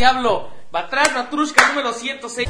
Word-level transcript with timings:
diablo. 0.00 0.48
Batrás, 0.72 1.12
Matrushka 1.12 1.68
número 1.68 1.92
106. 1.92 2.48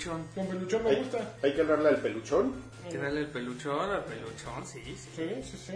Peluchón. 0.00 0.26
Con 0.34 0.46
peluchón 0.46 0.84
me 0.84 0.90
Hay, 0.90 0.96
gusta. 0.96 1.34
hay 1.42 1.54
que 1.54 1.60
hablarle 1.60 1.88
al 1.90 1.96
peluchón. 2.00 2.52
Hay 2.84 2.90
que 2.92 2.98
darle 2.98 3.20
el 3.20 3.26
peluchón 3.28 3.90
al 3.90 4.04
peluchón, 4.04 4.66
sí, 4.66 4.82
sí. 4.84 4.96
Sí, 5.16 5.42
sí, 5.42 5.56
sí. 5.66 5.72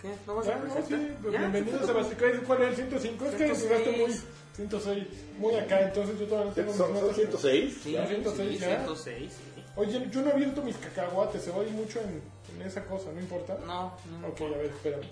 ¿Qué? 0.00 0.14
¿No 0.26 0.36
vas 0.36 0.46
a 0.46 0.50
Ya, 0.50 0.56
no, 0.58 0.86
sí, 0.86 1.08
pues 1.22 1.32
¿Ya? 1.32 1.38
bienvenido 1.40 1.86
Sebastián. 1.86 2.42
¿Cuál 2.46 2.62
es 2.62 2.68
el 2.70 2.76
105? 2.76 3.24
Es 3.24 3.30
que 3.34 3.36
106. 3.54 3.62
llegaste 3.62 3.96
muy 3.96 4.20
106, 4.56 5.04
muy 5.38 5.54
acá, 5.54 5.80
entonces 5.82 6.18
yo 6.18 6.26
todavía 6.26 6.48
no 6.50 6.54
tengo 6.54 6.72
¿Son, 6.74 6.90
mis 6.92 7.00
son 7.00 7.08
notas. 7.08 7.16
106? 7.16 7.78
Sí, 7.82 7.92
Ya, 7.92 8.06
106, 8.06 8.48
sí, 8.50 8.58
ya. 8.58 8.66
106, 8.68 9.32
sí. 9.32 9.62
Oye, 9.76 10.08
yo 10.10 10.22
no 10.22 10.30
aviento 10.30 10.62
mis 10.62 10.76
cacahuates, 10.78 11.42
se 11.42 11.50
oye 11.50 11.70
mucho 11.72 12.00
en, 12.00 12.22
en 12.54 12.66
esa 12.66 12.82
cosa, 12.86 13.10
¿no 13.12 13.20
importa? 13.20 13.58
No, 13.66 13.92
no. 14.20 14.28
Ok, 14.28 14.40
a 14.42 14.56
ver, 14.56 14.66
espérame. 14.66 15.04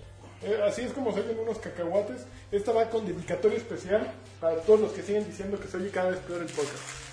Eh, 0.43 0.59
así 0.67 0.81
es 0.81 0.91
como 0.93 1.13
se 1.13 1.21
oyen 1.21 1.39
unos 1.39 1.57
cacahuates. 1.59 2.25
Esta 2.51 2.71
va 2.71 2.89
con 2.89 3.05
dedicatoria 3.05 3.57
especial 3.57 4.11
para 4.39 4.57
todos 4.61 4.79
los 4.81 4.91
que 4.91 5.01
siguen 5.03 5.25
diciendo 5.27 5.59
que 5.59 5.67
se 5.67 5.77
oye 5.77 5.89
cada 5.89 6.09
vez 6.11 6.19
peor 6.21 6.41
el 6.41 6.47
podcast. 6.47 7.04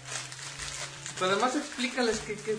Pero 1.23 1.34
además 1.34 1.55
explícales 1.55 2.19
que, 2.19 2.34
que- 2.34 2.56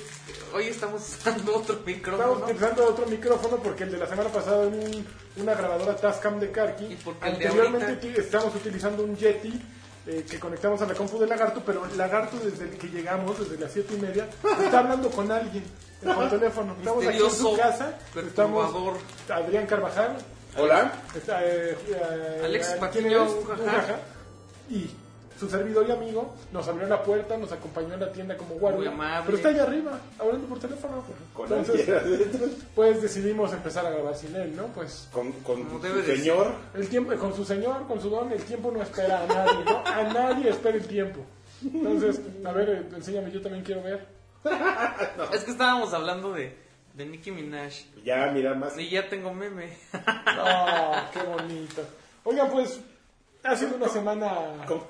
hoy 0.54 0.68
estamos 0.68 1.02
usando 1.02 1.58
otro 1.58 1.76
Estamos 1.76 1.86
micrófono. 1.86 2.46
utilizando 2.46 2.86
otro 2.88 3.06
micrófono 3.08 3.58
porque 3.58 3.84
el 3.84 3.92
de 3.92 3.98
la 3.98 4.08
semana 4.08 4.30
pasada 4.30 4.60
era 4.64 4.68
un- 4.70 5.06
una 5.36 5.54
grabadora 5.54 5.98
Tascam 5.98 6.40
de 6.40 6.50
Karki. 6.50 6.86
Y 6.86 6.96
porque 6.96 7.28
el 7.28 7.40
de 7.40 7.46
Anteriormente 7.48 7.88
ahorita- 7.88 8.22
estamos 8.22 8.56
utilizando 8.56 9.04
un 9.04 9.18
Yeti 9.18 9.62
eh, 10.08 10.26
que 10.30 10.40
conectamos 10.40 10.82
a 10.82 10.86
la 10.86 10.94
compu 10.94 11.20
de 11.20 11.28
Lagarto, 11.28 11.62
pero 11.66 11.86
Lagarto 11.98 12.38
desde 12.38 12.64
el 12.64 12.78
que 12.78 12.88
llegamos, 12.88 13.38
desde 13.38 13.58
las 13.62 13.70
siete 13.74 13.96
y 13.96 13.98
media, 14.00 14.30
está 14.64 14.80
hablando 14.80 15.10
con 15.10 15.30
alguien 15.30 15.64
eh, 16.02 16.06
por 16.16 16.30
teléfono. 16.30 16.74
Estamos 16.80 17.06
aquí 17.06 17.18
en 17.22 17.32
su 17.32 17.58
casa. 17.58 17.98
Estamos. 18.16 18.98
Adrián 19.30 19.66
Carvajal, 19.66 20.18
Hola. 20.58 20.90
está, 21.14 21.44
eh, 21.46 21.78
eh, 21.90 22.42
Alex 22.46 22.68
¿quién 22.68 22.80
Patiño. 22.80 23.28
Y 24.70 24.90
su 25.44 25.50
servidor 25.50 25.86
y 25.88 25.92
amigo 25.92 26.34
nos 26.52 26.68
abrió 26.68 26.88
la 26.88 27.04
puerta, 27.04 27.38
nos 27.38 27.52
acompañó 27.52 27.94
en 27.96 28.00
la 28.00 28.12
tienda 28.12 28.38
como 28.38 28.56
guardia. 28.56 28.80
Muy 28.80 28.88
amable. 28.88 29.24
Pero 29.26 29.38
está 29.38 29.50
allá 29.50 29.64
arriba, 29.64 30.00
hablando 30.18 30.48
por 30.48 30.60
teléfono. 30.60 31.04
Con 31.34 31.52
Entonces, 31.52 31.88
pues 32.74 33.02
decidimos 33.02 33.52
empezar 33.54 33.86
a 33.86 33.90
grabar 33.90 34.16
sin 34.16 34.36
él, 34.36 34.56
¿no? 34.56 34.68
Pues 34.68 35.10
Con, 35.12 35.32
con 35.44 35.70
su 35.70 36.04
señor. 36.04 36.54
el 36.74 36.88
tiempo, 36.88 37.14
con 37.18 37.36
su 37.36 37.44
señor, 37.44 37.86
con 37.88 38.02
su 38.02 38.10
don, 38.10 38.32
el 38.32 38.44
tiempo 38.44 38.72
no 38.72 38.82
espera 38.82 39.24
a 39.24 39.28
nadie, 39.28 39.66
¿no? 39.66 39.84
A 39.86 40.04
nadie 40.04 40.50
espera 40.50 40.78
el 40.78 40.88
tiempo. 40.88 41.20
Entonces, 41.64 42.22
a 42.46 42.52
ver, 42.52 42.88
enséñame, 42.96 43.32
yo 43.32 43.42
también 43.42 43.64
quiero 43.64 43.84
ver. 43.84 44.08
Es 45.34 45.44
que 45.44 45.52
estábamos 45.52 45.94
hablando 45.94 46.34
de, 46.34 46.58
de 46.94 47.06
Nicki 47.06 47.32
Minaj. 47.32 47.74
Ya, 48.04 48.32
mira, 48.34 48.54
más. 48.56 48.78
Y 48.78 48.90
ya 48.90 49.10
tengo 49.10 49.34
meme. 49.34 49.78
¡Oh, 50.40 50.96
qué 51.14 51.22
bonito! 51.24 51.82
Oigan, 52.26 52.50
pues, 52.52 52.80
ha 53.44 53.56
sido 53.56 53.76
una 53.76 53.88
semana... 53.90 54.66
¿Cómo? 54.68 54.86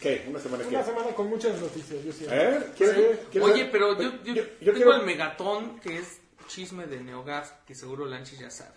¿Qué? 0.00 0.24
¿Una 0.28 0.40
semana 0.40 0.64
Una 0.66 0.78
qué? 0.80 0.84
semana 0.84 1.08
con 1.14 1.28
muchas 1.28 1.60
noticias, 1.60 2.02
yo 2.04 2.12
siento. 2.12 2.34
¿Eh? 2.34 2.72
¿Quieres- 2.76 2.96
Sí. 2.96 3.26
quieres- 3.32 3.50
Oye, 3.50 3.64
pero 3.70 4.00
yo, 4.00 4.10
yo, 4.24 4.32
yo, 4.32 4.34
yo 4.34 4.44
tengo 4.58 4.72
quiero, 4.74 4.94
el 4.94 5.02
megatón, 5.06 5.78
que 5.80 5.98
es 5.98 6.18
chisme 6.48 6.86
de 6.86 7.00
Neogaf, 7.00 7.50
que 7.66 7.74
seguro 7.74 8.06
Lanchi 8.06 8.36
ya 8.38 8.50
sabe. 8.50 8.72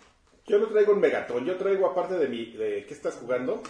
yo 0.46 0.58
no 0.58 0.66
traigo 0.68 0.92
un 0.92 1.00
megatón. 1.00 1.46
Yo 1.46 1.56
traigo, 1.56 1.86
aparte 1.90 2.14
de 2.14 2.28
mi. 2.28 2.52
De, 2.52 2.84
¿Qué 2.86 2.92
estás 2.92 3.14
jugando? 3.14 3.62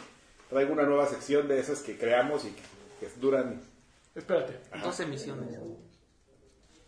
Traigo 0.50 0.72
una 0.72 0.82
nueva 0.82 1.06
sección 1.08 1.46
de 1.48 1.60
esas 1.60 1.78
que 1.80 1.96
creamos 1.96 2.44
y 2.44 2.50
que, 2.50 2.62
que 3.06 3.12
duran. 3.20 3.62
Espérate. 4.14 4.58
Dos 4.82 4.98
emisiones. 5.00 5.56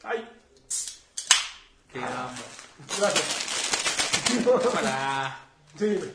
¡Ay! 0.03 0.29
Que 1.93 1.99
amo. 2.01 2.31
Gracias. 2.99 4.73
Para... 4.75 5.39
Sí, 5.79 5.85
dime. 5.87 6.07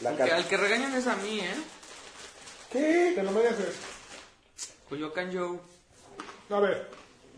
La 0.00 0.10
Al 0.10 0.16
que, 0.16 0.22
cara. 0.24 0.36
al 0.36 0.48
que 0.48 0.56
regañan 0.56 0.94
es 0.94 1.06
a 1.06 1.16
mí, 1.16 1.40
¿eh? 1.40 1.54
¿Qué? 2.70 3.12
Te 3.14 3.22
lo 3.22 3.30
mereces. 3.32 3.76
Coyoacán 4.88 5.32
Joe. 5.32 5.58
A 6.50 6.60
ver, 6.60 6.88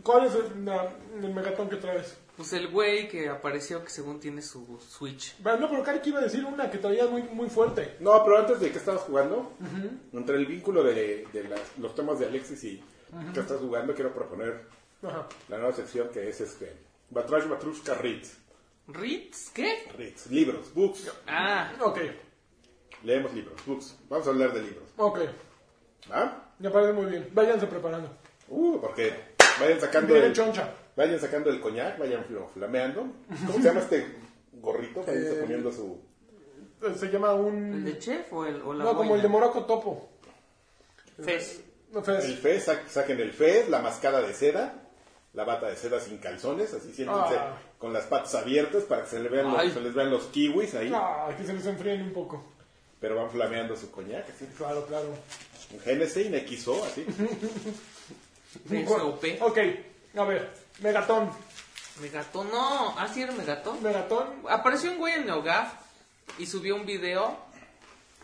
¿cuál 0.02 0.26
es 0.26 0.34
el, 0.34 0.64
la- 0.64 0.92
el 1.22 1.34
megatón 1.34 1.68
que 1.68 1.76
traes? 1.76 2.16
Pues 2.36 2.52
el 2.54 2.68
güey 2.68 3.08
que 3.08 3.28
apareció 3.28 3.84
que 3.84 3.90
según 3.90 4.18
tiene 4.18 4.40
su 4.40 4.80
Switch. 4.88 5.36
Bueno, 5.42 5.58
no, 5.60 5.70
pero 5.70 5.82
Karki 5.82 6.08
iba 6.10 6.20
a 6.20 6.22
decir 6.22 6.44
una 6.44 6.70
que 6.70 6.78
traía 6.78 7.06
muy, 7.06 7.22
muy 7.24 7.50
fuerte. 7.50 7.96
No, 8.00 8.22
pero 8.24 8.38
antes 8.38 8.60
de 8.60 8.70
que 8.72 8.78
estabas 8.78 9.02
jugando, 9.02 9.52
entre 10.12 10.36
el 10.36 10.46
vínculo 10.46 10.82
de, 10.82 11.26
de 11.32 11.44
las- 11.44 11.76
los 11.78 11.94
temas 11.94 12.18
de 12.18 12.26
Alexis 12.26 12.64
y 12.64 12.82
que 13.34 13.40
estás 13.40 13.58
jugando, 13.58 13.94
quiero 13.94 14.14
proponer 14.14 14.64
Ajá. 15.02 15.28
la 15.48 15.58
nueva 15.58 15.72
sección 15.74 16.08
que 16.08 16.28
es 16.28 16.40
este. 16.40 16.72
Batrash 17.10 17.46
Batrushka 17.48 17.94
Reads. 17.94 18.38
¿Ritz? 18.88 19.50
¿Qué? 19.50 19.90
Reads. 19.98 20.28
Libros, 20.30 20.72
books. 20.72 21.10
Ah, 21.26 21.72
Ok, 21.80 21.98
Leemos 23.02 23.32
libros, 23.34 23.64
books. 23.66 23.96
Vamos 24.08 24.26
a 24.26 24.30
hablar 24.30 24.52
de 24.52 24.62
libros. 24.62 24.88
ok. 24.96 25.18
¿Ah? 26.10 26.44
Me 26.58 26.70
parece 26.70 26.92
muy 26.92 27.06
bien. 27.06 27.28
Váyanse 27.32 27.66
preparando. 27.66 28.08
Uh, 28.48 28.80
porque 28.80 29.12
vayan 29.60 29.80
sacando 29.80 30.12
Viene 30.12 30.28
el, 30.28 30.32
choncha. 30.34 30.70
vayan 30.96 31.18
sacando 31.20 31.50
el 31.50 31.60
coñac, 31.60 31.98
vayan 31.98 32.24
fl- 32.26 32.48
flameando. 32.52 33.06
¿Cómo 33.46 33.52
se 33.58 33.62
llama 33.62 33.80
este 33.80 34.06
gorrito? 34.52 35.02
Vayan 35.06 35.22
Eh, 35.24 35.36
poniendo 35.40 35.70
su... 35.72 35.98
Se 36.98 37.10
llama 37.10 37.32
¿el 37.32 37.40
un... 37.40 37.84
de 37.84 37.98
chef 37.98 38.32
o, 38.32 38.44
el, 38.46 38.60
o 38.62 38.72
la 38.74 38.84
No, 38.84 38.96
como 38.96 39.14
el 39.14 39.22
de 39.22 39.28
Morocco 39.28 39.64
Topo. 39.66 40.08
Fez. 41.22 41.62
No, 41.92 42.02
Fez. 42.02 42.24
El 42.24 42.36
fez, 42.38 42.64
sa- 42.64 42.88
saquen 42.88 43.20
el 43.20 43.32
fez, 43.32 43.68
la 43.68 43.80
mascada 43.80 44.20
de 44.22 44.32
seda, 44.32 44.74
la 45.34 45.44
bata 45.44 45.66
de 45.68 45.76
seda 45.76 46.00
sin 46.00 46.18
calzones, 46.18 46.72
así 46.74 46.92
siéntense 46.92 47.36
Ah. 47.36 47.58
con 47.78 47.92
las 47.92 48.04
patas 48.06 48.34
abiertas 48.34 48.84
para 48.84 49.02
que 49.02 49.08
se, 49.08 49.20
le 49.20 49.28
vean 49.28 49.52
los, 49.52 49.72
se 49.72 49.80
les 49.80 49.94
vean 49.94 50.10
los 50.10 50.24
kiwis 50.26 50.74
ahí, 50.74 50.90
Ah, 50.94 51.28
que 51.36 51.44
se 51.44 51.52
les 51.52 51.66
enfríen 51.66 52.02
un 52.02 52.12
poco. 52.12 52.44
Pero 53.00 53.16
van 53.16 53.30
flameando 53.30 53.76
su 53.76 53.90
coñac, 53.90 54.28
así. 54.28 54.46
Claro, 54.56 54.86
claro. 54.86 55.14
Un 55.72 56.02
un 56.02 56.58
XO, 56.58 56.84
así. 56.84 57.04
FSOP. 58.68 59.24
Ok, 59.40 59.58
a 60.16 60.24
ver. 60.24 60.52
Megatón. 60.80 61.30
Megatón, 62.00 62.50
no. 62.50 62.94
Ah, 62.98 63.08
sí 63.12 63.22
era 63.22 63.32
Megatón. 63.32 63.82
Megatón. 63.82 64.42
Apareció 64.48 64.92
un 64.92 64.98
güey 64.98 65.14
en 65.14 65.26
NeoGaf 65.26 65.74
y 66.38 66.46
subió 66.46 66.76
un 66.76 66.86
video 66.86 67.38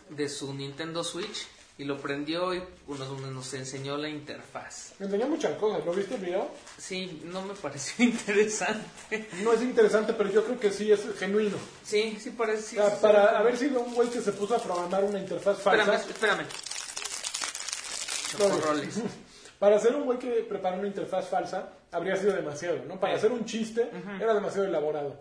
de 0.09 0.29
su 0.29 0.53
Nintendo 0.53 1.03
Switch 1.03 1.47
y 1.79 1.83
lo 1.83 1.97
prendió 1.99 2.53
y 2.55 2.63
nos, 2.87 3.21
nos 3.21 3.53
enseñó 3.53 3.97
la 3.97 4.09
interfaz. 4.09 4.93
Me 4.99 5.05
enseñó 5.05 5.27
muchas 5.27 5.55
cosas. 5.57 5.85
¿Lo 5.85 5.93
viste 5.93 6.15
el 6.15 6.21
video? 6.21 6.49
Sí, 6.77 7.21
no 7.25 7.43
me 7.43 7.53
pareció 7.53 8.03
interesante. 8.05 9.27
No 9.43 9.53
es 9.53 9.61
interesante, 9.61 10.13
pero 10.13 10.31
yo 10.31 10.43
creo 10.43 10.59
que 10.59 10.71
sí 10.71 10.91
es 10.91 11.01
genuino. 11.19 11.57
Sí, 11.83 12.17
sí 12.19 12.31
parece. 12.31 12.61
sí, 12.63 12.77
O 12.79 12.81
sea, 12.85 12.95
sí, 12.95 12.97
para 13.01 13.29
sí. 13.29 13.35
haber 13.35 13.57
sido 13.57 13.81
un 13.81 13.93
güey 13.93 14.09
que 14.09 14.21
se 14.21 14.31
puso 14.31 14.55
a 14.55 14.59
programar 14.59 15.03
una 15.03 15.19
interfaz 15.19 15.57
Espérame, 15.59 15.85
falsa. 15.85 16.09
espérame. 16.09 16.45
No, 18.39 18.45
Chocorroles. 18.49 18.99
Para 19.59 19.77
hacer 19.77 19.95
un 19.95 20.05
güey 20.05 20.19
que 20.19 20.29
prepara 20.47 20.77
una 20.77 20.87
interfaz 20.87 21.29
falsa, 21.29 21.69
habría 21.91 22.15
sido 22.15 22.33
demasiado, 22.33 22.77
¿no? 22.87 22.99
Para 22.99 23.15
hacer 23.15 23.31
un 23.31 23.43
chiste, 23.45 23.89
era 24.21 24.33
demasiado 24.35 24.67
elaborado. 24.67 25.19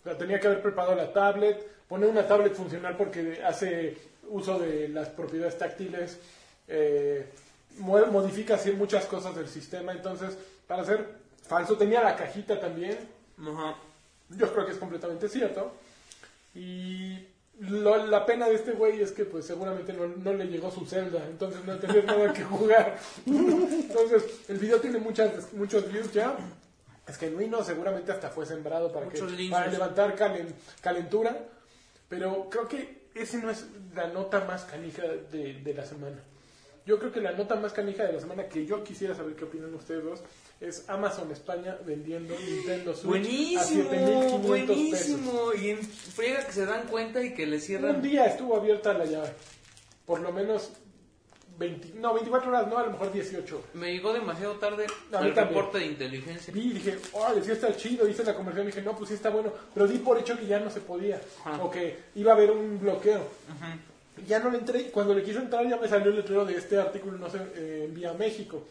O 0.00 0.04
sea, 0.04 0.16
tenía 0.16 0.38
que 0.38 0.46
haber 0.46 0.62
preparado 0.62 0.94
la 0.94 1.12
tablet, 1.12 1.66
poner 1.88 2.08
una 2.08 2.24
tablet 2.26 2.54
funcional 2.54 2.96
porque 2.96 3.40
hace 3.44 3.98
uso 4.32 4.58
de 4.58 4.88
las 4.88 5.08
propiedades 5.08 5.58
táctiles, 5.58 6.18
eh, 6.68 7.26
mo- 7.78 8.06
modifica 8.06 8.54
así 8.54 8.72
muchas 8.72 9.04
cosas 9.06 9.34
del 9.36 9.48
sistema. 9.48 9.92
Entonces, 9.92 10.36
para 10.66 10.82
hacer 10.82 11.06
falso, 11.46 11.76
tenía 11.76 12.02
la 12.02 12.16
cajita 12.16 12.58
también. 12.60 12.98
Ajá. 13.40 13.76
Yo 14.30 14.52
creo 14.52 14.64
que 14.66 14.72
es 14.72 14.78
completamente 14.78 15.28
cierto. 15.28 15.72
Y 16.54 17.26
lo- 17.60 18.06
la 18.06 18.24
pena 18.26 18.48
de 18.48 18.54
este 18.54 18.72
güey 18.72 19.00
es 19.02 19.12
que 19.12 19.24
pues 19.24 19.44
seguramente 19.46 19.92
no, 19.92 20.06
no 20.06 20.32
le 20.32 20.46
llegó 20.46 20.70
su 20.70 20.86
celda, 20.86 21.24
entonces 21.26 21.64
no 21.64 21.76
tenía 21.78 22.02
nada 22.02 22.32
que 22.32 22.44
jugar. 22.44 22.98
Entonces 23.26 24.24
el 24.48 24.58
video 24.58 24.80
tiene 24.80 24.98
muchas, 24.98 25.52
muchos 25.52 25.90
views 25.90 26.12
ya. 26.12 26.36
Es 27.06 27.16
genuino, 27.18 27.62
seguramente 27.64 28.12
hasta 28.12 28.30
fue 28.30 28.46
sembrado 28.46 28.92
para, 28.92 29.08
que, 29.08 29.20
links. 29.20 29.50
para 29.50 29.66
levantar 29.66 30.14
calen- 30.16 30.54
calentura. 30.80 31.36
Pero 32.08 32.48
creo 32.50 32.68
que 32.68 33.01
ese 33.14 33.38
no 33.38 33.50
es 33.50 33.66
la 33.94 34.08
nota 34.08 34.44
más 34.44 34.64
canija 34.64 35.02
de, 35.30 35.54
de 35.62 35.74
la 35.74 35.84
semana. 35.84 36.18
Yo 36.84 36.98
creo 36.98 37.12
que 37.12 37.20
la 37.20 37.30
nota 37.32 37.54
más 37.54 37.72
canija 37.72 38.04
de 38.04 38.12
la 38.14 38.20
semana 38.20 38.48
que 38.48 38.66
yo 38.66 38.82
quisiera 38.82 39.14
saber 39.14 39.36
qué 39.36 39.44
opinan 39.44 39.72
ustedes 39.74 40.02
dos 40.02 40.20
es 40.60 40.84
Amazon 40.88 41.30
España 41.30 41.76
vendiendo 41.86 42.34
Nintendo 42.38 42.92
Switch 42.92 43.04
a 43.06 43.08
Buenísimo, 43.08 43.90
7.500 43.90 43.90
pesos. 43.90 44.42
buenísimo. 44.48 45.54
Y 45.54 45.70
en 45.70 45.78
friega 45.78 46.44
que 46.44 46.52
se 46.52 46.66
dan 46.66 46.88
cuenta 46.88 47.22
y 47.22 47.34
que 47.34 47.46
le 47.46 47.56
Un 47.56 47.62
cierran. 47.62 48.02
día 48.02 48.26
estuvo 48.26 48.56
abierta 48.56 48.92
la 48.94 49.04
llave. 49.04 49.32
Por 50.06 50.20
lo 50.20 50.32
menos 50.32 50.72
20, 51.62 51.92
no, 52.00 52.14
24 52.14 52.50
horas, 52.50 52.66
no, 52.66 52.78
a 52.78 52.86
lo 52.86 52.90
mejor 52.90 53.12
18. 53.12 53.62
Me 53.74 53.92
llegó 53.92 54.12
demasiado 54.12 54.54
tarde 54.54 54.86
A 55.12 55.20
el 55.20 55.34
reporte 55.34 55.78
de 55.78 55.86
inteligencia. 55.86 56.52
Vi 56.52 56.60
y 56.60 56.72
dije, 56.72 56.98
órale, 57.12 57.42
sí 57.42 57.52
está 57.52 57.74
chido, 57.76 58.08
hice 58.08 58.24
la 58.24 58.34
conversión 58.34 58.66
y 58.66 58.70
dije, 58.70 58.82
no, 58.82 58.96
pues 58.96 59.10
sí 59.10 59.14
está 59.14 59.30
bueno, 59.30 59.52
pero 59.72 59.86
di 59.86 59.98
por 59.98 60.18
hecho 60.18 60.36
que 60.36 60.46
ya 60.46 60.58
no 60.58 60.70
se 60.70 60.80
podía, 60.80 61.20
Ajá. 61.44 61.62
o 61.62 61.70
que 61.70 61.98
iba 62.16 62.32
a 62.32 62.34
haber 62.34 62.50
un 62.50 62.80
bloqueo. 62.80 63.20
Y 64.18 64.26
Ya 64.26 64.40
no 64.40 64.50
le 64.50 64.58
entré, 64.58 64.80
y 64.80 64.84
cuando 64.90 65.14
le 65.14 65.22
quise 65.22 65.38
entrar 65.38 65.66
ya 65.68 65.76
me 65.76 65.88
salió 65.88 66.10
el 66.10 66.16
letrero 66.16 66.44
de 66.44 66.56
este 66.56 66.78
artículo, 66.78 67.16
no 67.16 67.30
se 67.30 67.38
eh, 67.54 67.84
envía 67.84 68.10
a 68.10 68.14
México. 68.14 68.64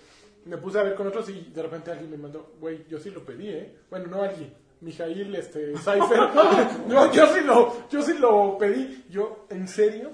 Me 0.45 0.57
puse 0.57 0.79
a 0.79 0.83
ver 0.83 0.95
con 0.95 1.07
otros 1.07 1.29
y 1.29 1.51
de 1.53 1.61
repente 1.61 1.91
alguien 1.91 2.11
me 2.11 2.17
mandó, 2.17 2.53
güey, 2.59 2.85
yo 2.89 2.99
sí 2.99 3.09
lo 3.09 3.23
pedí, 3.23 3.47
¿eh? 3.47 3.73
Bueno, 3.89 4.07
no 4.07 4.21
alguien, 4.21 4.53
Mijail, 4.81 5.33
este, 5.35 5.77
Cypher. 5.77 6.19
no, 6.87 7.13
yo 7.13 7.27
sí 7.27 7.41
lo, 7.45 7.89
yo 7.89 8.01
sí 8.01 8.13
lo 8.17 8.57
pedí, 8.57 9.05
yo, 9.09 9.45
¿en 9.49 9.67
serio? 9.67 10.11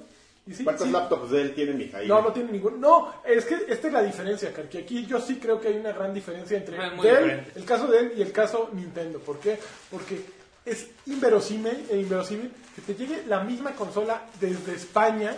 Y 0.47 0.53
sí, 0.53 0.63
¿Cuántos 0.63 0.87
sí. 0.87 0.93
laptops 0.93 1.31
de 1.31 1.41
él 1.41 1.53
tiene 1.53 1.73
Mijail? 1.73 2.07
No, 2.07 2.21
no 2.21 2.31
tiene 2.31 2.51
ningún. 2.53 2.79
No, 2.79 3.13
es 3.25 3.43
que 3.45 3.55
esta 3.67 3.87
es 3.87 3.93
la 3.93 4.01
diferencia, 4.01 4.53
Karki. 4.53 4.77
Aquí 4.77 5.05
yo 5.05 5.19
sí 5.19 5.35
creo 5.37 5.59
que 5.59 5.67
hay 5.67 5.75
una 5.77 5.91
gran 5.91 6.13
diferencia 6.13 6.57
entre 6.57 6.77
Es 6.87 6.93
muy 6.93 7.05
Dell, 7.05 7.23
diferente. 7.23 7.51
el 7.55 7.65
caso 7.65 7.87
de 7.87 7.99
él 7.99 8.13
y 8.17 8.21
el 8.21 8.31
caso 8.31 8.69
Nintendo. 8.73 9.19
¿Por 9.19 9.39
qué? 9.39 9.59
Porque 9.91 10.21
es 10.65 10.87
inverosímil 11.05 11.85
e 11.89 11.97
inverosímil 11.97 12.51
que 12.75 12.81
te 12.81 12.95
llegue 12.95 13.23
la 13.27 13.43
misma 13.43 13.71
consola 13.73 14.25
desde 14.39 14.73
España 14.75 15.35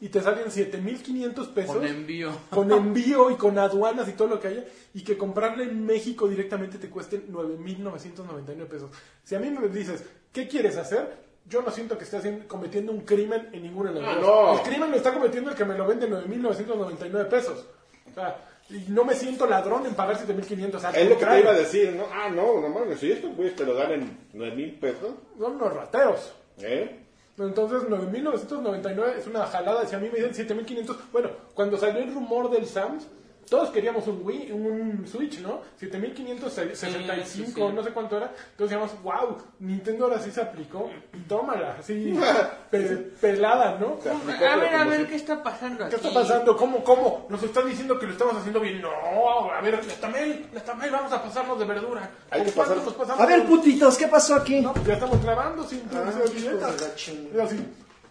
y 0.00 0.08
te 0.08 0.20
salen 0.20 0.50
7500 0.50 1.48
pesos 1.48 1.76
Con 1.76 1.86
envío. 1.86 2.32
con 2.50 2.70
envío 2.72 3.30
y 3.30 3.36
con 3.36 3.58
aduanas 3.58 4.06
y 4.08 4.12
todo 4.12 4.28
lo 4.28 4.40
que 4.40 4.48
haya, 4.48 4.64
y 4.92 5.02
que 5.02 5.16
comprarle 5.16 5.64
en 5.64 5.86
México 5.86 6.28
directamente 6.28 6.76
te 6.78 6.90
cueste 6.90 7.22
9.999 7.30 8.66
pesos. 8.66 8.90
Si 9.22 9.34
a 9.34 9.38
mí 9.38 9.50
me 9.50 9.68
dices, 9.68 10.04
¿qué 10.32 10.46
quieres 10.48 10.76
hacer? 10.76 11.23
Yo 11.46 11.60
no 11.62 11.70
siento 11.70 11.98
que 11.98 12.04
esté 12.04 12.16
haciendo- 12.16 12.48
cometiendo 12.48 12.90
un 12.92 13.00
crimen 13.02 13.50
en 13.52 13.62
ninguna 13.62 13.92
de 13.92 14.00
las 14.00 14.16
Ah, 14.16 14.20
no. 14.20 14.54
El 14.54 14.60
crimen 14.62 14.90
lo 14.90 14.96
está 14.96 15.12
cometiendo 15.12 15.50
el 15.50 15.56
que 15.56 15.64
me 15.64 15.76
lo 15.76 15.86
vende 15.86 16.06
en 16.06 16.12
9.999 16.12 17.24
pesos. 17.28 17.66
O 18.10 18.14
sea, 18.14 18.36
y 18.70 18.86
no 18.88 19.04
me 19.04 19.14
siento 19.14 19.46
ladrón 19.46 19.84
en 19.84 19.94
pagar 19.94 20.16
7.500. 20.16 20.82
Al 20.84 20.96
Es 20.96 21.08
lo 21.10 21.18
que 21.18 21.26
te 21.26 21.40
iba 21.40 21.50
a 21.50 21.54
decir, 21.54 21.92
¿no? 21.94 22.04
Ah, 22.12 22.30
no, 22.30 22.60
no 22.60 22.68
mames, 22.70 22.98
si 22.98 23.12
estos 23.12 23.36
güeyes 23.36 23.54
te 23.56 23.66
lo 23.66 23.74
dan 23.74 23.92
en 23.92 24.18
9 24.32 24.56
mil 24.56 24.72
pesos, 24.78 25.10
Son 25.38 25.56
unos 25.56 25.72
rateros. 25.74 26.32
¿eh? 26.60 27.00
Entonces, 27.36 27.82
9.999 27.88 29.18
es 29.18 29.26
una 29.26 29.44
jalada. 29.46 29.84
Si 29.86 29.94
a 29.94 29.98
mí 29.98 30.08
me 30.08 30.20
dicen 30.20 30.32
7.500, 30.48 30.96
bueno, 31.12 31.30
cuando 31.54 31.76
salió 31.76 32.00
el 32.02 32.14
rumor 32.14 32.48
del 32.50 32.64
Sams, 32.66 33.06
todos 33.48 33.70
queríamos 33.70 34.06
un 34.08 34.20
Wii, 34.24 34.52
un 34.52 35.06
Switch, 35.06 35.40
¿no? 35.40 35.60
7.565, 35.80 37.24
Sí, 37.24 37.44
sí, 37.44 37.52
sí. 37.54 37.60
no 37.74 37.82
sé 37.82 37.90
cuánto 37.90 38.16
era. 38.16 38.26
Entonces 38.52 38.78
decíamos, 38.78 38.90
wow, 39.02 39.36
Nintendo 39.60 40.04
ahora 40.06 40.18
sí 40.20 40.30
se 40.30 40.40
aplicó. 40.40 40.90
Tómala, 41.28 41.76
así, 41.78 42.14
pe- 42.70 42.80
pelada, 43.20 43.78
¿no? 43.80 43.98
sea, 44.02 44.12
A 44.52 44.56
ver, 44.56 44.74
a 44.74 44.84
ver, 44.84 45.06
¿qué 45.08 45.16
está 45.16 45.42
pasando 45.42 45.78
¿Qué 45.88 45.96
aquí? 45.96 46.06
está 46.06 46.12
pasando? 46.12 46.56
¿Cómo, 46.56 46.82
cómo? 46.84 47.26
Nos 47.30 47.42
están 47.42 47.66
diciendo 47.66 47.98
que 47.98 48.06
lo 48.06 48.12
estamos 48.12 48.36
haciendo 48.36 48.60
bien. 48.60 48.80
No, 48.82 49.50
a 49.50 49.60
ver, 49.60 49.84
la 49.84 49.94
tamel, 49.94 50.46
la 50.52 50.60
tamel, 50.62 50.90
vamos 50.90 51.12
a 51.12 51.22
pasarnos 51.22 51.58
de 51.58 51.64
verdura. 51.64 52.10
Hay 52.30 52.40
¿Con 52.42 52.50
que 52.50 52.56
pasar- 52.56 52.76
nos 52.76 52.94
pasamos? 52.94 53.20
A 53.20 53.26
ver, 53.26 53.44
putitos, 53.46 53.96
¿qué 53.96 54.08
pasó 54.08 54.34
aquí? 54.34 54.60
No, 54.60 54.72
pues 54.72 54.86
ya 54.86 54.94
estamos 54.94 55.22
grabando 55.22 55.64
sin 55.64 55.82
Ah, 55.94 56.04
así. 57.42 57.66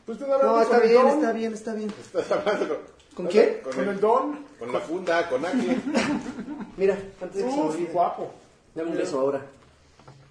Pues 0.06 0.18
te 0.18 0.27
No, 0.27 0.62
está 0.62 0.79
bien, 0.79 1.07
está 1.07 1.31
bien, 1.31 1.53
está 1.53 1.74
bien. 1.74 1.94
Estás 2.01 2.29
hablando 2.31 2.81
con, 3.15 3.25
¿Con 3.25 3.27
quién? 3.27 3.60
Con, 3.63 3.74
Con 3.74 3.83
el- 3.83 3.89
el 3.89 4.00
don. 4.00 4.45
con 4.60 4.71
la 4.74 4.80
funda, 4.80 5.30
con 5.30 5.45
Ángel. 5.45 5.81
Mira, 6.77 6.98
antes 7.21 7.38
de 7.38 7.44
que 7.45 7.51
se 7.51 7.56
me 7.57 7.63
olvide. 7.63 7.92
guapo. 7.92 8.31
Dame 8.75 8.92
un 8.92 8.98
beso 8.98 9.19
ahora. 9.19 9.42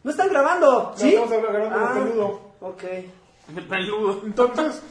¡No 0.02 0.11
están 0.11 0.29
grabando! 0.31 0.93
¿Sí? 0.96 1.14
estamos 1.14 1.31
grabando 1.31 1.76
ah, 1.79 1.94
el 1.96 2.02
peludo. 2.02 2.40
Ok. 2.61 2.82
El 3.56 3.67
peludo. 3.69 4.20
Entonces, 4.26 4.82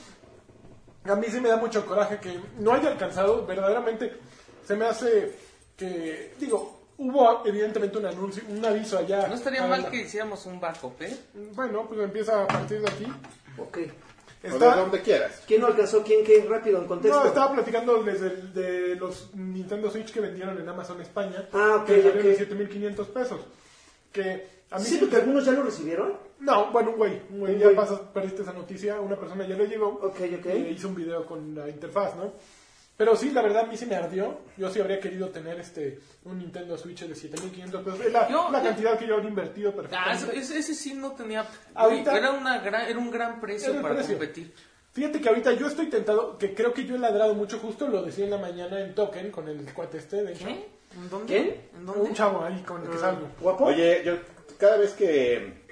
a 1.03 1.15
mí 1.15 1.25
sí 1.29 1.41
me 1.41 1.49
da 1.49 1.57
mucho 1.57 1.85
coraje 1.85 2.19
que 2.19 2.39
no 2.59 2.71
haya 2.73 2.91
alcanzado, 2.91 3.45
verdaderamente, 3.45 4.13
se 4.65 4.75
me 4.75 4.85
hace 4.85 5.35
que, 5.75 6.33
digo, 6.39 6.79
hubo 6.97 7.45
evidentemente 7.45 7.97
un 7.97 8.05
anuncio, 8.05 8.43
un 8.47 8.63
aviso 8.63 8.99
allá. 8.99 9.27
No 9.27 9.33
estaría 9.35 9.65
mal 9.65 9.81
la- 9.81 9.89
que 9.89 9.97
hiciéramos 10.03 10.45
un 10.45 10.59
backup, 10.61 11.01
¿eh? 11.01 11.17
Bueno, 11.55 11.85
pues 11.87 11.99
empieza 11.99 12.43
a 12.43 12.47
partir 12.47 12.79
de 12.81 12.87
aquí. 12.87 13.05
Ok. 13.57 13.79
O 14.43 14.47
de 14.47 14.53
Está, 14.53 14.75
donde 14.75 15.01
quieras. 15.01 15.43
¿Quién 15.47 15.61
no 15.61 15.67
alcanzó? 15.67 16.01
¿Quién 16.03 16.23
qué? 16.25 16.43
Rápido, 16.49 16.79
en 16.81 16.87
contexto. 16.87 17.19
no, 17.19 17.27
estaba 17.27 17.53
platicando 17.53 18.01
desde 18.03 18.27
el- 18.27 18.53
de 18.53 18.95
los 18.95 19.29
Nintendo 19.35 19.91
Switch 19.91 20.11
que 20.11 20.19
vendieron 20.19 20.57
en 20.59 20.67
Amazon 20.67 20.99
España, 20.99 21.47
Ah, 21.53 21.77
ok, 21.81 21.85
que 21.85 21.95
salieron 22.01 22.25
en 22.25 22.31
ok. 22.33 22.37
7.500 22.37 23.07
pesos. 23.09 23.39
Que 24.11 24.47
a 24.71 24.79
mí 24.79 24.83
¿Siento 24.85 25.05
sí- 25.05 25.11
que 25.11 25.17
algunos 25.17 25.45
ya 25.45 25.51
lo 25.51 25.63
recibieron? 25.63 26.13
No, 26.39 26.71
bueno, 26.71 26.89
un 26.91 26.97
güey, 26.97 27.21
un 27.29 27.39
güey, 27.41 27.59
ya 27.59 27.69
pasas, 27.75 27.99
perdiste 28.13 28.41
esa 28.41 28.53
noticia, 28.53 28.99
una 28.99 29.15
persona 29.15 29.47
ya 29.47 29.55
le 29.55 29.67
llegó, 29.67 29.87
Ok, 29.89 30.19
ok. 30.39 30.45
eh, 30.47 30.71
hizo 30.75 30.87
un 30.87 30.95
video 30.95 31.23
con 31.27 31.53
la 31.53 31.69
interfaz, 31.69 32.15
¿no? 32.15 32.33
Pero 33.01 33.15
sí, 33.15 33.31
la 33.31 33.41
verdad, 33.41 33.63
a 33.63 33.65
mí 33.65 33.75
sí 33.75 33.87
me 33.87 33.95
ardió, 33.95 34.37
yo 34.57 34.69
sí 34.69 34.79
habría 34.79 34.99
querido 34.99 35.29
tener 35.29 35.59
este, 35.59 35.97
un 36.25 36.37
Nintendo 36.37 36.77
Switch 36.77 36.99
de 37.03 37.15
7.500 37.15 37.83
pesos, 37.83 37.99
es 38.01 38.13
la, 38.13 38.29
Yo- 38.29 38.51
la 38.51 38.61
cantidad 38.61 38.95
que 38.99 39.07
yo 39.07 39.15
habría 39.15 39.29
invertido 39.31 39.71
Ah, 39.71 39.75
perfectamente. 39.75 40.37
ese, 40.37 40.59
ese 40.59 40.75
sí 40.75 40.93
no 40.93 41.13
tenía... 41.13 41.43
Ahorita- 41.73 42.15
era, 42.15 42.29
una 42.29 42.59
gran, 42.59 42.87
era 42.87 42.99
un 42.99 43.09
gran 43.09 43.41
precio 43.41 43.73
para 43.81 43.95
precio. 43.95 44.17
competir. 44.19 44.53
Fíjate 44.93 45.19
que 45.19 45.29
ahorita 45.29 45.53
yo 45.53 45.65
estoy 45.65 45.87
tentado, 45.89 46.37
que 46.37 46.53
creo 46.53 46.75
que 46.75 46.85
yo 46.85 46.95
he 46.95 46.99
ladrado 46.99 47.33
mucho, 47.33 47.57
justo 47.57 47.87
lo 47.87 48.03
decía 48.03 48.25
en 48.25 48.29
la 48.31 48.37
mañana 48.37 48.79
en 48.81 48.93
Token, 48.93 49.31
con 49.31 49.47
el 49.47 49.65
cuate 49.73 49.97
este, 49.97 50.21
de 50.23 50.33
hecho. 50.33 50.45
¿Qué? 50.45 50.69
¿En 50.95 51.09
dónde? 51.09 51.25
¿Quién? 51.25 51.55
¿En 51.73 51.79
Un 51.79 51.85
dónde? 51.87 52.13
chavo 52.13 52.43
ahí 52.43 52.61
con 52.61 52.83
el 52.83 52.89
que 52.91 52.97
salgo. 52.99 53.27
¿Guapo? 53.39 53.65
Oye, 53.65 54.03
yo 54.05 54.13
cada 54.59 54.77
vez 54.77 54.93
que, 54.93 55.63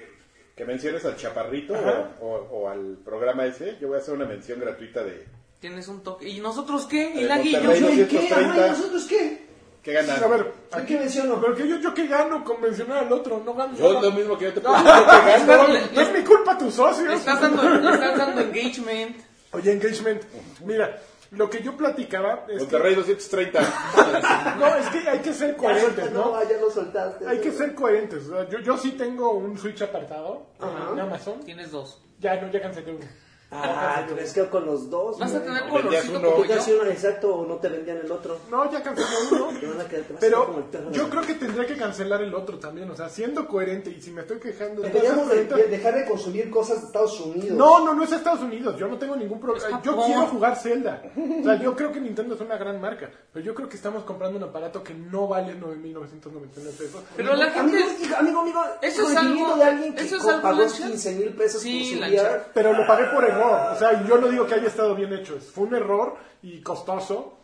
que 0.56 0.64
menciones 0.64 1.04
al 1.04 1.14
chaparrito 1.16 1.74
o- 2.20 2.48
o 2.50 2.68
al 2.68 2.96
programa 3.04 3.46
ese, 3.46 3.76
yo 3.80 3.86
voy 3.86 3.98
a 3.98 4.00
hacer 4.00 4.14
una 4.14 4.24
mención 4.26 4.58
gratuita 4.58 5.04
de 5.04 5.26
Tienes 5.60 5.88
un 5.88 6.02
toque. 6.02 6.28
¿Y 6.28 6.40
nosotros 6.40 6.86
qué? 6.86 7.02
Eh, 7.08 7.20
¿Y 7.20 7.24
la 7.24 7.38
Guillo? 7.38 7.74
¿Yo 7.74 7.90
y 7.90 8.04
qué? 8.06 8.28
230. 8.28 8.34
Ajá, 8.54 8.66
¿y 8.66 8.70
nosotros 8.70 9.04
qué? 9.06 9.46
qué 9.82 9.92
ganan. 9.92 10.24
A 10.24 10.26
ver, 10.26 10.52
¿A 10.72 10.84
qué 10.84 10.98
menciono? 10.98 11.40
pero 11.40 11.54
que 11.54 11.68
yo, 11.68 11.76
yo 11.78 11.92
que 11.94 12.06
gano 12.06 12.42
con 12.44 12.60
mencionar 12.62 13.04
al 13.04 13.12
otro, 13.12 13.42
no 13.44 13.54
gano. 13.54 13.76
Yo 13.76 13.92
nada. 13.92 14.02
lo 14.06 14.12
mismo 14.12 14.38
que 14.38 14.46
yo 14.46 14.52
te 14.54 14.60
puedo 14.60 14.76
no, 14.78 14.82
decir, 14.84 15.04
que 15.06 15.46
gano. 15.46 15.68
no 15.94 16.00
es 16.00 16.12
mi 16.12 16.24
culpa 16.24 16.56
tus 16.58 16.74
socios. 16.74 17.06
Le 17.08 17.14
estás 17.14 17.40
dando, 17.40 17.62
estás 17.92 18.18
dando 18.18 18.40
engagement. 18.40 19.16
Oye, 19.52 19.72
engagement, 19.72 20.22
mira, 20.64 20.98
lo 21.32 21.50
que 21.50 21.62
yo 21.62 21.76
platicaba 21.76 22.44
es 22.48 22.60
Monterrey 22.60 22.94
230. 22.94 23.58
que, 23.60 24.58
no, 24.58 24.76
es 24.76 24.86
que 24.88 25.08
hay 25.08 25.18
que 25.18 25.32
ser 25.34 25.56
coherentes, 25.58 26.10
No, 26.12 26.32
¿no? 26.32 26.48
ya 26.48 26.58
lo 26.58 26.70
soltaste. 26.70 27.26
Hay 27.28 27.38
que 27.40 27.52
ser 27.52 27.74
coherentes. 27.74 28.24
yo, 28.50 28.60
yo 28.60 28.76
sí 28.78 28.92
tengo 28.92 29.32
un 29.32 29.58
Switch 29.58 29.82
apartado 29.82 30.46
Ajá. 30.58 30.92
en 30.92 31.00
Amazon. 31.00 31.40
Tienes 31.44 31.70
dos. 31.70 32.00
Ya, 32.18 32.40
no, 32.40 32.50
ya 32.50 32.60
cancelé 32.62 32.92
uno. 32.92 33.04
Ah, 33.52 34.04
tú 34.08 34.14
ves 34.14 34.32
que 34.32 34.46
con 34.48 34.64
los 34.64 34.88
dos. 34.88 35.18
Vas 35.18 35.34
a 35.34 35.42
tener 35.42 35.68
colorcito 35.68 36.18
uno. 36.18 36.30
como 36.30 36.42
¿Qué 36.42 36.48
te 36.54 36.70
yo. 36.70 36.80
uno 36.80 36.90
exacto 36.90 37.34
o 37.34 37.46
no 37.46 37.56
te 37.56 37.68
vendían 37.68 37.96
el 37.98 38.10
otro? 38.12 38.38
No, 38.50 38.70
ya 38.70 38.82
cancelé 38.82 39.08
uno. 39.32 39.50
El 39.50 40.04
Pero 40.20 40.64
de 40.70 40.96
yo 40.96 41.08
creo 41.10 41.22
que 41.22 41.34
tendría 41.34 41.66
que 41.66 41.76
cancelar 41.76 42.22
el 42.22 42.32
otro 42.34 42.58
también. 42.58 42.88
O 42.90 42.94
sea, 42.96 43.08
siendo 43.08 43.48
coherente 43.48 43.90
y 43.90 44.00
si 44.00 44.12
me 44.12 44.20
estoy 44.22 44.38
quejando 44.38 44.82
de 44.82 44.88
Deberíamos 44.90 45.28
de, 45.28 45.44
de 45.46 45.66
dejar 45.68 45.94
de 45.94 46.04
consumir 46.04 46.48
cosas 46.50 46.80
de 46.80 46.86
Estados 46.86 47.18
Unidos. 47.20 47.56
No, 47.58 47.84
no, 47.84 47.92
no 47.94 48.04
es 48.04 48.12
Estados 48.12 48.40
Unidos. 48.40 48.76
Yo 48.78 48.86
no 48.86 48.98
tengo 48.98 49.16
ningún 49.16 49.40
problema. 49.40 49.82
Yo 49.82 49.96
quiero 50.04 50.26
jugar 50.28 50.56
Zelda. 50.56 51.02
O 51.16 51.42
sea, 51.44 51.54
yo 51.60 51.74
creo 51.74 51.90
que 51.92 52.00
Nintendo 52.00 52.36
es 52.36 52.40
una 52.40 52.56
gran 52.56 52.80
marca. 52.80 53.10
Pero 53.32 53.44
yo 53.44 53.54
creo 53.54 53.68
que 53.68 53.76
estamos 53.76 54.04
comprando 54.04 54.38
un 54.38 54.44
aparato 54.44 54.82
que 54.84 54.94
no 54.94 55.26
vale 55.26 55.54
9.999 55.58 56.70
pesos. 56.78 57.02
Pero 57.16 57.34
la 57.34 57.46
Amigo, 57.46 57.78
gente... 57.86 58.04
hijo, 58.04 58.16
amigo, 58.16 58.40
amigo, 58.40 58.60
Eso 58.82 59.10
es 59.10 59.16
algo- 59.16 59.56
de 59.56 59.64
alguien 59.64 59.94
que 59.94 60.02
eso 60.04 60.16
es 60.16 60.24
algo 60.26 60.42
pagó 60.42 60.60
lancha. 60.60 60.86
15 60.86 61.12
mil 61.16 61.28
pesos 61.30 61.62
Sí, 61.62 61.80
por 61.80 61.94
su 61.94 62.00
lancha. 62.00 62.22
VR. 62.22 62.42
Pero 62.54 62.72
lo 62.72 62.86
pagué 62.86 63.04
por 63.12 63.24
error. 63.40 63.72
O 63.72 63.76
sea, 63.76 64.04
yo 64.06 64.18
no 64.18 64.28
digo 64.28 64.46
que 64.46 64.54
haya 64.54 64.68
estado 64.68 64.94
bien 64.94 65.12
hecho. 65.12 65.38
Fue 65.40 65.64
un 65.64 65.74
error 65.74 66.16
y 66.42 66.60
costoso. 66.60 67.34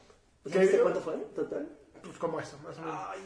¿Viste 0.45 0.81
cuánto 0.81 1.01
fue 1.01 1.15
total? 1.35 1.69
pues 2.07 2.19
como 2.19 2.41
eso, 2.41 2.57
más 2.65 2.79
o 2.79 2.81
menos. 2.81 2.99
Ay. 3.09 3.21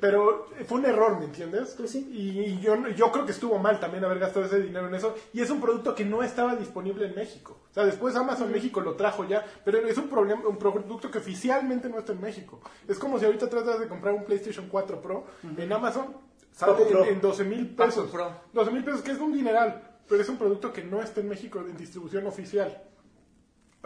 Pero 0.00 0.48
fue 0.66 0.78
un 0.78 0.86
error, 0.86 1.18
¿me 1.18 1.26
entiendes? 1.26 1.74
Pues 1.76 1.90
sí. 1.90 2.08
Y, 2.10 2.60
yo, 2.60 2.88
yo 2.88 3.12
creo 3.12 3.24
que 3.24 3.32
estuvo 3.32 3.58
mal 3.58 3.78
también 3.80 4.04
haber 4.04 4.18
gastado 4.18 4.46
ese 4.46 4.60
dinero 4.60 4.88
en 4.88 4.94
eso. 4.94 5.14
Y 5.32 5.40
es 5.40 5.50
un 5.50 5.60
producto 5.60 5.94
que 5.94 6.04
no 6.04 6.22
estaba 6.22 6.56
disponible 6.56 7.06
en 7.06 7.14
México. 7.14 7.58
O 7.70 7.74
sea, 7.74 7.84
después 7.84 8.16
Amazon 8.16 8.50
México 8.50 8.80
lo 8.80 8.94
trajo 8.94 9.24
ya, 9.24 9.44
pero 9.64 9.78
es 9.78 9.96
un, 9.96 10.08
problema, 10.08 10.46
un 10.46 10.58
producto 10.58 11.10
que 11.10 11.18
oficialmente 11.18 11.88
no 11.88 11.98
está 11.98 12.12
en 12.12 12.20
México. 12.20 12.60
Es 12.86 12.98
como 12.98 13.18
si 13.18 13.24
ahorita 13.24 13.48
tratas 13.48 13.80
de 13.80 13.88
comprar 13.88 14.14
un 14.14 14.24
PlayStation 14.24 14.68
4 14.68 15.00
Pro 15.00 15.24
en 15.56 15.72
Amazon, 15.72 16.16
sale 16.52 16.88
en, 16.88 17.14
en 17.14 17.20
12 17.20 17.44
mil 17.44 17.74
pesos. 17.74 18.10
Paco 18.10 18.12
Pro. 18.12 18.40
12 18.52 18.70
mil 18.70 18.84
pesos, 18.84 19.02
que 19.02 19.12
es 19.12 19.18
un 19.18 19.32
dineral, 19.32 19.93
pero 20.08 20.22
es 20.22 20.28
un 20.28 20.36
producto 20.36 20.72
que 20.72 20.84
no 20.84 21.02
está 21.02 21.20
en 21.20 21.28
México 21.28 21.60
en 21.60 21.76
distribución 21.76 22.26
oficial 22.26 22.82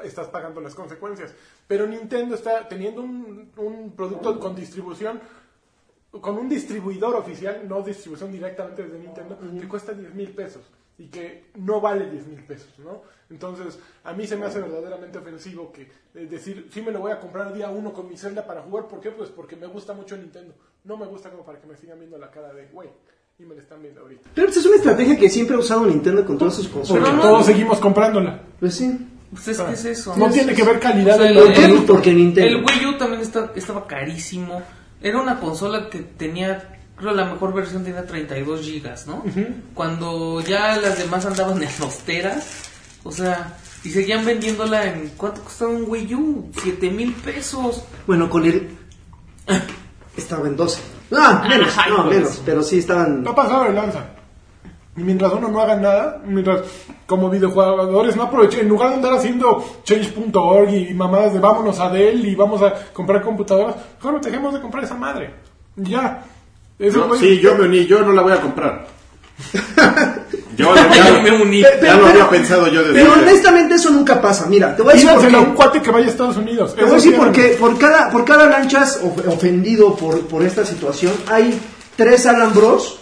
estás 0.05 0.29
pagando 0.29 0.61
las 0.61 0.75
consecuencias. 0.75 1.35
Pero 1.67 1.87
Nintendo 1.87 2.35
está 2.35 2.69
teniendo 2.69 3.03
un, 3.03 3.51
un 3.57 3.93
producto 3.93 4.39
con 4.39 4.55
distribución, 4.55 5.21
con 6.11 6.39
un 6.39 6.49
distribuidor 6.49 7.17
oficial, 7.17 7.67
no 7.69 7.83
distribución 7.83 8.33
directamente 8.33 8.83
desde 8.85 8.99
Nintendo, 8.99 9.39
que 9.39 9.69
cuesta 9.69 9.93
10 9.93 10.15
mil 10.15 10.31
pesos 10.31 10.63
y 10.97 11.07
que 11.09 11.51
no 11.55 11.81
vale 11.81 12.11
10 12.11 12.27
mil 12.27 12.45
pesos, 12.45 12.77
¿no? 12.79 13.03
Entonces, 13.31 13.79
a 14.03 14.13
mí 14.15 14.27
se 14.27 14.37
me 14.37 14.47
hace 14.47 14.61
verdaderamente 14.61 15.19
ofensivo 15.19 15.71
que 15.71 15.83
eh, 15.83 16.27
decir, 16.27 16.69
sí 16.73 16.83
me 16.83 16.91
lo 16.91 16.99
voy 16.99 17.13
a 17.13 17.21
comprar 17.21 17.53
día 17.53 17.71
uno 17.71 17.93
con 17.93 18.09
mi 18.09 18.17
Zelda 18.17 18.45
para 18.45 18.63
jugar, 18.63 18.89
¿por 18.89 19.01
qué? 19.01 19.11
Pues 19.11 19.29
porque 19.31 19.55
me 19.55 19.67
gusta 19.67 19.93
mucho 19.93 20.17
Nintendo. 20.17 20.55
No 20.83 20.97
me 20.97 21.07
gusta 21.07 21.31
como 21.31 21.45
para 21.45 21.61
que 21.61 21.67
me 21.69 21.77
sigan 21.77 21.99
viendo 22.01 22.19
la 22.19 22.31
cara 22.31 22.53
de, 22.53 22.67
güey, 22.67 22.89
y 23.39 23.45
me 23.45 23.55
la 23.55 23.63
están 23.63 23.81
viendo 23.81 24.01
ahorita. 24.01 24.31
Pero 24.35 24.47
pues, 24.49 24.57
es 24.59 24.67
una 24.67 24.77
estrategia 24.77 25.17
que 25.17 25.29
siempre 25.31 25.55
ha 25.57 25.61
usado 25.61 25.87
Nintendo 25.87 26.25
con 26.27 26.37
todas 26.39 26.55
sus 26.55 26.67
Porque 26.67 26.89
consolas. 26.89 27.15
no- 27.15 27.23
todos 27.23 27.47
seguimos 27.47 27.79
comprándola. 27.79 28.43
Pues 28.59 28.75
sí. 28.75 28.99
Pues 29.31 29.47
es 29.49 29.61
que 29.61 29.73
es 29.73 29.85
eso. 29.85 30.17
No 30.17 30.29
tiene 30.31 30.55
que 30.55 30.65
ver 30.65 30.81
calidad 30.81 31.15
O 31.15 31.19
sea, 31.19 31.27
del 31.29 31.37
el- 31.37 31.45
¿Por 31.45 31.53
qué? 31.55 31.65
el- 31.65 31.71
Pues 31.73 31.83
porque 31.85 32.13
Nintendo. 32.15 32.49
El 32.51 32.65
Wii 32.65 32.87
U 32.95 32.99
también 32.99 33.21
está- 33.23 33.53
estaba 33.55 33.87
carísimo. 33.87 34.63
Era 35.01 35.21
una 35.21 35.39
consola 35.39 35.89
que 35.89 36.01
tenía, 36.01 36.81
creo 36.97 37.13
la 37.13 37.27
mejor 37.27 37.55
versión 37.55 37.85
tenía 37.85 38.05
32 38.05 38.63
gigas, 38.63 39.07
¿no? 39.07 39.23
Cuando 39.75 40.41
ya 40.41 40.77
las 40.77 40.99
demás 40.99 41.25
andaban 41.25 41.59
en 41.63 41.69
los 41.79 41.99
teras, 41.99 42.45
o 43.05 43.13
sea, 43.13 43.57
y 43.85 43.91
seguían 43.91 44.25
vendiéndola 44.25 44.87
en, 44.87 45.13
¿cuánto 45.17 45.43
costaba 45.45 45.71
un 45.71 45.85
Wii 45.87 46.15
U? 46.17 46.51
7 46.61 46.91
mil 46.91 47.13
pesos. 47.13 47.85
Bueno, 48.07 48.29
con 48.29 48.45
el. 48.47 48.69
Estaba 50.17 50.49
en 50.49 50.57
12. 50.57 50.81
Ah, 51.17 51.45
menos, 51.49 51.75
Ay, 51.79 51.91
no, 51.91 52.05
pues. 52.05 52.17
menos. 52.17 52.43
Pero 52.45 52.63
sí 52.63 52.79
estaban. 52.79 53.23
No 53.23 53.35
pasado 53.35 53.65
de 53.65 53.73
lanza. 53.73 54.01
Y 54.97 55.03
mientras 55.03 55.33
uno 55.33 55.49
no 55.49 55.61
haga 55.61 55.77
nada, 55.77 56.21
mientras 56.25 56.63
como 57.07 57.31
videojugadores 57.31 58.17
no 58.17 58.25
aprovechen, 58.25 58.61
en 58.61 58.69
lugar 58.69 58.91
de 58.91 58.97
andar 58.97 59.15
haciendo 59.15 59.65
change.org 59.85 60.71
y 60.75 60.93
mamadas 60.93 61.33
de 61.33 61.39
vámonos 61.39 61.79
a 61.79 61.89
Dell 61.89 62.27
y 62.27 62.35
vamos 62.35 62.61
a 62.63 62.75
comprar 62.93 63.23
computadoras, 63.23 63.77
mejor 64.03 64.21
dejemos 64.21 64.53
de 64.55 64.61
comprar 64.61 64.83
esa 64.85 64.97
madre. 64.97 65.35
Ya. 65.77 66.25
Eso, 66.79 67.07
No, 67.07 67.15
sí, 67.15 67.39
yo 67.39 67.55
me 67.57 67.65
uní, 67.67 67.87
yo 67.87 68.03
no 68.03 68.13
la 68.13 68.23
voy 68.23 68.33
a 68.33 68.41
comprar. 68.41 68.87
yo 70.59 70.75
ya, 70.75 71.21
me 71.23 71.31
uní. 71.43 71.63
Pe- 71.63 71.79
ya 71.83 71.97
lo 71.97 72.07
había 72.09 72.29
pensado 72.29 72.67
yo 72.67 72.83
desde 72.83 73.01
Pero 73.01 73.13
honestamente 73.15 73.75
eso 73.77 73.91
nunca 73.91 74.21
pasa. 74.21 74.47
Mira, 74.47 74.77
te 74.77 74.83
voy 74.83 74.93
a 74.93 74.95
decir 74.97 75.09
por 75.11 75.25
a 75.25 75.39
un 75.39 75.47
qué. 75.47 75.53
cuate 75.55 75.81
que 75.83 75.91
vaya 75.91 76.07
a 76.07 76.11
Estados 76.11 76.37
Unidos. 76.37 76.75
Te 76.75 76.83
voy 76.83 76.91
a 76.91 76.95
decir 76.97 77.13
sí, 77.13 77.19
porque 77.19 77.57
por 77.61 77.79
cada, 77.79 78.11
por 78.11 78.25
cada 78.25 78.47
lanchas 78.47 79.01
of- 79.03 79.27
ofendido 79.29 79.95
por, 79.97 80.21
por 80.27 80.43
esta 80.43 80.65
situación, 80.65 81.13
hay 81.31 81.59
tres 81.97 82.27
Alan 82.27 82.53
Bros 82.55 82.99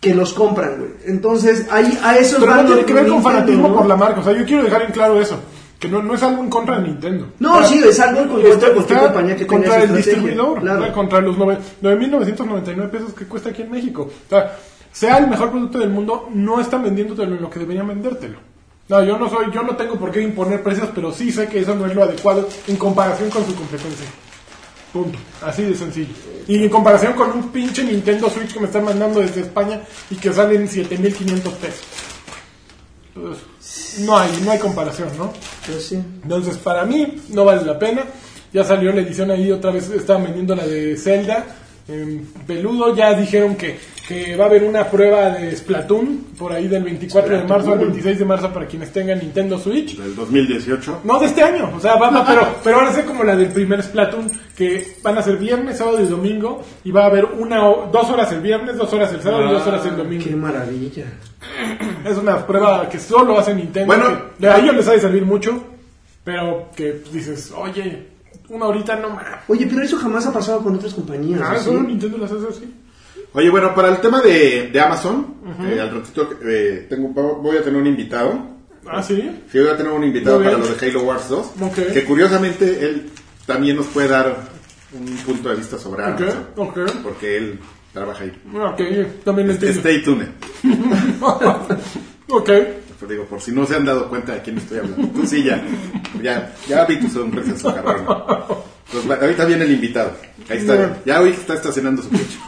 que 0.00 0.14
los 0.14 0.32
compran, 0.32 0.78
güey. 0.78 0.90
Entonces, 1.06 1.66
ahí 1.70 1.98
a 2.02 2.16
esos 2.16 2.38
Pero 2.40 2.52
no 2.52 2.56
van 2.56 2.66
tiene 2.66 2.80
los 2.80 2.86
que 2.86 2.94
ver 2.94 3.02
con 3.04 3.12
Nintendo, 3.16 3.30
fanatismo 3.36 3.68
¿no? 3.68 3.76
por 3.76 3.86
la 3.86 3.96
marca. 3.96 4.20
O 4.20 4.24
sea, 4.24 4.32
yo 4.32 4.44
quiero 4.46 4.62
dejar 4.62 4.82
en 4.82 4.92
claro 4.92 5.20
eso. 5.20 5.38
Que 5.78 5.88
no, 5.88 6.02
no 6.02 6.14
es 6.14 6.22
algo 6.22 6.42
en 6.42 6.50
contra 6.50 6.78
de 6.78 6.88
Nintendo. 6.88 7.26
No, 7.38 7.54
O 7.56 7.58
sea, 7.60 7.68
sí, 7.68 7.82
es 7.86 7.98
algo 8.00 8.20
en 8.20 8.28
contra 8.28 8.50
de 8.68 8.72
cualquier 8.74 8.98
compañía 9.00 9.36
que 9.36 9.46
contra 9.46 9.76
el 9.76 9.82
estrategia, 9.84 10.12
distribuidor, 10.12 10.60
claro. 10.60 10.92
contra 10.92 11.20
los 11.22 11.36
nove- 11.38 11.56
9.999 11.82 12.88
pesos 12.90 13.12
que 13.14 13.24
cuesta 13.26 13.50
aquí 13.50 13.62
en 13.62 13.70
México. 13.70 14.02
O 14.02 14.28
sea, 14.28 14.56
sea 14.92 15.18
el 15.18 15.28
mejor 15.28 15.50
producto 15.50 15.78
del 15.78 15.90
mundo, 15.90 16.28
no 16.32 16.60
están 16.60 16.82
vendiéndotelo 16.82 17.36
en 17.36 17.42
lo 17.42 17.50
que 17.50 17.60
deberían 17.60 17.88
vendértelo. 17.88 18.38
No, 18.88 19.04
yo 19.04 19.16
no 19.16 19.30
soy, 19.30 19.46
yo 19.52 19.62
no 19.62 19.76
tengo 19.76 19.94
por 19.94 20.10
qué 20.10 20.20
imponer 20.20 20.62
precios, 20.64 20.88
pero 20.92 21.12
sí 21.12 21.30
sé 21.30 21.46
que 21.46 21.60
eso 21.60 21.76
no 21.76 21.86
es 21.86 21.94
lo 21.94 22.02
adecuado 22.02 22.48
en 22.66 22.76
comparación 22.76 23.30
con 23.30 23.46
su 23.46 23.54
competencia. 23.54 24.06
Punto. 24.92 25.16
Así 25.42 25.62
de 25.62 25.76
sencillo. 25.76 26.12
Y 26.48 26.64
en 26.64 26.68
comparación 26.68 27.12
con 27.12 27.30
un 27.30 27.50
pinche 27.50 27.84
Nintendo 27.84 28.28
Switch 28.28 28.52
que 28.52 28.58
me 28.58 28.66
están 28.66 28.84
mandando 28.84 29.20
desde 29.20 29.42
España 29.42 29.80
y 30.10 30.16
que 30.16 30.32
salen 30.32 30.68
7.500 30.68 31.52
pesos. 31.52 31.86
Entonces, 33.14 34.00
no 34.00 34.18
hay, 34.18 34.40
no 34.44 34.50
hay 34.50 34.58
comparación, 34.58 35.16
¿no? 35.16 35.32
Pues 35.66 35.86
sí. 35.86 36.02
Entonces, 36.24 36.56
para 36.56 36.84
mí, 36.84 37.22
no 37.28 37.44
vale 37.44 37.62
la 37.62 37.78
pena. 37.78 38.04
Ya 38.52 38.64
salió 38.64 38.92
la 38.92 39.02
edición 39.02 39.30
ahí, 39.30 39.52
otra 39.52 39.70
vez 39.70 39.88
estaban 39.90 40.24
vendiendo 40.24 40.56
la 40.56 40.66
de 40.66 40.96
Zelda. 40.96 41.46
En 41.90 42.26
peludo, 42.46 42.94
ya 42.94 43.14
dijeron 43.14 43.56
que, 43.56 43.78
que 44.06 44.36
va 44.36 44.44
a 44.44 44.48
haber 44.48 44.64
una 44.64 44.88
prueba 44.88 45.30
de 45.30 45.54
Splatoon 45.56 46.26
por 46.38 46.52
ahí 46.52 46.68
del 46.68 46.82
24 46.84 47.38
de 47.38 47.44
marzo 47.44 47.72
al 47.72 47.78
26 47.80 48.18
de 48.18 48.24
marzo 48.24 48.52
para 48.52 48.66
quienes 48.66 48.92
tengan 48.92 49.18
Nintendo 49.18 49.58
Switch. 49.58 49.96
Del 49.98 50.14
2018. 50.14 51.00
No 51.04 51.18
de 51.18 51.26
este 51.26 51.42
año, 51.42 51.70
o 51.76 51.80
sea, 51.80 51.96
va, 51.96 52.10
va- 52.10 52.24
pero, 52.26 52.46
pero 52.62 52.76
van 52.78 52.86
a 52.88 52.92
ser 52.92 53.04
como 53.04 53.24
la 53.24 53.34
del 53.36 53.48
primer 53.48 53.82
Splatoon, 53.82 54.30
que 54.56 54.94
van 55.02 55.18
a 55.18 55.22
ser 55.22 55.36
viernes, 55.36 55.78
sábado 55.78 56.00
y 56.02 56.06
domingo, 56.06 56.62
y 56.84 56.90
va 56.90 57.02
a 57.02 57.06
haber 57.06 57.24
una, 57.24 57.58
dos 57.58 58.08
horas 58.10 58.30
el 58.32 58.40
viernes, 58.40 58.76
dos 58.76 58.92
horas 58.92 59.12
el 59.12 59.20
sábado 59.22 59.46
y 59.48 59.52
dos 59.52 59.66
horas 59.66 59.84
el 59.86 59.96
domingo. 59.96 60.24
Qué 60.24 60.36
maravilla. 60.36 61.04
Es 62.04 62.16
una 62.16 62.46
prueba 62.46 62.88
que 62.88 62.98
solo 62.98 63.38
hace 63.38 63.54
Nintendo. 63.54 63.86
Bueno. 63.86 64.20
que 64.38 64.46
a 64.46 64.58
ellos 64.58 64.74
les 64.76 64.88
ha 64.88 64.92
de 64.92 65.00
servir 65.00 65.24
mucho, 65.24 65.62
pero 66.24 66.68
que 66.76 67.00
dices, 67.12 67.52
oye, 67.56 68.06
una 68.50 68.66
horita 68.66 68.96
no 68.96 69.10
más. 69.10 69.24
Oye, 69.48 69.66
pero 69.66 69.82
eso 69.82 69.96
jamás 69.98 70.26
ha 70.26 70.32
pasado 70.32 70.60
con 70.62 70.74
otras 70.74 70.92
compañías. 70.94 71.40
Ah, 71.42 71.56
¿sí? 71.58 71.64
solo 71.64 71.82
Nintendo 71.82 72.18
las 72.18 72.30
hace 72.32 72.48
así. 72.48 72.74
Oye, 73.32 73.48
bueno, 73.48 73.74
para 73.74 73.88
el 73.88 74.00
tema 74.00 74.20
de, 74.20 74.68
de 74.72 74.80
Amazon, 74.80 75.34
eh, 75.62 75.80
al 75.80 75.90
ratito 75.90 76.28
eh, 76.44 76.86
tengo, 76.90 77.08
voy 77.36 77.56
a 77.56 77.62
tener 77.62 77.80
un 77.80 77.86
invitado. 77.86 78.38
Ah, 78.86 79.02
sí. 79.02 79.16
Sí, 79.52 79.58
voy 79.58 79.68
a 79.68 79.76
tener 79.76 79.92
un 79.92 80.02
invitado 80.04 80.36
Muy 80.36 80.44
para 80.46 80.56
bien. 80.58 80.68
lo 80.68 80.76
de 80.76 80.86
Halo 80.88 81.02
Wars 81.02 81.28
2. 81.28 81.46
Ok. 81.60 81.74
Que 81.92 82.04
curiosamente 82.04 82.84
él 82.84 83.10
también 83.46 83.76
nos 83.76 83.86
puede 83.86 84.08
dar 84.08 84.36
un 84.92 85.06
punto 85.18 85.48
de 85.50 85.56
vista 85.56 85.78
sobre 85.78 86.02
Ok, 86.02 86.20
Amazon. 86.20 86.46
ok. 86.56 86.78
Porque 87.04 87.36
él 87.36 87.60
trabaja 87.92 88.24
ahí. 88.24 88.32
Ok, 88.52 89.22
también 89.24 89.50
entiendo. 89.50 89.78
Stay 89.78 90.02
tuned. 90.02 90.28
ok. 92.28 92.50
Pues 93.00 93.10
digo, 93.10 93.24
por 93.24 93.40
si 93.40 93.50
no 93.50 93.64
se 93.64 93.76
han 93.76 93.86
dado 93.86 94.10
cuenta 94.10 94.34
de 94.34 94.42
quién 94.42 94.58
estoy 94.58 94.78
hablando. 94.78 95.08
Tú 95.08 95.26
sí, 95.26 95.42
ya. 95.42 95.64
Ya, 96.22 96.54
ya 96.68 96.84
vi 96.84 97.00
tu 97.00 97.08
sonrisa 97.08 97.50
en 97.52 97.58
su 97.58 97.74
carrón. 97.74 98.06
Pues 98.92 99.22
ahorita 99.22 99.46
viene 99.46 99.64
el 99.64 99.72
invitado. 99.72 100.12
Ahí 100.50 100.58
está. 100.58 100.76
Bien. 100.76 100.96
Ya 101.06 101.22
que 101.22 101.30
está 101.30 101.54
estacionando 101.54 102.02
su 102.02 102.10
coche. 102.10 102.38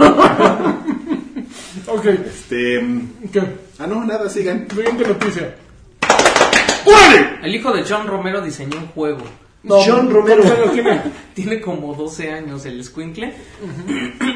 Ok. 1.86 2.04
Este. 2.06 2.84
¿Qué? 3.32 3.42
Ah, 3.78 3.86
no, 3.86 4.04
nada, 4.04 4.28
sigan. 4.28 4.68
Siguiente 4.68 5.06
noticia. 5.06 5.56
¡Órale! 6.84 7.38
El 7.42 7.54
hijo 7.54 7.72
de 7.72 7.84
John 7.88 8.06
Romero 8.06 8.42
diseñó 8.42 8.78
un 8.78 8.88
juego. 8.88 9.22
John 9.64 10.10
Romero. 10.10 10.42
¿cuántos 10.42 10.58
años 10.58 10.72
tiene? 10.74 11.02
Tiene 11.34 11.60
como 11.60 11.94
12 11.94 12.30
años 12.30 12.66
el 12.66 12.80
escuincle. 12.80 13.34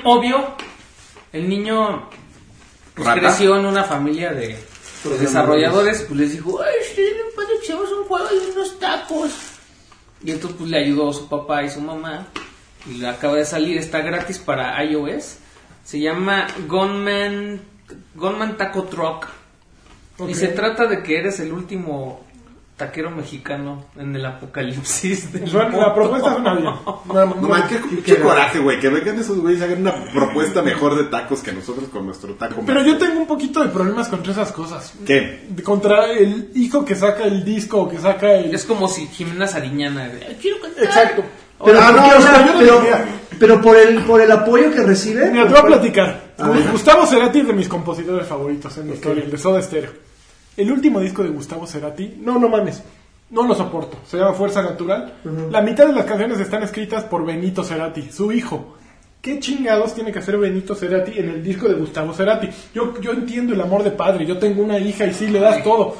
Obvio, 0.05 0.55
el 1.33 1.49
niño 1.49 2.09
pues, 2.95 3.09
creció 3.11 3.59
en 3.59 3.67
una 3.67 3.85
familia 3.85 4.33
de, 4.33 4.57
de 5.11 5.19
desarrolladores. 5.19 6.03
Pues 6.03 6.21
les 6.21 6.33
dijo, 6.33 6.61
ay, 6.63 6.75
sí, 6.95 7.03
hagamos 7.69 7.93
un 7.93 8.05
juego 8.05 8.27
de 8.29 8.51
unos 8.53 8.79
tacos. 8.79 9.31
Y 10.23 10.31
entonces 10.31 10.57
pues 10.59 10.71
le 10.71 10.79
ayudó 10.79 11.13
su 11.13 11.29
papá 11.29 11.63
y 11.65 11.71
su 11.71 11.81
mamá. 11.81 12.29
Y 12.89 12.99
le 12.99 13.09
acaba 13.09 13.37
de 13.37 13.45
salir, 13.45 13.79
está 13.79 14.01
gratis 14.01 14.39
para 14.39 14.83
iOS. 14.85 15.39
Se 15.85 16.01
llama 16.01 16.47
Gunman, 16.67 17.61
Gunman 18.15 18.57
Taco 18.57 18.85
Truck. 18.85 19.27
Y 20.29 20.35
se 20.35 20.49
trata 20.49 20.87
de 20.87 21.03
que 21.03 21.19
eres 21.19 21.41
el 21.41 21.53
último 21.53 22.26
taquero 22.77 23.11
mexicano 23.11 23.87
en 23.99 24.15
el 24.15 24.27
apocalipsis 24.27 25.33
del 25.33 25.49
Suena- 25.49 25.77
la 25.77 25.95
propuesta 25.95 26.33
suena 26.35 26.55
bien. 26.55 26.75
No 27.07 27.49
man, 27.49 27.65
qué, 27.69 27.81
qué 28.03 28.19
coraje, 28.21 28.59
güey. 28.59 28.79
Que 28.81 28.89
vengan 28.91 29.19
esos 29.19 29.39
güeyes 29.39 29.61
y 29.61 29.65
hagan 29.65 29.81
una 29.81 29.95
propuesta 30.13 30.61
mejor 30.63 30.95
de 30.97 31.05
tacos 31.05 31.41
que 31.41 31.53
nosotros 31.53 31.89
con 31.89 32.05
nuestro 32.05 32.35
taco. 32.35 32.63
Pero 32.67 32.81
man. 32.81 32.89
yo 32.89 32.99
tengo 32.99 33.21
un 33.21 33.27
poquito 33.27 33.63
de 33.63 33.71
problemas 33.71 34.09
contra 34.09 34.33
esas 34.33 34.53
cosas. 34.53 34.93
¿Qué? 35.07 35.49
Contra 35.65 36.11
el 36.13 36.51
hijo 36.55 36.85
que 36.85 36.95
saca 36.95 37.25
el 37.25 37.45
disco 37.45 37.81
o 37.83 37.89
que 37.89 37.99
saca 37.99 38.33
el... 38.35 38.55
Es 38.55 38.65
como 38.65 38.89
si 38.89 39.07
Jimena 39.07 39.47
Sariñana. 39.47 40.09
de, 40.09 40.37
"Quiero 40.41 40.61
cantar". 40.61 40.85
Exacto. 40.85 41.25
Pero, 41.65 41.79
Ah, 41.81 41.87
¿por 41.91 41.97
no, 41.97 42.03
qué? 42.05 42.15
O 42.15 42.21
no, 42.21 42.47
no 42.53 42.59
pero, 42.59 42.83
pero 43.39 43.61
por 43.63 43.77
el 43.79 44.01
por 44.03 44.21
el 44.21 44.31
apoyo 44.31 44.71
que 44.71 44.83
recibe. 44.83 45.31
Mira, 45.31 45.45
te 45.45 45.51
voy 45.53 45.61
a 45.61 45.65
platicar. 45.65 46.35
A 46.37 46.49
ver. 46.51 46.71
Gustavo 46.71 47.07
Cerati 47.07 47.41
es 47.41 47.47
de 47.47 47.53
mis 47.55 47.69
compositores 47.69 48.27
favoritos 48.27 48.77
en 48.77 48.89
la 48.89 48.95
historia, 48.95 49.25
el 49.25 49.31
de 49.31 49.39
Soda 49.39 49.63
Stereo. 49.63 49.91
El 50.57 50.73
último 50.73 51.01
disco 51.01 51.23
de 51.23 51.29
Gustavo 51.29 51.67
Cerati, 51.67 52.17
no, 52.21 52.39
no 52.39 52.49
mames, 52.49 52.83
no 53.31 53.47
lo 53.47 53.55
soporto. 53.55 53.99
Se 54.07 54.17
llama 54.17 54.33
Fuerza 54.33 54.63
Natural. 54.63 55.15
La 55.51 55.61
mitad 55.61 55.87
de 55.87 55.93
las 55.93 56.05
canciones 56.05 56.41
están 56.41 56.63
escritas 56.63 57.05
por 57.05 57.25
Benito 57.25 57.63
Cerati, 57.63 58.11
su 58.11 58.33
hijo. 58.33 58.77
¿Qué 59.21 59.41
chingados 59.41 59.95
tiene 59.95 60.13
que 60.13 60.21
hacer 60.21 60.39
Benito 60.39 60.75
Cerati 60.75 61.19
en 61.19 61.29
el 61.29 61.43
disco 61.43 61.69
de 61.69 61.75
Gustavo 61.75 62.13
Cerati? 62.15 62.49
Yo, 62.75 62.99
yo 63.01 63.13
entiendo 63.13 63.53
el 63.53 63.61
amor 63.61 63.83
de 63.83 63.91
padre, 63.91 64.25
yo 64.25 64.39
tengo 64.39 64.63
una 64.63 64.79
hija 64.79 65.05
y 65.05 65.13
sí 65.13 65.27
le 65.27 65.41
das 65.41 65.63
todo. 65.63 65.97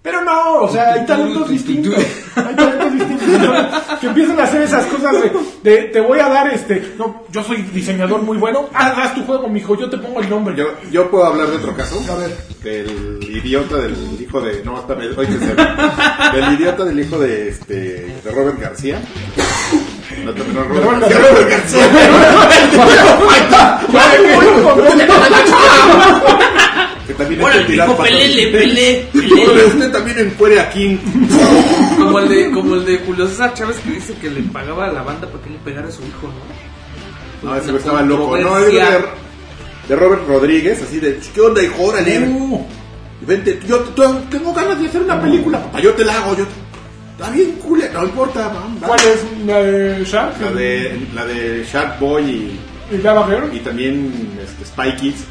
Pero 0.00 0.24
no, 0.24 0.62
o 0.62 0.68
sea, 0.68 0.94
hay 0.94 1.06
talentos 1.06 1.48
distintos. 1.48 1.94
Hay 2.34 2.56
talentos 2.56 2.92
distintos. 2.92 3.11
Que 4.00 4.06
empiezan 4.08 4.40
a 4.40 4.44
hacer 4.44 4.62
esas 4.62 4.86
cosas 4.86 5.12
de, 5.12 5.30
de, 5.70 5.82
te 5.84 6.00
voy 6.00 6.18
a 6.18 6.28
dar 6.28 6.52
este. 6.52 6.94
No, 6.98 7.22
yo 7.30 7.44
soy 7.44 7.62
diseñador 7.62 8.22
muy 8.22 8.36
bueno. 8.36 8.68
Ah, 8.74 8.94
haz 8.96 9.14
tu 9.14 9.24
juego, 9.24 9.48
mijo, 9.48 9.76
yo 9.76 9.88
te 9.88 9.96
pongo 9.98 10.20
el 10.20 10.28
nombre. 10.28 10.56
Yo, 10.56 10.66
yo 10.90 11.08
puedo 11.10 11.24
hablar 11.24 11.48
de 11.48 11.56
otro 11.56 11.76
caso. 11.76 12.02
A 12.10 12.16
ver. 12.16 12.36
Del 12.62 13.22
idiota 13.22 13.76
del 13.76 13.96
hijo 14.20 14.40
de. 14.40 14.64
No, 14.64 14.76
hasta 14.76 14.94
hoy 14.94 15.26
que 15.26 15.38
se 15.38 15.54
Del 16.36 16.54
idiota 16.54 16.84
del 16.84 16.98
hijo 17.00 17.18
de 17.18 17.48
este. 17.48 17.74
de 17.74 18.30
Robert 18.32 18.60
García. 18.60 19.00
No, 20.24 20.32
Robert, 20.32 21.00
García. 21.00 21.18
Robert 21.18 21.50
García. 21.50 21.88
Que 27.06 27.14
también 27.14 27.40
Bueno, 27.40 27.60
es 27.60 27.68
dijo 27.68 27.96
patas. 27.96 28.06
pelele, 28.06 28.48
Órale, 28.48 28.58
pelé. 28.58 29.08
usted 29.66 29.90
también 29.92 30.18
encuere 30.20 30.60
a 30.60 30.70
King. 30.70 30.96
Como 31.98 32.18
el 32.18 32.28
de, 32.28 32.50
como 32.50 32.74
el 32.76 32.84
de 32.84 32.98
Julio 32.98 33.26
César 33.28 33.54
Chávez 33.54 33.76
que 33.78 33.90
dice 33.92 34.14
que 34.20 34.30
le 34.30 34.40
pagaba 34.42 34.86
a 34.86 34.92
la 34.92 35.02
banda 35.02 35.28
para 35.28 35.42
que 35.44 35.50
le 35.50 35.58
pegara 35.58 35.88
a 35.88 35.90
su 35.90 36.02
hijo, 36.02 36.28
¿no? 37.42 37.50
No, 37.50 37.56
ese 37.56 37.66
güey 37.70 37.78
estaba 37.78 38.02
loco. 38.02 38.36
No, 38.38 38.58
es 38.58 38.66
de, 38.72 38.80
de 39.88 39.96
Robert 39.96 40.26
Rodríguez, 40.28 40.80
así 40.82 40.98
de. 41.00 41.18
¿Qué 41.34 41.40
onda, 41.40 41.62
hijo? 41.62 41.82
Órale. 41.82 42.18
Uh, 42.28 42.64
Vente, 43.26 43.58
yo 43.68 43.80
tengo 44.30 44.52
ganas 44.52 44.80
de 44.80 44.88
hacer 44.88 45.02
una 45.02 45.20
película, 45.20 45.60
papá. 45.62 45.80
Yo 45.80 45.92
te 45.94 46.04
la 46.04 46.16
hago. 46.18 46.36
Yo, 46.36 46.44
está 47.18 47.30
bien, 47.30 47.52
cule, 47.62 47.88
no 47.92 48.04
importa. 48.04 48.48
vamos, 48.48 48.82
¿Cuál 48.84 49.00
es? 49.00 49.46
¿La 49.46 49.58
de 49.62 50.04
Shark? 50.04 50.40
La 50.40 50.50
de, 50.52 51.00
la 51.14 51.24
de 51.26 51.64
Shark 51.64 52.00
Boy 52.00 52.24
y, 52.24 52.94
¿Y 52.94 52.98
Lava 52.98 53.26
Girl? 53.26 53.54
y 53.54 53.60
también 53.60 54.12
este, 54.42 54.64
Spy 54.64 54.96
Kids. 54.96 55.24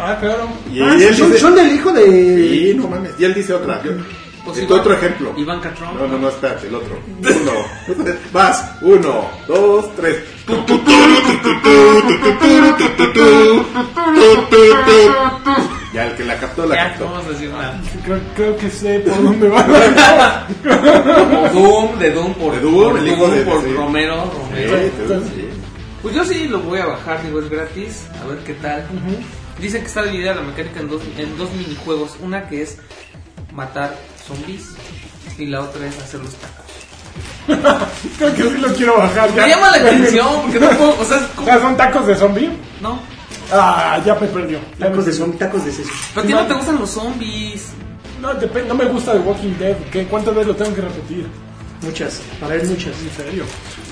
Ah, 0.00 0.16
claro. 0.20 0.48
Y 0.72 0.80
Ah, 0.80 0.94
él 0.94 1.14
son, 1.14 1.28
dice, 1.28 1.40
son 1.40 1.54
del 1.54 1.72
hijo 1.74 1.92
de. 1.92 2.04
Sí, 2.06 2.74
no 2.76 2.88
mames. 2.88 3.12
Y 3.18 3.24
él 3.24 3.34
dice 3.34 3.52
otra. 3.54 3.82
yo- 3.82 3.92
Pues 4.44 4.58
Iván- 4.62 4.80
otro 4.80 4.94
ejemplo. 4.94 5.34
Ivanka 5.36 5.74
Trump. 5.74 5.92
No, 6.00 6.06
no, 6.06 6.18
no, 6.18 6.28
espérate, 6.28 6.68
el 6.68 6.74
otro. 6.74 6.98
Uno. 7.20 7.52
Vas. 8.32 8.64
Uno, 8.80 9.26
dos, 9.46 9.94
tres. 9.96 10.16
Ya, 15.92 16.06
el 16.06 16.16
que 16.16 16.24
la 16.24 16.36
captó, 16.38 16.66
la 16.66 16.74
Ya, 16.74 16.84
no 16.84 16.88
captó. 16.90 17.04
vamos 17.06 17.26
a 17.26 17.30
decir 17.30 17.50
nada. 17.50 17.80
Creo, 18.04 18.20
creo 18.36 18.56
que 18.58 18.70
sé 18.70 19.00
por 19.00 19.22
dónde 19.22 19.48
va. 19.48 20.46
Doom, 21.52 21.98
de 21.98 22.10
Doom 22.12 22.34
por, 22.34 22.54
De 22.54 22.60
Doom, 22.60 22.90
por, 22.90 22.98
el 22.98 23.08
hijo 23.08 23.28
de- 23.28 23.42
por 23.42 23.62
sí. 23.64 23.72
Romero, 23.74 24.24
Sí, 24.54 24.66
Romero. 24.66 25.20
sí. 25.34 25.48
Pues 26.02 26.14
yo 26.14 26.24
sí 26.24 26.46
lo 26.46 26.60
voy 26.60 26.78
a 26.78 26.86
bajar, 26.86 27.22
digo, 27.24 27.40
es 27.40 27.48
gratis. 27.50 28.06
A 28.22 28.28
ver 28.28 28.38
qué 28.44 28.54
tal. 28.54 28.84
Dicen 29.60 29.80
que 29.82 29.88
está 29.88 30.02
dividida 30.04 30.34
la 30.34 30.42
mecánica 30.42 30.80
en 30.80 30.88
dos, 30.88 31.02
en 31.16 31.36
dos 31.36 31.50
minijuegos. 31.52 32.16
Una 32.20 32.48
que 32.48 32.62
es 32.62 32.78
matar 33.52 33.96
zombies 34.26 34.68
y 35.38 35.46
la 35.46 35.62
otra 35.62 35.86
es 35.86 35.98
hacer 35.98 36.20
los 36.20 36.34
tacos. 36.34 36.64
Creo 38.18 38.34
que 38.34 38.42
sí 38.42 38.58
lo 38.58 38.68
quiero 38.74 38.98
bajar. 38.98 39.34
Ya. 39.34 39.42
Me 39.42 39.48
llama 39.48 39.70
la 39.70 39.76
atención 39.78 40.42
porque 40.42 40.60
no 40.60 40.68
puedo, 40.70 41.00
o 41.00 41.04
sea, 41.04 41.16
es 41.16 41.22
O 41.24 41.28
como- 41.36 41.46
sea, 41.46 41.60
¿son 41.60 41.76
tacos 41.76 42.06
de 42.06 42.14
zombie? 42.14 42.50
No, 42.80 43.00
Ah, 43.50 43.98
ya 44.04 44.14
me 44.14 44.26
perdió. 44.26 44.58
Ya 44.78 44.86
Tacos 44.88 44.98
me 44.98 45.04
de 45.04 45.12
zombie, 45.14 45.38
tacos 45.38 45.64
de 45.64 45.72
seso. 45.72 45.88
pero 46.14 46.24
a 46.24 46.26
ti 46.26 46.32
no 46.34 46.46
te 46.46 46.52
gustan 46.54 46.78
los 46.78 46.90
zombies. 46.90 47.68
No, 48.20 48.34
dep- 48.34 48.66
no 48.66 48.74
me 48.74 48.84
gusta 48.84 49.12
The 49.12 49.20
Walking 49.20 49.54
Dead. 49.58 49.76
¿Qué? 49.90 50.04
¿Cuántas 50.06 50.34
veces 50.34 50.48
lo 50.48 50.56
tengo 50.56 50.74
que 50.74 50.80
repetir? 50.82 51.26
Muchas, 51.80 52.20
para 52.40 52.56
él 52.56 52.66
muchas. 52.68 52.92
En 53.00 53.24
serio. 53.24 53.44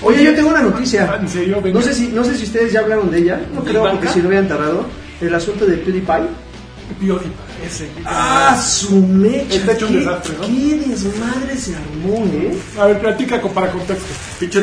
Oye, 0.03 0.23
yo 0.25 0.35
tengo 0.35 0.49
una 0.49 0.61
noticia. 0.61 1.09
Ah, 1.11 1.17
¿En 1.19 1.27
serio? 1.27 1.59
Venga. 1.61 1.79
No 1.79 1.83
sé 1.85 1.93
si, 1.95 2.07
no 2.09 2.23
sé 2.23 2.37
si 2.37 2.43
ustedes 2.43 2.71
ya 2.71 2.81
hablaron 2.81 3.09
de 3.09 3.17
ella. 3.17 3.41
No 3.53 3.61
¿De 3.61 3.69
creo 3.71 3.81
Ivanka? 3.81 3.99
porque 4.01 4.13
si 4.13 4.21
lo 4.21 4.27
habían 4.27 4.47
tardado. 4.47 4.85
El 5.21 5.33
asunto 5.33 5.65
de 5.65 5.77
PewDiePie. 5.77 6.27
PewDiePie, 6.99 7.31
ese. 7.65 7.89
Ah, 8.05 8.57
su 8.63 8.95
mecha. 9.01 9.55
Está 9.55 9.73
hecho 9.73 9.87
un 9.87 9.91
qué, 9.93 9.97
desastre, 9.99 10.33
¿no? 10.39 10.47
qué 10.47 10.83
desmadre 10.87 11.57
se 11.57 11.75
armó, 11.75 12.25
¿eh? 12.27 12.57
A 12.79 12.85
ver, 12.85 12.99
platica 12.99 13.41
con, 13.41 13.51
para 13.51 13.71
contexto. 13.71 14.05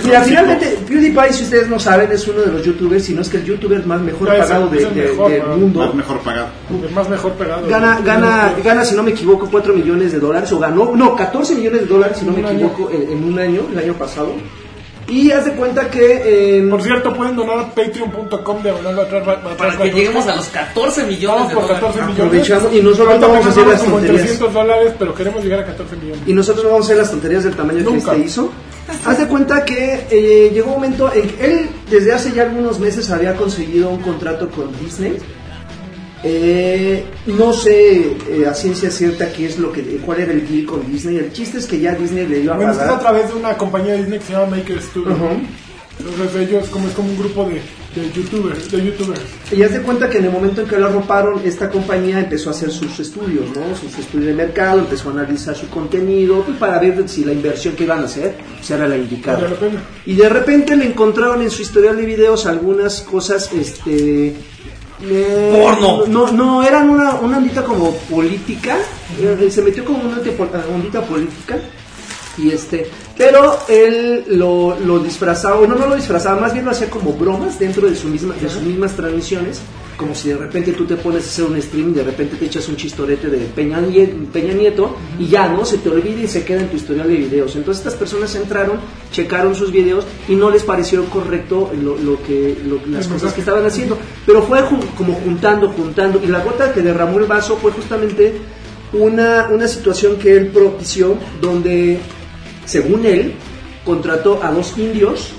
Mira, 0.04 0.23
finalmente, 0.23 0.78
PewDiePie, 0.88 1.32
si 1.34 1.42
ustedes 1.44 1.68
no 1.68 1.78
saben, 1.78 2.11
es 2.12 2.26
uno 2.28 2.40
de 2.40 2.52
los 2.52 2.64
youtubers, 2.64 3.04
si 3.04 3.12
no 3.14 3.20
es 3.20 3.28
que 3.28 3.37
el 3.38 3.44
youtuber 3.44 3.84
más 3.84 4.00
mejor 4.00 4.28
pagado 4.28 4.68
de- 4.68 4.78
es 4.78 4.84
el 4.84 4.94
de- 4.94 5.02
mejor, 5.11 5.30
del 5.30 5.42
¿no? 5.42 5.56
mundo. 5.56 5.80
Más 5.87 5.94
mejor 5.94 6.20
pagado. 6.20 6.46
El 6.82 6.94
más 6.94 7.08
mejor 7.11 7.32
pegado. 7.32 7.68
Gana, 7.68 8.00
gana, 8.02 8.54
gana, 8.64 8.84
si 8.84 8.94
no 8.94 9.02
me 9.02 9.11
equivoco, 9.11 9.49
4 9.50 9.75
millones 9.75 10.12
de 10.12 10.18
dólares, 10.20 10.50
o 10.52 10.58
ganó, 10.58 10.92
no, 10.96 11.14
14 11.14 11.54
millones 11.56 11.80
de 11.82 11.87
dólares, 11.87 12.16
si 12.20 12.25
no 12.25 12.32
me 12.32 12.40
equivoco, 12.40 12.90
en, 12.90 13.11
en 13.11 13.25
un 13.25 13.38
año, 13.38 13.62
el 13.73 13.78
año 13.78 13.92
pasado. 13.94 14.32
Y 15.08 15.30
haz 15.32 15.44
de 15.44 15.52
cuenta 15.52 15.90
que... 15.90 16.58
eh, 16.58 16.66
Por 16.68 16.82
cierto, 16.82 17.14
pueden 17.14 17.37
donar 17.37 17.58
a 17.58 17.68
patreon.com 17.75 18.62
de 18.62 18.73
Para 19.58 19.76
que 19.76 19.90
lleguemos 19.90 20.26
a 20.26 20.37
los 20.37 20.46
14 20.49 21.04
millones 21.04 21.37
Vamos 21.37 21.49
de 21.49 21.54
por 21.54 21.62
dólares. 21.64 21.82
14 21.82 22.00
millones. 22.06 22.26
Aprovechamos 22.26 22.73
y 22.75 22.80
nosotros 22.82 23.08
Ahorita 23.08 23.26
vamos 23.26 23.46
a 23.46 23.50
hacer 23.50 23.66
las 23.66 23.80
como 23.80 23.96
tonterías. 23.96 24.23
300 24.23 24.54
dólares, 24.54 24.92
pero 24.99 25.14
queremos 25.14 25.42
llegar 25.44 25.61
a 25.61 25.64
14 25.66 25.96
millones. 25.96 26.23
y 26.26 26.32
nosotros 26.32 26.64
no 26.64 26.70
vamos 26.70 26.84
a 26.84 26.88
hacer 26.88 26.96
las 26.99 27.11
tonterías 27.11 27.44
del 27.44 27.54
tamaño 27.56 27.78
que 27.78 27.84
Nunca. 27.84 28.12
este 28.12 28.26
hizo. 28.26 28.50
Haz 29.06 29.18
de 29.18 29.26
cuenta 29.28 29.64
que 29.64 30.06
eh, 30.11 30.50
llegó 30.52 30.68
un 30.68 30.75
momento 30.75 31.11
en 31.12 31.28
que 31.28 31.44
él 31.44 31.68
desde 31.90 32.12
hace 32.12 32.32
ya 32.32 32.42
algunos 32.42 32.78
meses 32.78 33.11
había 33.11 33.34
conseguido 33.34 33.90
un 33.90 34.00
contrato 34.02 34.49
con 34.50 34.70
Disney. 34.78 35.16
Eh, 36.26 37.04
no 37.26 37.52
sé 37.52 38.16
eh, 38.31 38.47
a 38.49 38.54
ciencia 38.54 38.90
cierta 38.90 39.31
qué 39.31 39.45
es 39.45 39.59
lo 39.59 39.71
que 39.71 39.83
cuál 39.99 40.21
era 40.21 40.33
el 40.33 40.49
deal 40.49 40.64
con 40.64 40.90
Disney. 40.90 41.19
El 41.19 41.33
chiste 41.33 41.59
es 41.59 41.66
que 41.66 41.78
ya 41.78 41.95
Disney 41.95 42.26
le 42.26 42.40
dio 42.40 42.54
a 42.54 42.57
Bueno, 42.57 42.73
esto 42.73 42.85
es 42.85 42.90
a 42.90 42.99
través 42.99 43.28
de 43.28 43.35
una 43.35 43.57
compañía 43.59 43.93
de 43.93 43.99
Disney 43.99 44.19
que 44.19 44.25
se 44.25 44.33
llama 44.33 44.57
Maker 44.57 44.81
Studio. 44.81 45.12
Ujú. 45.12 45.40
Entonces 45.99 46.49
ellos 46.49 46.69
como 46.71 46.88
es 46.88 46.95
como 46.95 47.11
un 47.11 47.19
grupo 47.19 47.45
de, 47.45 47.61
de 48.00 48.11
youtubers, 48.12 48.71
de 48.71 48.85
youtubers. 48.85 49.21
Y 49.52 49.62
haz 49.62 49.73
de 49.75 49.83
cuenta 49.83 50.09
que 50.09 50.19
en 50.19 50.25
el 50.25 50.33
momento 50.33 50.62
en 50.62 50.66
que 50.66 50.78
lo 50.78 50.87
arroparon, 50.87 51.40
esta 51.45 51.71
compañía 51.71 52.19
empezó 52.21 52.49
a 52.49 52.52
hacer 52.52 52.71
sus 52.71 52.99
estudios, 52.99 53.45
¿no? 53.54 53.76
Sus 53.76 53.97
estudios 53.99 54.26
de 54.28 54.35
mercado, 54.35 54.81
empezó 54.81 55.11
a 55.11 55.12
analizar 55.12 55.54
su 55.54 55.69
contenido 55.69 56.43
pues, 56.43 56.57
para 56.57 56.81
ver 56.81 57.09
si 57.09 57.25
la 57.25 57.33
inversión 57.33 57.76
que 57.76 57.85
iban 57.85 58.00
a 58.00 58.04
hacer 58.07 58.35
pues, 58.57 58.71
era 58.71 58.88
la 58.88 58.97
indicada. 58.97 59.49
Y 60.04 60.14
de 60.16 60.28
repente 60.28 60.75
le 60.75 60.87
encontraron 60.87 61.43
en 61.43 61.50
su 61.50 61.62
historial 61.62 61.97
de 61.97 62.07
videos 62.07 62.47
algunas 62.47 63.02
cosas, 63.02 63.52
este... 63.52 64.34
eh, 65.10 65.60
Porno. 65.62 66.06
No, 66.06 66.32
no, 66.32 66.62
eran 66.62 66.88
una, 66.90 67.14
una 67.14 67.38
ondita 67.38 67.62
como 67.64 67.93
política, 68.10 68.76
eh, 69.21 69.49
se 69.50 69.62
metió 69.62 69.84
como 69.84 70.04
una 70.04 70.17
ondita 70.19 70.36
pol- 70.36 70.50
ondita 70.75 71.00
política, 71.02 71.58
y 72.36 72.50
este, 72.50 72.88
pero 73.17 73.58
él 73.69 74.25
lo, 74.28 74.76
lo 74.80 74.99
disfrazaba, 74.99 75.56
o 75.60 75.67
no, 75.67 75.75
no 75.76 75.86
lo 75.86 75.95
disfrazaba, 75.97 76.40
más 76.40 76.52
bien 76.52 76.64
lo 76.64 76.71
hacía 76.73 76.90
como 76.90 77.12
bromas 77.12 77.58
dentro 77.58 77.88
de, 77.88 77.95
su 77.97 78.08
misma, 78.08 78.34
de 78.34 78.49
sus 78.49 78.62
mismas 78.62 78.93
transmisiones, 78.93 79.60
como 79.97 80.15
si 80.15 80.28
de 80.30 80.37
repente 80.37 80.73
tú 80.73 80.85
te 80.87 80.97
pones 80.97 81.25
a 81.25 81.26
hacer 81.28 81.45
un 81.45 81.61
stream 81.63 81.91
y 81.91 81.95
de 81.95 82.02
repente 82.04 82.37
te 82.37 82.47
echas 82.47 82.69
un 82.69 82.76
chistorete 82.76 83.28
de 83.28 83.39
Peña, 83.47 83.80
Nie- 83.80 84.13
Peña 84.33 84.52
Nieto 84.52 84.97
y 85.19 85.28
ya, 85.28 85.49
¿no? 85.49 85.65
Se 85.65 85.78
te 85.78 85.89
olvida 85.89 86.21
y 86.23 86.26
se 86.28 86.45
queda 86.45 86.63
en 86.63 86.69
tu 86.69 86.76
historial 86.76 87.07
de 87.09 87.17
videos. 87.17 87.54
Entonces 87.57 87.85
estas 87.87 87.99
personas 87.99 88.35
entraron, 88.35 88.78
checaron 89.13 89.54
sus 89.54 89.71
videos 89.71 90.04
y 90.28 90.35
no 90.35 90.50
les 90.50 90.63
pareció 90.65 91.04
correcto 91.07 91.71
lo, 91.80 91.97
lo 91.97 92.21
que, 92.23 92.57
lo- 92.67 92.80
las 92.91 93.07
cosas 93.07 93.33
que 93.33 93.41
estaban 93.41 93.65
haciendo, 93.65 93.97
pero 94.26 94.43
fue 94.43 94.61
como 94.97 95.15
juntando, 95.15 95.69
juntando, 95.69 96.21
y 96.25 96.26
la 96.26 96.41
gota 96.43 96.73
que 96.73 96.83
derramó 96.83 97.19
el 97.21 97.26
vaso 97.26 97.57
fue 97.57 97.71
justamente 97.71 98.33
una, 98.93 99.49
una 99.50 99.69
situación 99.69 100.17
que 100.17 100.37
él 100.37 100.49
propició 100.49 101.17
donde 101.41 101.99
según 102.67 103.04
él, 103.07 103.35
contrató 103.85 104.41
a 104.43 104.50
dos 104.50 104.76
indios 104.78 105.30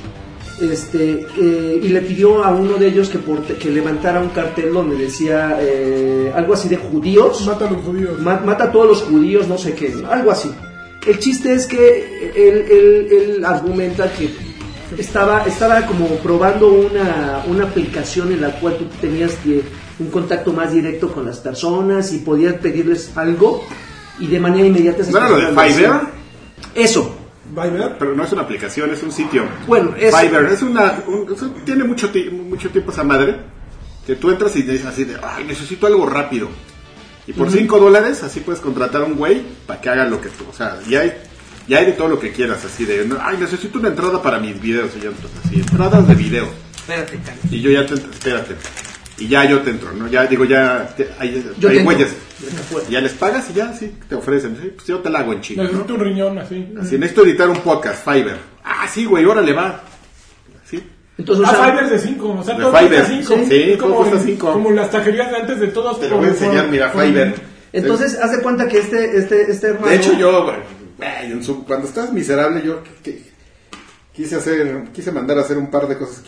este, 0.62 1.28
eh, 1.38 1.80
y 1.84 1.88
le 1.90 2.02
pidió 2.02 2.44
a 2.44 2.52
uno 2.52 2.74
de 2.78 2.88
ellos 2.88 3.10
que, 3.10 3.18
por- 3.20 3.42
que 3.44 3.70
levantara 3.70 4.20
un 4.22 4.30
cartel 4.30 4.72
donde 4.74 4.96
decía 4.96 5.58
eh, 5.62 6.32
algo 6.36 6.54
así 6.54 6.70
de 6.70 6.78
judíos, 6.78 7.46
Mata 7.46 7.68
a 7.68 7.72
los 7.72 7.82
judíos. 7.84 8.20
ma- 8.22 8.42
mata 8.46 8.66
a 8.66 8.72
todos 8.72 8.88
los 8.88 9.02
judíos, 9.04 9.48
no 9.48 9.58
sé 9.58 9.74
qué, 9.74 9.94
algo 10.10 10.32
así. 10.32 10.52
El 11.06 11.20
chiste 11.20 11.54
es 11.54 11.68
que 11.68 12.32
él, 12.36 12.66
él- 12.70 13.08
él 13.38 13.46
argumenta 13.46 14.12
que 14.14 14.30
estaba, 14.98 15.44
estaba 15.46 15.86
como 15.88 16.08
probando 16.18 16.70
una, 16.72 17.44
una 17.48 17.64
aplicación 17.66 18.32
en 18.32 18.42
la 18.42 18.60
cual 18.60 18.78
tú 18.78 18.86
tenías 19.02 19.34
que- 19.44 19.62
un 19.98 20.10
contacto 20.10 20.52
más 20.52 20.74
directo 20.74 21.10
con 21.14 21.26
las 21.26 21.38
personas 21.40 22.12
y 22.12 22.18
podías 22.18 22.56
pedirles 22.56 23.12
algo 23.16 23.64
y 24.20 24.28
de 24.28 24.40
manera 24.42 24.68
inmediata 24.68 25.04
¿No 25.10 25.18
era 25.18 25.30
lo 25.30 25.38
de 25.38 25.48
Fiverr? 25.48 26.02
Eso. 26.74 27.15
Viber. 27.56 27.96
Pero 27.98 28.14
no 28.16 28.24
es 28.24 28.32
una 28.32 28.42
aplicación, 28.44 28.92
es 28.92 29.02
un 29.04 29.12
sitio. 29.12 29.46
Bueno, 29.68 29.94
es- 29.98 30.16
Fiverr 30.16 30.52
es 30.52 30.62
una. 30.62 31.02
un- 31.08 31.26
tiene 31.66 31.84
mucho, 31.84 32.12
mucho 32.32 32.70
tiempo 32.70 32.92
esa 32.92 33.04
madre. 33.04 33.38
Que 34.06 34.16
tú 34.16 34.30
entras 34.30 34.56
y 34.56 34.64
te 34.64 34.74
dices 34.74 34.86
así 34.88 35.04
de. 35.06 35.18
Ay, 35.24 35.46
necesito 35.46 35.88
algo 35.88 36.06
rápido. 36.06 36.48
Y 37.28 37.34
por 37.34 37.50
5 37.50 37.80
dólares, 37.80 38.22
así 38.22 38.42
puedes 38.42 38.62
contratar 38.62 39.02
a 39.02 39.06
un 39.06 39.16
güey 39.16 39.42
para 39.66 39.82
que 39.82 39.90
haga 39.90 40.06
lo 40.06 40.22
que 40.22 40.30
tú. 40.30 40.46
O 40.48 40.54
sea, 40.54 40.78
ya 40.88 41.00
hay, 41.02 41.14
ya 41.68 41.80
hay 41.80 41.86
de 41.88 41.94
todo 41.94 42.08
lo 42.10 42.20
que 42.20 42.32
quieras. 42.32 42.64
Así 42.64 42.86
de. 42.86 43.10
Ay, 43.20 43.38
necesito 43.40 43.80
una 43.80 43.88
entrada 43.88 44.22
para 44.22 44.38
mis 44.40 44.62
videos. 44.62 44.92
Y 44.96 45.00
ya 45.02 45.10
entras 45.10 45.32
así. 45.44 45.56
Entradas 45.56 46.08
de 46.08 46.14
video. 46.14 46.48
Espérate, 46.76 47.18
Cali. 47.18 47.40
Y 47.50 47.62
yo 47.62 47.72
ya 47.72 47.84
te. 47.88 47.96
Espérate. 47.96 48.56
Y 49.18 49.28
ya 49.30 49.46
yo 49.46 49.62
te 49.62 49.70
entro, 49.70 49.92
¿no? 49.94 50.08
Ya 50.10 50.26
digo, 50.28 50.44
ya. 50.46 50.94
te- 50.96 51.10
hay 51.20 51.44
Yo 51.58 51.70
hay 51.70 51.84
güeyes. 51.84 52.14
Ya 52.90 53.00
les 53.00 53.14
pagas 53.14 53.50
y 53.50 53.54
ya, 53.54 53.72
sí, 53.74 53.96
te 54.10 54.16
ofrecen. 54.16 54.58
Sí, 54.62 54.72
pues 54.76 54.88
yo 54.88 55.00
te 55.00 55.10
la 55.10 55.20
hago 55.20 55.32
en 55.34 55.42
chinga, 55.42 55.64
¿no? 55.64 55.70
Necesito 55.70 55.94
un 55.94 56.00
riñón 56.02 56.38
así. 56.38 56.68
Si 56.84 56.98
necesito 56.98 57.24
editar 57.26 57.50
un 57.50 57.58
podcast, 57.60 58.04
Fiverr. 58.04 58.38
Ah, 58.64 58.86
sí, 58.92 59.06
güey, 59.06 59.24
órale, 59.26 59.54
va. 59.54 59.82
Sí. 60.66 60.84
Entonces, 61.18 61.46
o 61.46 61.50
Ah, 61.50 61.56
sea, 61.56 61.66
Fiverr 61.72 61.90
de 61.92 62.00
5, 62.00 62.30
o 62.40 62.44
sea, 62.44 62.56
De 62.56 62.62
todo 62.62 62.78
Fiverr. 62.78 63.06
cuesta 63.06 63.24
5. 63.36 63.46
Sí, 63.50 63.76
todo 63.80 63.96
cuesta 63.96 64.20
cinco. 64.20 64.52
Como 64.52 64.72
las 64.72 64.92
taquerías 64.92 65.32
de 65.32 65.38
antes 65.38 65.60
de 65.62 65.68
todos. 65.68 66.00
Te 66.00 66.10
lo 66.10 66.18
voy 66.18 66.26
a 66.26 66.30
enseñar, 66.30 66.68
mira, 66.68 66.90
Fiverr. 66.92 67.36
entonces 67.72 68.20
haz 68.22 68.32
de 68.34 68.42
cuenta 68.42 68.68
que 68.68 68.80
este, 68.80 69.18
este, 69.18 69.50
este 69.50 69.68
hermano. 69.68 69.88
De 69.88 69.96
hecho, 69.96 70.14
yo, 70.18 70.44
güey, 70.44 70.58
cuando 71.66 71.88
estás 71.88 72.12
miserable, 72.12 72.62
yo 72.66 72.84
que- 73.02 73.34
quise 74.16 74.36
hacer, 74.36 74.86
quise 74.94 75.12
mandar 75.12 75.38
a 75.38 75.42
hacer 75.42 75.58
un 75.58 75.70
par 75.70 75.88
de 75.88 75.98
cosas 75.98 76.20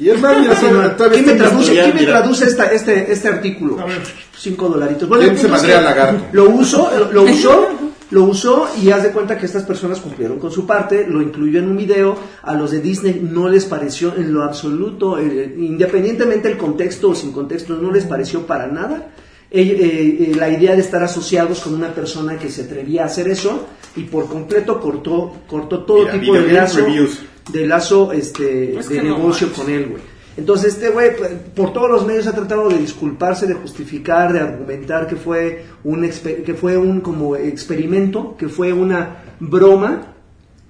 todavía 0.97 1.23
¿Quién 1.23 1.26
me 1.38 1.43
traduce, 1.43 1.62
historial, 1.62 1.86
¿quién 1.86 1.95
me 1.95 2.02
mira. 2.02 2.19
traduce 2.19 2.45
esta, 2.45 2.65
este, 2.65 3.12
este 3.12 3.28
artículo? 3.30 3.80
A 3.80 3.86
ver. 3.86 4.02
Cinco 4.38 4.67
dolaritos. 4.67 5.10
¿Quién 5.10 5.32
el 5.32 5.38
se 5.39 5.47
madrea 5.47 5.71
que 5.71 5.78
al 5.80 5.84
lagarto? 5.86 6.26
Lo 6.34 6.50
usó, 6.50 6.91
lo, 6.97 7.12
lo 7.12 7.23
usó, 7.23 7.67
lo 8.12 8.23
usó 8.26 8.67
y 8.82 8.91
haz 8.91 9.04
de 9.04 9.12
cuenta 9.12 9.38
que 9.38 9.45
estas 9.45 9.63
personas 9.63 10.00
cumplieron 10.00 10.38
con 10.39 10.52
su 10.52 10.65
parte, 10.67 11.06
lo 11.08 11.21
incluyó 11.21 11.60
en 11.60 11.69
un 11.69 11.78
video, 11.78 12.17
a 12.43 12.54
los 12.54 12.71
de 12.71 12.82
Disney 12.82 13.19
no 13.21 13.47
les 13.50 13.65
pareció 13.65 14.13
en 14.15 14.34
lo 14.34 14.43
absoluto, 14.43 15.17
eh, 15.17 15.56
independientemente 15.58 16.50
del 16.50 16.58
contexto 16.58 17.10
o 17.10 17.15
sin 17.15 17.32
contexto, 17.32 17.76
no 17.78 17.91
les 17.91 18.04
pareció 18.06 18.45
para 18.45 18.67
nada. 18.67 19.12
eh, 19.50 19.62
eh, 19.62 20.32
eh, 20.32 20.36
la 20.36 20.50
idea 20.50 20.76
de 20.76 20.82
estar 20.82 21.02
asociados 21.02 21.62
con 21.62 21.73
una 21.73 21.93
persona 21.93 22.38
que 22.38 22.50
se 22.50 22.63
atrevía 22.63 23.04
a 23.04 23.06
hacer 23.06 23.30
eso 23.30 23.65
y 23.95 24.04
por 24.04 24.28
completo 24.28 24.78
cortó 24.82 25.38
cortó 25.47 25.86
todo 25.86 26.00
Mira, 26.00 26.12
tipo 26.19 26.34
de 26.34 26.41
reviews. 26.76 27.21
De 27.52 27.66
lazo 27.66 28.12
este 28.12 28.78
Es 28.78 28.90
de 28.90 28.98
no 28.98 29.18
negocio 29.18 29.52
con 29.54 29.70
él 29.70 29.88
güey. 29.90 30.02
Entonces 30.38 30.76
este 30.76 30.90
güey 30.90 31.16
pues, 31.16 31.32
por 31.56 31.74
todos 31.74 31.90
los 31.90 32.06
medios 32.06 32.28
ha 32.28 32.34
tratado 32.34 32.70
de 32.70 32.78
disculparse 32.78 33.48
de 33.48 33.56
justificar 33.56 34.34
de 34.34 34.40
argumentar 34.40 35.08
que 35.08 35.16
fue 35.16 35.66
un 35.84 36.08
que 36.08 36.54
fue 36.54 36.78
un 36.78 37.02
como 37.02 37.36
experimento 37.36 38.36
que 38.38 38.48
fue 38.48 38.72
una 38.74 39.24
broma 39.40 40.14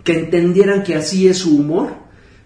que 0.04 0.14
entendieran 0.14 0.84
que 0.84 0.96
así 0.96 1.28
es 1.28 1.40
su 1.40 1.58
humor. 1.58 1.90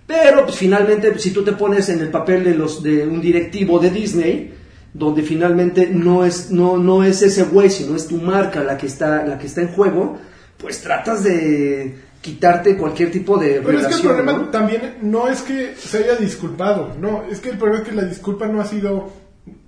Pero 0.07 0.45
pues, 0.45 0.57
finalmente 0.57 1.17
si 1.19 1.31
tú 1.31 1.43
te 1.43 1.53
pones 1.53 1.89
en 1.89 1.99
el 1.99 2.09
papel 2.09 2.43
de 2.43 2.55
los 2.55 2.81
de 2.81 3.05
un 3.05 3.21
directivo 3.21 3.79
de 3.79 3.91
Disney 3.91 4.53
donde 4.93 5.21
finalmente 5.21 5.87
no 5.87 6.25
es 6.25 6.51
no 6.51 6.77
no 6.77 7.03
es 7.03 7.21
ese 7.21 7.43
güey 7.43 7.69
sino 7.69 7.95
es 7.95 8.07
tu 8.07 8.17
marca 8.17 8.61
la 8.63 8.77
que 8.77 8.87
está 8.87 9.25
la 9.25 9.37
que 9.37 9.47
está 9.47 9.61
en 9.61 9.69
juego 9.69 10.17
pues 10.57 10.81
tratas 10.81 11.23
de 11.23 11.95
quitarte 12.21 12.77
cualquier 12.77 13.11
tipo 13.11 13.37
de 13.37 13.61
Pero 13.65 13.79
es 13.79 13.87
que 13.87 13.93
el 13.95 14.01
problema 14.01 14.33
¿no? 14.33 14.49
también 14.49 14.97
no 15.01 15.27
es 15.27 15.41
que 15.41 15.75
se 15.75 15.97
haya 15.99 16.15
disculpado, 16.15 16.95
no, 16.99 17.23
es 17.29 17.39
que 17.39 17.49
el 17.49 17.57
problema 17.57 17.83
es 17.83 17.89
que 17.89 17.95
la 17.95 18.03
disculpa 18.03 18.47
no 18.47 18.61
ha 18.61 18.65
sido 18.65 19.11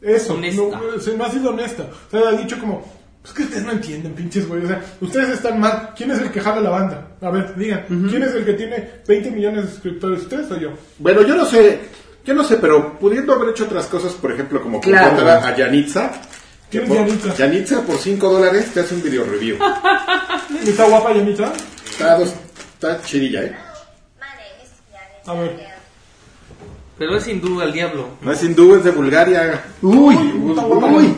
eso, 0.02 0.38
no, 0.38 0.64
o 0.96 1.00
sea, 1.00 1.14
no 1.18 1.24
ha 1.26 1.32
sido 1.32 1.50
honesta. 1.50 1.88
O 2.08 2.12
sea, 2.12 2.30
ha 2.30 2.34
dicho 2.34 2.60
como, 2.60 2.86
pues 3.24 3.34
que 3.34 3.44
ustedes 3.44 3.64
no 3.66 3.72
entienden, 3.72 4.14
pinches 4.14 4.48
güey, 4.48 4.64
o 4.64 4.68
sea, 4.68 4.82
ustedes 5.02 5.30
están 5.30 5.60
mal, 5.60 5.92
¿quién 5.98 6.12
es 6.12 6.20
el 6.20 6.30
que 6.32 6.42
jala 6.42 6.62
la 6.62 6.70
banda? 6.70 7.08
A 7.22 7.30
ver, 7.32 7.56
digan, 7.56 7.86
¿quién 8.10 8.22
es 8.22 8.34
el 8.36 8.46
que 8.46 8.54
tiene 8.54 8.90
20 9.08 9.32
millones 9.32 9.64
de 9.66 9.72
suscriptores? 9.72 10.22
¿Ustedes 10.22 10.52
o 10.52 10.58
yo? 10.60 10.70
Bueno, 11.00 11.24
yo 11.24 11.36
no 11.36 11.46
sé, 11.46 11.80
yo 12.24 12.34
no 12.36 12.44
sé, 12.44 12.58
pero 12.58 13.00
pudiendo 13.00 13.34
haber 13.34 13.50
hecho 13.50 13.64
otras 13.64 13.88
cosas, 13.88 14.12
por 14.14 14.32
ejemplo, 14.32 14.62
como 14.62 14.80
Claro. 14.80 15.08
contratar 15.16 15.54
a 15.54 15.58
Yanitza. 15.58 16.12
que 16.70 16.80
¿Quién 16.82 16.84
es 16.84 16.90
por- 16.90 16.98
Yanitza? 17.08 17.36
Yanitza 17.36 17.82
por 17.82 17.98
5 17.98 18.30
dólares 18.30 18.72
te 18.74 18.80
hace 18.82 18.94
un 18.96 19.02
video 19.04 19.24
review. 19.26 19.58
¿Está 20.68 20.86
guapa 20.88 21.14
Yanitza? 21.14 21.52
Está, 21.94 22.16
dos- 22.18 22.34
está 22.74 23.02
chidilla, 23.04 23.44
¿eh? 23.44 23.56
A 25.26 25.34
ver. 25.34 25.74
Pero 26.98 27.18
es 27.18 27.24
sin 27.24 27.40
duda 27.42 27.66
el 27.66 27.72
diablo. 27.74 28.10
No 28.22 28.32
es 28.32 28.44
hindú, 28.44 28.76
es 28.76 28.84
de 28.84 28.92
Bulgaria. 28.92 29.64
Uy, 29.82 30.16
guapa. 30.16 30.88
uy. 30.88 31.16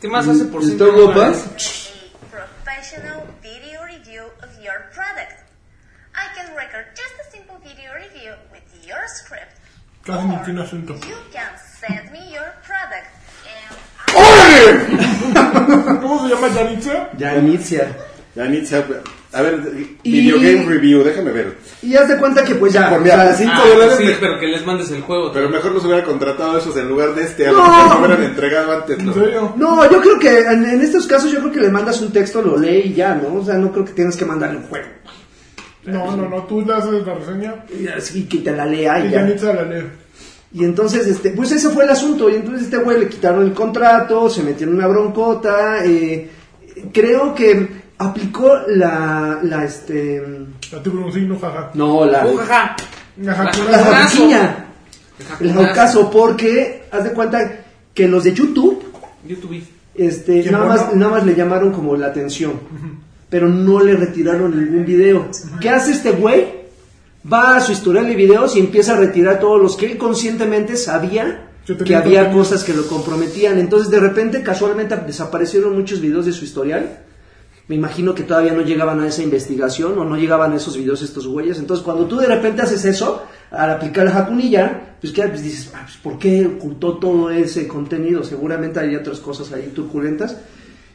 ¿Qué 0.00 0.08
más 0.08 0.26
hace 0.26 0.44
por 0.46 0.62
¿Está 0.62 0.84
5 0.86 0.92
guapa? 1.02 1.14
dólares? 1.20 1.44
A 1.44 2.30
professional 2.30 3.22
video 3.42 3.84
review 3.84 4.24
of 4.42 4.50
your 4.62 4.90
product. 4.94 5.32
I 6.14 6.26
can 6.34 6.54
record 6.56 6.86
just 6.94 7.14
a 7.20 7.30
simple 7.30 7.56
video 7.62 7.92
review 7.94 8.32
with 8.52 8.62
your 8.86 9.00
script. 9.08 9.52
Casi 10.04 10.24
ni 10.26 10.36
tiene 10.44 10.62
acento. 10.62 10.94
You 11.06 11.16
can 11.32 11.52
send 11.80 12.10
me 12.12 12.30
your 12.32 12.52
product 12.66 13.08
¿Cómo 16.00 16.22
se 16.28 16.34
llama 16.34 16.48
Yanitza? 16.48 17.08
Ya 17.18 17.36
inicia. 17.36 17.96
Yanitza, 18.34 18.84
a 19.34 19.42
ver, 19.42 19.60
Y- 20.02 20.10
video 20.12 20.36
game 20.36 20.64
review, 20.66 21.02
déjame 21.02 21.32
ver. 21.32 21.56
Y 21.82 21.94
haz 21.96 22.08
de 22.08 22.16
cuenta 22.18 22.44
que 22.44 22.54
pues 22.54 22.72
ya, 22.72 22.88
Por 22.90 23.00
o 23.00 23.04
sea, 23.04 23.16
mira, 23.16 23.34
sí, 23.34 23.42
5 23.44 23.52
Ah, 23.56 23.68
dólares, 23.68 23.94
sí, 23.98 24.04
me- 24.04 24.12
pero 24.14 24.38
que 24.38 24.46
les 24.46 24.64
mandes 24.64 24.90
el 24.90 25.02
juego. 25.02 25.30
pero 25.32 25.48
mejor 25.50 25.72
los 25.72 25.84
hubiera 25.84 26.04
contratado 26.04 26.56
esos 26.58 26.76
en 26.76 26.88
lugar 26.88 27.14
de 27.14 27.22
este, 27.24 27.46
a 27.48 27.52
No. 27.52 27.58
lo 27.58 27.64
mejor 27.64 28.00
me 28.00 28.06
hubieran 28.06 28.24
entregado 28.24 28.72
antes. 28.72 28.98
¿En 28.98 29.06
¿no? 29.06 29.14
serio? 29.14 29.52
No, 29.56 29.90
yo 29.90 30.00
creo 30.00 30.18
que 30.18 30.38
en, 30.40 30.64
en 30.64 30.80
estos 30.80 31.06
casos 31.06 31.30
yo 31.32 31.40
creo 31.40 31.52
que 31.52 31.60
le 31.60 31.68
mandas 31.70 32.00
un 32.00 32.12
texto, 32.12 32.40
lo 32.42 32.56
lee 32.56 32.82
y 32.86 32.94
ya, 32.94 33.14
¿no? 33.14 33.40
O 33.40 33.44
sea, 33.44 33.54
no 33.54 33.70
creo 33.72 33.84
que 33.84 33.92
tengas 33.92 34.16
que 34.16 34.24
mandarle 34.24 34.58
un 34.58 34.64
juego. 34.64 34.86
No, 35.86 36.16
no, 36.16 36.28
no, 36.28 36.42
tú 36.44 36.62
le 36.62 36.72
haces 36.72 37.06
la 37.06 37.14
reseña 37.14 37.64
Y 37.78 37.86
así 37.88 38.24
que 38.26 38.38
te 38.38 38.52
la 38.52 38.64
lea 38.64 39.00
y 39.04 39.08
y 39.08 39.10
ya. 39.10 39.20
Yanitza 39.20 39.52
la 39.52 39.62
lee. 39.64 39.84
Y 40.54 40.64
entonces, 40.64 41.06
este, 41.06 41.30
pues 41.30 41.50
ese 41.52 41.68
fue 41.70 41.84
el 41.84 41.90
asunto. 41.90 42.30
Y 42.30 42.36
entonces 42.36 42.64
este 42.64 42.76
güey 42.78 43.00
le 43.00 43.08
quitaron 43.08 43.42
el 43.44 43.52
contrato, 43.52 44.30
se 44.30 44.42
metió 44.42 44.66
en 44.66 44.74
una 44.76 44.86
broncota. 44.86 45.84
eh, 45.84 46.30
creo 46.92 47.34
que 47.34 47.83
aplicó 47.98 48.52
la, 48.68 49.38
la, 49.42 49.64
este, 49.64 50.22
La 50.72 50.82
tiburoncino, 50.82 51.38
jaja. 51.38 51.70
no, 51.74 52.04
la, 52.04 52.26
Ujaja. 52.26 52.76
Ajá, 53.28 53.44
La- 53.44 53.50
tú 53.52 53.62
la 55.40 55.54
jaucazo, 55.54 56.10
porque 56.10 56.84
haz 56.90 57.04
de 57.04 57.10
cuenta 57.12 57.60
que 57.94 58.08
los 58.08 58.24
de 58.24 58.34
YouTube, 58.34 58.82
YouTube. 59.26 59.62
este, 59.94 60.42
¿Quién 60.42 60.52
nada 60.52 60.64
bueno? 60.66 60.82
más, 60.86 60.94
nada 60.96 61.12
más 61.12 61.26
le 61.26 61.34
llamaron 61.36 61.72
como 61.72 61.96
la 61.96 62.06
atención, 62.08 62.54
pero 63.28 63.48
no 63.48 63.80
le 63.80 63.94
retiraron 63.94 64.50
ningún 64.58 64.84
video. 64.84 65.28
¿Qué 65.60 65.70
hace 65.70 65.92
este 65.92 66.10
güey? 66.10 66.64
Va 67.32 67.56
a 67.56 67.60
su 67.60 67.72
historial 67.72 68.06
de 68.06 68.14
videos 68.16 68.54
y 68.56 68.60
empieza 68.60 68.92
a 68.94 68.96
retirar 68.96 69.38
todos 69.38 69.60
los 69.62 69.76
que 69.76 69.86
él 69.92 69.96
conscientemente 69.96 70.76
sabía 70.76 71.48
Que 71.86 71.96
había 71.96 72.30
cosas 72.30 72.62
que 72.64 72.74
lo 72.74 72.86
comprometían. 72.86 73.58
Entonces, 73.58 73.88
de 73.90 73.98
repente, 74.00 74.42
casualmente 74.42 74.94
desaparecieron 75.06 75.74
muchos 75.74 76.00
videos 76.02 76.26
de 76.26 76.32
su 76.32 76.44
historial. 76.44 76.98
Me 77.66 77.76
imagino 77.76 78.14
que 78.14 78.24
todavía 78.24 78.52
no 78.52 78.62
llegaban 78.62 79.00
a 79.00 79.08
esa 79.08 79.22
investigación 79.22 79.98
o 79.98 80.04
no 80.04 80.16
llegaban 80.16 80.52
a 80.52 80.56
esos 80.56 80.76
videos 80.76 81.00
estos 81.00 81.26
güeyes. 81.26 81.58
Entonces, 81.58 81.84
cuando 81.84 82.06
tú 82.06 82.16
de 82.16 82.26
repente 82.26 82.62
haces 82.62 82.84
eso, 82.84 83.24
al 83.50 83.70
aplicar 83.70 84.04
la 84.04 84.18
Hakunilla, 84.18 84.96
pues, 85.00 85.12
¿qué? 85.12 85.22
pues 85.28 85.42
dices, 85.42 85.70
ah, 85.74 85.82
pues, 85.84 85.96
¿por 85.96 86.18
qué 86.18 86.46
ocultó 86.46 86.98
todo 86.98 87.30
ese 87.30 87.66
contenido? 87.66 88.22
Seguramente 88.22 88.80
hay 88.80 88.94
otras 88.96 89.18
cosas 89.18 89.50
ahí 89.52 89.72
turbulentas. 89.74 90.36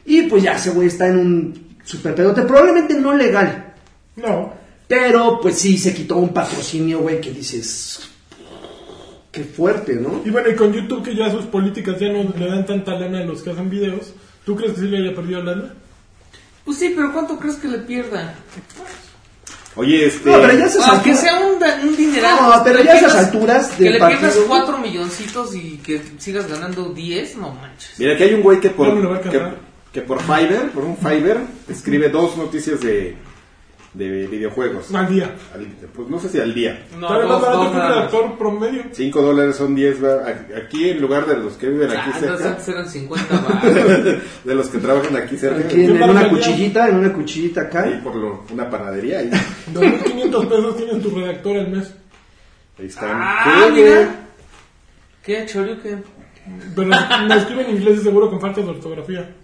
Y 0.04 0.22
pues 0.22 0.42
ya 0.42 0.52
ese 0.52 0.70
güey 0.70 0.88
está 0.88 1.08
en 1.08 1.18
un 1.18 1.70
super 1.84 2.14
pedote, 2.14 2.42
probablemente 2.42 2.94
no 2.94 3.14
legal. 3.16 3.74
No, 4.16 4.52
Pero 4.86 5.38
pues 5.40 5.56
sí, 5.56 5.78
se 5.78 5.94
quitó 5.94 6.16
un 6.16 6.30
patrocinio, 6.30 7.00
güey, 7.00 7.20
que 7.20 7.30
dices, 7.30 8.10
qué 9.30 9.44
fuerte, 9.44 9.94
¿no? 9.94 10.20
Y 10.24 10.30
bueno, 10.30 10.50
y 10.50 10.54
con 10.54 10.72
YouTube 10.72 11.02
que 11.02 11.14
ya 11.14 11.30
sus 11.30 11.46
políticas 11.46 11.98
ya 11.98 12.12
no 12.12 12.32
le 12.36 12.46
dan 12.46 12.66
tanta 12.66 12.98
lana 12.98 13.20
a 13.20 13.24
los 13.24 13.42
que 13.42 13.50
hacen 13.50 13.70
videos, 13.70 14.12
¿tú 14.44 14.56
crees 14.56 14.72
que 14.72 14.80
sí 14.80 14.88
le 14.88 14.98
haya 14.98 15.14
perdido 15.14 15.42
lana? 15.42 15.74
Pues 16.64 16.78
sí, 16.78 16.92
pero 16.94 17.12
¿cuánto 17.12 17.38
crees 17.38 17.56
que 17.56 17.68
le 17.68 17.78
pierda? 17.78 18.34
Oye, 19.76 20.06
este. 20.06 20.28
No, 20.30 20.40
pero 20.40 20.52
ya 20.58 20.68
se 20.68 20.78
Aunque 20.82 21.14
sacó- 21.14 21.20
sea 21.22 21.38
un, 21.40 21.88
un 21.88 21.96
dineral. 21.96 22.36
No, 22.40 22.64
pero 22.64 22.78
que 22.78 22.84
ya 22.84 22.94
esas 22.96 23.12
pierdas- 23.12 23.26
alturas 23.26 23.66
Que 23.70 23.84
le 23.84 23.90
pierdas 23.98 24.20
partido- 24.20 24.46
4 24.48 24.78
milloncitos 24.78 25.54
y 25.54 25.78
que 25.78 26.02
sigas 26.18 26.48
ganando 26.48 26.92
10, 26.92 27.36
no 27.36 27.52
manches. 27.52 27.92
Mira, 27.98 28.16
que 28.16 28.24
hay 28.24 28.34
un 28.34 28.42
güey 28.42 28.60
que 28.60 28.70
por, 28.70 29.20
que, 29.22 29.42
que 29.92 30.00
por 30.02 30.20
Fiverr, 30.22 30.70
por 30.72 30.84
un 30.84 30.96
Fiverr, 30.96 31.40
escribe 31.68 32.08
dos 32.08 32.36
noticias 32.36 32.80
de, 32.80 33.16
de 33.92 34.26
videojuegos. 34.28 34.94
Al 34.94 35.08
día. 35.08 35.34
Al- 35.52 35.66
pues 35.94 36.08
no 36.08 36.18
sé 36.20 36.28
si 36.28 36.38
al 36.38 36.54
día. 36.54 36.86
No, 36.98 37.08
dos, 37.12 37.28
más 37.28 37.40
barato 37.40 37.58
dos 37.58 37.70
que 37.70 37.76
un 37.76 37.82
redactor 37.82 38.38
promedio. 38.38 38.82
5 38.92 39.22
dólares 39.22 39.56
son 39.56 39.74
10. 39.74 40.04
va- 40.04 40.26
Aquí 40.64 40.90
en 40.90 41.00
lugar 41.00 41.26
de 41.26 41.36
los 41.38 41.54
que 41.54 41.68
viven 41.68 41.90
aquí 41.90 41.98
Ah, 41.98 42.04
entonces 42.20 42.30
cerca, 42.38 42.48
antes 42.50 42.68
eran 42.68 42.88
50 42.88 43.40
baros. 43.40 44.04
de 44.44 44.54
los 44.54 44.68
que 44.68 44.78
trabajan 44.78 45.16
aquí 45.16 45.36
cerca, 45.36 45.64
Aquí 45.64 45.80
en, 45.84 45.96
¿Qué 45.96 46.04
en 46.04 46.10
una 46.10 46.28
cuchillita, 46.28 46.88
en 46.88 46.96
una 46.98 47.12
cuchillita 47.12 47.62
acá. 47.62 47.82
ahí 47.82 48.00
por 48.04 48.14
lo- 48.14 48.44
una 48.52 48.70
panadería, 48.70 49.18
ahí, 49.18 49.30
2.500 49.74 50.48
pesos 50.48 50.76
tienes 50.76 51.02
tu 51.02 51.10
redactor 51.10 51.56
al 51.56 51.68
mes. 51.70 51.92
ahí 52.78 52.86
están. 52.86 53.10
Ah, 53.12 53.64
Sí, 53.66 53.72
mira. 53.74 53.90
güey. 53.96 54.06
¿Qué, 55.24 55.46
Choryuken? 55.46 56.04
Pero 56.74 56.88
me 56.88 57.36
escribe 57.36 57.62
en 57.68 57.76
inglés 57.76 57.98
y 58.00 58.04
seguro 58.04 58.30
con 58.30 58.40
falta 58.40 58.60
de 58.62 58.68
ortografía. 58.70 59.34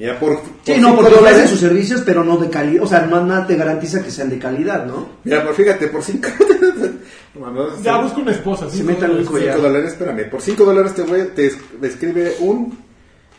Mira, 0.00 0.18
por, 0.18 0.40
por 0.40 0.50
Sí, 0.64 0.80
no, 0.80 0.96
porque 0.96 1.12
ofrecen 1.12 1.24
dólares- 1.32 1.50
sus 1.50 1.60
servicios, 1.60 2.00
pero 2.06 2.24
no 2.24 2.38
de 2.38 2.48
calidad. 2.48 2.82
O 2.82 2.86
sea, 2.86 3.02
no 3.02 3.24
nada 3.24 3.46
te 3.46 3.54
garantiza 3.54 4.02
que 4.02 4.10
sean 4.10 4.30
de 4.30 4.38
calidad, 4.38 4.86
¿no? 4.86 5.08
Mira, 5.24 5.44
por 5.44 5.54
fíjate, 5.54 5.86
por 5.88 6.02
5 6.02 6.26
Ya 7.82 7.98
busco 7.98 8.20
una 8.20 8.32
esposa. 8.32 8.68
Se 8.70 8.78
sí, 8.78 8.82
metan 8.82 9.10
el 9.12 9.24
no, 9.24 9.30
collar. 9.30 9.54
5 9.54 9.66
dólares, 9.68 9.92
espérame. 9.92 10.28
Por 10.30 10.40
5 10.42 10.64
dólares 10.64 10.90
este 10.96 11.02
güey 11.02 11.28
te 11.34 11.46
es- 11.46 11.58
escribe 11.82 12.34
un 12.40 12.78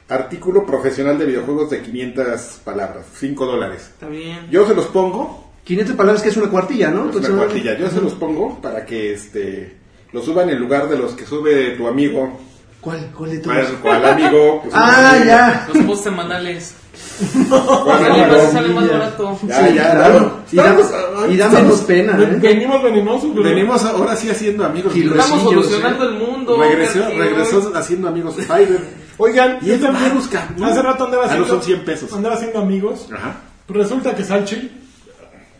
artículo 0.07 0.65
profesional 0.65 1.17
de 1.17 1.25
videojuegos 1.25 1.69
de 1.71 1.81
500 1.81 2.61
palabras. 2.63 3.05
5 3.17 3.45
dólares. 3.45 3.89
Está 3.93 4.07
bien. 4.07 4.47
Yo 4.49 4.67
se 4.67 4.73
los 4.75 4.85
pongo, 4.87 5.51
500 5.63 5.95
palabras 5.95 6.21
que 6.23 6.29
es 6.29 6.37
una 6.37 6.49
cuartilla, 6.49 6.89
¿no? 6.91 7.09
es 7.09 7.15
una 7.15 7.29
cuartilla, 7.37 7.77
yo 7.77 7.89
se 7.89 8.01
los 8.01 8.13
pongo 8.13 8.61
para 8.61 8.85
que 8.85 9.13
este 9.13 9.77
lo 10.13 10.21
suban 10.21 10.49
en 10.49 10.59
lugar 10.59 10.89
de 10.89 10.97
los 10.97 11.13
que 11.13 11.25
sube 11.25 11.71
tu 11.77 11.87
amigo. 11.87 12.39
¿Cuál, 12.81 13.11
cuál 13.15 13.29
de 13.31 13.37
todos? 13.39 13.55
¿Cuál, 13.81 14.01
cuál 14.01 14.05
amigo? 14.13 14.61
Pues, 14.63 14.73
Ah, 14.75 15.15
sí. 15.21 15.27
ya. 15.27 15.67
Los 15.73 15.83
posts 15.85 16.03
semanales. 16.03 16.75
¿Cuál 17.49 17.99
Sale, 17.99 18.09
amigo? 18.23 18.37
más- 18.43 18.51
sale 18.51 18.67
más 18.73 18.85
ya. 18.87 18.91
barato. 18.93 19.39
Ya, 19.47 19.67
Sí, 19.67 19.73
ya, 19.75 19.91
claro. 19.91 20.37
Y 20.51 20.55
da, 20.55 20.65
Estamos- 20.65 21.29
y 21.29 21.37
menos 21.37 21.81
pena, 21.81 22.17
¿eh? 22.21 22.37
Venimos 22.41 22.83
venenosos, 22.83 23.29
pero... 23.35 23.43
Venimos 23.43 23.83
ahora 23.85 24.15
sí 24.15 24.29
haciendo 24.29 24.65
amigos. 24.65 24.95
Y 24.95 25.07
Estamos 25.07 25.41
solucionando 25.43 26.03
¿eh? 26.03 26.07
el 26.07 26.13
mundo. 26.15 26.57
regresó, 26.59 26.99
regresó 27.17 27.71
haciendo 27.75 28.07
amigos 28.07 28.35
Fiverr. 28.35 28.81
Oigan, 29.17 29.59
Y 29.61 29.67
yo 29.67 29.79
también- 29.79 30.15
busca. 30.15 30.47
Hace 30.63 30.81
rato 30.81 31.05
andaba 31.05 31.23
Ah, 31.23 31.27
no, 31.27 31.31
haciendo... 31.33 31.47
son 31.47 31.61
100 31.61 31.85
pesos. 31.85 32.13
Andaba 32.13 32.35
haciendo 32.35 32.59
amigos. 32.59 33.07
Ajá. 33.13 33.35
Resulta 33.69 34.15
que 34.15 34.23
Salchi, 34.23 34.71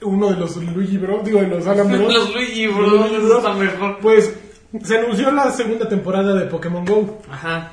uno 0.02 0.30
de 0.32 0.36
los 0.38 0.56
Luigi 0.58 0.98
Bros, 0.98 1.24
digo, 1.24 1.40
de 1.42 1.48
los 1.48 1.68
Alan 1.68 1.88
Bros, 1.92 2.12
Los 2.14 2.34
Luigi, 2.34 2.68
Bros, 2.68 3.12
está 3.38 3.54
mejor. 3.54 4.00
Pues 4.02 4.34
se 4.84 4.98
anunció 4.98 5.32
la 5.32 5.52
segunda 5.52 5.88
temporada 5.88 6.34
de 6.34 6.46
Pokémon 6.46 6.86
Go. 6.86 7.22
Ajá. 7.32 7.72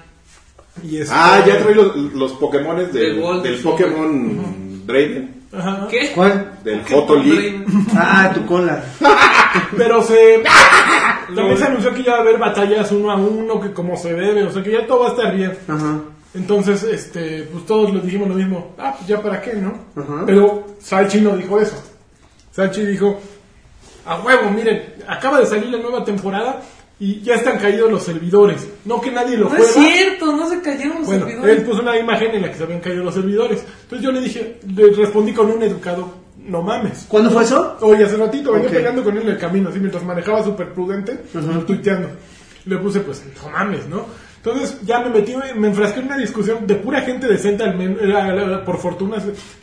Y 0.82 0.98
este- 0.98 1.14
Ah, 1.14 1.42
ya 1.46 1.58
trae 1.58 1.74
los, 1.74 1.96
los 1.96 2.32
Pokémones 2.32 2.92
del, 2.92 3.14
Del 3.14 3.20
Gold, 3.20 3.42
del 3.42 3.56
sí. 3.56 3.62
Pokémon 3.62 4.86
Draven. 4.86 5.34
Ajá. 5.52 5.86
¿Qué? 5.90 6.12
¿Cuál? 6.14 6.58
Del 6.62 6.82
¿Qué 6.82 6.94
Photo 6.94 7.16
League. 7.16 7.64
Ah, 7.94 8.30
tu 8.34 8.44
cola. 8.46 8.84
Pero 9.76 10.02
se... 10.02 10.42
También 11.34 11.58
se 11.58 11.64
anunció 11.64 11.92
que 11.94 12.02
ya 12.02 12.12
va 12.12 12.18
a 12.18 12.20
haber 12.20 12.38
batallas 12.38 12.90
uno 12.92 13.10
a 13.10 13.16
uno, 13.16 13.60
que 13.60 13.72
como 13.72 13.96
se 13.96 14.14
debe, 14.14 14.44
o 14.44 14.52
sea 14.52 14.62
que 14.62 14.72
ya 14.72 14.86
todo 14.86 15.00
va 15.00 15.06
a 15.06 15.10
estar 15.10 15.34
bien. 15.34 15.56
Ajá. 15.68 16.00
Entonces, 16.34 16.82
este, 16.84 17.42
pues 17.52 17.64
todos 17.66 17.92
lo 17.92 18.00
dijimos 18.00 18.28
lo 18.28 18.34
mismo. 18.34 18.74
Ah, 18.78 18.94
pues 18.96 19.08
ya 19.08 19.20
para 19.22 19.40
qué, 19.40 19.54
¿no? 19.54 19.72
Ajá. 20.00 20.22
Pero 20.26 20.66
Salchi 20.80 21.20
no 21.20 21.36
dijo 21.36 21.58
eso. 21.60 21.76
Salchi 22.52 22.84
dijo, 22.84 23.18
a 24.06 24.20
huevo, 24.20 24.50
miren, 24.50 24.94
acaba 25.06 25.40
de 25.40 25.46
salir 25.46 25.66
la 25.70 25.78
nueva 25.78 26.04
temporada 26.04 26.60
y 27.00 27.20
ya 27.20 27.34
están 27.36 27.58
caídos 27.58 27.90
los 27.90 28.02
servidores. 28.02 28.66
No 28.84 29.00
que 29.00 29.10
nadie 29.10 29.36
lo 29.36 29.48
No 29.48 29.56
es 29.56 29.72
juega. 29.72 29.88
cierto, 29.90 30.36
no 30.36 30.48
se 30.48 30.60
cayeron 30.60 30.98
los 30.98 31.06
Bueno, 31.06 31.26
servidores. 31.26 31.56
él 31.58 31.62
puso 31.64 31.82
una 31.82 31.96
imagen 31.98 32.34
en 32.34 32.42
la 32.42 32.50
que 32.50 32.56
se 32.58 32.62
habían 32.64 32.80
caído 32.80 33.04
los 33.04 33.14
servidores. 33.14 33.64
Entonces 33.82 34.04
yo 34.04 34.10
le 34.12 34.20
dije, 34.20 34.58
le 34.74 34.90
respondí 34.92 35.32
con 35.32 35.50
un 35.50 35.62
educado, 35.62 36.12
no 36.44 36.62
mames. 36.62 37.06
¿Cuándo 37.08 37.30
fue 37.30 37.44
eso? 37.44 37.76
Oye, 37.82 38.04
hace 38.04 38.16
ratito 38.16 38.52
venía 38.52 38.68
Ok. 38.68 38.74
pegando 38.74 39.04
con 39.04 39.16
él 39.16 39.22
en 39.22 39.28
el 39.30 39.38
camino, 39.38 39.68
así 39.68 39.78
mientras 39.78 40.02
manejaba 40.04 40.42
súper 40.42 40.72
prudente, 40.72 41.18
tuiteando. 41.66 42.08
Le 42.64 42.76
puse, 42.78 43.00
pues, 43.00 43.22
no 43.42 43.50
mames, 43.50 43.86
¿no? 43.88 44.06
Entonces 44.38 44.78
ya 44.84 45.00
me 45.00 45.10
metí, 45.10 45.34
me 45.56 45.68
enfrasqué 45.68 46.00
en 46.00 46.06
una 46.06 46.16
discusión 46.16 46.66
de 46.66 46.76
pura 46.76 47.00
gente 47.02 47.26
decente, 47.26 47.64
al 47.64 47.76
men- 47.76 47.98
la- 48.00 48.32
la- 48.34 48.64
por 48.64 48.78
fortuna, 48.78 49.16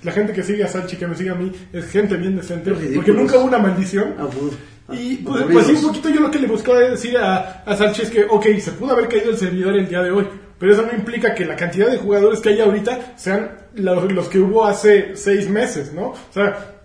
la 0.03 0.11
gente 0.11 0.33
que 0.33 0.43
sigue 0.43 0.63
a 0.63 0.67
Salchi, 0.67 0.97
que 0.97 1.07
me 1.07 1.15
sigue 1.15 1.29
a 1.29 1.35
mí, 1.35 1.51
es 1.71 1.85
gente 1.89 2.15
bien 2.17 2.35
decente, 2.35 2.71
porque 2.93 3.11
nunca 3.13 3.37
hubo 3.37 3.45
una 3.45 3.57
maldición. 3.57 4.15
Abur- 4.19 4.53
Y 4.91 5.15
pues, 5.17 5.41
aburridos. 5.41 5.65
pues 5.65 5.79
sí, 5.79 5.85
un 5.85 5.91
poquito 5.91 6.09
yo 6.09 6.21
lo 6.21 6.31
que 6.31 6.39
le 6.39 6.47
buscaba 6.47 6.79
decir 6.79 7.17
a, 7.17 7.63
a 7.65 7.75
Salchi 7.75 8.03
es 8.03 8.09
que, 8.09 8.25
ok, 8.25 8.45
se 8.59 8.71
pudo 8.73 8.91
haber 8.93 9.07
caído 9.07 9.31
el 9.31 9.37
servidor 9.37 9.75
el 9.75 9.89
día 9.89 10.01
de 10.01 10.11
hoy, 10.11 10.27
pero 10.59 10.73
eso 10.73 10.83
no 10.83 10.93
implica 10.93 11.33
que 11.33 11.45
la 11.45 11.55
cantidad 11.55 11.89
de 11.89 11.97
jugadores 11.97 12.39
que 12.39 12.49
hay 12.49 12.61
ahorita 12.61 13.13
sean 13.15 13.51
los, 13.73 14.11
los 14.11 14.27
que 14.27 14.39
hubo 14.39 14.65
hace 14.65 15.15
seis 15.15 15.49
meses, 15.49 15.91
¿no? 15.93 16.09
O 16.09 16.33
sea, 16.33 16.75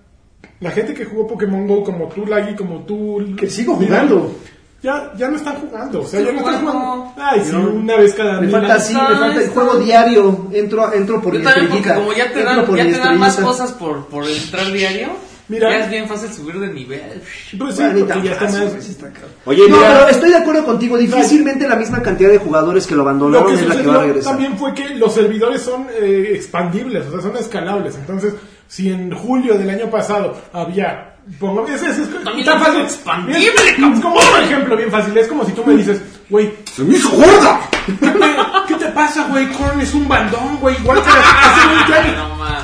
la 0.61 0.71
gente 0.71 0.95
que 0.95 1.05
jugó 1.05 1.27
Pokémon 1.27 1.67
GO 1.67 1.85
como 1.85 2.09
tú, 2.09 2.27
Laggy, 2.27 2.55
como 2.55 2.85
tú... 2.85 3.35
Que 3.37 3.49
sigo 3.49 3.77
jugando. 3.77 4.35
Ya, 4.83 5.13
ya 5.15 5.29
no 5.29 5.37
están 5.37 5.57
jugando, 5.57 6.01
o 6.01 6.07
sea, 6.07 6.21
ya 6.23 6.33
no 6.33 6.39
están 6.39 6.61
jugando. 6.63 7.13
Ay, 7.19 7.43
sí, 7.45 7.55
una 7.55 7.97
vez 7.97 8.15
cada 8.15 8.41
Me 8.41 8.49
falta 8.49 8.75
así, 8.75 8.95
me 8.95 9.17
falta 9.17 9.43
el 9.43 9.51
juego 9.51 9.77
diario. 9.77 10.49
Entro, 10.53 10.93
entro 10.95 11.21
por 11.21 11.37
Yo 11.37 11.43
también, 11.43 11.69
porque 11.69 11.95
como 11.95 12.13
ya 12.15 12.33
te 12.33 12.43
dan, 12.43 12.67
ya 12.75 12.85
te 12.85 12.99
dan 12.99 13.19
más 13.19 13.37
cosas 13.37 13.73
por, 13.73 14.07
por 14.07 14.27
entrar 14.27 14.73
diario, 14.73 15.09
Mira. 15.51 15.69
ya 15.71 15.79
es 15.85 15.91
bien 15.91 16.09
fácil 16.09 16.33
subir 16.33 16.59
de 16.61 16.69
nivel. 16.73 17.21
Pues 17.59 17.75
sí, 17.77 17.83
porque 17.99 18.23
ya 18.23 18.33
está 18.33 18.47
fácil, 18.47 18.65
más... 18.75 18.85
sí 18.85 18.93
está. 18.93 19.11
Oye, 19.45 19.69
no, 19.69 19.77
mira. 19.77 19.89
pero 19.99 20.09
estoy 20.09 20.31
de 20.31 20.37
acuerdo 20.37 20.65
contigo. 20.65 20.97
Difícilmente 20.97 21.69
la 21.69 21.77
misma 21.77 22.01
cantidad 22.03 22.31
de 22.31 22.39
jugadores 22.39 22.87
que 22.87 22.95
lo 22.95 23.03
Lo 23.03 23.09
abandonaron 23.11 23.49
que 23.49 23.55
es 23.61 23.67
la 23.69 23.77
que 23.77 23.87
va 23.89 23.95
a 23.97 24.03
regresar. 24.05 24.33
también 24.33 24.57
fue 24.57 24.73
que 24.75 24.91
los 24.95 25.13
servidores 25.13 25.61
son 25.63 25.87
eh, 26.01 26.33
expandibles, 26.35 27.07
o 27.09 27.11
sea, 27.11 27.21
son 27.21 27.37
escalables. 27.37 27.97
Entonces, 27.97 28.35
si 28.69 28.91
en 28.91 29.13
julio 29.13 29.59
del 29.59 29.69
año 29.71 29.91
pasado 29.91 30.41
había... 30.53 31.07
Pongo, 31.39 31.67
es, 31.67 31.83
es, 31.83 31.99
es, 31.99 32.25
También 32.25 32.47
tan 32.47 32.59
es 32.59 32.67
fácil. 32.67 32.81
expandible, 32.83 33.39
Es, 33.47 33.79
es 33.79 34.01
como 34.01 34.15
un 34.17 34.43
ejemplo 34.45 34.77
bien 34.77 34.91
fácil. 34.91 35.17
Es 35.19 35.29
como 35.29 35.45
si 35.45 35.53
tú 35.53 35.63
me 35.67 35.75
dices, 35.75 36.01
güey, 36.31 36.51
¡Se 36.75 36.83
me 36.83 36.95
hizo 36.95 37.11
gorda! 37.11 37.61
¿qué 37.87 37.93
te, 37.93 38.37
qué 38.69 38.75
te 38.77 38.87
pasa, 38.87 39.27
güey? 39.29 39.47
Korn 39.53 39.81
es 39.81 39.93
un 39.95 40.09
bandón, 40.09 40.57
güey. 40.61 40.77
Igual 40.81 41.03
que 41.03 41.09
hace 41.11 41.69
20 41.69 41.95
años. 41.95 42.17
No 42.17 42.37
mames. 42.37 42.63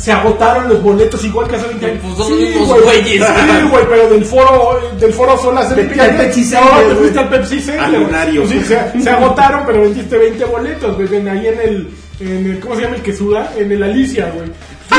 Se 0.00 0.12
agotaron 0.12 0.68
los 0.68 0.82
boletos 0.82 1.22
igual 1.24 1.46
que 1.46 1.56
hace 1.56 1.66
20 1.66 1.86
años. 1.86 1.98
Pues 2.02 2.16
son 2.16 2.38
mismos 2.38 2.82
güeyes. 2.82 3.26
Sí, 3.26 3.68
güey, 3.70 3.84
pero 3.88 4.08
del 4.08 4.24
foro, 4.24 4.80
del 4.98 5.12
foro 5.12 5.36
Sol 5.36 5.58
hace 5.58 5.74
Te 5.74 5.82
20 5.82 5.94
fuiste 5.94 6.10
al. 6.10 6.16
Pepsi 6.16 6.40
No, 6.40 6.46
Center, 6.48 6.70
te 6.78 6.84
güey. 6.84 6.96
fuiste 6.96 7.18
al 7.18 7.28
Pepsi 7.28 7.60
Center. 7.60 8.48
Sí, 8.48 8.60
se, 8.64 9.02
se 9.02 9.10
agotaron, 9.10 9.62
pero 9.66 9.82
vendiste 9.82 10.16
20 10.16 10.44
boletos, 10.46 10.96
güey. 10.96 11.06
Ven 11.08 11.28
ahí 11.28 11.46
en 11.48 11.60
el, 11.60 11.88
en 12.20 12.50
el, 12.50 12.60
¿cómo 12.60 12.76
se 12.76 12.82
llama 12.82 12.96
el 12.96 13.02
que 13.02 13.12
suda? 13.12 13.52
En 13.58 13.70
el 13.72 13.82
Alicia, 13.82 14.32
güey. 14.34 14.46
Sí, 14.48 14.96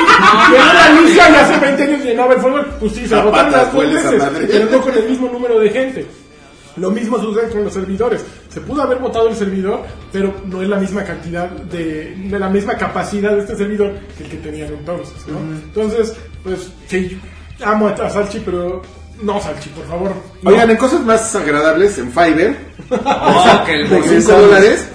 y 0.52 0.56
en 0.56 0.62
el 0.62 0.78
Alicia 0.78 1.30
y 1.30 1.36
hace 1.36 1.58
20 1.60 1.84
años 1.84 2.02
llenaba 2.04 2.34
el 2.36 2.40
foro. 2.42 2.66
Pues 2.80 2.94
sí, 2.94 3.08
se 3.08 3.16
agotaron 3.16 3.52
las 3.52 3.74
dos 3.74 3.84
veces, 3.92 4.72
no 4.72 4.82
con 4.82 4.94
el 4.98 5.10
mismo 5.10 5.28
número 5.30 5.60
de 5.60 5.70
gente. 5.70 6.06
Lo 6.82 6.90
mismo 6.92 7.20
sucede 7.20 7.50
con 7.50 7.64
los 7.64 7.74
servidores. 7.74 8.26
Se 8.50 8.60
pudo 8.62 8.82
haber 8.82 8.98
votado 8.98 9.30
el 9.30 9.36
servidor, 9.36 9.82
pero 10.12 10.34
no 10.48 10.62
es 10.62 10.68
la 10.68 10.78
misma 10.78 11.04
cantidad 11.04 11.50
de, 11.50 12.16
de 12.16 12.40
la 12.40 12.50
misma 12.50 12.74
capacidad 12.76 13.32
de 13.36 13.40
este 13.42 13.56
servidor 13.56 13.94
que 14.18 14.24
el 14.26 14.30
que 14.32 14.38
tenían 14.38 14.74
entonces, 14.74 15.16
¿no? 15.28 15.38
Entonces, 15.40 16.16
pues 16.44 16.72
sí, 16.88 17.20
amo 17.64 17.88
a, 17.88 17.92
a 17.92 18.10
Salchi, 18.10 18.40
pero 18.44 18.82
no 19.22 19.40
Salchi, 19.40 19.70
por 19.70 19.86
favor. 19.86 20.14
no. 20.42 20.50
Oigan, 20.50 20.72
en 20.72 20.78
cosas 20.78 21.02
más 21.02 21.36
agradables, 21.36 21.98
en 22.00 22.12
Fiverr, 22.12 22.56
Oh, 22.92 23.64
que 23.66 23.74
el 23.82 23.88
por 23.88 24.02
Regresamos. 24.02 24.24
5 24.26 24.42
dólares, 24.42 24.88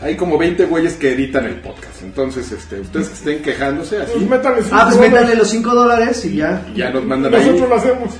hay 0.00 0.16
como 0.16 0.38
20 0.38 0.64
güeyes 0.66 0.94
que 0.94 1.12
editan 1.12 1.44
el 1.44 1.56
podcast. 1.60 2.02
Entonces, 2.02 2.50
este, 2.52 2.80
ustedes 2.80 3.08
que 3.08 3.14
estén 3.14 3.42
quejándose 3.42 3.96
Pues 3.98 4.08
así, 4.16 4.24
métanle 4.24 4.62
cinco 4.62 4.76
Ah, 4.76 4.84
pues 4.88 4.98
métanle 5.00 5.34
los 5.36 5.48
5 5.48 5.74
dólares 5.74 6.24
y 6.24 6.36
ya. 6.36 6.66
ya 6.74 6.90
nos 6.90 7.04
mandan 7.04 7.32
Nosotros 7.32 7.62
ahí. 7.62 7.68
lo 7.68 7.74
hacemos. 7.76 8.14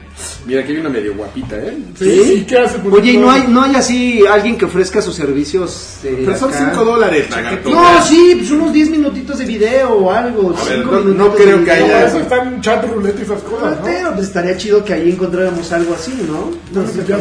Mira, 0.47 0.61
aquí 0.63 0.73
hay 0.73 0.79
una 0.79 0.89
medio 0.89 1.15
guapita, 1.15 1.57
¿eh? 1.57 1.77
Sí, 1.99 2.35
¿y 2.39 2.45
qué 2.45 2.59
hace? 2.59 2.79
Oye, 2.91 3.13
¿y 3.13 3.17
no 3.17 3.31
hay, 3.31 3.45
no 3.49 3.63
hay 3.63 3.75
así 3.77 4.25
alguien 4.27 4.57
que 4.59 4.65
ofrezca 4.65 5.01
sus 5.03 5.15
servicios? 5.15 5.99
eh, 6.05 6.23
Pero 6.25 6.39
son 6.39 6.51
acá? 6.53 6.71
5 6.73 6.85
dólares. 6.85 7.27
No, 7.65 8.05
sí, 8.07 8.35
pues 8.39 8.51
unos 8.51 8.73
10 8.73 8.91
minutitos 8.91 9.39
de 9.39 9.45
video 9.45 9.91
o 9.93 10.11
algo. 10.11 10.55
A 10.57 10.65
ver, 10.65 10.85
no- 10.87 11.01
no 11.01 11.35
creo 11.35 11.59
de 11.59 11.65
que. 11.65 11.71
No, 11.71 11.85
haya- 11.87 11.87
para 11.93 12.07
eso 12.09 12.19
está 12.21 12.43
en 12.45 12.61
chat 12.61 12.85
roulette 12.89 13.19
y 13.21 13.23
esas 13.23 13.43
cosas, 13.43 13.79
¿no? 13.79 13.85
Pero 13.85 14.15
pues 14.15 14.27
estaría 14.27 14.57
chido 14.57 14.85
que 14.85 14.93
ahí 14.95 15.11
encontráramos 15.11 15.71
algo 15.73 15.95
así, 15.95 16.13
¿no? 16.27 16.51
No 16.73 16.87
sé 16.89 17.01
qué 17.05 17.09
ya, 17.13 17.19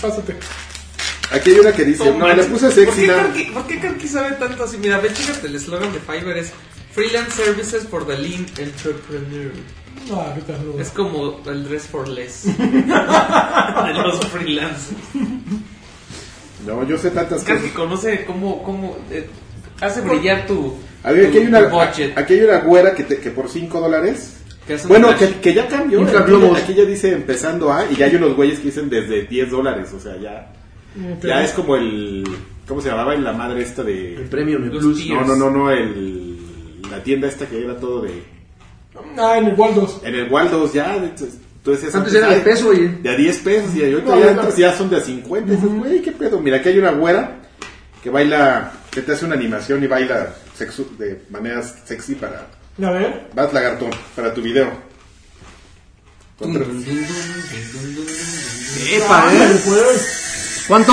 pásate. 0.00 0.36
Aquí 1.32 1.50
hay 1.50 1.58
una 1.58 1.72
que 1.72 1.84
dice, 1.84 2.12
no, 2.12 2.28
le 2.32 2.44
puse 2.44 2.66
¿Por 2.66 2.74
sexy. 2.74 3.06
¿Por 3.52 3.66
qué 3.66 3.80
Karki 3.80 4.06
sabe 4.06 4.32
tanto 4.36 4.64
así? 4.64 4.76
Mira, 4.76 4.98
ve, 5.00 5.10
chécate, 5.12 5.46
el 5.46 5.56
eslogan 5.56 5.90
de 5.92 5.98
Fiverr 5.98 6.36
es 6.38 6.52
Freelance 6.92 7.32
Services 7.42 7.84
for 7.90 8.06
the 8.06 8.16
Lean 8.16 8.46
Entrepreneur. 8.58 9.50
Ah, 10.12 10.34
qué. 10.34 10.80
Es 10.82 10.90
como 10.90 11.40
el 11.46 11.64
dress 11.64 11.86
for 11.86 12.06
less 12.08 12.44
de 12.58 13.92
los 13.94 14.26
freelancers. 14.26 14.96
No, 16.66 16.86
yo 16.86 16.96
sé 16.98 17.10
tantas 17.10 17.42
Karki 17.44 17.68
cosas. 17.68 17.76
conoce 17.76 18.24
cómo, 18.24 18.62
cómo 18.62 18.96
eh, 19.10 19.28
hace 19.80 20.00
brillar 20.00 20.46
tu, 20.46 20.74
A 21.02 21.12
ver, 21.12 21.26
aquí 21.26 21.34
tu- 21.36 21.40
hay 21.42 21.46
una, 21.48 21.68
tu 21.68 21.74
budget. 21.76 22.18
aquí 22.18 22.34
hay 22.34 22.40
una 22.42 22.58
güera 22.60 22.94
que, 22.94 23.04
te- 23.04 23.18
que 23.20 23.30
por 23.30 23.48
5 23.50 23.80
dólares 23.80 24.36
Que 24.66 24.74
un 24.76 24.88
Bueno, 24.88 25.14
que, 25.16 25.28
que 25.40 25.52
ya 25.52 25.68
cambió. 25.68 26.00
Aquí, 26.00 26.10
Infraglobos. 26.10 26.58
aquí 26.62 26.74
ya 26.74 26.84
dice 26.84 27.12
empezando 27.12 27.70
a, 27.72 27.90
y 27.90 27.96
ya 27.96 28.06
hay 28.06 28.16
unos 28.16 28.34
güeyes 28.34 28.58
que 28.60 28.66
dicen 28.66 28.88
desde 28.88 29.22
10 29.26 29.50
dólares. 29.50 29.92
O 29.94 30.00
sea, 30.00 30.16
ya, 30.18 30.52
Ok. 31.18 31.24
ya 31.24 31.44
es 31.44 31.50
como 31.52 31.76
el. 31.76 32.24
¿Cómo 32.66 32.80
se 32.80 32.88
llamaba? 32.88 33.14
La 33.16 33.34
madre 33.34 33.60
esta 33.62 33.82
El 33.82 33.86
de. 34.16 34.26
premio 34.30 34.58
Me 34.58 34.68
Los 34.68 34.78
Plus. 34.78 35.02
tíos. 35.02 35.26
No, 35.26 35.36
no, 35.36 35.50
no, 35.50 35.50
no, 35.50 35.70
el. 35.70 36.38
La 36.90 37.02
tienda 37.02 37.28
esta 37.28 37.46
que 37.46 37.62
era 37.62 37.76
todo 37.78 38.00
de. 38.02 38.22
Ah, 39.18 39.38
en 39.38 39.46
el 39.46 39.54
Waldos. 39.54 40.00
En 40.04 40.14
el 40.14 40.30
Waldos 40.30 40.72
ya. 40.72 40.94
Entonces, 40.96 41.94
Antes 41.94 42.14
era 42.14 42.28
de 42.30 42.40
peso, 42.40 42.68
oye. 42.68 42.88
De 43.02 43.10
a 43.10 43.16
10 43.16 43.38
pesos 43.38 43.74
y 43.74 43.82
ahorita 43.84 44.14
No, 44.14 44.20
ya, 44.20 44.32
no. 44.32 44.56
ya 44.56 44.76
son 44.76 44.90
de 44.90 44.96
a 44.98 45.00
50. 45.00 45.52
Y 45.52 45.56
dices, 45.56 45.70
güey, 45.72 46.02
¿qué 46.02 46.12
pedo? 46.12 46.40
Mira, 46.40 46.58
aquí 46.58 46.68
hay 46.68 46.78
una 46.78 46.90
güera 46.92 47.36
que 48.02 48.10
baila, 48.10 48.72
que 48.90 49.00
te 49.00 49.12
hace 49.12 49.24
una 49.24 49.34
animación 49.34 49.82
y 49.82 49.86
baila 49.86 50.34
sexu- 50.58 50.96
de 50.98 51.22
maneras 51.30 51.74
sexy 51.86 52.14
para. 52.16 52.46
A 52.82 52.90
ver. 52.90 53.28
Vas 53.34 53.52
lagartón, 53.52 53.90
para 54.14 54.34
tu 54.34 54.42
video. 54.42 54.70
Contra- 56.38 56.64
Epa, 58.90 59.28
Ándale, 59.30 59.54
¿eh? 59.54 59.98
¿Cuánto? 60.68 60.92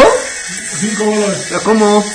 Cinco 0.79 1.03
dólares. 1.05 1.45
¿Pero 1.49 1.61
¿Cómo? 1.63 2.05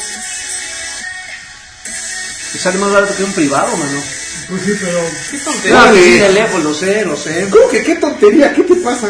Te 2.52 2.58
sale 2.58 2.78
más 2.78 2.92
barato 2.92 3.14
que 3.16 3.24
un 3.24 3.32
privado, 3.32 3.76
mano. 3.76 4.00
Pues 4.48 4.62
sí, 4.62 4.72
pero. 4.80 4.98
¿Qué 5.30 5.38
tontería? 5.38 5.70
Claro, 5.70 5.86
Dale. 5.86 6.02
sí, 6.02 6.18
de 6.18 6.32
lejos, 6.32 6.64
lo 6.64 6.74
sé, 6.74 7.04
lo 7.04 7.16
sé. 7.16 7.48
¿Cómo 7.50 7.68
que 7.68 7.82
qué 7.82 7.94
tontería? 7.96 8.54
¿Qué 8.54 8.62
te 8.62 8.76
pasa? 8.76 9.08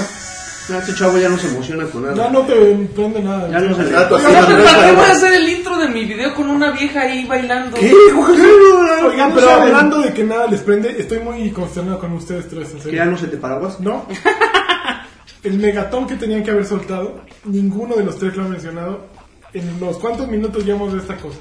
No, 0.68 0.78
Este 0.78 0.94
chavo 0.96 1.16
ya 1.18 1.28
no 1.28 1.38
se 1.38 1.46
emociona 1.46 1.84
con 1.86 2.02
Ya 2.04 2.10
nada. 2.10 2.30
no 2.30 2.40
te 2.40 2.54
prende 2.94 3.20
nada. 3.22 3.48
Ya 3.50 3.60
no 3.60 3.76
se 3.76 3.82
le 3.84 3.88
Oiga, 3.96 4.08
sí, 4.08 4.14
¿para 4.24 4.32
no, 4.40 4.46
qué 4.48 4.92
voy 4.96 5.04
a 5.04 5.12
hacer 5.12 5.32
el 5.34 5.48
intro 5.48 5.78
de 5.78 5.88
mi 5.88 6.04
video 6.06 6.34
con 6.34 6.50
una 6.50 6.72
vieja 6.72 7.02
ahí 7.02 7.24
bailando? 7.24 7.76
¿Qué? 7.76 7.92
Oigan, 9.04 9.32
pero 9.34 9.50
hablando 9.50 10.00
de 10.00 10.12
que 10.12 10.24
nada 10.24 10.46
les 10.48 10.60
prende, 10.62 10.96
estoy 10.98 11.20
muy 11.20 11.50
consternado 11.52 12.00
con 12.00 12.12
ustedes 12.14 12.48
tres, 12.48 12.70
en 12.70 12.76
Que 12.78 12.82
serio. 12.82 12.98
ya 12.98 13.04
no 13.04 13.16
se 13.16 13.28
te 13.28 13.36
paraguas. 13.36 13.78
¿No? 13.80 14.06
El 15.44 15.58
megatón 15.58 16.08
que 16.08 16.16
tenían 16.16 16.42
que 16.42 16.50
haber 16.50 16.66
soltado, 16.66 17.20
ninguno 17.44 17.94
de 17.94 18.02
los 18.04 18.18
tres 18.18 18.34
lo 18.36 18.44
ha 18.44 18.48
mencionado. 18.48 19.06
En 19.52 19.78
los 19.78 19.96
cuantos 19.98 20.26
minutos 20.28 20.64
llevamos 20.64 20.92
de 20.92 20.98
esta 20.98 21.16
cosa. 21.16 21.38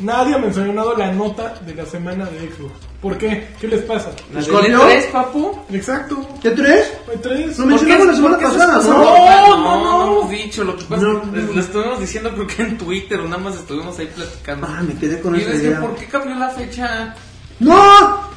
Nadie 0.00 0.34
ha 0.34 0.38
mencionado 0.38 0.94
la 0.96 1.10
nota 1.12 1.54
de 1.66 1.74
la 1.74 1.84
semana 1.84 2.24
de 2.26 2.38
Xbox. 2.50 2.72
¿Por 3.02 3.18
qué? 3.18 3.48
¿Qué 3.60 3.66
les 3.66 3.82
pasa? 3.82 4.10
¿La 4.32 4.40
¿Scorpio? 4.42 4.84
del 4.86 5.02
E3, 5.02 5.10
papu? 5.10 5.58
Exacto. 5.72 6.28
¿Qué 6.40 6.50
tres? 6.50 6.92
Tres. 7.22 7.58
No 7.58 7.66
mencionamos 7.66 8.06
la 8.06 8.14
semana 8.14 8.38
¿Por 8.38 8.46
qué 8.48 8.52
es 8.54 8.58
pasada, 8.62 8.82
¿no? 8.82 8.90
No, 8.90 9.04
No, 9.04 9.56
no, 9.56 9.56
no, 9.58 10.06
no. 10.06 10.12
hemos 10.18 10.30
dicho. 10.30 10.62
Lo 10.64 10.76
que 10.76 10.84
pasa 10.84 11.02
No, 11.02 11.22
es 11.36 11.46
que 11.48 11.54
lo 11.54 11.60
estuvimos 11.60 12.00
diciendo 12.00 12.30
creo 12.32 12.46
que 12.46 12.62
en 12.62 12.78
Twitter, 12.78 13.20
o 13.20 13.24
nada 13.24 13.38
más 13.42 13.56
estuvimos 13.56 13.98
ahí 13.98 14.06
platicando. 14.14 14.66
Ah, 14.70 14.82
me 14.82 14.94
quedé 14.94 15.20
con 15.20 15.34
y 15.34 15.38
esa 15.40 15.48
yo 15.48 15.54
decía, 15.54 15.68
idea. 15.70 15.80
¿por 15.80 15.94
qué 15.96 16.06
cambió 16.06 16.34
la 16.36 16.48
fecha? 16.50 17.14
¡No! 17.60 18.28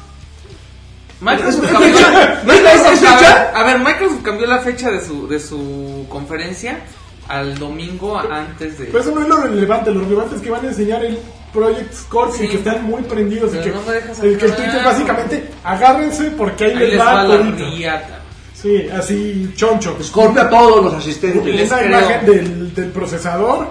Microsoft 1.20 1.64
¿Es 1.64 1.70
cambió 1.70 1.94
fecha? 1.94 2.42
Microsoft, 2.44 2.92
¿Es 2.92 3.04
a, 3.04 3.10
ver, 3.14 3.18
fecha? 3.18 3.50
a 3.54 3.64
ver, 3.64 3.78
Microsoft 3.78 4.22
cambió 4.22 4.46
la 4.48 4.58
fecha 4.60 4.90
de 4.90 5.00
su, 5.04 5.28
de 5.28 5.38
su 5.38 6.06
conferencia 6.08 6.80
al 7.28 7.56
domingo 7.58 8.18
antes 8.18 8.78
de... 8.78 8.86
Pero 8.86 8.98
eso 9.00 9.12
no 9.14 9.22
es 9.22 9.28
lo 9.28 9.36
relevante. 9.42 9.92
Lo 9.92 10.00
relevante 10.00 10.34
es 10.36 10.42
que 10.42 10.50
van 10.50 10.64
a 10.64 10.68
enseñar 10.68 11.04
el 11.04 11.18
Project 11.52 11.92
Scorpio, 11.94 12.36
Sí. 12.40 12.48
que 12.48 12.56
están 12.56 12.84
muy 12.84 13.02
prendidos. 13.02 13.52
Y 13.52 13.58
Pero 13.58 13.64
que, 13.64 13.70
no 13.72 13.82
me 13.86 13.92
dejas 13.92 14.18
el 14.22 14.38
que 14.38 14.44
el. 14.46 14.52
Twitter 14.56 14.84
básicamente, 14.84 15.50
agárrense 15.64 16.30
porque 16.32 16.64
ahí, 16.64 16.70
ahí 16.72 16.76
les, 16.78 16.90
les 16.90 17.00
va, 17.00 17.04
va 17.14 17.24
la 17.24 17.36
todito. 17.38 17.70
riata. 17.76 18.18
Sí, 18.54 18.88
así 18.88 19.52
choncho. 19.56 19.96
Scorpio 20.02 20.42
a 20.42 20.48
todos 20.48 20.84
los 20.84 20.94
asistentes. 20.94 21.44
Les 21.44 21.62
Esa 21.66 21.78
creo. 21.78 21.88
imagen 21.90 22.26
del, 22.26 22.74
del 22.74 22.86
procesador 22.90 23.68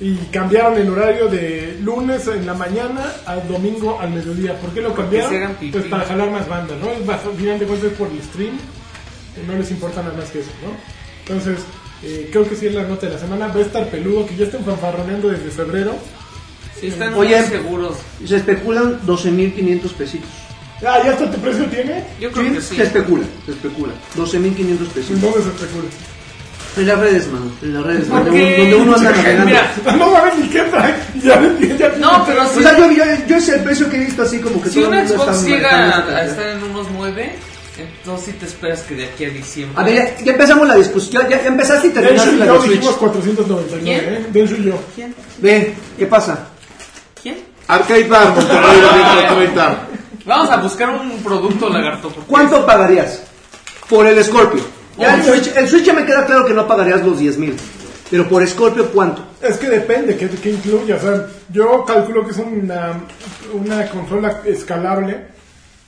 y 0.00 0.14
cambiaron 0.32 0.78
el 0.78 0.88
horario 0.90 1.26
de 1.26 1.76
lunes 1.82 2.26
en 2.28 2.46
la 2.46 2.54
mañana 2.54 3.12
al 3.26 3.46
domingo 3.48 3.98
al 4.00 4.10
mediodía. 4.10 4.54
¿Por 4.60 4.70
qué 4.70 4.80
lo 4.80 4.94
cambiaron? 4.94 5.56
Pues 5.72 5.84
para 5.86 6.04
jalar 6.04 6.30
más 6.30 6.48
banda, 6.48 6.74
¿no? 6.80 6.88
Es 6.90 7.04
bajo, 7.04 7.30
al 7.30 7.36
final 7.36 7.58
de 7.58 7.66
cuentas 7.66 7.90
por 7.98 8.06
el 8.08 8.22
stream, 8.22 8.56
no 9.46 9.54
les 9.54 9.70
importa 9.72 10.02
nada 10.02 10.14
más 10.16 10.30
que 10.30 10.38
eso, 10.40 10.50
¿no? 10.62 10.70
Entonces, 11.26 11.64
eh, 12.04 12.28
creo 12.30 12.48
que 12.48 12.54
sí 12.54 12.66
es 12.68 12.74
la 12.74 12.84
nota 12.84 13.06
de 13.06 13.14
la 13.14 13.18
semana. 13.18 13.48
Va 13.48 13.56
a 13.56 13.60
estar 13.60 13.86
peludo, 13.88 14.24
que 14.24 14.36
ya 14.36 14.44
estén 14.44 14.64
fanfarroneando 14.64 15.28
desde 15.30 15.50
febrero. 15.50 15.96
Sí, 16.80 16.86
están 16.88 17.14
Oye. 17.14 17.40
muy 17.40 17.48
seguros. 17.48 17.96
Se 18.26 18.36
especulan 18.36 19.00
12.500 19.06 19.92
pesitos. 19.94 20.28
Ah, 20.86 21.00
¿ya 21.04 21.10
hasta 21.12 21.30
tu 21.30 21.38
precio 21.40 21.64
tiene? 21.66 22.04
Yo 22.20 22.30
creo 22.30 22.52
que 22.52 22.60
sí. 22.60 22.76
Se 22.76 22.84
especula, 22.84 23.24
se 23.46 23.52
especula. 23.52 23.92
12.500 24.16 24.86
pesitos. 24.94 25.20
¿Dónde 25.20 25.42
se 25.42 25.48
especula? 25.48 25.84
En 26.76 26.86
las 26.86 26.98
redes, 27.00 27.26
mano. 27.32 27.50
En 27.60 27.74
las 27.74 27.82
redes. 27.82 28.04
¿Por 28.06 28.24
Donde, 28.24 28.56
donde 28.58 28.74
uno 28.76 28.94
anda 28.94 29.10
navegando. 29.16 29.44
Mira, 29.46 29.72
No 29.96 30.12
sabes 30.12 30.38
ni 30.38 30.48
qué 30.48 30.60
trae. 30.62 30.94
Ya, 31.20 31.42
ya, 31.60 31.76
ya- 31.76 31.96
no, 31.98 32.24
pero 32.24 32.42
O 32.46 32.54
si, 32.54 32.62
sea, 32.62 32.78
yo, 32.78 32.90
yo, 32.92 33.02
yo 33.26 33.36
es 33.36 33.48
el 33.48 33.60
precio 33.64 33.90
que 33.90 33.96
he 33.96 34.04
visto 34.04 34.22
así 34.22 34.38
como 34.38 34.62
que 34.62 34.68
si 34.68 34.76
todo 34.78 34.88
un 34.90 34.94
el 34.94 35.04
mundo 35.08 35.14
Xbox 35.24 35.36
está 35.38 35.48
llega 35.48 36.16
a 36.16 36.24
estar 36.24 36.46
en 36.50 36.62
unos 36.62 36.86
9, 36.96 37.32
entonces 37.78 38.26
sí 38.26 38.32
te 38.38 38.46
esperas 38.46 38.82
que 38.82 38.94
de 38.94 39.06
aquí 39.06 39.24
a 39.24 39.30
diciembre. 39.30 39.80
A 39.80 39.84
ver, 39.84 39.94
ya, 40.18 40.24
ya 40.24 40.32
empezamos 40.32 40.68
la 40.68 40.76
discusión. 40.76 41.22
Ya, 41.28 41.28
ya 41.42 41.48
empezaste 41.48 41.88
y 41.88 41.90
terminaste 41.90 42.36
la 42.36 42.46
yo 42.46 42.52
de 42.54 42.58
Switch. 42.60 42.72
dijimos 42.74 42.96
499, 42.96 43.82
¿Quién? 43.82 44.14
¿eh? 44.14 44.26
Denshu 44.32 44.54
y 44.54 44.64
yo. 44.66 44.80
¿Quién? 44.94 45.14
Ve, 45.38 45.74
¿qué 45.98 46.06
pasa? 46.06 46.48
Arcade 47.68 48.08
Bar, 48.08 48.34
Monterrey 48.34 48.80
230. 48.80 49.78
Vamos 50.24 50.50
a 50.50 50.56
buscar 50.58 50.90
un 50.90 51.22
producto 51.22 51.68
lagarto. 51.68 52.08
porque- 52.10 52.26
¿Cuánto 52.28 52.64
pagarías 52.66 53.22
por 53.88 54.06
el 54.06 54.22
Scorpio? 54.24 54.62
Ya 54.98 55.14
el 55.14 55.22
Switch, 55.22 55.56
el 55.56 55.68
Switch 55.68 55.84
ya 55.84 55.92
me 55.92 56.04
queda 56.04 56.24
claro 56.26 56.44
que 56.44 56.52
no 56.54 56.66
pagarías 56.66 57.04
los 57.04 57.18
10 57.18 57.38
mil. 57.38 57.56
Pero 58.10 58.26
por 58.28 58.46
Scorpio, 58.46 58.86
¿cuánto? 58.90 59.22
Es 59.40 59.58
que 59.58 59.68
depende, 59.68 60.16
¿qué, 60.16 60.28
qué 60.28 60.50
incluye? 60.50 60.94
O 60.94 61.00
sea, 61.00 61.26
yo 61.52 61.84
calculo 61.84 62.24
que 62.24 62.30
es 62.32 62.38
una, 62.38 63.00
una 63.52 63.86
consola 63.88 64.40
escalable, 64.44 65.26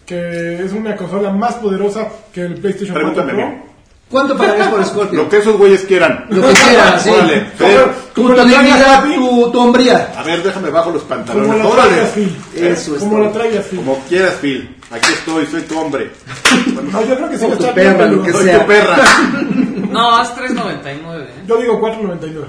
que 0.07 0.63
es 0.65 0.73
una 0.73 0.95
consola 0.97 1.31
más 1.31 1.55
poderosa 1.55 2.09
que 2.33 2.43
el 2.43 2.55
PlayStation 2.55 2.95
4 2.95 3.13
Pregúntame 3.15 3.33
Pro. 3.33 3.37
bien. 3.49 3.70
¿Cuánto 4.11 4.37
pagarías 4.37 4.69
por 4.69 4.85
Scorpio? 4.85 5.23
Lo 5.23 5.29
que 5.29 5.39
esos 5.39 5.57
güeyes 5.57 5.83
quieran. 5.85 6.27
Lo 6.31 6.43
que 6.49 6.53
quieras, 6.55 7.03
sí. 7.03 7.11
Órale, 7.11 7.45
Fer, 7.57 7.91
Tu, 8.13 8.23
Como 8.23 8.35
tu 8.35 8.35
la 8.35 9.03
tu, 9.05 9.51
tu 9.53 9.61
hombría. 9.61 10.13
A 10.17 10.23
ver, 10.25 10.43
déjame 10.43 10.69
bajo 10.71 10.91
los 10.91 11.03
Como 11.03 11.15
pantalones. 11.15 11.57
la 11.59 11.67
Órale. 11.69 11.91
traigas, 11.91 12.11
Phil. 12.11 12.37
Eso 12.57 12.97
es 12.97 13.01
Como 13.01 13.13
todo. 13.17 13.25
la 13.27 13.33
traigas, 13.33 13.67
Phil. 13.67 13.79
Como 13.79 13.99
quieras, 14.09 14.35
Phil. 14.41 14.77
Aquí 14.91 15.13
estoy, 15.13 15.47
soy 15.47 15.63
tu 15.63 15.79
hombre. 15.79 16.11
No, 16.93 17.03
yo 17.05 17.15
creo 17.17 17.31
que 17.31 17.39
sí 17.39 17.47
tu 17.47 17.57
bien 17.63 17.75
perra, 17.75 18.07
lo 18.07 18.23
que 18.25 18.33
Soy 18.33 18.45
sea. 18.45 18.61
tu 18.61 18.67
perra. 18.67 18.97
No, 19.91 20.23
es 20.23 20.29
3.99. 20.31 21.21
¿eh? 21.21 21.27
Yo 21.47 21.57
digo 21.59 21.81
499. 21.81 22.47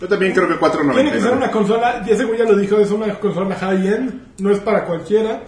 Yo 0.00 0.08
también 0.08 0.32
creo 0.32 0.48
que 0.48 0.54
Tiene 0.94 1.12
que 1.12 1.20
ser 1.20 1.30
4.99. 1.32 1.36
una 1.36 1.50
consola, 1.50 2.02
y 2.06 2.10
ese 2.10 2.24
güey 2.24 2.38
ya 2.38 2.44
lo 2.44 2.56
dijo, 2.56 2.78
es 2.78 2.90
una 2.90 3.14
consola 3.18 3.54
high-end, 3.56 4.20
no 4.38 4.50
es 4.52 4.58
para 4.60 4.84
cualquiera. 4.84 5.42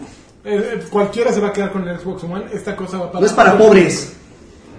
Eh, 0.45 0.73
eh, 0.75 0.85
cualquiera 0.91 1.31
se 1.33 1.41
va 1.41 1.49
a 1.49 1.53
quedar 1.53 1.73
con 1.73 1.87
el 1.87 1.99
Xbox 1.99 2.25
One. 2.25 2.45
Esta 2.53 2.75
cosa 2.77 2.99
va 2.99 3.07
para. 3.13 3.21
No 3.21 3.27
es 3.27 3.33
para 3.33 3.57
pobres. 3.59 4.17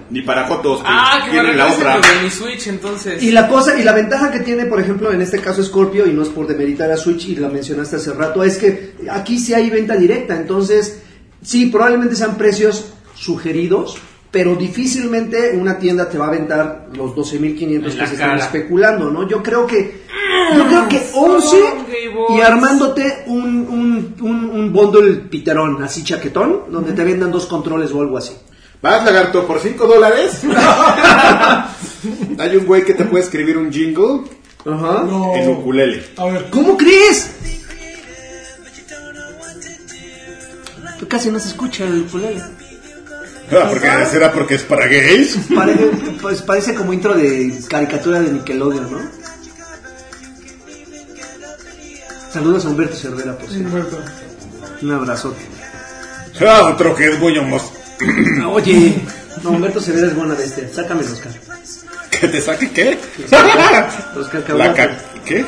Ni 0.10 0.22
para 0.24 0.48
Jotos. 0.48 0.82
Ah, 0.86 1.20
que 1.26 1.32
me 1.32 1.40
Tienen 1.40 1.58
la 1.58 1.68
otra. 1.72 1.96
de 2.00 2.24
mi 2.24 2.30
Switch 2.30 2.68
entonces. 2.68 3.22
Y 3.22 3.32
la 3.32 3.48
cosa 3.48 3.80
y 3.80 3.84
la 3.84 3.94
ventaja 3.94 4.32
que 4.32 4.40
tiene, 4.40 4.66
por 4.66 4.80
ejemplo, 4.80 5.12
en 5.12 5.22
este 5.22 5.40
caso 5.40 5.64
Scorpio, 5.64 6.08
y 6.08 6.14
no 6.14 6.24
es 6.24 6.30
por 6.30 6.48
demeritar 6.48 6.92
a 6.92 6.98
Switch, 6.98 7.28
y 7.30 7.36
la 7.36 7.50
mencionaste 7.50 7.98
hace 7.98 8.14
rato, 8.14 8.44
es 8.44 8.58
que 8.58 8.96
aquí 9.12 9.38
sí 9.40 9.54
hay 9.54 9.70
venta 9.70 9.96
directa. 9.96 10.36
Entonces, 10.36 11.02
sí, 11.42 11.68
probablemente 11.68 12.16
sean 12.16 12.38
precios 12.38 12.94
sugeridos, 13.16 13.98
pero 14.32 14.56
difícilmente 14.56 15.52
una 15.60 15.78
tienda 15.78 16.10
te 16.10 16.18
va 16.18 16.26
a 16.26 16.30
aventar 16.30 16.88
los 16.96 17.12
12.500 17.16 17.62
En 17.76 17.82
que 17.84 17.90
se 17.92 18.04
están 18.04 18.18
cara. 18.18 18.36
especulando, 18.38 19.12
¿no? 19.12 19.28
Yo 19.28 19.44
creo 19.44 19.66
que 19.68 20.02
yo 20.56 20.66
creo 20.68 20.88
que 20.88 21.02
11 21.14 21.58
y 22.36 22.42
armándote 22.42 23.24
un, 23.28 23.44
un, 23.68 24.16
un, 24.22 24.50
un 24.50 24.74
bundle 24.74 25.14
piterón, 25.30 25.84
así 25.84 26.04
chaquetón, 26.04 26.64
donde 26.72 26.94
te 26.94 27.04
vendan 27.04 27.32
dos 27.32 27.46
controles 27.46 27.92
o 27.92 28.02
algo 28.02 28.18
así. 28.18 28.34
Vas, 28.82 29.04
lagarto, 29.04 29.46
por 29.46 29.60
5 29.60 29.86
dólares. 29.86 30.40
Hay 32.40 32.56
un 32.56 32.66
güey 32.66 32.86
que 32.86 32.94
te 32.94 33.04
puede 33.04 33.24
escribir 33.26 33.58
un 33.58 33.72
jingle 33.72 34.22
Ajá. 34.66 35.04
No. 35.04 35.36
en 35.36 35.50
ukulele. 35.50 36.06
A 36.18 36.26
ver, 36.26 36.50
¿Cómo 36.50 36.78
crees? 36.78 37.30
Tú 40.98 41.08
casi 41.08 41.30
no 41.30 41.40
se 41.40 41.50
escucha 41.50 41.84
el 41.86 42.02
ukulele. 42.02 42.42
Ah, 43.52 43.68
porque 43.70 43.90
será 44.12 44.32
porque 44.32 44.56
es 44.56 44.64
para 44.64 44.88
gays. 44.88 45.38
Parece, 45.54 45.86
pues, 46.22 46.42
parece 46.42 46.74
como 46.76 46.94
intro 46.94 47.16
de 47.16 47.54
caricatura 47.68 48.20
de 48.22 48.32
Nickelodeon, 48.32 48.92
¿no? 48.92 49.00
Saludos 52.32 52.66
a 52.66 52.70
Humberto 52.70 52.96
Cervera, 52.96 53.36
por 53.38 53.50
cierto. 53.50 53.68
Humberto. 53.70 53.98
Un 54.84 54.92
abrazote. 54.92 55.42
Ah, 56.42 56.70
otro 56.74 56.96
que 56.96 57.10
es 57.10 57.20
muy 57.20 57.38
homos. 57.38 57.64
Oye, 58.52 59.02
no, 59.44 59.52
Humberto 59.52 59.82
Cervera 59.82 60.08
es 60.08 60.16
buena 60.16 60.36
bestia. 60.36 60.68
Sácame 60.74 61.02
el 61.04 61.12
Oscar. 61.12 61.32
¿Que 62.12 62.28
te 62.28 62.42
saque 62.42 62.72
qué? 62.72 63.00
Oscar 63.26 64.44
La 64.56 64.74
cabrón. 64.74 64.74
ca 64.76 64.98
¿Qué? 65.26 65.46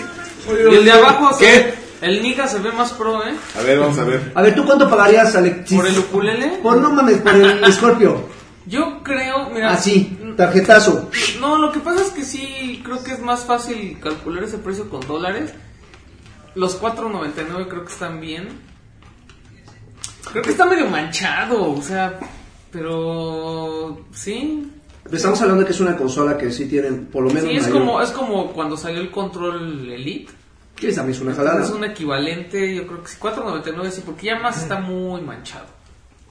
Y 0.47 0.75
el 0.75 0.85
de 0.85 0.91
abajo, 0.91 1.37
¿Qué? 1.37 1.73
el 2.01 2.21
Nika 2.21 2.47
se 2.47 2.59
ve 2.59 2.71
más 2.71 2.91
pro, 2.93 3.25
¿eh? 3.25 3.33
A 3.57 3.61
ver, 3.61 3.79
vamos 3.79 3.97
a 3.99 4.03
ver. 4.03 4.31
A 4.35 4.41
ver, 4.41 4.55
¿tú 4.55 4.65
cuánto 4.65 4.89
pagarías, 4.89 5.35
Alex? 5.35 5.71
Por 5.73 5.85
el 5.87 5.97
ukulele. 5.99 6.59
Por 6.63 6.77
no 6.77 6.89
mames, 6.91 7.17
por 7.17 7.35
el 7.35 7.73
Scorpio. 7.73 8.27
Yo 8.65 9.01
creo, 9.03 9.49
mira. 9.49 9.71
Así, 9.71 10.17
tarjetazo. 10.37 11.09
No, 11.39 11.57
lo 11.57 11.71
que 11.71 11.79
pasa 11.79 12.01
es 12.03 12.09
que 12.09 12.23
sí, 12.23 12.81
creo 12.83 13.03
que 13.03 13.13
es 13.13 13.19
más 13.19 13.45
fácil 13.45 13.97
calcular 14.01 14.43
ese 14.43 14.57
precio 14.57 14.89
con 14.89 15.01
dólares. 15.07 15.51
Los 16.55 16.79
4.99 16.81 17.67
creo 17.67 17.85
que 17.85 17.91
están 17.93 18.19
bien. 18.19 18.49
Creo 20.31 20.43
que 20.43 20.51
está 20.51 20.65
medio 20.65 20.87
manchado, 20.87 21.71
o 21.71 21.81
sea, 21.81 22.19
pero 22.71 23.99
sí. 24.11 24.71
Estamos 25.11 25.41
hablando 25.41 25.61
de 25.61 25.67
que 25.67 25.73
es 25.73 25.79
una 25.79 25.97
consola 25.97 26.37
que 26.37 26.51
sí 26.51 26.67
tiene 26.67 26.91
por 26.91 27.23
lo 27.23 27.29
menos 27.29 27.49
Sí, 27.49 27.55
es 27.57 27.63
mayor- 27.63 27.79
como, 27.79 28.01
es 28.01 28.11
como 28.11 28.51
cuando 28.53 28.77
salió 28.77 29.01
el 29.01 29.11
control 29.11 29.89
Elite. 29.91 30.31
Que 30.75 30.91
también 30.93 31.15
es 31.15 31.21
una 31.21 31.33
jalada. 31.35 31.63
Es 31.63 31.69
un 31.69 31.83
equivalente, 31.83 32.75
yo 32.75 32.87
creo 32.87 33.03
que 33.03 33.09
sí, 33.09 33.17
4.99 33.19 33.91
sí, 33.91 34.01
porque 34.05 34.27
ya 34.27 34.39
más 34.39 34.61
está 34.63 34.79
muy 34.79 35.21
manchado. 35.21 35.65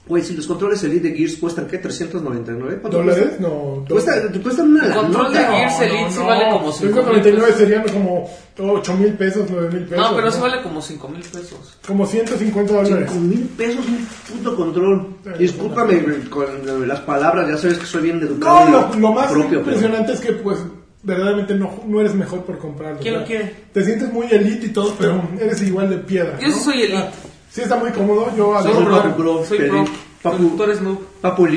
Güey, 0.07 0.23
si 0.23 0.35
los 0.35 0.47
controles 0.47 0.83
Elite 0.83 1.09
de 1.09 1.15
Gears 1.15 1.35
cuestan, 1.37 1.67
¿qué? 1.67 1.79
¿399? 1.81 2.79
¿Cuánto 2.81 2.97
¿Dólares? 2.97 3.39
No. 3.39 3.85
Cuesta, 3.87 4.13
cuesta 4.41 4.63
una 4.63 4.87
El 4.87 4.93
control 4.93 5.31
de. 5.31 5.39
Gears 5.39 5.79
Elite 5.81 6.11
sí 6.11 6.19
vale 6.25 6.49
como 6.51 6.71
5 6.71 7.03
mil 7.03 7.21
599 7.21 7.41
pesos. 7.41 7.57
serían 7.57 7.83
como 7.87 8.29
8 8.57 8.93
mil 8.95 9.13
pesos, 9.13 9.47
9 9.49 9.69
mil 9.71 9.83
pesos. 9.85 10.09
No, 10.09 10.15
pero 10.15 10.31
sí 10.31 10.41
vale 10.41 10.61
como 10.63 10.81
5 10.81 11.07
mil 11.07 11.21
pesos. 11.21 11.77
Como 11.87 12.05
150 12.07 12.73
dólares. 12.73 13.09
5 13.11 13.21
mil 13.21 13.39
pesos 13.55 13.85
un 13.87 14.07
puto 14.37 14.55
control. 14.55 15.07
Discúlpame 15.37 16.03
con 16.29 16.87
las 16.87 16.99
palabras, 17.01 17.47
ya 17.47 17.57
sabes 17.57 17.77
que 17.77 17.85
soy 17.85 18.01
bien 18.01 18.19
educado. 18.21 18.69
No, 18.69 18.89
lo, 18.89 18.99
lo 18.99 19.11
más 19.13 19.31
propio, 19.31 19.61
pero- 19.63 19.75
impresionante 19.75 20.13
es 20.13 20.19
que, 20.19 20.33
pues, 20.33 20.57
verdaderamente 21.03 21.53
no, 21.55 21.79
no 21.87 21.99
eres 22.01 22.15
mejor 22.15 22.43
por 22.43 22.57
comprarlo. 22.57 22.99
¿Quién 22.99 23.19
lo 23.19 23.23
quiere? 23.25 23.55
Te 23.71 23.83
sientes 23.85 24.11
muy 24.11 24.27
elite 24.31 24.65
y 24.65 24.69
todo, 24.69 24.93
pero 24.99 25.21
eres 25.39 25.61
igual 25.61 25.89
de 25.89 25.97
piedra. 25.97 26.39
Yo 26.39 26.51
soy 26.51 26.81
elite. 26.81 27.09
Sí, 27.51 27.61
está 27.61 27.75
muy 27.75 27.91
cómodo. 27.91 28.33
Yo 28.35 28.55
adoro, 28.55 28.85
jugar, 28.85 29.17
bro, 29.17 29.45
soy 29.45 29.59
pro. 29.59 29.85
Papu. 30.21 30.55
Tú 30.55 30.63
eres 30.63 30.81
noob. 30.81 30.99
Papu 31.21 31.47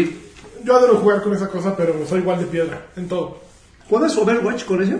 yo 0.65 0.75
adoro 0.75 0.97
jugar 0.97 1.23
con 1.23 1.35
esa 1.35 1.49
cosa, 1.49 1.77
pero 1.77 1.95
soy 2.09 2.21
igual 2.21 2.39
de 2.39 2.47
piedra 2.47 2.87
en 2.97 3.07
todo. 3.07 3.39
¿Juegas 3.89 4.17
Overwatch 4.17 4.65
con 4.65 4.83
eso? 4.83 4.95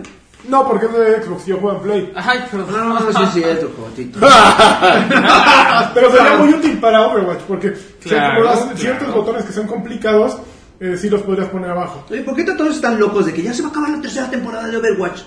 No, 0.47 0.69
porque 0.69 0.85
es 0.87 0.93
de 0.93 1.23
Xbox, 1.23 1.47
yo 1.47 1.57
juego 1.57 1.79
en 1.79 1.83
Play. 1.83 2.13
Ay, 2.15 2.45
perdón. 2.51 2.89
No, 2.91 3.13
sí 3.13 3.23
es 3.23 3.33
cierto, 3.33 3.71
jodito. 3.81 4.21
Pero 5.95 6.11
sería 6.11 6.37
muy 6.37 6.53
útil 6.53 6.79
para 6.79 7.07
Overwatch, 7.07 7.41
porque 7.49 7.73
Claro, 8.03 8.27
acumulas 8.33 8.59
claro. 8.61 8.77
ciertos 8.77 9.15
botones 9.15 9.45
que 9.47 9.53
son 9.55 9.67
complicados, 9.67 10.37
eh, 10.81 10.99
sí 11.01 11.09
los 11.09 11.23
podrías 11.23 11.49
poner 11.49 11.71
abajo. 11.71 12.05
Oye, 12.11 12.21
¿por 12.23 12.37
qué 12.37 12.45
todos 12.45 12.75
están 12.77 13.01
locos 13.01 13.25
de 13.25 13.33
que 13.33 13.43
ya 13.43 13.55
se 13.55 13.63
va 13.63 13.69
a 13.69 13.71
acabar 13.71 13.89
la 13.91 14.03
tercera 14.03 14.29
temporada 14.29 14.69
de 14.69 14.77
Overwatch? 14.77 15.23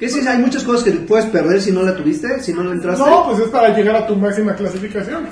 ¿Qué 0.00 0.08
si 0.08 0.26
hay 0.26 0.38
muchas 0.38 0.64
cosas 0.64 0.82
que 0.84 0.92
puedes 0.92 1.26
perder 1.26 1.60
si 1.60 1.72
no 1.72 1.82
la 1.82 1.94
tuviste, 1.94 2.40
si 2.42 2.54
no 2.54 2.64
la 2.64 2.72
entraste? 2.72 3.04
No, 3.08 3.26
pues 3.26 3.40
es 3.40 3.48
para 3.48 3.76
llegar 3.76 3.96
a 3.96 4.06
tu 4.06 4.16
máxima 4.16 4.54
clasificación. 4.54 5.26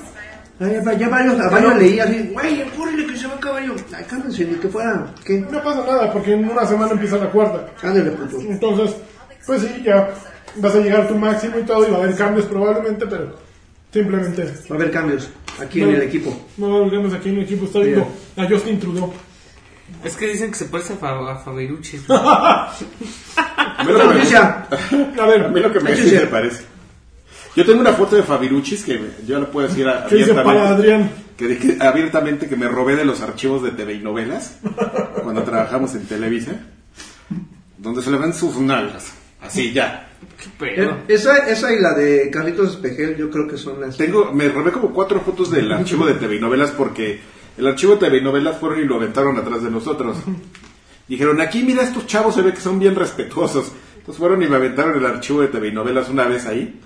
Ay, 0.60 0.76
ya, 0.98 1.08
varios, 1.08 1.40
a 1.40 1.48
varios 1.48 1.76
leí 1.76 1.98
así, 2.00 2.30
güey, 2.32 2.60
apúrale 2.62 3.06
que 3.06 3.16
se 3.16 3.26
va 3.28 3.34
a 3.34 3.36
acabar 3.36 3.64
yo. 3.64 3.74
Ay, 3.96 4.04
cálmense, 4.10 4.44
ni 4.44 4.56
que 4.56 4.68
fuera, 4.68 5.14
¿qué? 5.24 5.38
No 5.50 5.62
pasa 5.62 5.84
nada, 5.86 6.12
porque 6.12 6.34
en 6.34 6.50
una 6.50 6.66
semana 6.66 6.92
empieza 6.92 7.16
la 7.16 7.30
cuarta. 7.30 7.66
Ándale, 7.82 8.10
puto. 8.10 8.40
Entonces, 8.40 8.96
pues 9.46 9.62
sí, 9.62 9.82
ya 9.84 10.10
vas 10.56 10.74
a 10.74 10.80
llegar 10.80 11.02
a 11.02 11.08
tu 11.08 11.14
máximo 11.14 11.58
y 11.58 11.62
todo, 11.62 11.86
y 11.86 11.90
va 11.90 11.98
a 11.98 12.02
haber 12.02 12.16
cambios 12.16 12.44
probablemente, 12.46 13.06
pero 13.06 13.36
simplemente 13.92 14.44
Va 14.70 14.74
a 14.74 14.78
haber 14.78 14.90
cambios 14.90 15.30
aquí 15.60 15.80
en 15.80 15.90
No. 15.92 15.96
el 15.96 16.02
equipo. 16.02 16.36
no 16.58 16.68
volvemos 16.80 17.14
aquí 17.14 17.30
en 17.30 17.36
el 17.36 17.44
equipo. 17.44 17.64
Está 17.64 17.78
viendo 17.78 18.06
a 18.36 18.44
Justin 18.46 18.78
Trudeau. 18.80 19.12
Es 20.04 20.16
que 20.16 20.28
dicen 20.28 20.50
que 20.50 20.56
se 20.56 20.66
parece 20.66 20.92
a, 20.94 20.96
Fa- 20.96 21.32
a 21.32 21.36
Faberucci. 21.36 22.00
A 22.08 23.84
mí 23.84 23.92
lo 23.92 23.98
que 24.00 24.06
me. 24.14 25.20
A 25.20 25.26
ver, 25.26 25.44
a 25.44 25.48
mí 25.48 25.60
lo 25.60 25.72
que 25.72 25.80
me, 25.80 25.94
sí 25.96 26.14
me 26.14 26.26
parece. 26.26 26.64
Yo 27.56 27.64
tengo 27.64 27.80
una 27.80 27.92
foto 27.92 28.16
de 28.16 28.22
Fabiruchis 28.22 28.84
que 28.84 28.98
me- 28.98 29.26
yo 29.26 29.38
le 29.40 29.46
puedo 29.46 29.66
decir 29.68 29.88
a- 29.88 30.06
¿qué 30.06 30.16
dice 30.16 30.34
para 30.34 30.50
abiertamente. 30.50 30.82
Adrián? 30.92 31.10
Que 31.36 31.46
dije 31.48 31.76
abiertamente 31.80 32.48
que 32.48 32.56
me 32.56 32.68
robé 32.68 32.96
de 32.96 33.04
los 33.04 33.20
archivos 33.20 33.62
de 33.62 33.70
TV 33.70 33.94
y 33.94 33.98
novelas 34.00 34.58
cuando 35.22 35.42
trabajamos 35.44 35.94
en 35.94 36.04
Televisa, 36.06 36.52
donde 37.76 38.02
se 38.02 38.10
le 38.10 38.18
ven 38.18 38.32
sus 38.34 38.56
nalgas. 38.56 39.12
Así 39.40 39.72
ya. 39.72 40.08
Qué 40.58 40.82
Eh. 40.82 40.90
Esa, 41.08 41.36
esa 41.48 41.72
y 41.72 41.80
la 41.80 41.94
de 41.94 42.28
Carlitos 42.30 42.70
Espejel, 42.74 43.16
yo 43.16 43.30
creo 43.30 43.46
que 43.46 43.56
son 43.56 43.80
las. 43.80 43.96
Tengo, 43.96 44.32
me 44.32 44.48
robé 44.48 44.72
como 44.72 44.92
cuatro 44.92 45.20
fotos 45.20 45.50
del 45.50 45.70
archivo 45.72 46.06
de 46.06 46.14
TV 46.14 46.36
y 46.36 46.40
novelas 46.40 46.70
porque 46.72 47.20
el 47.58 47.66
archivo 47.66 47.94
de 47.94 47.98
TV 48.06 48.18
y 48.18 48.22
novelas 48.22 48.56
fueron 48.58 48.80
y 48.80 48.84
lo 48.84 48.96
aventaron 48.96 49.36
atrás 49.36 49.62
de 49.62 49.70
nosotros. 49.70 50.16
Dijeron, 51.08 51.40
aquí 51.40 51.62
mira, 51.62 51.82
estos 51.82 52.06
chavos 52.06 52.34
se 52.34 52.42
ve 52.42 52.52
que 52.52 52.60
son 52.60 52.78
bien 52.78 52.94
respetuosos. 52.94 53.72
Entonces 53.98 54.18
fueron 54.18 54.42
y 54.42 54.46
me 54.48 54.56
aventaron 54.56 54.96
el 54.96 55.06
archivo 55.06 55.40
de 55.40 55.48
TV 55.48 55.68
y 55.68 55.72
novelas 55.72 56.08
una 56.08 56.26
vez 56.26 56.46
ahí. 56.46 56.80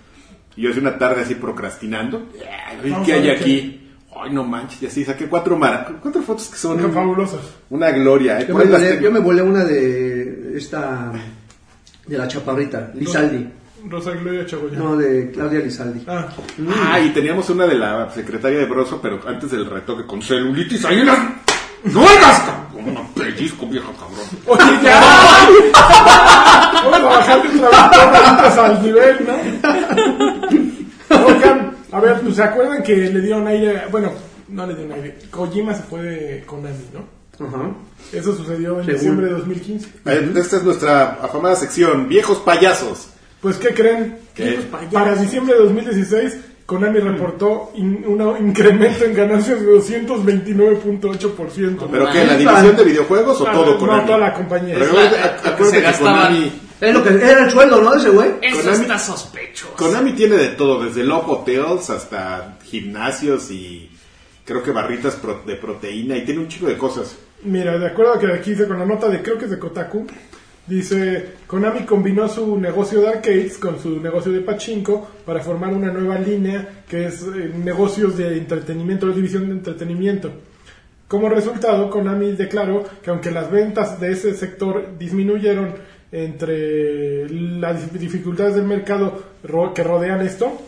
Y 0.57 0.63
yo 0.63 0.71
hice 0.71 0.81
una 0.81 0.97
tarde 0.99 1.23
así 1.23 1.35
procrastinando. 1.35 2.29
Ay, 2.35 2.91
Vamos 2.91 3.07
¿Qué 3.07 3.15
hay 3.15 3.31
aquí? 3.31 3.81
Ay, 4.15 4.33
no 4.33 4.45
manches. 4.45 4.83
Y 4.83 4.87
así 4.87 5.05
saqué 5.05 5.27
cuatro, 5.27 5.57
mara 5.57 5.87
cuatro 6.01 6.23
fotos 6.23 6.49
que 6.49 6.57
son 6.57 6.81
Son 6.81 6.93
fabulosas. 6.93 7.41
una 7.71 7.91
gloria. 7.91 8.41
¿eh? 8.41 8.47
Yo 8.49 8.55
me, 8.57 8.65
volé, 8.65 9.01
yo 9.03 9.11
me 9.11 9.19
volé 9.21 9.43
una 9.43 9.65
de 9.65 10.57
esta, 10.57 11.11
de 12.07 12.19
la 12.19 12.29
chaparrita, 12.29 12.93
Lizaldi. 12.95 13.49
Rosa 13.89 14.13
Gloria 14.13 14.47
Chagoyán. 14.47 14.79
No, 14.79 14.97
de 14.97 15.31
Claudia 15.33 15.59
Lizaldi. 15.61 16.05
Ah, 16.07 16.29
Ah, 16.77 17.01
y 17.01 17.11
teníamos 17.11 17.49
una 17.51 17.67
de 17.67 17.75
la 17.75 18.09
secretaria 18.11 18.59
de 18.61 18.67
Broso, 18.67 19.01
pero 19.03 19.21
antes 19.27 19.51
del 19.51 19.69
retoque 19.69 20.07
con 20.07 20.23
celulitis 20.23 20.85
ahí 20.85 21.01
en 21.01 21.07
las 21.07 21.19
nalgas, 21.85 22.41
cabrón. 22.41 22.63
Una 22.89 23.03
pellizco, 23.15 23.67
vieja 23.67 23.89
cabrón. 23.93 24.27
Oye, 24.47 24.79
ya. 24.83 25.01
Vamos 26.85 27.01
a 27.01 27.05
bajarle 27.05 27.65
otra 27.65 28.43
vez 28.43 28.59
al 28.59 28.83
nivel, 28.83 29.27
¿no? 29.27 29.35
Oigan, 31.27 31.77
a 31.93 32.01
ver, 32.01 32.21
pues, 32.21 32.37
¿se 32.37 32.43
acuerdan 32.43 32.83
que 32.83 32.97
le 32.97 33.21
dieron 33.21 33.47
aire? 33.47 33.83
Bueno, 33.91 34.13
no 34.49 34.67
le 34.67 34.75
dieron 34.75 34.93
aire. 34.93 35.19
Kojima 35.31 35.75
se 35.75 35.83
fue 35.85 36.03
de 36.03 36.45
Konami, 36.45 36.75
¿no? 36.93 37.47
Ajá. 37.47 37.71
Eso 38.13 38.35
sucedió 38.37 38.79
en 38.81 38.85
Según. 38.85 38.95
diciembre 39.01 39.27
de 39.27 39.33
2015. 39.35 39.89
Eh, 40.07 40.33
Esta 40.37 40.57
es 40.57 40.63
nuestra 40.65 41.19
afamada 41.23 41.55
sección, 41.57 42.09
viejos 42.09 42.39
payasos. 42.39 43.09
Pues, 43.43 43.57
¿qué 43.57 43.75
creen? 43.75 44.19
¿Qué? 44.35 44.61
Para 44.91 45.15
diciembre 45.17 45.55
de 45.57 45.63
2016, 45.65 46.37
Konami 46.65 47.01
reportó 47.01 47.73
in- 47.75 48.05
un 48.07 48.47
incremento 48.49 49.05
en 49.05 49.13
ganancias 49.15 49.61
de 49.61 49.67
229.8%. 49.67 51.89
¿Pero 51.91 52.11
qué? 52.11 52.25
¿La 52.25 52.37
división 52.37 52.77
de 52.77 52.85
videojuegos 52.85 53.41
o 53.41 53.45
todo 53.45 53.73
no, 53.73 53.79
Konami? 53.79 54.07
toda 54.07 54.19
la 54.19 54.33
compañía. 54.33 54.77
Pero 54.79 54.99
Es 54.99 55.11
la- 55.11 55.11
que 55.11 55.19
acuérdate 55.49 55.71
se 55.71 55.81
gastaban. 55.81 56.27
Konami, 56.29 56.53
Es 56.81 56.95
lo 56.95 57.03
que 57.05 57.09
era 57.11 57.45
el 57.45 57.51
sueldo, 57.51 57.81
¿no? 57.83 57.95
Ese 57.95 58.09
güey. 58.11 58.31
Eso 58.43 58.63
Konami- 58.63 58.81
está 58.83 58.99
sospechoso. 58.99 59.75
Konami 59.77 60.13
tiene 60.13 60.37
de 60.37 60.49
todo, 60.49 60.85
desde 60.85 61.05
Love 61.05 61.29
Hotels 61.29 61.91
hasta 61.91 62.59
gimnasios 62.65 63.51
y 63.51 63.91
creo 64.45 64.63
que 64.63 64.71
barritas 64.73 65.15
pro- 65.17 65.43
de 65.47 65.57
proteína 65.57 66.17
y 66.17 66.25
tiene 66.25 66.41
un 66.41 66.49
chico 66.49 66.67
de 66.67 66.77
cosas. 66.79 67.17
Mira, 67.45 67.77
de 67.79 67.87
acuerdo 67.87 68.15
a 68.15 68.19
que 68.21 68.27
aquí 68.33 68.51
dice 68.51 68.67
con 68.69 68.79
la 68.79 68.87
nota 68.87 69.09
de 69.09 69.21
creo 69.23 69.37
que 69.39 69.45
es 69.47 69.51
de 69.51 69.59
Kotaku, 69.59 70.07
dice 70.67 71.35
Konami 71.47 71.81
combinó 71.81 72.29
su 72.29 72.59
negocio 72.59 73.01
de 73.01 73.09
arcades 73.09 73.59
con 73.59 73.81
su 73.81 74.01
negocio 74.01 74.33
de 74.33 74.41
pachinko 74.41 75.09
para 75.27 75.41
formar 75.41 75.73
una 75.75 75.91
nueva 75.93 76.19
línea 76.19 76.85
que 76.89 77.07
es 77.07 77.23
eh, 77.23 77.53
negocios 77.57 78.17
de 78.17 78.39
entretenimiento, 78.39 79.07
la 79.07 79.15
división 79.15 79.47
de 79.47 79.53
entretenimiento. 79.53 80.31
Como 81.09 81.29
resultado, 81.29 81.91
Konami 81.91 82.33
declaró 82.33 82.85
que 83.03 83.11
aunque 83.11 83.31
las 83.31 83.51
ventas 83.51 84.01
de 84.01 84.13
ese 84.13 84.35
sector 84.35 84.97
disminuyeron 84.99 85.75
entre 86.11 87.29
las 87.29 87.93
dificultades 87.93 88.55
del 88.55 88.65
mercado 88.65 89.23
que 89.75 89.83
rodean 89.83 90.23
esto, 90.23 90.59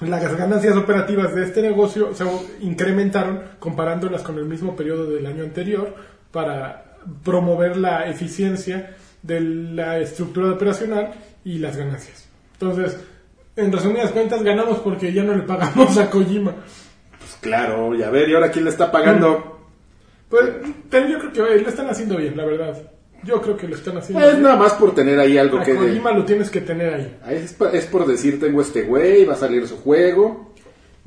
las 0.00 0.36
ganancias 0.36 0.76
operativas 0.76 1.34
de 1.34 1.44
este 1.44 1.62
negocio 1.62 2.14
se 2.14 2.24
incrementaron 2.60 3.42
comparándolas 3.58 4.22
con 4.22 4.38
el 4.38 4.46
mismo 4.46 4.74
periodo 4.74 5.10
del 5.10 5.26
año 5.26 5.44
anterior 5.44 5.94
para 6.32 6.96
promover 7.22 7.76
la 7.76 8.08
eficiencia 8.08 8.96
de 9.22 9.40
la 9.40 9.98
estructura 9.98 10.52
operacional 10.52 11.12
y 11.44 11.58
las 11.58 11.76
ganancias. 11.76 12.28
Entonces, 12.54 12.98
en 13.56 13.72
resumidas 13.72 14.12
cuentas, 14.12 14.42
ganamos 14.42 14.78
porque 14.78 15.12
ya 15.12 15.22
no 15.22 15.34
le 15.34 15.42
pagamos 15.42 15.96
a 15.98 16.10
Kojima. 16.10 16.54
Pues 17.18 17.36
claro, 17.40 17.94
y 17.94 18.02
a 18.02 18.10
ver, 18.10 18.28
¿y 18.28 18.34
ahora 18.34 18.50
quién 18.50 18.64
le 18.64 18.70
está 18.70 18.90
pagando? 18.90 19.58
Pues, 20.28 20.44
yo 20.92 21.18
creo 21.18 21.32
que 21.32 21.60
lo 21.62 21.68
están 21.68 21.88
haciendo 21.90 22.16
bien, 22.16 22.36
la 22.36 22.44
verdad. 22.44 22.80
Yo 23.22 23.40
creo 23.42 23.56
que 23.56 23.68
lo 23.68 23.74
están 23.74 23.98
haciendo 23.98 24.20
Pues 24.20 24.32
bien. 24.32 24.42
nada 24.44 24.56
más 24.56 24.72
por 24.74 24.94
tener 24.94 25.18
ahí 25.18 25.36
algo 25.36 25.58
A 25.58 25.64
que... 25.64 25.74
Kojima 25.74 26.12
lo 26.12 26.24
tienes 26.24 26.48
que 26.50 26.62
tener 26.62 26.94
ahí. 26.94 27.18
Es, 27.28 27.56
es 27.72 27.86
por 27.86 28.06
decir, 28.06 28.40
tengo 28.40 28.62
este 28.62 28.82
güey, 28.82 29.26
va 29.26 29.34
a 29.34 29.36
salir 29.36 29.66
su 29.68 29.76
juego, 29.76 30.54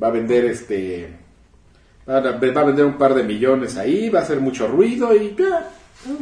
va 0.01 0.07
a 0.07 0.11
vender 0.11 0.45
este... 0.45 1.09
Va 2.07 2.17
a, 2.17 2.21
va 2.21 2.61
a 2.61 2.65
vender 2.65 2.85
un 2.85 2.97
par 2.97 3.15
de 3.15 3.23
millones 3.23 3.77
ahí, 3.77 4.09
va 4.09 4.19
a 4.19 4.23
hacer 4.23 4.41
mucho 4.41 4.67
ruido 4.67 5.15
y 5.15 5.35
ya. 5.37 5.69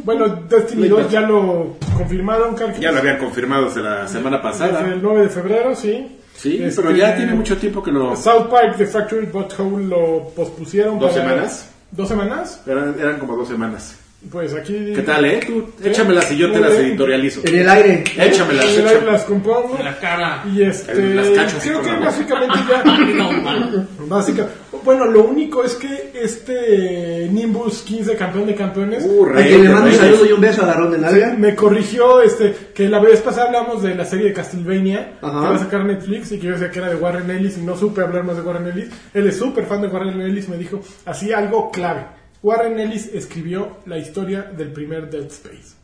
Bueno, 0.04 0.28
Destiny 0.48 0.88
2 0.88 1.10
ya 1.10 1.20
lo 1.22 1.76
confirmaron. 1.96 2.56
Ya 2.80 2.92
lo 2.92 2.98
habían 2.98 3.18
confirmado 3.18 3.64
desde 3.66 3.82
la 3.82 4.06
semana 4.08 4.36
Desde 4.38 4.50
pasada. 4.50 4.80
el 4.92 5.02
9 5.02 5.22
de 5.22 5.28
febrero, 5.28 5.74
sí. 5.74 6.18
Sí, 6.34 6.62
Este, 6.62 6.82
pero 6.82 6.94
ya 6.96 7.14
tiene 7.16 7.34
mucho 7.34 7.56
tiempo 7.58 7.82
que 7.82 7.92
lo... 7.92 8.16
South 8.16 8.48
Park, 8.48 8.76
The 8.76 8.86
Factory 8.86 9.26
Butthole 9.26 9.86
lo 9.86 10.28
pospusieron. 10.34 10.98
¿Dos 10.98 11.12
para- 11.12 11.28
semanas? 11.28 11.68
¿Dos 11.90 12.08
semanas? 12.08 12.62
Eran, 12.66 12.96
eran 12.98 13.18
como 13.18 13.36
dos 13.36 13.48
semanas. 13.48 13.96
Pues 14.30 14.54
aquí. 14.54 14.92
¿Qué 14.94 15.02
tal, 15.02 15.24
eh? 15.24 15.40
Tú, 15.46 15.68
¿Qué? 15.82 15.90
échamelas 15.90 16.30
y 16.32 16.36
yo 16.38 16.50
te 16.52 16.60
las 16.60 16.72
editorializo. 16.74 17.40
En 17.44 17.56
el 17.56 17.68
aire. 17.68 18.04
Échamelas, 18.16 18.64
Ahí 18.64 18.74
échamelas. 18.76 19.04
las 19.04 19.24
compongo. 19.24 19.76
En 19.78 19.84
la 19.84 19.98
cara. 19.98 20.44
Y 20.54 20.62
este. 20.62 20.94
Las 21.14 21.28
cacho 21.30 21.56
así 21.56 21.68
creo 21.68 21.82
que 21.82 21.92
básicamente 21.96 22.54
ya. 22.68 22.82
No. 23.12 24.06
Básica. 24.06 24.46
Bueno, 24.84 25.06
lo 25.06 25.24
único 25.24 25.62
es 25.64 25.74
que 25.74 26.12
este 26.14 27.28
Nimbus 27.30 27.82
15, 27.82 28.14
campeón 28.16 28.46
de 28.46 28.54
campeones. 28.54 29.04
Uh, 29.06 29.26
A 29.26 29.32
rey, 29.32 29.48
quien 29.48 29.64
le 29.64 29.68
mando 29.70 29.84
un 29.86 29.90
rey. 29.90 29.98
saludo 29.98 30.26
y 30.26 30.32
un 30.32 30.40
beso 30.40 30.62
agarrón 30.62 30.92
de 30.92 30.98
nalga. 30.98 31.34
Me 31.36 31.54
corrigió 31.54 32.22
este 32.22 32.54
que 32.74 32.88
la 32.88 33.00
vez 33.00 33.20
pasada 33.20 33.46
hablamos 33.48 33.82
de 33.82 33.94
la 33.94 34.04
serie 34.04 34.26
de 34.28 34.32
Castlevania 34.32 35.18
Ajá. 35.20 35.40
que 35.40 35.46
va 35.48 35.54
a 35.56 35.58
sacar 35.58 35.84
Netflix 35.84 36.32
y 36.32 36.38
que 36.38 36.46
yo 36.46 36.52
decía 36.52 36.70
que 36.70 36.78
era 36.78 36.88
de 36.88 36.96
Warren 36.96 37.30
Ellis 37.30 37.58
y 37.58 37.62
no 37.62 37.76
supe 37.76 38.00
hablar 38.02 38.24
más 38.24 38.36
de 38.36 38.42
Warren 38.42 38.66
Ellis. 38.68 38.88
Él 39.14 39.26
es 39.26 39.36
súper 39.36 39.66
fan 39.66 39.82
de 39.82 39.88
Warren 39.88 40.20
Ellis, 40.20 40.48
me 40.48 40.56
dijo 40.56 40.80
así 41.06 41.32
algo 41.32 41.70
clave. 41.70 42.06
Warren 42.42 42.78
Ellis 42.80 43.10
escribió 43.12 43.78
la 43.86 43.98
historia 43.98 44.42
del 44.42 44.72
primer 44.72 45.08
Dead 45.10 45.26
Space. 45.26 45.74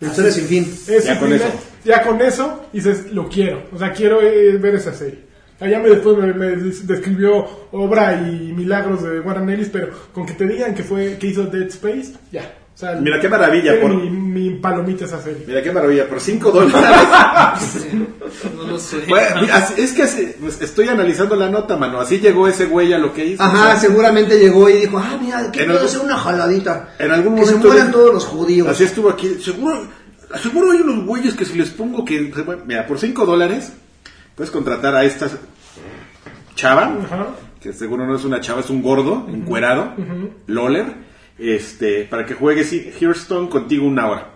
La 0.00 0.08
historia 0.08 0.32
sin 0.32 0.44
fin. 0.46 0.64
Es 0.88 1.04
Ya 1.04 1.18
con 1.18 1.28
primer- 1.28 1.46
eso. 1.46 1.60
Ya 1.84 2.02
con 2.02 2.20
eso 2.20 2.64
dices, 2.72 3.12
lo 3.12 3.28
quiero. 3.28 3.62
O 3.72 3.78
sea, 3.78 3.92
quiero 3.92 4.20
eh, 4.20 4.56
ver 4.58 4.74
esa 4.74 4.92
serie. 4.92 5.20
Allá 5.60 5.78
me 5.78 5.90
después 5.90 6.16
me, 6.18 6.32
me 6.34 6.56
describió 6.56 7.68
obra 7.70 8.14
y 8.28 8.52
milagros 8.52 9.04
de 9.04 9.20
Warren 9.20 9.48
Ellis, 9.48 9.68
pero 9.72 9.90
con 10.12 10.26
que 10.26 10.32
te 10.32 10.44
digan 10.46 10.74
que 10.74 10.82
fue 10.82 11.18
que 11.18 11.28
hizo 11.28 11.44
Dead 11.46 11.68
Space, 11.68 12.14
ya. 12.32 12.52
O 12.74 12.78
sea, 12.78 12.92
Mira 12.94 13.20
qué 13.20 13.28
maravilla, 13.28 13.80
por- 13.80 13.94
mi, 13.94 14.08
mi 14.10 14.50
palomita 14.58 15.04
esa 15.04 15.20
serie. 15.20 15.44
Mira 15.46 15.62
qué 15.62 15.70
maravilla, 15.70 16.08
por 16.08 16.20
5 16.20 16.50
dólares. 16.50 16.82
No 18.56 18.62
lo 18.64 18.78
sé. 18.78 19.04
Bueno, 19.08 19.42
es 19.76 19.92
que 19.92 20.02
así- 20.02 20.34
pues, 20.40 20.60
estoy 20.62 20.88
analizando 20.88 21.36
la 21.36 21.48
nota, 21.50 21.76
mano. 21.76 22.00
Así 22.00 22.18
llegó 22.18 22.48
ese 22.48 22.64
güey 22.64 22.92
a 22.92 22.98
lo 22.98 23.12
que 23.12 23.26
hizo. 23.26 23.42
Ajá, 23.42 23.52
O 23.60 23.64
sea, 23.66 23.76
seguramente 23.76 24.38
llegó 24.38 24.68
y 24.70 24.74
dijo, 24.80 24.98
ah, 24.98 25.18
mira, 25.20 25.50
que 25.52 25.64
puedo 25.64 25.84
hacer 25.84 26.00
una 26.00 26.16
jaladita. 26.16 26.94
en 26.98 27.10
algún 27.10 27.34
que 27.36 27.44
se 27.44 27.50
momento 27.52 27.68
mueran 27.68 27.86
de- 27.88 27.92
todos 27.92 28.14
los 28.14 28.24
judíos. 28.24 28.68
Así 28.68 28.84
estuvo 28.84 29.10
aquí. 29.10 29.36
Seguro, 29.40 29.86
seguro 30.42 30.70
hay 30.72 30.80
unos 30.80 31.04
güeyes 31.06 31.34
que 31.34 31.44
si 31.44 31.58
les 31.58 31.70
pongo 31.70 32.04
que. 32.06 32.32
Mira, 32.66 32.86
por 32.86 32.98
5 32.98 33.26
dólares 33.26 33.72
puedes 34.34 34.50
contratar 34.50 34.94
a 34.94 35.04
esta 35.04 35.28
chava, 36.54 36.96
Ajá. 37.04 37.26
que 37.60 37.72
seguro 37.72 38.06
no 38.06 38.16
es 38.16 38.24
una 38.24 38.40
chava, 38.40 38.60
es 38.60 38.70
un 38.70 38.82
gordo, 38.82 39.26
encuerado, 39.28 39.94
Loller, 40.46 40.86
este, 41.42 42.04
para 42.04 42.24
que 42.24 42.34
juegues 42.34 42.72
Hearthstone 42.72 43.48
contigo 43.48 43.86
una 43.86 44.08
hora. 44.08 44.28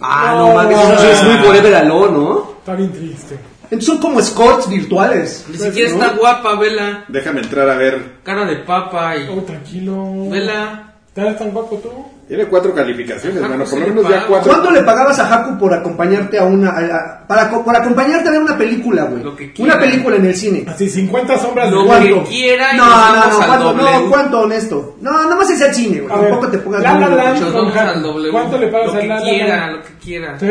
Ah, 0.00 0.34
No. 0.36 0.48
no 0.48 0.54
mames, 0.54 0.78
eso 0.78 0.98
sí 0.98 1.06
es 1.06 1.22
muy 1.24 1.36
forever 1.44 1.74
alone, 1.74 2.12
¿no? 2.12 2.50
Está 2.58 2.74
bien 2.74 2.92
triste. 2.92 3.38
Entonces 3.64 3.86
son 3.86 3.98
como 3.98 4.20
escorts 4.20 4.68
virtuales. 4.68 5.44
Ni 5.50 5.58
siquiera 5.58 5.90
¿no? 5.90 5.96
está 6.04 6.16
guapa, 6.16 6.54
vela. 6.54 7.04
Déjame 7.08 7.40
entrar 7.40 7.68
a 7.68 7.74
ver. 7.76 8.18
Cara 8.22 8.44
de 8.44 8.56
papa 8.56 9.16
y. 9.16 9.28
Oh, 9.28 9.42
tranquilo. 9.42 10.30
Vela. 10.30 10.85
¿Estás 11.16 11.38
tan 11.38 11.50
guapo 11.50 11.76
tú? 11.76 11.88
Tiene 12.28 12.44
cuatro 12.46 12.74
calificaciones, 12.74 13.38
Ajá, 13.38 13.48
mano. 13.48 13.64
pues 13.64 13.70
Por 13.70 13.80
lo 13.80 13.86
menos 13.94 14.10
ya 14.10 14.26
cuatro. 14.26 14.52
¿Cuánto 14.52 14.70
le 14.72 14.82
pagabas 14.82 15.18
a 15.20 15.32
Haku 15.34 15.58
por 15.58 15.72
acompañarte 15.72 16.38
a 16.38 16.44
una... 16.44 16.70
a- 16.70 16.96
a- 16.96 17.26
para, 17.26 17.50
por 17.50 17.74
acompañarte 17.74 18.28
a 18.28 18.32
ver 18.32 18.40
una 18.42 18.58
película, 18.58 19.04
güey? 19.04 19.22
Lo 19.22 19.34
que 19.34 19.52
quiera. 19.52 19.72
Una 19.74 19.80
película 19.82 20.16
en 20.16 20.26
el 20.26 20.34
cine. 20.34 20.64
Así, 20.68 20.88
50 20.90 21.38
sombras 21.38 21.70
Lo 21.70 21.84
de 21.84 21.84
que 21.84 22.10
cuánto. 22.10 22.28
quiera 22.28 22.74
y 22.74 22.76
No, 22.76 22.84
no, 22.84 22.90
no, 22.90 23.22
al 23.22 23.30
¿cuánto, 23.46 23.64
doble. 23.72 23.82
no, 23.84 24.10
¿cuánto 24.10 24.40
honesto? 24.40 24.96
No, 25.00 25.10
nada 25.12 25.36
más 25.36 25.50
es 25.50 25.60
el 25.60 25.74
cine, 25.74 26.00
güey. 26.00 26.20
Ver, 26.20 26.30
Tampoco 26.30 26.50
te 26.50 26.58
pongas 26.58 26.82
La 26.82 26.98
La 26.98 27.90
al 27.90 28.02
doble. 28.02 28.30
¿Cuánto 28.30 28.58
le 28.58 28.66
pagas 28.68 28.86
Lo 28.88 28.92
a 28.94 29.00
que 29.00 29.06
La 29.06 29.14
La 29.14 29.22
quiera, 29.22 29.56
Land? 29.56 29.76
lo 29.76 29.82
que 29.82 29.94
quiera. 30.04 30.38
¿Sí? 30.38 30.46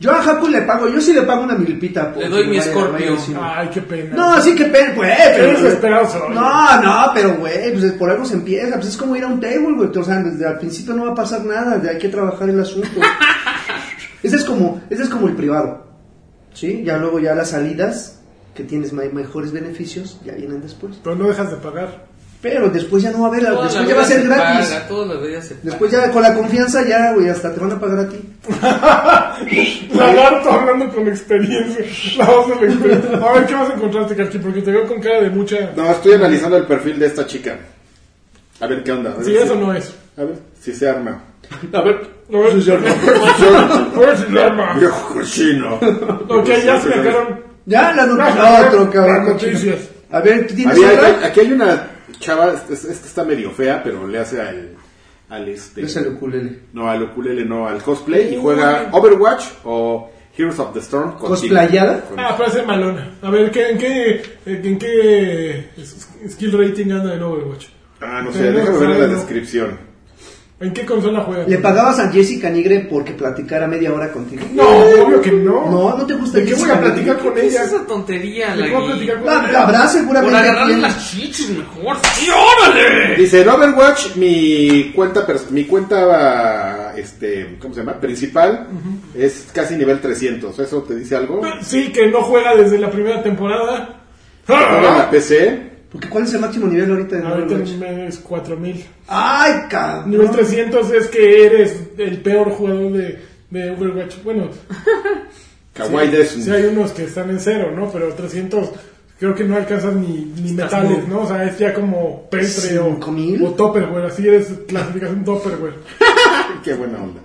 Yo 0.00 0.10
a 0.10 0.20
Haku 0.22 0.48
le 0.48 0.62
pago, 0.62 0.88
yo 0.88 1.00
sí 1.00 1.12
le 1.12 1.22
pago 1.22 1.44
una 1.44 1.54
milpita. 1.54 2.12
por 2.12 2.22
Le 2.22 2.28
doy 2.28 2.48
mi 2.48 2.58
vaya- 2.58 2.70
Scorpio. 2.70 2.92
vaya 2.92 3.10
al 3.12 3.18
cine. 3.18 3.38
Ay, 3.40 3.70
qué 3.72 3.80
pena. 3.80 4.16
No, 4.16 4.40
sí 4.42 4.54
que 4.54 4.64
pena, 4.66 4.92
güey. 4.94 5.10
Qué 5.10 5.22
pero- 5.36 5.60
desesperado 5.62 6.10
soy. 6.10 6.34
No, 6.34 6.82
no, 6.82 7.10
pero 7.14 7.36
güey, 7.36 7.72
pues 7.72 7.92
por 7.92 8.10
algo 8.10 8.24
se 8.24 8.34
empieza. 8.34 8.74
Pues 8.74 8.88
es 8.88 8.96
como 8.96 9.14
ir 9.16 9.22
a 9.24 9.28
un 9.28 9.40
table, 9.40 9.72
güey. 9.76 9.88
O 9.96 10.04
sea, 10.04 10.16
desde 10.20 10.46
al 10.46 10.58
principio 10.58 10.94
no 10.94 11.04
va 11.06 11.12
a 11.12 11.14
pasar 11.14 11.44
nada. 11.44 11.78
de- 11.78 11.90
Hay 11.90 11.98
que 11.98 12.08
trabajar 12.08 12.48
el 12.48 12.60
asunto. 12.60 12.88
ese 14.22 14.36
es 14.36 14.44
como, 14.44 14.80
ese 14.90 15.02
es 15.04 15.08
como 15.08 15.28
el 15.28 15.34
privado. 15.36 15.84
¿Sí? 16.52 16.82
Ya 16.84 16.96
luego 16.98 17.18
ya 17.18 17.34
las 17.34 17.50
salidas, 17.50 18.20
que 18.54 18.62
tienes 18.64 18.92
mejores 18.92 19.52
beneficios, 19.52 20.20
ya 20.24 20.32
vienen 20.34 20.60
después. 20.60 20.96
Pero 21.02 21.16
no 21.16 21.26
dejas 21.28 21.50
de 21.50 21.56
pagar. 21.56 22.06
Pero 22.44 22.68
después 22.68 23.02
ya 23.02 23.10
no 23.10 23.20
va 23.22 23.24
a 23.24 23.28
haber, 23.30 23.42
después 23.42 23.72
ya 23.88 23.94
va 23.96 24.02
a 24.02 24.04
ser 24.04 24.20
se 24.20 24.26
gratis. 24.28 24.68
paga, 24.86 25.40
se. 25.42 25.56
Después 25.62 25.90
ya 25.90 26.10
con 26.10 26.20
la 26.22 26.34
confianza 26.34 26.86
ya, 26.86 27.12
güey, 27.14 27.30
hasta 27.30 27.54
te 27.54 27.58
van 27.58 27.72
a 27.72 27.80
pagar 27.80 27.98
a 28.00 28.08
ti. 28.10 28.20
Lagarto 29.96 30.50
hablando 30.50 30.90
con 30.94 31.08
experiencia. 31.08 31.84
La 32.18 32.26
voz 32.26 32.48
de 32.48 32.54
la 32.66 32.72
experiencia. 32.72 33.16
A 33.16 33.32
ver, 33.32 33.46
¿qué 33.46 33.54
vas 33.54 33.70
a 33.70 33.74
encontrarte, 33.74 34.14
Karki? 34.16 34.38
Porque 34.38 34.60
te 34.60 34.70
veo 34.72 34.86
con 34.86 35.00
cara 35.00 35.20
de 35.22 35.30
mucha... 35.30 35.56
No, 35.74 35.90
estoy 35.90 36.12
analizando 36.14 36.56
el 36.58 36.66
perfil 36.66 36.98
de 36.98 37.06
esta 37.06 37.26
chica. 37.26 37.56
A 38.60 38.66
ver 38.66 38.82
qué 38.82 38.92
onda. 38.92 39.10
Ver 39.14 39.24
Si 39.24 39.30
si- 39.32 39.36
eso 39.38 39.54
no 39.54 39.72
es. 39.72 39.94
A 40.18 40.24
ver 40.24 40.36
si 40.60 40.72
se 40.74 40.88
arma. 40.88 41.22
A 41.72 41.80
ver, 41.82 42.10
a 42.32 42.36
ver 42.38 42.52
si 42.52 42.62
se 42.62 42.72
arma. 42.72 42.88
A 43.96 43.98
ver 44.00 44.16
si 44.18 44.32
se 44.32 44.38
arma. 44.42 44.74
Viejo 44.78 45.14
cochino. 45.14 45.74
Ok, 46.28 46.46
ya 46.64 46.80
se 46.80 46.88
me 46.88 46.94
quedaron 47.02 47.40
Ya, 47.66 47.92
la 47.94 48.06
noticia. 48.06 48.66
otro, 48.68 48.90
cabrón. 48.90 49.26
noticias. 49.28 49.78
A 50.10 50.20
ver, 50.20 50.46
¿tú 50.46 50.54
tienes 50.54 50.76
Había- 50.76 50.92
otra? 50.92 51.06
hay- 51.06 51.24
aquí 51.24 51.40
hay 51.40 51.52
una 51.52 51.90
chava, 52.24 52.52
es- 52.52 52.70
es- 52.70 52.84
esta 52.84 53.06
está 53.06 53.24
medio 53.24 53.50
fea, 53.50 53.82
pero 53.82 54.06
le 54.06 54.18
hace 54.18 54.40
al, 54.40 54.70
al 55.28 55.48
este 55.48 55.82
Es 55.82 55.96
el 55.96 56.08
ukulele. 56.08 56.60
no 56.72 56.88
al 56.90 57.02
ukulele 57.02 57.44
no 57.44 57.66
al 57.68 57.82
cosplay 57.82 58.34
y 58.34 58.38
juega 58.40 58.88
Overwatch 58.92 59.44
o 59.64 60.10
Heroes 60.36 60.58
of 60.58 60.72
the 60.72 60.80
Storm 60.80 61.10
contigo. 61.12 61.28
¿Cosplayada? 61.28 62.00
Con- 62.02 62.18
Ah, 62.18 62.34
parece 62.36 62.62
malona. 62.62 63.14
A 63.22 63.30
ver, 63.30 63.50
¿qué, 63.52 63.68
¿en 63.70 63.78
qué, 63.78 64.22
en 64.46 64.78
qué 64.78 65.66
skill 66.28 66.52
rating 66.58 66.90
anda 66.90 67.14
el 67.14 67.22
Overwatch? 67.22 67.66
Ah, 68.00 68.20
no 68.22 68.32
sé, 68.32 68.50
déjame 68.52 68.78
ver 68.78 68.88
la 68.98 69.06
no. 69.06 69.14
descripción. 69.14 69.78
¿En 70.60 70.72
qué 70.72 70.86
consola 70.86 71.20
juega? 71.22 71.44
¿Le 71.48 71.58
pagabas 71.58 71.98
a 71.98 72.12
Jessica 72.12 72.48
Nigre 72.48 72.86
porque 72.88 73.12
platicara 73.12 73.66
media 73.66 73.92
hora 73.92 74.12
contigo? 74.12 74.42
No, 74.54 74.62
obvio 74.62 75.20
que 75.20 75.32
no. 75.32 75.68
No, 75.68 75.98
¿no 75.98 76.06
te 76.06 76.14
gusta 76.14 76.38
¿De 76.38 76.44
qué 76.44 76.54
voy 76.54 76.70
a 76.70 76.80
platicar 76.80 77.18
con 77.18 77.34
¿Qué 77.34 77.46
es 77.48 77.52
ella? 77.54 77.64
esa 77.64 77.84
tontería, 77.86 78.54
¿De 78.56 78.62
qué 78.62 78.70
voy 78.70 78.76
a 78.76 78.88
Lagui? 78.94 79.06
platicar 79.06 79.22
con 79.22 79.48
ella? 79.50 79.62
Habrá 79.62 79.80
Por 79.80 79.88
seguramente 79.88 80.36
agarrarle 80.38 80.72
quien- 80.74 80.82
las 80.82 81.10
chichis 81.10 81.50
mejor. 81.50 81.96
¡Sí, 82.14 82.28
órale! 82.30 83.16
Dice, 83.16 83.42
en 83.42 83.48
Overwatch 83.48 84.14
mi 84.16 84.92
cuenta 84.94 85.26
mi 85.50 85.64
cuenta 85.64 86.94
este, 86.96 87.56
¿cómo 87.60 87.74
se 87.74 87.80
llama? 87.80 87.94
principal 88.00 88.68
es 89.14 89.48
casi 89.52 89.74
nivel 89.74 90.00
300. 90.00 90.56
¿Eso 90.56 90.82
te 90.84 90.94
dice 90.94 91.16
algo? 91.16 91.42
Sí, 91.62 91.90
que 91.92 92.06
no 92.06 92.22
juega 92.22 92.54
desde 92.54 92.78
la 92.78 92.90
primera 92.90 93.20
temporada. 93.24 94.02
Juega 94.46 94.76
en 94.78 94.98
la 94.98 95.10
PC. 95.10 95.73
Porque 95.94 96.08
¿cuál 96.08 96.24
es 96.24 96.34
el 96.34 96.40
máximo 96.40 96.66
nivel 96.66 96.90
ahorita 96.90 97.16
de 97.16 97.22
Ahorita 97.24 98.04
es 98.08 98.18
4000. 98.18 98.84
¡Ay, 99.06 99.52
cabrón! 99.70 100.10
Nivel 100.10 100.28
300 100.28 100.90
es 100.90 101.06
que 101.06 101.46
eres 101.46 101.80
el 101.96 102.18
peor 102.20 102.50
jugador 102.50 102.90
de, 102.92 103.20
de 103.50 103.70
Overwatch. 103.70 104.16
Bueno, 104.24 104.48
Kawaii 105.72 106.10
sí, 106.10 106.16
Desu. 106.16 106.42
sí 106.42 106.50
hay 106.50 106.64
unos 106.64 106.90
que 106.90 107.04
están 107.04 107.30
en 107.30 107.38
cero, 107.38 107.70
¿no? 107.76 107.92
Pero 107.92 108.12
300 108.12 108.70
creo 109.20 109.36
que 109.36 109.44
no 109.44 109.54
alcanzas 109.54 109.94
ni, 109.94 110.32
ni 110.42 110.52
metales, 110.52 110.98
muy- 110.98 111.06
¿no? 111.08 111.20
O 111.20 111.28
sea, 111.28 111.44
es 111.44 111.56
ya 111.60 111.72
como 111.72 112.28
peltre 112.28 112.76
o, 112.80 112.88
o 112.88 113.50
topperware. 113.54 114.06
Así 114.06 114.26
eres 114.26 114.48
clasificación 114.66 115.24
topperware. 115.24 115.74
Qué 116.64 116.74
buena 116.74 116.98
onda. 116.98 117.20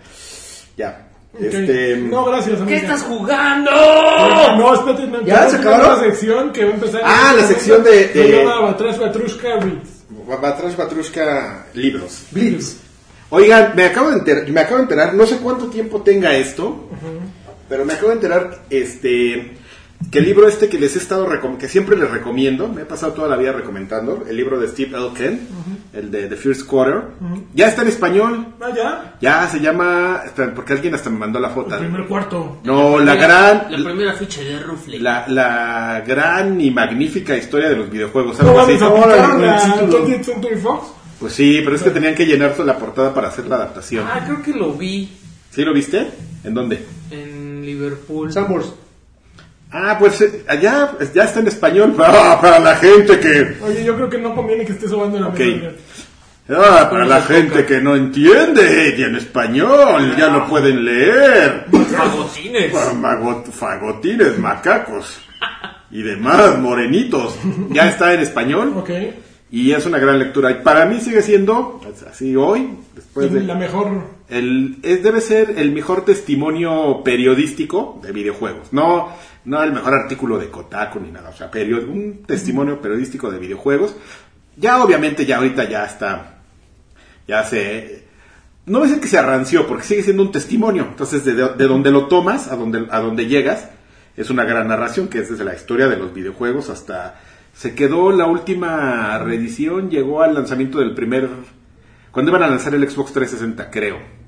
Ya. 0.78 1.09
Este, 1.38 1.98
No, 1.98 2.26
gracias, 2.26 2.56
¿Qué 2.58 2.62
amiga. 2.64 2.78
estás 2.78 3.04
jugando? 3.04 3.72
No, 4.58 4.74
espérate, 4.74 5.08
no, 5.08 5.22
¿Ya 5.22 5.48
se 5.50 5.58
acabaron? 5.58 5.88
nueva 5.88 6.04
sección 6.04 6.52
que 6.52 6.64
va 6.66 6.72
a 6.72 6.74
empezar. 6.74 7.02
Ah, 7.04 7.34
la 7.38 7.48
sección 7.48 7.84
de- 7.84 8.12
Se 8.12 8.32
llama 8.32 8.62
Batrash 8.62 8.98
Batrushka 8.98 9.48
Reads. 9.60 9.90
Batrash 10.42 10.76
Batrushka 10.76 11.66
libros. 11.76 12.24
Blitz. 12.32 12.78
Oigan, 13.30 13.74
me 13.76 13.86
acabo 13.86 14.10
de 14.10 14.18
enterar, 14.18 14.50
me 14.50 14.60
acabo 14.60 14.78
de 14.78 14.84
enterar, 14.84 15.14
no 15.14 15.26
sé 15.28 15.38
cuánto 15.38 15.68
tiempo 15.68 16.02
tenga 16.02 16.36
esto, 16.36 16.90
pero 17.70 17.86
me 17.86 17.94
acabo 17.94 18.08
de 18.10 18.16
enterar, 18.16 18.62
este, 18.72 19.54
que 20.12 20.18
el 20.20 20.26
libro 20.26 20.48
este 20.48 20.68
que 20.68 20.80
les 20.80 20.96
he 20.96 21.00
estado 21.00 21.28
que 21.60 21.68
siempre 21.70 21.96
les 21.96 22.10
recomiendo, 22.10 22.68
me 22.70 22.82
he 22.82 22.86
pasado 22.86 23.14
toda 23.14 23.28
la 23.28 23.38
vida 23.38 23.52
recomendando, 23.52 24.26
el 24.28 24.36
libro 24.36 24.60
de 24.60 24.68
Steve 24.68 24.98
L. 24.98 25.10
Ken, 25.16 25.48
el 25.94 26.12
de 26.12 26.28
The 26.28 26.36
First 26.36 26.66
Quarter, 26.68 27.02
ya 27.54 27.68
está 27.68 27.82
en 27.82 27.88
español, 27.88 28.46
Ah, 28.62 28.68
ya. 28.76 29.16
ya 29.20 29.48
se 29.48 29.60
llama, 29.60 30.22
espera, 30.26 30.54
porque 30.54 30.74
alguien 30.74 30.94
hasta 30.94 31.10
me 31.10 31.18
mandó 31.18 31.40
la 31.40 31.50
foto. 31.50 31.76
El 31.76 31.82
primer 31.88 32.06
cuarto. 32.08 32.60
No, 32.64 33.00
la 33.00 33.14
Primera- 33.14 33.28
gran, 33.64 33.72
La 33.84 33.90
primera 33.90 34.14
ficha 34.14 34.42
de 34.42 34.60
Rufle. 34.60 35.00
la, 35.00 35.26
la 35.28 36.04
gran 36.06 36.60
y 36.62 36.70
magnífica 36.72 37.36
historia 37.36 37.70
de 37.70 37.76
los 37.78 37.90
videojuegos. 37.90 38.40
¿No 38.40 38.50
algo 38.50 38.60
así. 38.62 38.78
vamos 38.78 39.00
a 39.00 39.04
Órale, 39.06 39.14
aplicar 39.22 39.32
con 39.32 39.44
el 39.44 39.48
la 39.50 39.60
título. 39.88 40.08
20th 40.08 40.24
Century 40.24 40.56
Fox? 40.58 40.88
Pues 41.20 41.34
sí, 41.34 41.62
pero 41.64 41.76
es 41.76 41.82
que 41.84 41.90
tenían 41.90 42.16
que 42.16 42.26
llenar 42.26 42.54
toda 42.54 42.66
la 42.66 42.78
portada 42.78 43.14
para 43.14 43.28
hacer 43.28 43.46
la 43.48 43.56
adaptación. 43.58 44.06
Ah, 44.08 44.24
creo 44.26 44.42
que 44.42 44.54
lo 44.54 44.74
vi 44.74 45.10
¿Sí 45.52 45.64
lo 45.66 45.74
viste? 45.74 46.08
¿En 46.44 46.54
dónde? 46.54 46.86
en 47.12 47.66
Liverpool. 47.66 48.32
Sambors. 48.32 48.74
Ah, 49.72 49.98
pues 50.00 50.20
eh, 50.22 50.44
allá 50.48 50.94
pues, 50.98 51.14
ya 51.14 51.24
está 51.26 51.40
en 51.42 51.48
español 51.48 51.94
para, 51.98 52.40
para 52.42 52.60
la 52.60 52.76
gente 52.78 53.20
que... 53.20 53.58
Oye, 53.64 53.84
yo 53.84 53.96
creo 53.96 54.10
que 54.10 54.18
no 54.18 54.36
conviene 54.36 54.66
que 54.66 54.72
estés 54.74 54.90
sobando 54.90 55.18
en 55.18 55.24
la 55.24 55.30
Ok. 55.30 55.40
mesa. 55.40 55.72
Ah, 56.52 56.88
para 56.90 57.06
la 57.06 57.22
gente 57.22 57.64
que 57.66 57.80
no 57.80 57.96
entiende 57.96 58.96
y 58.98 59.04
en 59.04 59.16
español 59.16 60.16
ya 60.18 60.30
lo 60.30 60.48
pueden 60.48 60.84
leer. 60.84 61.66
Fagotines. 61.96 62.72
Para 62.74 62.94
mago- 62.94 63.44
fagotines, 63.52 64.38
macacos 64.40 65.20
y 65.92 66.02
demás 66.02 66.58
morenitos. 66.58 67.36
Ya 67.70 67.88
está 67.90 68.16
en 68.16 68.22
español 68.22 68.74
Ok. 68.76 68.90
y 69.52 69.72
es 69.74 69.86
una 69.86 70.00
gran 70.00 70.18
lectura. 70.18 70.50
Y 70.50 70.56
para 70.64 70.86
mí 70.88 71.00
sigue 71.00 71.22
siendo, 71.22 71.80
así 72.10 72.36
hoy, 72.36 72.72
después 72.96 73.32
de... 73.32 73.42
la 73.44 73.54
mejor. 73.54 74.19
El, 74.30 74.78
es, 74.84 75.02
debe 75.04 75.22
ser 75.22 75.56
el 75.58 75.72
mejor 75.72 76.06
testimonio 76.06 77.02
periodístico 77.04 78.00
de 78.04 78.12
videojuegos. 78.12 78.72
No, 78.74 79.10
no 79.46 79.64
el 79.64 79.74
mejor 79.74 79.94
artículo 79.94 80.38
de 80.38 80.50
Kotaku 80.50 81.00
ni 81.00 81.12
nada. 81.12 81.30
O 81.30 81.34
sea, 81.34 81.50
perio- 81.50 81.88
un 81.90 82.24
testimonio 82.28 82.80
periodístico 82.82 83.32
de 83.32 83.40
videojuegos. 83.40 83.96
Ya 84.56 84.84
obviamente 84.84 85.26
ya 85.26 85.38
ahorita 85.38 85.68
ya 85.70 85.86
está. 85.86 86.42
Ya 87.28 87.44
se... 87.44 88.08
No 88.66 88.80
a 88.80 88.82
decir 88.84 89.00
que 89.02 89.08
se 89.08 89.18
arranció 89.18 89.66
porque 89.66 89.84
sigue 89.84 90.04
siendo 90.04 90.22
un 90.22 90.32
testimonio. 90.32 90.84
Entonces 90.90 91.26
de, 91.26 91.34
de 91.34 91.68
donde 91.68 91.90
lo 91.92 92.08
tomas 92.08 92.50
a 92.52 92.56
donde, 92.56 92.86
a 92.92 93.00
donde 93.00 93.26
llegas 93.26 93.70
es 94.16 94.30
una 94.30 94.44
gran 94.44 94.68
narración 94.68 95.08
que 95.08 95.20
es 95.20 95.30
desde 95.30 95.44
la 95.46 95.56
historia 95.56 95.88
de 95.88 95.98
los 95.98 96.14
videojuegos 96.14 96.70
hasta... 96.70 97.20
Se 97.54 97.74
quedó 97.74 98.12
la 98.12 98.26
última 98.28 99.18
reedición, 99.18 99.90
llegó 99.90 100.22
al 100.22 100.36
lanzamiento 100.36 100.78
del 100.80 100.94
primer... 100.94 101.28
Cuando 102.12 102.32
iban 102.32 102.44
a 102.44 102.48
lanzar 102.48 102.74
el 102.76 102.88
Xbox 102.90 103.12
360, 103.14 103.70
creo. 103.72 104.19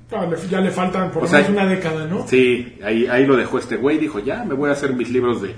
Ya 0.50 0.60
le 0.60 0.70
faltan 0.70 1.10
por 1.10 1.22
O 1.22 1.24
lo 1.26 1.30
sea, 1.30 1.40
menos 1.40 1.52
una 1.52 1.66
década, 1.66 2.06
¿no? 2.06 2.26
Sí, 2.28 2.78
ahí, 2.84 3.06
ahí 3.06 3.26
lo 3.26 3.36
dejó 3.36 3.58
este 3.58 3.76
güey, 3.76 3.98
dijo, 3.98 4.18
ya, 4.18 4.44
me 4.44 4.54
voy 4.54 4.70
a 4.70 4.72
hacer 4.72 4.94
mis 4.94 5.10
libros 5.10 5.42
de, 5.42 5.54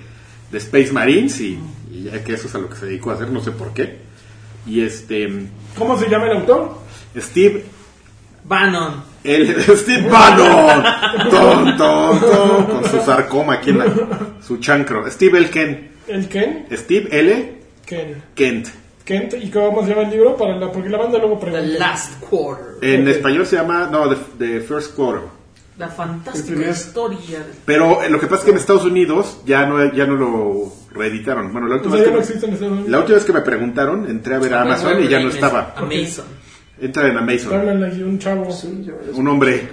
de 0.51 0.59
Space 0.59 0.93
Marines 0.93 1.41
y, 1.41 1.59
y 1.91 2.05
ya 2.05 2.23
que 2.23 2.35
eso 2.35 2.47
es 2.47 2.55
a 2.55 2.59
lo 2.59 2.69
que 2.69 2.77
se 2.77 2.87
dedicó 2.87 3.11
a 3.11 3.15
hacer, 3.15 3.29
no 3.29 3.41
sé 3.41 3.51
por 3.51 3.73
qué. 3.73 3.99
Y 4.67 4.81
este, 4.83 5.29
¿Cómo 5.77 5.99
se 5.99 6.09
llama 6.09 6.27
el 6.27 6.39
autor? 6.39 6.79
Steve, 7.17 7.65
Bannon. 8.45 9.03
el, 9.25 9.61
Steve 9.77 10.09
Bannon, 10.09 10.85
ton, 11.31 11.77
ton, 11.77 12.21
ton, 12.21 12.65
con 12.67 12.85
su 12.91 13.01
sarcoma 13.01 13.55
aquí 13.55 13.71
en 13.71 13.79
la, 13.79 13.87
su 14.41 14.59
chancro, 14.59 15.09
Steve 15.11 15.39
L. 15.39 15.51
Kent, 15.51 15.79
¿El 16.07 16.29
Ken? 16.29 16.67
Steve 16.73 17.09
L. 17.11 17.55
Ken. 17.87 18.23
Kent. 18.35 18.69
Kent. 19.05 19.35
¿Y 19.35 19.51
cómo 19.51 19.83
se 19.83 19.91
llama 19.91 20.03
el 20.03 20.11
libro? 20.11 20.37
Para 20.37 20.57
la, 20.57 20.71
porque 20.73 20.89
la 20.89 20.99
banda 20.99 21.19
luego 21.19 21.39
The 21.39 21.47
pregunta. 21.51 21.79
Last 21.79 22.21
Quarter. 22.21 22.67
En 22.83 23.07
español 23.09 23.47
se 23.47 23.57
llama, 23.57 23.89
no, 23.91 24.09
The, 24.09 24.17
The 24.39 24.61
First 24.61 24.95
Quarter. 24.95 25.29
La 25.79 25.89
fantástica 25.89 26.71
historia. 26.71 27.41
de- 27.41 27.45
Pero 27.65 28.03
eh, 28.03 28.09
lo 28.09 28.21
que 28.21 28.27
pasa 28.27 28.39
es 28.41 28.45
que 28.45 28.51
en 28.53 28.57
Estados 28.59 28.85
Unidos 28.85 29.41
ya 29.45 29.67
no, 29.67 29.93
ya 29.93 30.07
no 30.07 30.15
lo 30.15 30.73
reeditaron. 30.93 31.53
Bueno, 31.53 31.67
la 31.67 31.75
O 31.75 31.79
última, 31.79 31.97
sea, 31.97 32.05
vez 32.05 32.13
no 32.13 32.19
que, 32.19 32.25
existe 32.25 32.47
en 32.47 32.53
Estados 32.53 32.73
Unidos. 32.75 32.91
la 32.91 32.99
última 33.01 33.15
vez 33.17 33.25
que 33.25 33.33
me 33.33 33.41
preguntaron, 33.41 34.09
entré 34.09 34.35
a 34.37 34.39
ver 34.39 34.55
a 34.55 34.63
Amazon 34.63 35.03
y 35.03 35.09
ya 35.09 35.21
no 35.21 35.29
estaba. 35.31 35.75
Amazon. 35.77 36.25
Entra 36.81 37.09
en 37.09 37.17
Amazon. 37.19 37.69
Un 38.05 38.19
chavo. 38.19 38.49
Un 39.15 39.29
hombre. 39.29 39.69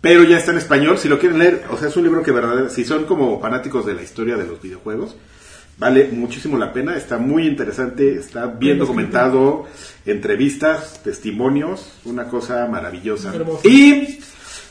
Pero 0.00 0.22
ya 0.22 0.38
está 0.38 0.52
en 0.52 0.58
español, 0.58 0.98
si 0.98 1.08
lo 1.08 1.18
quieren 1.18 1.38
leer, 1.40 1.64
o 1.70 1.76
sea, 1.76 1.88
es 1.88 1.96
un 1.96 2.04
libro 2.04 2.22
que 2.22 2.30
verdaderamente, 2.30 2.72
si 2.74 2.84
son 2.84 3.04
como 3.04 3.40
fanáticos 3.40 3.84
de 3.84 3.94
la 3.94 4.02
historia 4.02 4.36
de 4.36 4.46
los 4.46 4.62
videojuegos, 4.62 5.16
vale 5.78 6.08
muchísimo 6.12 6.56
la 6.58 6.72
pena, 6.72 6.96
está 6.96 7.18
muy 7.18 7.46
interesante, 7.46 8.14
está 8.16 8.46
bien 8.46 8.78
documentado, 8.78 9.66
entrevistas, 10.04 11.00
testimonios, 11.02 11.92
una 12.04 12.24
cosa 12.28 12.66
maravillosa. 12.66 13.34
Hermoso. 13.34 13.68
Y 13.68 14.20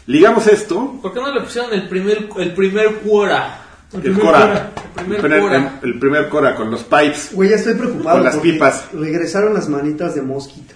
ligamos 0.07 0.47
esto, 0.47 0.99
¿Por 1.01 1.13
qué 1.13 1.19
no 1.19 1.33
le 1.33 1.41
pusieron 1.41 1.73
el 1.73 1.87
primer, 1.87 2.27
el 2.37 2.53
primer 2.53 2.95
Quora? 2.99 3.61
el 3.93 4.01
primer 4.01 4.19
Cora, 4.21 4.71
El 4.97 5.03
primer 5.03 5.15
el 5.15 5.21
primer- 5.21 5.41
Cora. 5.41 5.79
el 5.83 5.99
primer 5.99 6.29
Cora 6.29 6.55
con 6.55 6.71
los 6.71 6.83
pipes. 6.83 7.29
Güey, 7.33 7.49
ya 7.51 7.55
estoy 7.55 7.75
preocupado. 7.75 8.17
Con 8.17 8.25
las 8.25 8.35
pipas. 8.37 8.87
Regresaron 8.93 9.53
las 9.53 9.69
manitas 9.69 10.15
de 10.15 10.21
mosquita. 10.21 10.73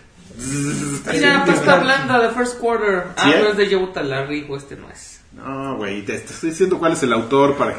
Mira, 1.12 1.44
pasta 1.46 1.80
blanda 1.80 2.20
de 2.20 2.30
First 2.30 2.60
Quarter. 2.60 3.04
Ah, 3.18 3.34
no 3.42 3.50
es 3.50 3.58
de 3.58 3.74
Joe 3.76 3.88
Talarrigo, 3.94 4.56
este 4.56 4.78
no 4.78 4.90
es. 4.90 5.20
No, 5.36 5.76
güey, 5.78 6.04
te, 6.06 6.18
te 6.20 6.34
estoy 6.34 6.52
diciendo 6.52 6.78
cuál 6.80 6.94
es 6.94 7.04
el 7.04 7.12
autor 7.12 7.56
para 7.58 7.76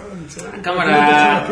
Cámara. 0.62 1.48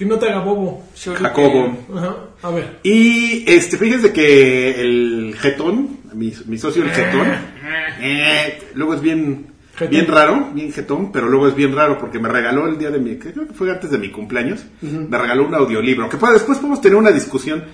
Que, 0.00 0.06
no 0.06 0.18
te 0.18 0.30
haga 0.30 0.40
bobo. 0.40 0.82
Shuriken. 0.96 1.26
Jacobo. 1.26 1.78
Ajá. 1.94 2.16
A 2.42 2.50
ver. 2.50 2.78
Y 2.82 3.44
este, 3.46 3.76
fíjense 3.76 4.12
que 4.12 4.80
el 4.80 5.36
jetón, 5.38 5.98
mi, 6.14 6.32
mi 6.46 6.56
socio 6.56 6.82
el 6.82 6.90
jetón, 6.90 7.28
eh, 8.00 8.62
luego 8.74 8.94
es 8.94 9.02
bien, 9.02 9.48
Jetón. 9.74 9.90
bien 9.90 10.06
raro, 10.06 10.50
bien 10.54 10.72
jetón, 10.72 11.12
pero 11.12 11.28
luego 11.28 11.48
es 11.48 11.54
bien 11.54 11.76
raro 11.76 11.98
porque 11.98 12.18
me 12.18 12.30
regaló 12.30 12.66
el 12.66 12.78
día 12.78 12.90
de 12.90 12.98
mi, 12.98 13.16
creo 13.16 13.46
que 13.46 13.52
fue 13.52 13.70
antes 13.70 13.90
de 13.90 13.98
mi 13.98 14.10
cumpleaños, 14.10 14.64
me 14.80 15.18
regaló 15.18 15.46
un 15.46 15.54
audiolibro, 15.54 16.08
que 16.08 16.16
pues, 16.16 16.32
después 16.32 16.58
podemos 16.58 16.80
tener 16.80 16.96
una 16.96 17.10
discusión 17.10 17.64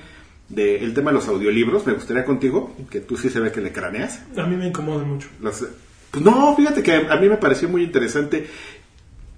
del 0.48 0.94
tema 0.94 1.10
de 1.10 1.18
los 1.18 1.28
audiolibros, 1.28 1.86
me 1.86 1.92
gustaría 1.92 2.24
contigo, 2.24 2.74
que 2.90 3.00
tú 3.00 3.16
sí 3.16 3.30
se 3.30 3.38
ve 3.38 3.52
que 3.52 3.60
le 3.60 3.70
craneas. 3.70 4.20
A 4.36 4.42
mí 4.46 4.56
me 4.56 4.66
incomoda 4.66 5.04
mucho. 5.04 5.28
Pues 5.40 6.24
no, 6.24 6.56
fíjate 6.56 6.82
que 6.82 6.94
a 6.94 7.16
mí 7.16 7.28
me 7.28 7.36
pareció 7.36 7.68
muy 7.68 7.82
interesante. 7.82 8.46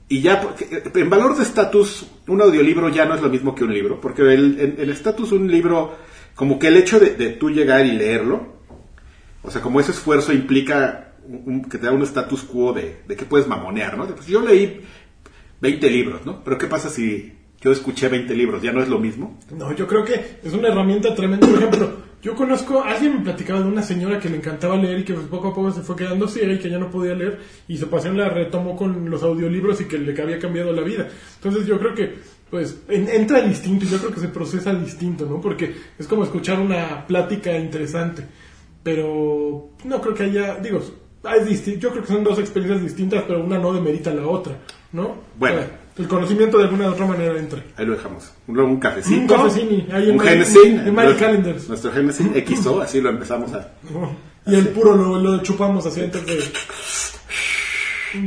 Y 0.08 0.20
ya, 0.22 0.54
en 0.94 1.10
valor 1.10 1.36
de 1.36 1.42
estatus, 1.42 2.06
un 2.26 2.40
audiolibro 2.40 2.88
ya 2.88 3.04
no 3.04 3.14
es 3.14 3.20
lo 3.20 3.28
mismo 3.28 3.54
que 3.54 3.64
un 3.64 3.74
libro, 3.74 4.00
porque 4.00 4.22
el 4.22 4.90
estatus, 4.90 5.32
un 5.32 5.50
libro, 5.50 5.96
como 6.34 6.58
que 6.58 6.68
el 6.68 6.76
hecho 6.78 6.98
de, 6.98 7.14
de 7.14 7.30
tú 7.30 7.50
llegar 7.50 7.84
y 7.84 7.92
leerlo, 7.92 8.58
o 9.42 9.50
sea, 9.50 9.60
como 9.60 9.80
ese 9.80 9.92
esfuerzo 9.92 10.32
implica 10.32 11.12
que 11.70 11.78
te 11.78 11.86
da 11.86 11.92
un 11.92 12.02
status 12.02 12.42
quo 12.42 12.72
de, 12.72 13.02
de 13.06 13.16
que 13.16 13.24
puedes 13.24 13.46
mamonear, 13.46 13.96
¿no? 13.96 14.06
Pues, 14.06 14.26
yo 14.26 14.40
leí 14.40 14.80
20 15.60 15.90
libros, 15.90 16.24
¿no? 16.24 16.42
Pero 16.42 16.58
¿qué 16.58 16.66
pasa 16.66 16.88
si 16.88 17.34
yo 17.60 17.70
escuché 17.72 18.08
20 18.08 18.34
libros? 18.34 18.62
¿Ya 18.62 18.72
no 18.72 18.82
es 18.82 18.88
lo 18.88 18.98
mismo? 18.98 19.38
No, 19.50 19.74
yo 19.74 19.86
creo 19.86 20.04
que 20.04 20.38
es 20.42 20.52
una 20.52 20.68
herramienta 20.68 21.14
tremenda. 21.14 21.46
Por 21.46 21.58
ejemplo, 21.58 22.07
Yo 22.20 22.34
conozco, 22.34 22.82
alguien 22.82 23.14
me 23.18 23.20
platicaba 23.20 23.60
de 23.60 23.68
una 23.68 23.82
señora 23.82 24.18
que 24.18 24.28
le 24.28 24.38
encantaba 24.38 24.76
leer 24.76 24.98
y 25.00 25.04
que 25.04 25.14
pues, 25.14 25.26
poco 25.26 25.48
a 25.48 25.54
poco 25.54 25.70
se 25.70 25.82
fue 25.82 25.94
quedando 25.94 26.26
ciega 26.26 26.52
y 26.52 26.58
que 26.58 26.68
ya 26.68 26.78
no 26.78 26.90
podía 26.90 27.14
leer 27.14 27.38
y 27.68 27.76
su 27.78 27.88
pasión 27.88 28.16
la 28.16 28.28
retomó 28.28 28.74
con 28.76 29.08
los 29.08 29.22
audiolibros 29.22 29.80
y 29.80 29.84
que 29.84 29.98
le 29.98 30.20
había 30.20 30.38
cambiado 30.40 30.72
la 30.72 30.82
vida. 30.82 31.08
Entonces 31.36 31.64
yo 31.66 31.78
creo 31.78 31.94
que 31.94 32.14
pues 32.50 32.80
en- 32.88 33.08
entra 33.08 33.40
distinto 33.42 33.84
y 33.84 33.88
yo 33.88 33.98
creo 33.98 34.12
que 34.12 34.20
se 34.20 34.28
procesa 34.28 34.74
distinto, 34.74 35.26
¿no? 35.26 35.40
Porque 35.40 35.74
es 35.98 36.08
como 36.08 36.24
escuchar 36.24 36.58
una 36.58 37.06
plática 37.06 37.56
interesante. 37.56 38.24
Pero 38.82 39.70
no 39.84 40.00
creo 40.00 40.14
que 40.14 40.22
haya, 40.24 40.56
digo, 40.56 40.80
disti- 41.22 41.78
yo 41.78 41.90
creo 41.90 42.02
que 42.02 42.08
son 42.12 42.24
dos 42.24 42.38
experiencias 42.38 42.82
distintas, 42.82 43.24
pero 43.26 43.44
una 43.44 43.58
no 43.58 43.72
demerita 43.72 44.12
la 44.14 44.26
otra, 44.26 44.56
¿no? 44.92 45.16
Bueno. 45.38 45.58
O 45.58 45.60
sea, 45.60 45.77
el 45.98 46.06
conocimiento 46.08 46.58
de 46.58 46.64
alguna 46.64 46.88
u 46.88 46.92
otra 46.92 47.06
manera 47.06 47.38
entra. 47.38 47.62
Ahí 47.76 47.84
lo 47.84 47.92
dejamos. 47.92 48.32
Luego 48.46 48.70
un 48.70 48.78
cafecito. 48.80 49.20
Un 49.20 49.26
cafecini, 49.26 49.88
ahí 49.92 50.10
un 50.10 50.20
Genesis. 50.20 50.80
Calendars. 51.18 51.68
Nuestro 51.68 51.92
Genesis 51.92 52.26
XO, 52.62 52.80
así 52.80 53.00
lo 53.00 53.10
empezamos 53.10 53.52
a. 53.52 53.72
Y 54.46 54.54
el 54.54 54.68
puro 54.68 54.94
lo, 54.96 55.18
lo 55.18 55.42
chupamos 55.42 55.84
así 55.86 56.00
antes 56.02 56.24
de, 56.24 56.32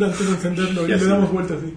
antes 0.06 0.20
de 0.20 0.32
encenderlo 0.34 0.86
y 0.86 0.90
le 0.90 1.06
damos 1.06 1.32
vueltas 1.32 1.58
así. 1.58 1.74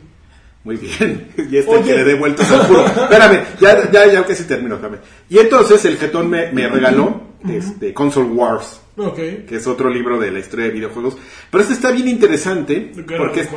Muy 0.65 0.77
bien. 0.77 1.29
Y 1.51 1.57
este 1.59 1.71
Oye. 1.71 1.83
que 1.85 1.95
le 1.97 2.05
dé 2.05 2.15
vueltas 2.15 2.51
al 2.51 2.67
puro. 2.67 2.85
Espérame, 2.87 3.45
ya, 3.61 3.91
ya, 3.91 4.07
ya 4.07 4.25
casi 4.27 4.45
termino, 4.45 4.75
espérame. 4.77 4.99
Y 5.29 5.39
entonces 5.39 5.85
el 5.85 5.97
jetón 5.97 6.29
me, 6.29 6.51
me 6.53 6.69
regaló 6.69 7.23
este, 7.49 7.93
Console 7.93 8.29
Wars, 8.31 8.81
Ok. 8.97 9.17
que 9.17 9.57
es 9.57 9.67
otro 9.67 9.91
libro 9.91 10.21
de 10.21 10.31
la 10.31 10.39
historia 10.39 10.67
de 10.67 10.71
videojuegos. 10.73 11.17
Pero 11.51 11.63
este 11.63 11.75
está 11.75 11.91
bien 11.91 12.07
interesante. 12.09 12.93
Guerra 12.95 13.19
porque 13.25 13.45
de 13.45 13.49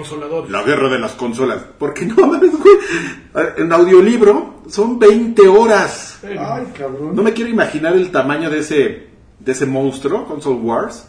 la 0.50 0.64
guerra 0.64 0.90
de 0.90 1.00
las 1.00 1.12
consolas. 1.14 1.64
Porque 1.78 2.06
no 2.06 2.16
mames, 2.28 2.52
güey. 2.52 2.76
En 3.58 3.72
audiolibro 3.72 4.64
son 4.68 4.98
20 4.98 5.48
horas. 5.48 6.20
Ay, 6.24 6.66
cabrón. 6.78 7.16
No 7.16 7.22
me 7.24 7.34
quiero 7.34 7.50
imaginar 7.52 7.96
el 7.96 8.10
tamaño 8.12 8.50
de 8.50 8.60
ese, 8.60 9.08
de 9.40 9.52
ese 9.52 9.66
monstruo, 9.66 10.26
Console 10.26 10.60
Wars. 10.60 11.06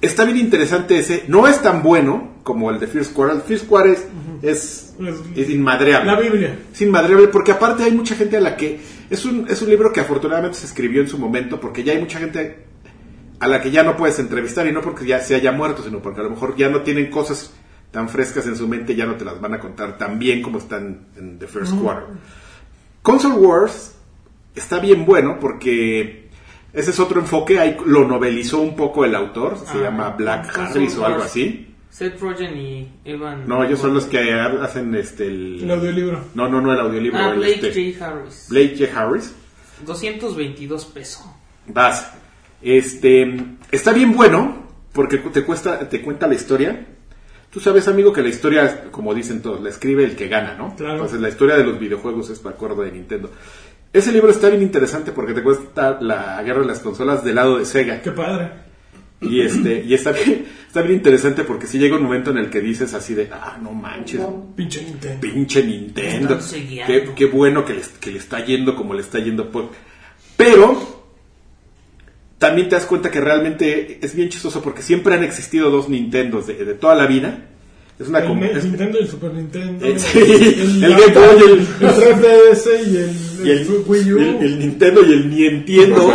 Está 0.00 0.24
bien 0.24 0.38
interesante 0.38 0.98
ese. 0.98 1.24
No 1.28 1.46
es 1.46 1.60
tan 1.60 1.82
bueno 1.82 2.34
como 2.42 2.70
el 2.70 2.78
de 2.80 2.86
First 2.86 3.12
Quarter. 3.12 3.36
El 3.36 3.42
First 3.42 3.66
Quarter 3.66 3.92
es, 3.92 4.06
es, 4.42 4.94
Es- 5.00 5.16
es 5.36 5.50
inmadreable. 5.50 6.10
La 6.10 6.18
Biblia. 6.18 6.56
Es 6.72 6.80
inmadreable 6.80 7.28
porque 7.28 7.52
aparte 7.52 7.82
hay 7.82 7.92
mucha 7.92 8.14
gente 8.14 8.36
a 8.36 8.40
la 8.40 8.56
que... 8.56 8.80
Es 9.10 9.24
un, 9.24 9.46
es 9.48 9.60
un 9.60 9.68
libro 9.70 9.92
que 9.92 10.00
afortunadamente 10.00 10.56
se 10.56 10.66
escribió 10.66 11.02
en 11.02 11.08
su 11.08 11.18
momento 11.18 11.58
porque 11.60 11.82
ya 11.82 11.92
hay 11.92 11.98
mucha 11.98 12.18
gente 12.20 12.69
a 13.40 13.48
la 13.48 13.60
que 13.62 13.70
ya 13.70 13.82
no 13.82 13.96
puedes 13.96 14.18
entrevistar 14.18 14.66
y 14.66 14.72
no 14.72 14.80
porque 14.82 15.06
ya 15.06 15.20
se 15.20 15.34
haya 15.34 15.50
muerto, 15.52 15.82
sino 15.82 16.00
porque 16.00 16.20
a 16.20 16.24
lo 16.24 16.30
mejor 16.30 16.54
ya 16.56 16.68
no 16.68 16.82
tienen 16.82 17.10
cosas 17.10 17.52
tan 17.90 18.08
frescas 18.08 18.46
en 18.46 18.54
su 18.56 18.68
mente, 18.68 18.94
ya 18.94 19.06
no 19.06 19.16
te 19.16 19.24
las 19.24 19.40
van 19.40 19.54
a 19.54 19.58
contar 19.60 19.98
tan 19.98 20.18
bien 20.18 20.42
como 20.42 20.58
están 20.58 21.06
en 21.16 21.38
The 21.38 21.46
First 21.48 21.74
Quarter. 21.80 22.04
Console 23.02 23.34
Wars 23.34 23.96
está 24.54 24.78
bien 24.78 25.04
bueno 25.06 25.38
porque 25.40 26.28
ese 26.72 26.90
es 26.90 27.00
otro 27.00 27.20
enfoque, 27.20 27.58
ahí 27.58 27.76
lo 27.86 28.06
novelizó 28.06 28.60
un 28.60 28.76
poco 28.76 29.04
el 29.04 29.14
autor, 29.14 29.58
se 29.58 29.78
Ah, 29.78 29.82
llama 29.84 30.10
Black 30.10 30.56
Harris 30.56 30.96
o 30.98 31.06
algo 31.06 31.22
así. 31.22 31.66
Seth 31.90 32.20
Rogen 32.20 32.56
y 32.56 32.88
Evan. 33.04 33.48
No, 33.48 33.64
ellos 33.64 33.80
son 33.80 33.94
los 33.94 34.04
que 34.04 34.32
hacen 34.32 34.94
este 34.94 35.26
el, 35.26 35.64
El 35.64 35.70
audiolibro. 35.72 36.20
No, 36.34 36.48
no, 36.48 36.60
no 36.60 36.72
el 36.72 36.78
audiolibro, 36.78 37.18
Ah, 37.18 37.30
el, 37.30 37.38
Blake 37.38 37.66
este, 37.68 37.92
J. 37.94 38.06
Harris. 38.06 38.46
Blake 38.48 38.76
J. 38.78 39.00
Harris. 39.02 39.34
222 39.84 40.84
pesos. 40.86 41.24
Vas. 41.66 42.12
Este 42.62 43.34
está 43.70 43.92
bien 43.92 44.14
bueno 44.14 44.68
porque 44.92 45.18
te 45.18 45.44
cuesta 45.44 45.88
te 45.88 46.02
cuenta 46.02 46.26
la 46.26 46.34
historia. 46.34 46.86
Tú 47.50 47.58
sabes, 47.58 47.88
amigo, 47.88 48.12
que 48.12 48.22
la 48.22 48.28
historia, 48.28 48.84
como 48.92 49.12
dicen 49.12 49.42
todos, 49.42 49.60
la 49.60 49.70
escribe 49.70 50.04
el 50.04 50.14
que 50.14 50.28
gana, 50.28 50.54
¿no? 50.54 50.76
Claro. 50.76 50.92
Entonces, 50.94 51.20
la 51.20 51.28
historia 51.28 51.56
de 51.56 51.64
los 51.64 51.80
videojuegos 51.80 52.30
es, 52.30 52.44
me 52.44 52.50
acuerdo, 52.50 52.82
de 52.82 52.92
Nintendo. 52.92 53.28
Ese 53.92 54.12
libro 54.12 54.30
está 54.30 54.48
bien 54.50 54.62
interesante 54.62 55.10
porque 55.10 55.34
te 55.34 55.42
cuesta 55.42 55.98
la 56.00 56.40
guerra 56.44 56.60
de 56.60 56.66
las 56.66 56.78
consolas 56.78 57.24
del 57.24 57.34
lado 57.34 57.58
de 57.58 57.64
Sega. 57.64 58.00
Qué 58.02 58.12
padre. 58.12 58.52
Y 59.20 59.40
este 59.40 59.84
y 59.84 59.92
está 59.92 60.12
bien, 60.12 60.46
está 60.66 60.80
bien 60.80 60.94
interesante 60.94 61.44
porque 61.44 61.66
si 61.66 61.78
llega 61.78 61.96
un 61.96 62.04
momento 62.04 62.30
en 62.30 62.38
el 62.38 62.48
que 62.48 62.60
dices 62.60 62.94
así 62.94 63.14
de, 63.14 63.28
ah, 63.30 63.58
no 63.60 63.72
manches, 63.72 64.20
Pinche 64.54 64.82
Nintendo. 64.82 65.20
pinche 65.20 65.62
Nintendo. 65.64 66.38
Qué, 66.86 67.10
qué 67.14 67.24
bueno 67.26 67.64
que 67.64 67.74
le, 67.74 67.82
que 68.00 68.12
le 68.12 68.18
está 68.18 68.44
yendo 68.44 68.76
como 68.76 68.94
le 68.94 69.00
está 69.00 69.18
yendo. 69.18 69.50
Pero 70.36 70.99
también 72.40 72.68
te 72.68 72.74
das 72.74 72.86
cuenta 72.86 73.08
que 73.12 73.20
realmente 73.20 73.98
es 74.02 74.16
bien 74.16 74.28
chistoso 74.30 74.60
porque 74.62 74.82
siempre 74.82 75.14
han 75.14 75.22
existido 75.22 75.70
dos 75.70 75.88
Nintendos 75.88 76.48
de, 76.48 76.54
de 76.54 76.74
toda 76.74 76.96
la 76.96 77.06
vida. 77.06 77.38
Es 77.98 78.08
una 78.08 78.20
El, 78.20 78.42
el 78.44 78.56
es- 78.56 78.64
Nintendo 78.64 78.98
y 78.98 79.02
el 79.02 79.08
Super 79.08 79.32
Nintendo. 79.34 79.86
Eh, 79.86 79.98
sí, 79.98 80.18
el 80.18 80.80
Game 80.80 81.12
Boy 81.14 81.42
el- 81.46 81.58
el 81.60 81.66
3DS 81.94 82.66
y 82.86 82.96
el, 82.96 83.46
y 83.46 83.50
el, 83.50 83.68
Wii 83.86 84.12
U. 84.14 84.18
el- 84.40 84.58
Nintendo 84.58 85.02
y 85.06 85.12
el 85.12 85.28
ni 85.30 85.44
entiendo. 85.46 86.10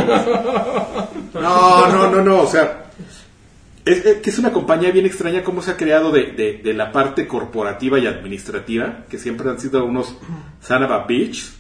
No, 1.34 1.88
no, 1.92 2.10
no, 2.10 2.22
no, 2.24 2.42
o 2.42 2.48
sea, 2.48 2.86
es, 3.86 4.04
es 4.06 4.16
que 4.18 4.30
es 4.32 4.40
una 4.40 4.52
compañía 4.52 4.90
bien 4.92 5.06
extraña 5.06 5.44
cómo 5.44 5.62
se 5.62 5.72
ha 5.72 5.78
creado 5.78 6.12
de, 6.12 6.32
de- 6.32 6.62
de 6.64 6.74
la 6.74 6.92
parte 6.92 7.28
corporativa 7.28 8.00
y 8.00 8.08
administrativa, 8.08 9.06
que 9.10 9.20
siempre 9.20 9.48
han 9.50 9.60
sido 9.60 9.86
unos 9.86 10.18
son 10.62 10.84
of 10.84 10.92
a 10.92 11.06
bitch, 11.06 11.52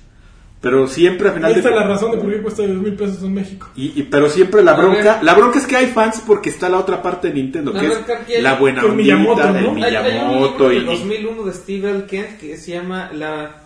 pero 0.65 0.87
siempre 0.87 1.29
a 1.29 1.31
final 1.33 1.45
Ahí 1.49 1.53
de 1.53 1.59
está 1.59 1.69
la 1.75 1.83
razón 1.87 2.09
de 2.11 2.17
por 2.17 2.31
qué 2.31 2.41
cuesta 2.41 2.63
10 2.63 2.73
mil 2.79 2.95
pesos 2.95 3.21
en 3.21 3.33
México. 3.35 3.69
y, 3.75 3.99
y- 3.99 4.03
pero 4.03 4.27
siempre 4.29 4.63
la 4.63 4.73
bronca, 4.73 5.19
la 5.21 5.35
bronca 5.35 5.59
es 5.59 5.67
que 5.67 5.75
hay 5.75 5.87
fans 5.87 6.23
porque 6.25 6.49
está 6.49 6.67
la 6.69 6.79
otra 6.79 7.01
parte 7.03 7.27
de 7.27 7.35
Nintendo, 7.35 7.71
La 7.71 7.79
que 7.81 7.85
es 7.87 7.93
hay- 8.35 8.41
la 8.41 8.55
buena 8.55 8.81
con 8.81 8.95
Miyamoto, 8.95 9.41
ondita, 9.43 9.61
¿no? 9.61 9.77
el 9.77 9.83
Hay, 9.83 9.95
hay 9.95 10.17
un 10.17 10.27
Miyamoto 10.27 10.69
libro 10.69 10.87
de 10.89 10.95
y, 10.95 10.97
2001 10.99 11.43
de 11.43 11.53
Steve 11.53 11.89
L. 11.91 12.05
Kent 12.07 12.37
que 12.39 12.57
se 12.57 12.71
llama 12.71 13.11
la 13.13 13.61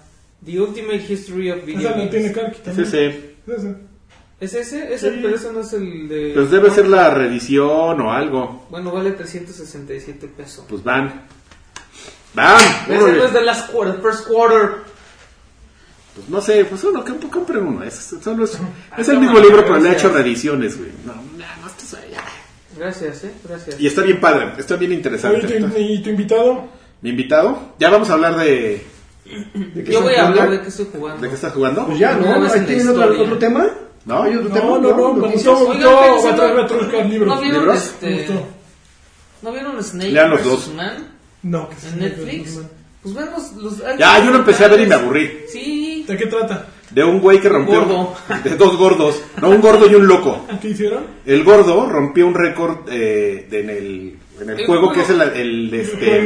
The 0.45 0.59
Ultimate 0.61 1.05
History 1.09 1.51
of 1.51 1.65
Video 1.65 1.79
Esa 1.89 1.91
Games. 1.97 2.09
tiene 2.11 2.31
Karki 2.33 2.59
también. 2.63 2.85
sí. 2.87 2.97
Esa. 3.47 3.75
¿Es 4.41 4.53
ese? 4.53 4.93
¿Es 4.93 5.03
el, 5.03 5.15
Sí. 5.15 5.19
pero 5.21 5.35
ese 5.35 5.51
no 5.53 5.59
es 5.61 5.73
el 5.73 6.07
de... 6.07 6.31
Pues 6.33 6.49
debe 6.51 6.69
ser 6.69 6.87
la 6.87 7.09
reedición 7.13 7.99
o 8.01 8.11
algo. 8.13 8.67
Bueno, 8.69 8.91
vale 8.91 9.11
367 9.11 10.27
pesos. 10.27 10.65
Pues 10.69 10.81
van. 10.83 11.23
Van. 12.33 12.57
Ese 12.89 12.97
no 13.17 13.23
es 13.25 13.33
de 13.33 13.41
last 13.41 13.71
quarter, 13.71 14.01
first 14.01 14.27
quarter. 14.27 14.69
Pues 16.15 16.27
no 16.29 16.41
sé, 16.41 16.65
pues 16.65 16.83
uno, 16.83 17.03
que 17.03 17.13
compren 17.29 17.65
uno. 17.65 17.83
Es, 17.83 18.15
solo 18.21 18.43
es, 18.45 18.57
es 18.97 19.07
el 19.09 19.15
no, 19.15 19.21
mismo 19.21 19.39
libro, 19.39 19.63
pero 19.63 19.79
le 19.79 19.89
ha 19.89 19.93
hecho 19.93 20.09
reediciones, 20.09 20.77
güey. 20.77 20.89
No, 21.05 21.13
no, 21.13 21.21
no, 21.61 21.67
esto 21.67 21.97
es- 21.97 22.11
ya. 22.11 22.23
Gracias, 22.77 23.23
eh, 23.25 23.31
gracias. 23.47 23.79
Y 23.79 23.87
está 23.87 24.01
bien 24.03 24.19
padre, 24.19 24.53
está 24.57 24.75
bien 24.75 24.93
interesante. 24.93 25.37
Oye, 25.39 25.45
¿y 25.45 25.49
tu- 25.49 25.55
Entonces, 25.65 25.81
¿y 25.89 25.99
tu 26.01 26.09
invitado? 26.09 26.67
Mi 27.01 27.09
invitado, 27.11 27.73
ya 27.79 27.89
vamos 27.89 28.09
a 28.09 28.13
hablar 28.13 28.37
de. 28.37 28.83
¿De 29.53 29.83
qué 29.83 29.91
Yo 29.91 30.01
voy 30.01 30.15
a 30.15 30.27
hablar 30.27 30.49
de 30.51 30.61
qué 30.61 30.67
estoy 30.69 30.87
jugando. 30.91 31.21
¿De 31.21 31.29
qué 31.29 31.35
estás 31.35 31.53
jugando? 31.53 31.85
Pues 31.85 31.99
ya, 31.99 32.13
¿no? 32.15 32.41
vez 32.41 32.51
¿Ahí 32.53 32.59
en 32.59 32.63
la 32.63 32.67
tienen 32.67 32.87
otro, 32.89 33.01
historia. 33.03 33.21
otro 33.23 33.37
tema? 33.37 33.67
¿No? 34.05 34.23
¿Hay 34.23 34.35
otro 34.35 34.49
No, 34.49 34.55
tema? 34.55 34.65
no, 34.69 34.79
no, 34.79 35.13
me 35.13 35.21
¿Noticias? 35.27 35.53
gustó, 35.53 35.69
me 35.69 35.75
Oigan, 35.75 35.91
gustó, 35.93 36.03
fíjense, 36.03 36.27
va 36.27 36.33
a 36.33 36.35
traer 36.35 36.55
¿no? 36.55 36.61
retroscar 36.61 37.05
libros. 37.05 37.35
¿No 37.35 37.41
vieron 37.41 37.59
¿Libros? 37.61 37.83
este... 37.83 38.13
Gustó. 38.17 38.47
¿No 39.41 39.51
vieron 39.51 39.83
Snake 39.83 40.11
Lean 40.11 40.29
los 40.31 40.39
vs. 40.39 40.45
dos. 40.49 40.73
Man 40.75 41.07
No, 41.43 41.69
que 41.69 41.75
sí, 41.75 41.87
en 41.93 41.99
Netflix? 41.99 42.55
no, 42.55 42.61
no. 42.61 42.67
Pues 43.03 43.15
vemos 43.15 43.51
los... 43.53 43.77
Ya, 43.97 44.25
yo 44.25 44.31
lo 44.31 44.37
empecé 44.39 44.65
a 44.65 44.67
ver 44.67 44.81
y 44.81 44.85
me 44.87 44.95
aburrí. 44.95 45.31
Sí. 45.51 45.78
¿De 46.09 46.17
qué 46.17 46.25
trata? 46.25 46.65
De 46.89 47.03
un 47.03 47.19
güey 47.19 47.39
que 47.39 47.47
rompió. 47.49 47.85
Gordo. 47.85 48.15
De 48.43 48.55
dos 48.55 48.77
gordos. 48.77 49.21
No, 49.41 49.49
un 49.51 49.61
gordo 49.61 49.87
y 49.89 49.93
un 49.93 50.07
loco. 50.07 50.45
¿Qué 50.59 50.69
hicieron? 50.69 51.03
El 51.25 51.43
gordo 51.43 51.87
rompió 51.87 52.25
un 52.25 52.33
récord 52.33 52.79
eh, 52.91 53.45
de- 53.49 53.59
en 53.61 53.69
el, 53.69 54.15
en 54.41 54.49
el 54.49 54.59
El 54.61 54.65
juego 54.65 54.87
juego. 54.87 54.93
que 54.93 55.01
es 55.01 55.09
el, 55.11 55.21
el, 55.21 55.71
¿El 55.71 55.73
este, 55.79 56.17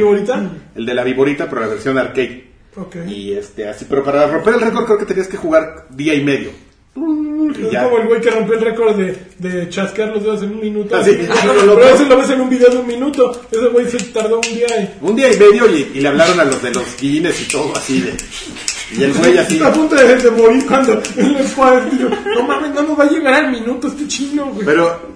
el 0.74 0.86
de 0.86 0.94
la 0.94 1.04
viborita, 1.04 1.48
pero 1.50 1.60
la 1.60 1.66
versión 1.68 1.98
arcade. 1.98 2.46
Ok. 2.76 2.96
Y 3.06 3.34
este, 3.34 3.68
así, 3.68 3.84
pero 3.88 4.02
para 4.02 4.26
romper 4.26 4.54
el 4.54 4.60
récord 4.62 4.86
creo 4.86 4.98
que 4.98 5.04
tenías 5.04 5.28
que 5.28 5.36
jugar 5.36 5.86
día 5.90 6.14
y 6.14 6.24
medio. 6.24 6.50
Y 6.96 7.76
Es 7.76 7.82
como 7.82 7.98
el 7.98 8.06
güey 8.08 8.20
que 8.20 8.30
rompió 8.30 8.54
el 8.54 8.60
récord 8.64 8.96
de, 8.96 9.16
de 9.38 9.68
chasquear 9.68 10.08
los 10.14 10.22
dedos 10.22 10.42
en 10.44 10.50
un 10.54 10.60
minuto. 10.60 10.96
Ah, 10.96 11.04
sí. 11.04 11.10
Pero 11.42 11.84
ese 11.88 12.06
lo 12.06 12.16
ves 12.16 12.30
en 12.30 12.40
un 12.40 12.48
video 12.48 12.70
de 12.70 12.78
un 12.78 12.86
minuto. 12.86 13.38
Ese 13.50 13.66
güey 13.68 13.86
se 13.90 13.98
tardó 14.12 14.36
un 14.36 14.42
día 14.54 14.66
y... 14.80 15.04
Un 15.04 15.14
día 15.14 15.30
y 15.32 15.36
medio 15.38 15.68
y, 15.68 15.90
y 15.94 16.00
le 16.00 16.08
hablaron 16.08 16.40
a 16.40 16.44
los 16.44 16.62
de 16.62 16.72
los 16.72 16.96
Guinness 16.98 17.42
y 17.42 17.52
todo 17.52 17.76
así 17.76 18.00
de. 18.00 18.14
Y 18.96 19.02
el 19.02 19.12
güey 19.14 19.36
así. 19.38 19.54
Está 19.56 19.68
a 19.68 19.72
punto 19.72 19.94
de, 19.94 20.16
de 20.16 20.30
morir 20.30 20.64
cuando 20.66 21.02
no 22.36 22.42
mames, 22.46 22.74
no 22.74 22.82
nos 22.82 22.98
va 22.98 23.04
a 23.04 23.10
llegar 23.10 23.34
al 23.34 23.50
minuto 23.50 23.88
este 23.88 24.06
chino, 24.08 24.46
güey. 24.52 24.64
Pero. 24.66 25.14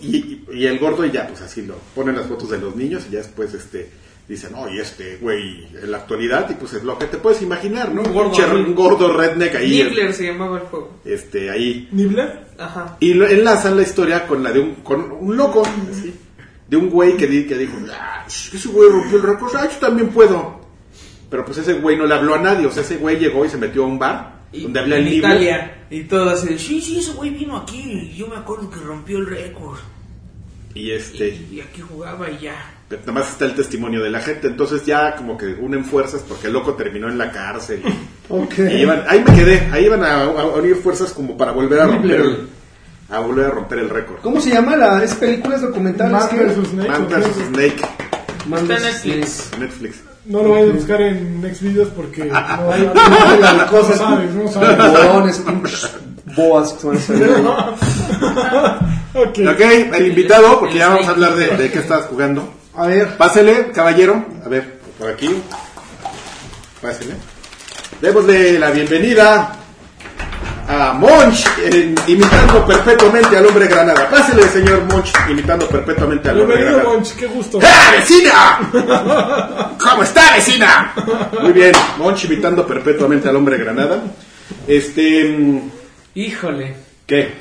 Y, 0.00 0.16
y- 0.52 0.66
el 0.66 0.78
gordo 0.80 1.04
y 1.06 1.10
ya, 1.12 1.26
pues 1.28 1.40
así 1.42 1.62
lo 1.62 1.76
ponen 1.94 2.16
las 2.16 2.26
fotos 2.26 2.50
de 2.50 2.58
los 2.58 2.74
niños 2.74 3.04
y 3.08 3.12
ya 3.12 3.18
después 3.18 3.54
este 3.54 3.88
dicen, 4.28 4.54
oye, 4.54 4.80
este 4.82 5.16
güey 5.20 5.66
en 5.80 5.90
la 5.90 5.98
actualidad, 5.98 6.48
y 6.50 6.54
pues 6.54 6.72
es 6.72 6.82
lo 6.84 6.98
que 6.98 7.06
te 7.06 7.18
puedes 7.18 7.40
imaginar, 7.42 7.92
¿no? 7.94 8.02
Un 8.02 8.12
gordo, 8.12 9.08
un- 9.08 9.16
redneck 9.16 9.54
ahí. 9.56 9.70
Nibbler 9.84 10.12
se 10.14 10.26
llamaba 10.26 10.56
el 10.58 10.64
juego. 10.64 10.98
Este, 11.04 11.50
ahí. 11.50 11.88
¿Nibler? 11.92 12.46
Ajá. 12.58 12.96
Y 13.00 13.14
lo- 13.14 13.26
enlazan 13.28 13.76
la 13.76 13.82
historia 13.82 14.26
con 14.26 14.42
la 14.42 14.50
de 14.52 14.60
un, 14.60 14.74
con 14.76 15.12
un 15.12 15.36
loco, 15.36 15.62
así, 15.90 16.14
de 16.68 16.76
un 16.76 16.88
güey 16.90 17.16
que, 17.16 17.26
di- 17.26 17.44
que 17.46 17.56
dijo, 17.58 17.74
ah, 17.92 18.24
ese 18.26 18.68
güey 18.68 18.90
rompió 18.90 19.18
el 19.18 19.22
récord, 19.22 19.52
ah, 19.56 19.68
yo 19.70 19.78
también 19.78 20.08
puedo. 20.08 20.61
Pero 21.32 21.44
pues 21.46 21.58
ese 21.58 21.72
güey 21.74 21.96
no 21.96 22.06
le 22.06 22.14
habló 22.14 22.34
a 22.34 22.38
nadie, 22.38 22.66
o 22.66 22.70
sea, 22.70 22.82
ese 22.82 22.98
güey 22.98 23.18
llegó 23.18 23.44
y 23.44 23.48
se 23.48 23.56
metió 23.56 23.82
a 23.82 23.86
un 23.86 23.98
bar 23.98 24.42
Y- 24.52 24.62
donde 24.62 24.78
habla 24.80 24.96
en 24.98 25.04
el 25.06 25.10
libro. 25.10 25.28
Italia. 25.30 25.78
Y 25.90 26.02
todo 26.04 26.30
así 26.30 26.58
sí, 26.58 26.80
sí, 26.80 26.98
ese 27.00 27.12
güey 27.12 27.30
vino 27.30 27.56
aquí. 27.56 27.80
y 28.12 28.14
Yo 28.16 28.28
me 28.28 28.36
acuerdo 28.36 28.70
que 28.70 28.76
rompió 28.78 29.18
el 29.18 29.26
récord. 29.26 29.78
Y 30.74 30.90
este, 30.92 31.28
y 31.50 31.60
aquí 31.60 31.80
jugaba 31.82 32.30
y 32.30 32.38
ya. 32.38 32.54
pero 32.88 33.00
nada 33.02 33.12
más 33.12 33.30
está 33.30 33.44
el 33.46 33.54
testimonio 33.54 34.02
de 34.02 34.08
la 34.10 34.20
gente, 34.20 34.46
entonces 34.46 34.86
ya 34.86 35.16
como 35.16 35.36
que 35.36 35.46
unen 35.46 35.84
fuerzas 35.84 36.22
porque 36.26 36.46
el 36.46 36.52
loco 36.54 36.74
terminó 36.74 37.08
en 37.08 37.18
la 37.18 37.32
cárcel. 37.32 37.82
Ok. 38.28 38.54
Y 38.60 38.82
iban- 38.82 39.04
ahí 39.08 39.22
me 39.26 39.34
quedé, 39.34 39.68
ahí 39.72 39.84
iban 39.86 40.02
a, 40.04 40.22
a 40.22 40.46
unir 40.56 40.76
fuerzas 40.76 41.12
como 41.12 41.36
para 41.36 41.52
volver 41.52 41.80
a 41.80 41.86
romper 41.86 42.20
el, 42.20 42.48
a 43.10 43.18
volver 43.18 43.46
a 43.46 43.50
romper 43.50 43.78
el 43.80 43.90
récord. 43.90 44.20
¿Cómo 44.22 44.40
se 44.40 44.50
llama 44.50 44.74
la 44.76 45.02
es 45.04 45.14
películas 45.16 45.60
documentales 45.60 46.12
Man 46.12 46.28
vs. 46.30 46.68
Snake. 46.68 46.88
Man 46.88 47.08
vs. 47.08 47.26
Snake, 47.48 47.82
Man. 48.48 48.68
Netflix. 48.68 49.50
Netflix. 49.58 49.96
No 50.24 50.42
lo 50.42 50.50
vayas 50.50 50.70
a 50.70 50.72
buscar 50.72 51.00
en 51.00 51.40
Next 51.40 51.62
Videos 51.62 51.88
porque 51.96 52.24
no, 52.26 52.72
hay 52.72 52.82
no 52.82 53.66
cosa 53.68 53.96
sabes, 53.96 54.30
no 54.34 54.48
sabes. 54.50 54.78
Borones, 54.78 55.38
pinches 55.38 55.90
boas 56.36 56.72
que 56.74 56.86
van 56.86 56.96
a 56.96 57.00
salir. 57.00 57.30
Ok. 59.14 59.38
Ok, 59.50 59.60
el 59.94 60.06
invitado, 60.06 60.58
porque 60.58 60.78
ya 60.78 60.88
vamos 60.88 61.06
a 61.06 61.10
hablar 61.10 61.34
de, 61.34 61.56
de 61.56 61.70
qué 61.70 61.80
estás 61.80 62.06
jugando. 62.06 62.48
A 62.74 62.86
ver, 62.86 63.16
Pásele, 63.16 63.70
caballero. 63.72 64.24
A 64.44 64.48
ver, 64.48 64.78
por 64.98 65.10
aquí. 65.10 65.30
Pásele. 66.80 67.14
Démosle 68.00 68.58
la 68.58 68.70
bienvenida 68.70 69.61
a 70.68 70.92
Monch, 70.94 71.46
en- 71.58 71.94
imitando 72.06 72.66
perpetuamente 72.66 73.36
al 73.36 73.46
hombre 73.46 73.66
granada. 73.66 74.08
Pásele, 74.10 74.42
señor 74.48 74.82
Monch, 74.84 75.10
imitando 75.28 75.68
perpetuamente 75.68 76.28
al 76.30 76.40
hombre 76.40 76.56
Bienvenido, 76.56 76.78
granada. 76.84 76.96
Monch, 76.98 77.12
qué 77.16 77.26
gusto. 77.26 77.58
¡Ah, 77.62 77.92
vecina! 77.96 79.76
¿Cómo 79.78 80.02
está, 80.02 80.34
vecina? 80.34 80.94
Muy 81.42 81.52
bien, 81.52 81.72
Monch 81.98 82.24
imitando 82.24 82.66
perpetuamente 82.66 83.28
al 83.28 83.36
hombre 83.36 83.58
granada. 83.58 84.02
Este. 84.66 85.60
Híjole. 86.14 86.74
¿Qué? 87.06 87.32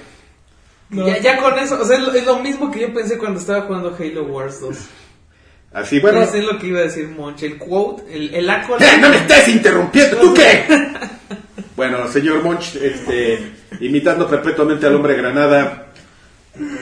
No. 0.89 1.07
Ya, 1.07 1.19
ya 1.19 1.37
con 1.37 1.57
eso, 1.59 1.79
o 1.81 1.85
sea, 1.85 1.97
es 1.97 2.03
lo, 2.03 2.13
es 2.13 2.25
lo 2.25 2.39
mismo 2.39 2.69
que 2.71 2.81
yo 2.81 2.93
pensé 2.93 3.17
cuando 3.17 3.39
estaba 3.39 3.61
jugando 3.61 3.95
Halo 3.97 4.23
Wars 4.25 4.59
2. 4.59 4.75
Así, 5.73 5.99
bueno. 6.01 6.21
En 6.33 6.45
lo 6.45 6.57
que 6.59 6.67
iba 6.67 6.79
a 6.79 6.83
decir 6.83 7.07
Monch, 7.07 7.43
el 7.43 7.57
quote, 7.57 8.03
el, 8.13 8.33
el 8.35 8.49
accolade. 8.49 8.95
¡Eh, 8.95 8.97
no 8.99 9.07
me 9.09 9.15
estés 9.17 9.47
interrumpiendo! 9.47 10.17
¿Tú 10.17 10.33
qué? 10.33 10.65
Bueno, 11.81 12.07
señor 12.07 12.43
Monch, 12.43 12.75
este, 12.75 13.53
imitando 13.79 14.27
perpetuamente 14.29 14.85
al 14.85 14.93
hombre 14.93 15.15
granada, 15.15 15.87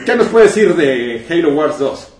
¿qué 0.05 0.13
nos 0.13 0.27
puede 0.27 0.47
decir 0.47 0.75
de 0.75 1.25
Halo 1.29 1.53
Wars 1.53 1.79
2? 1.79 2.13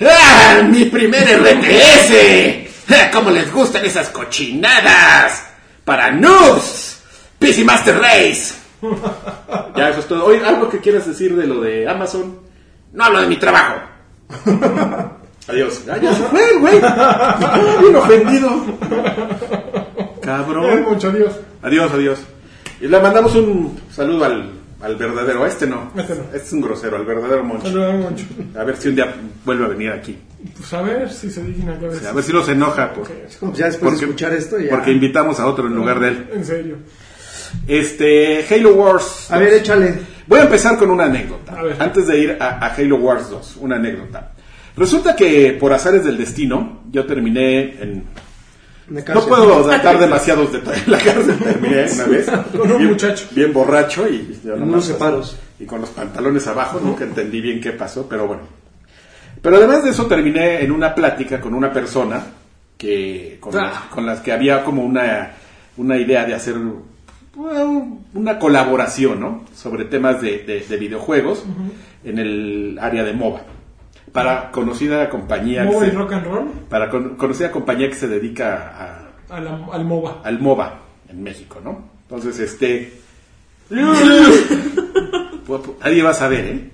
¡Ah! 0.00 0.62
¡Mi 0.68 0.86
primer 0.86 1.22
RTS! 1.22 2.90
¡Ah, 2.90 3.08
¡Cómo 3.12 3.30
les 3.30 3.52
gustan 3.52 3.84
esas 3.84 4.08
cochinadas! 4.08 5.44
¡Para 5.84 6.10
noobs! 6.10 7.00
PC 7.38 7.62
Master 7.62 8.00
Race. 8.00 8.54
Ya, 9.76 9.90
eso 9.90 10.00
es 10.00 10.08
todo. 10.08 10.24
Oye, 10.24 10.44
¿algo 10.44 10.68
que 10.68 10.80
quieras 10.80 11.06
decir 11.06 11.36
de 11.36 11.46
lo 11.46 11.60
de 11.60 11.88
Amazon? 11.88 12.40
No 12.92 13.04
hablo 13.04 13.20
de 13.20 13.28
mi 13.28 13.36
trabajo. 13.36 13.76
Adiós. 15.46 15.82
Ah, 15.88 15.98
ya 15.98 16.14
se 16.14 16.24
fue, 16.24 16.58
güey. 16.58 16.80
Bien 17.80 17.94
ofendido. 17.94 19.81
Cabrón. 20.22 20.82
Monch, 20.82 21.04
adiós. 21.04 21.40
Adiós, 21.62 21.92
adiós. 21.92 22.18
Y 22.80 22.88
le 22.88 23.00
mandamos 23.00 23.34
un 23.34 23.78
saludo 23.90 24.24
al, 24.24 24.50
al 24.80 24.96
verdadero. 24.96 25.44
A 25.44 25.48
este 25.48 25.66
no. 25.66 25.92
Este 25.96 26.14
no. 26.14 26.22
Este 26.24 26.36
es 26.38 26.52
un 26.52 26.60
grosero, 26.60 26.96
al 26.96 27.04
verdadero 27.04 27.44
Moncho. 27.44 27.66
Saludos, 27.66 27.94
Monch. 27.96 28.20
A 28.56 28.64
ver 28.64 28.76
si 28.76 28.88
un 28.88 28.94
día 28.96 29.14
vuelve 29.44 29.64
a 29.64 29.68
venir 29.68 29.90
aquí. 29.90 30.18
Pues 30.56 30.72
a 30.72 30.82
ver 30.82 31.10
si 31.10 31.30
se 31.30 31.42
digna 31.42 31.78
ya 31.80 31.88
ves. 31.88 32.04
A 32.06 32.12
ver 32.12 32.24
si 32.24 32.32
no 32.32 32.42
se 32.42 32.52
enoja. 32.52 32.92
Por, 32.92 33.08
ya 33.54 33.66
después 33.66 33.98
de 33.98 34.06
escuchar 34.06 34.32
esto 34.32 34.58
ya. 34.58 34.70
porque 34.70 34.90
invitamos 34.92 35.38
a 35.40 35.46
otro 35.46 35.66
en 35.66 35.74
lugar 35.74 36.00
de 36.00 36.08
él. 36.08 36.30
En 36.32 36.44
serio. 36.44 36.76
Este, 37.66 38.44
Halo 38.50 38.74
Wars. 38.74 39.30
A 39.30 39.38
ver, 39.38 39.52
échale. 39.54 39.94
Voy 40.26 40.40
a 40.40 40.44
empezar 40.44 40.78
con 40.78 40.90
una 40.90 41.04
anécdota. 41.04 41.52
A 41.58 41.62
ver. 41.62 41.76
Antes 41.80 42.06
de 42.06 42.18
ir 42.18 42.36
a, 42.40 42.64
a 42.64 42.74
Halo 42.74 42.96
Wars 42.96 43.28
2, 43.30 43.56
una 43.60 43.76
anécdota. 43.76 44.32
Resulta 44.76 45.14
que 45.14 45.56
por 45.60 45.72
azares 45.72 46.04
del 46.04 46.16
destino, 46.16 46.82
yo 46.90 47.04
terminé 47.04 47.82
en... 47.82 48.04
No 48.92 49.26
puedo 49.26 49.62
dar 49.66 49.98
demasiados 49.98 50.52
detalles. 50.52 50.86
La 50.88 50.98
cárcel 50.98 51.38
terminé 51.38 51.86
una 51.92 52.04
vez. 52.04 52.30
Con 52.56 52.72
un 52.72 52.78
bien, 52.78 52.90
muchacho. 52.90 53.26
Bien 53.32 53.52
borracho 53.52 54.08
y... 54.08 54.38
yo 54.44 54.56
nomás- 54.56 54.68
Unos 54.68 54.84
separos. 54.86 55.36
Y 55.60 55.64
con 55.64 55.80
los 55.80 55.90
pantalones 55.90 56.46
abajo. 56.46 56.80
Nunca 56.82 57.04
entendí 57.04 57.40
bien 57.40 57.60
qué 57.60 57.72
pasó, 57.72 58.06
pero 58.08 58.26
bueno. 58.26 58.42
Pero 59.40 59.56
además 59.56 59.82
de 59.84 59.90
eso 59.90 60.06
terminé 60.06 60.62
en 60.62 60.70
una 60.72 60.94
plática 60.94 61.40
con 61.40 61.54
una 61.54 61.72
persona 61.72 62.22
que 62.78 63.38
con, 63.40 63.56
Ah. 63.56 63.62
las, 63.62 63.78
con 63.92 64.06
las 64.06 64.20
que 64.20 64.32
había 64.32 64.62
como 64.64 64.82
una, 64.84 65.32
una 65.76 65.96
idea 65.96 66.24
de 66.24 66.34
hacer 66.34 66.54
una 68.14 68.38
colaboración, 68.38 69.20
¿no? 69.20 69.44
Sobre 69.54 69.84
temas 69.86 70.20
de, 70.20 70.38
de- 70.40 70.60
de 70.60 70.76
videojuegos 70.76 71.44
en 72.04 72.18
el 72.18 72.78
área 72.80 73.04
de 73.04 73.12
MOBA. 73.12 73.42
Para 74.12 74.50
conocida 74.50 75.08
compañía 75.08 75.62
que 75.62 75.72
MOBA 75.72 75.86
y 75.86 75.90
se- 75.90 75.96
rock 75.96 76.12
and 76.12 76.26
roll 76.26 76.50
para 76.68 76.90
con- 76.90 77.16
conocida 77.16 77.50
compañía 77.50 77.88
que 77.88 77.94
se 77.94 78.08
dedica 78.08 79.10
a, 79.30 79.34
a 79.36 79.40
la- 79.40 79.66
al 79.72 79.84
MOBA. 79.84 80.20
al 80.22 80.38
MOBA 80.38 80.78
en 81.08 81.22
México, 81.22 81.60
¿no? 81.64 81.90
Entonces, 82.02 82.38
este... 82.40 82.92
Nadie 85.82 86.02
va 86.02 86.10
a 86.10 86.14
saber, 86.14 86.44
¿eh? 86.46 86.68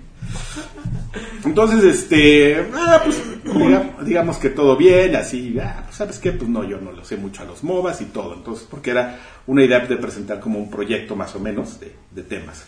Entonces, 1.44 1.84
este... 1.84 2.66
ah, 2.74 3.00
pues, 3.04 3.22
diga- 3.44 3.96
digamos 4.04 4.36
que 4.38 4.50
todo 4.50 4.76
bien, 4.76 5.14
así... 5.16 5.56
ah, 5.62 5.82
pues, 5.84 5.96
¿Sabes 5.96 6.18
qué? 6.18 6.32
Pues 6.32 6.48
no, 6.50 6.64
yo 6.64 6.78
no 6.80 6.92
lo 6.92 7.04
sé 7.04 7.16
mucho 7.16 7.42
a 7.42 7.46
los 7.46 7.62
MOBAs 7.64 8.00
y 8.00 8.06
todo. 8.06 8.34
Entonces, 8.34 8.66
porque 8.68 8.90
era 8.90 9.18
una 9.46 9.62
idea 9.64 9.80
de 9.80 9.96
presentar 9.96 10.40
como 10.40 10.58
un 10.58 10.70
proyecto 10.70 11.16
más 11.16 11.34
o 11.34 11.40
menos 11.40 11.78
de, 11.80 11.94
de 12.10 12.22
temas. 12.22 12.64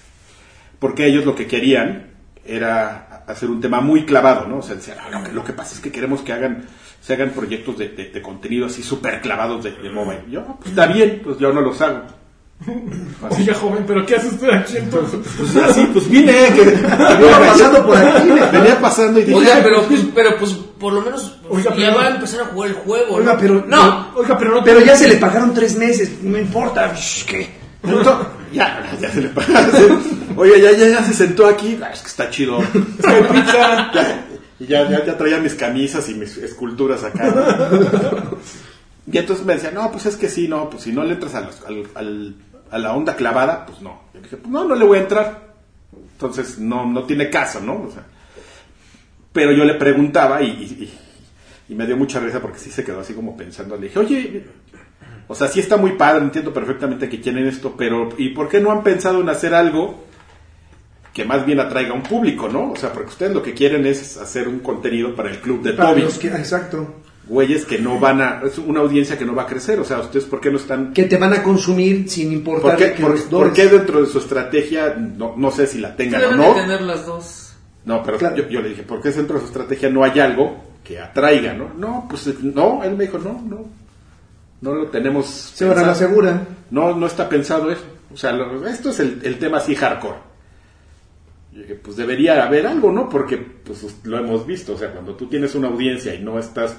Porque 0.79 1.07
ellos 1.07 1.25
lo 1.27 1.35
que 1.35 1.47
querían 1.47 2.07
era 2.45 3.09
hacer 3.31 3.49
un 3.51 3.61
tema 3.61 3.81
muy 3.81 4.05
clavado, 4.05 4.47
¿no? 4.47 4.59
O 4.59 4.63
sea, 4.63 4.77
"Ah, 5.01 5.09
lo, 5.11 5.25
que, 5.25 5.33
lo 5.33 5.45
que 5.45 5.53
pasa 5.53 5.75
es 5.75 5.81
que 5.81 5.91
queremos 5.93 6.21
que 6.23 6.33
hagan 6.33 6.65
se 7.01 7.15
hagan 7.15 7.31
proyectos 7.31 7.79
de, 7.79 7.89
de- 7.89 8.11
de 8.11 8.23
contenido 8.23 8.67
así 8.67 8.83
súper 8.83 9.21
clavados 9.23 9.65
de, 9.65 9.71
de 9.73 9.91
MOBA. 9.91 10.17
Y 10.29 10.33
yo, 10.33 10.45
"Ah, 10.49 10.55
pues 10.59 10.71
está 10.71 10.87
bien, 10.87 11.21
pues 11.25 11.39
yo 11.39 11.53
no 11.53 11.61
los 11.63 11.81
hago. 11.81 12.03
Así, 13.27 13.41
Oiga, 13.41 13.55
joven, 13.55 13.85
¿pero 13.87 14.05
qué 14.05 14.17
hace 14.17 14.29
usted 14.29 14.51
aquí 14.51 14.77
entonces? 14.77 15.19
pues 15.39 15.57
así, 15.57 15.89
pues 15.95 16.11
vine, 16.11 16.33
que 16.55 16.63
Venía 16.65 17.39
pasando 17.49 17.87
por 17.87 17.97
aquí. 17.97 18.29
venía 18.53 18.79
pasando 18.79 19.19
y 19.19 19.23
dije, 19.25 19.39
Oiga, 19.39 19.55
"Ay, 19.57 19.61
pero 19.65 19.83
pues, 19.85 20.01
pero 20.15 20.37
pues 20.37 20.53
por 20.79 20.93
lo 20.93 21.01
menos 21.01 21.39
pues, 21.49 21.67
Oiga, 21.67 21.75
ya 21.79 21.95
va 21.95 22.03
a 22.07 22.11
empezar 22.17 22.43
a 22.43 22.45
jugar 22.47 22.69
el 22.69 22.75
juego. 22.77 23.15
Oiga, 23.17 23.33
¿no? 23.33 23.41
pero- 23.41 23.65
No, 23.67 24.11
Oiga, 24.15 24.37
pero 24.39 24.51
no 24.57 24.63
Pero 24.65 24.81
ya 24.81 24.95
se 24.95 25.09
le 25.09 25.17
pagaron 25.17 25.55
tres 25.55 25.75
meses. 25.77 26.23
No 26.23 26.37
importa. 26.39 26.93
¿Qué? 27.27 27.49
Entonces, 27.83 28.27
ya, 28.53 28.97
ya 29.01 29.11
se 29.11 29.23
le 29.23 29.29
pasa. 29.29 29.71
Oye, 30.37 30.61
ya, 30.61 30.73
ya, 30.73 30.89
ya 30.89 31.03
se 31.05 31.13
sentó 31.15 31.47
aquí. 31.47 31.79
Ah, 31.83 31.91
es 31.93 32.01
que 32.01 32.09
está 32.09 32.31
chido. 32.31 32.59
Ya, 33.03 34.27
y 34.59 34.67
ya, 34.67 34.89
ya, 34.91 35.05
ya 35.05 35.17
traía 35.17 35.39
mis 35.39 35.55
camisas 35.55 36.09
y 36.09 36.15
mis 36.15 36.37
esculturas 36.37 37.03
acá. 37.05 37.33
Y 39.11 39.17
entonces 39.19 39.45
me 39.47 39.55
decía, 39.55 39.71
no, 39.71 39.91
pues 39.91 40.07
es 40.07 40.17
que 40.17 40.29
sí, 40.29 40.47
no, 40.49 40.69
pues 40.71 40.83
si 40.85 40.93
no 40.93 41.03
le 41.05 41.15
entras 41.15 41.35
a, 41.35 41.41
los- 41.41 41.65
al- 41.67 41.89
al- 41.95 42.35
a 42.71 42.79
la 42.79 42.95
onda 42.95 43.17
clavada, 43.17 43.67
pues 43.67 43.81
no. 43.81 44.03
Yo 44.15 44.21
dije, 44.21 44.37
pues 44.37 44.51
no, 44.53 44.65
no 44.65 44.75
le 44.75 44.85
voy 44.85 44.99
a 44.99 45.03
entrar. 45.03 45.51
Entonces 46.13 46.59
no, 46.59 46.87
no 46.87 47.05
tiene 47.05 47.31
caso, 47.31 47.61
¿no? 47.61 47.83
O 47.83 47.91
sea, 47.91 48.05
pero 49.33 49.53
yo 49.53 49.65
le 49.65 49.75
preguntaba 49.75 50.43
y, 50.43 50.49
y- 50.49 50.85
y- 50.85 50.99
y 51.73 51.75
me 51.75 51.87
dio 51.87 51.97
mucha 51.97 52.21
risa 52.21 52.41
porque 52.41 52.59
sí 52.59 52.71
se 52.71 52.85
quedó 52.85 53.01
así 53.01 53.15
como 53.15 53.37
pensando. 53.37 53.77
Le 53.77 53.85
dije, 53.89 53.99
oye, 53.99 54.45
o 55.31 55.35
sea, 55.37 55.47
sí 55.49 55.61
está 55.61 55.77
muy 55.77 55.93
padre, 55.93 56.25
entiendo 56.25 56.53
perfectamente 56.53 57.09
que 57.09 57.21
quieren 57.21 57.47
esto, 57.47 57.75
pero 57.79 58.09
¿y 58.19 58.31
por 58.31 58.49
qué 58.49 58.61
no 58.61 58.73
han 58.73 58.83
pensado 58.83 59.21
en 59.21 59.29
hacer 59.29 59.55
algo 59.55 60.05
que 61.13 61.25
más 61.25 61.45
bien 61.47 61.61
atraiga 61.61 61.91
a 61.91 61.95
un 61.95 62.03
público, 62.03 62.49
¿no? 62.49 62.73
O 62.73 62.77
sea, 62.77 62.93
porque 62.93 63.09
ustedes 63.11 63.33
lo 63.33 63.43
que 63.43 63.53
quieren 63.55 63.85
es 63.87 64.17
hacer 64.17 64.47
un 64.49 64.61
contenido 64.61 65.15
para 65.15 65.31
el 65.31 65.39
club 65.41 65.63
de 65.63 65.73
Para 65.73 65.91
Toby. 65.91 66.03
los 66.03 66.19
que- 66.19 66.29
exacto. 66.29 66.95
Güeyes 67.27 67.65
que 67.65 67.79
no 67.79 68.01
van 68.01 68.21
a... 68.21 68.41
Es 68.45 68.59
una 68.59 68.81
audiencia 68.81 69.17
que 69.17 69.25
no 69.25 69.35
va 69.37 69.43
a 69.43 69.47
crecer. 69.47 69.79
O 69.79 69.85
sea, 69.85 70.01
¿ustedes 70.01 70.25
por 70.25 70.41
qué 70.41 70.51
no 70.51 70.57
están... 70.57 70.93
Que 70.93 71.05
te 71.05 71.17
van 71.17 71.33
a 71.33 71.43
consumir 71.45 72.09
sin 72.11 72.33
importar 72.33 72.73
¿Por 72.73 72.77
qué, 72.77 72.93
que 72.95 73.03
por- 73.03 73.11
los 73.13 73.21
por 73.23 73.31
dólares. 73.31 73.55
qué 73.55 73.67
dentro 73.69 74.01
de 74.01 74.07
su 74.09 74.19
estrategia, 74.19 74.97
no, 74.97 75.35
no 75.37 75.51
sé 75.53 75.69
si 75.69 75.79
la 75.79 75.95
tengan 75.95 76.25
o 76.25 76.33
no? 76.37 76.55
de 76.55 76.61
tener 76.63 76.81
las 76.83 77.07
dos. 77.07 77.53
No, 77.85 78.03
pero 78.03 78.19
Claro. 78.19 78.35
yo, 78.37 78.49
yo 78.49 78.61
le 78.61 78.71
dije, 78.71 78.83
¿por 78.83 79.01
qué 79.01 79.11
dentro 79.11 79.37
de 79.37 79.43
su 79.43 79.47
estrategia 79.47 79.89
no 79.91 80.03
hay 80.03 80.19
algo 80.19 80.57
que 80.83 80.99
atraiga, 80.99 81.55
no? 81.55 81.71
No, 81.77 82.07
pues 82.11 82.27
no, 82.43 82.83
él 82.83 82.97
me 82.97 83.05
dijo, 83.05 83.19
no, 83.19 83.41
no, 83.49 83.65
no 84.61 84.75
lo 84.75 84.87
tenemos. 84.89 85.27
Se 85.27 85.65
van 85.67 85.79
a 85.79 85.83
la 85.83 85.95
segura. 85.95 86.47
No, 86.71 86.95
no 86.95 87.07
está 87.07 87.29
pensado 87.29 87.71
eso. 87.71 87.83
O 88.13 88.17
sea, 88.17 88.33
lo- 88.33 88.67
esto 88.67 88.91
es 88.91 89.01
el, 89.01 89.21
el 89.25 89.39
tema 89.39 89.59
así 89.59 89.75
hardcore. 89.75 90.19
Y 91.53 91.59
dije, 91.61 91.75
pues 91.77 91.97
debería 91.97 92.45
haber 92.45 92.67
algo, 92.67 92.93
¿no? 92.93 93.09
Porque 93.09 93.37
pues 93.37 93.85
lo 94.05 94.19
hemos 94.19 94.47
visto. 94.47 94.75
O 94.75 94.79
sea, 94.79 94.93
cuando 94.93 95.15
tú 95.15 95.27
tienes 95.27 95.55
una 95.55 95.69
audiencia 95.69 96.15
y 96.15 96.21
no 96.23 96.39
estás 96.39 96.77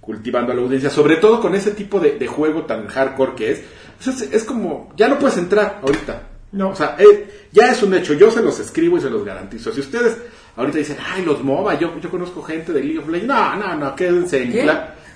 cultivando 0.00 0.52
a 0.52 0.54
la 0.54 0.62
audiencia, 0.62 0.88
sobre 0.88 1.16
todo 1.16 1.40
con 1.40 1.54
ese 1.54 1.72
tipo 1.72 1.98
de, 2.00 2.12
de 2.18 2.26
juego 2.26 2.62
tan 2.62 2.86
hardcore 2.86 3.34
que 3.34 3.50
es, 3.52 3.62
pues, 4.02 4.22
es, 4.22 4.32
es 4.32 4.44
como, 4.44 4.92
ya 4.96 5.08
no 5.08 5.18
puedes 5.18 5.36
entrar 5.36 5.80
ahorita. 5.82 6.22
No. 6.52 6.70
O 6.70 6.74
sea, 6.76 6.96
eh, 6.98 7.48
ya 7.52 7.72
es 7.72 7.82
un 7.82 7.92
hecho. 7.92 8.14
Yo 8.14 8.30
se 8.30 8.42
los 8.42 8.58
escribo 8.60 8.96
y 8.96 9.00
se 9.00 9.10
los 9.10 9.24
garantizo. 9.24 9.72
Si 9.72 9.80
ustedes 9.80 10.16
ahorita 10.56 10.78
dicen, 10.78 10.96
ay, 11.04 11.24
los 11.24 11.42
MOBA, 11.42 11.78
yo, 11.78 11.98
yo 12.00 12.08
conozco 12.10 12.40
gente 12.42 12.72
de 12.72 12.82
League 12.82 12.98
of 13.00 13.08
Legends. 13.08 13.26
No, 13.34 13.56
no, 13.56 13.74
no, 13.76 13.94
quédense 13.96 14.42
en, 14.42 14.52
¿Qué? 14.52 14.64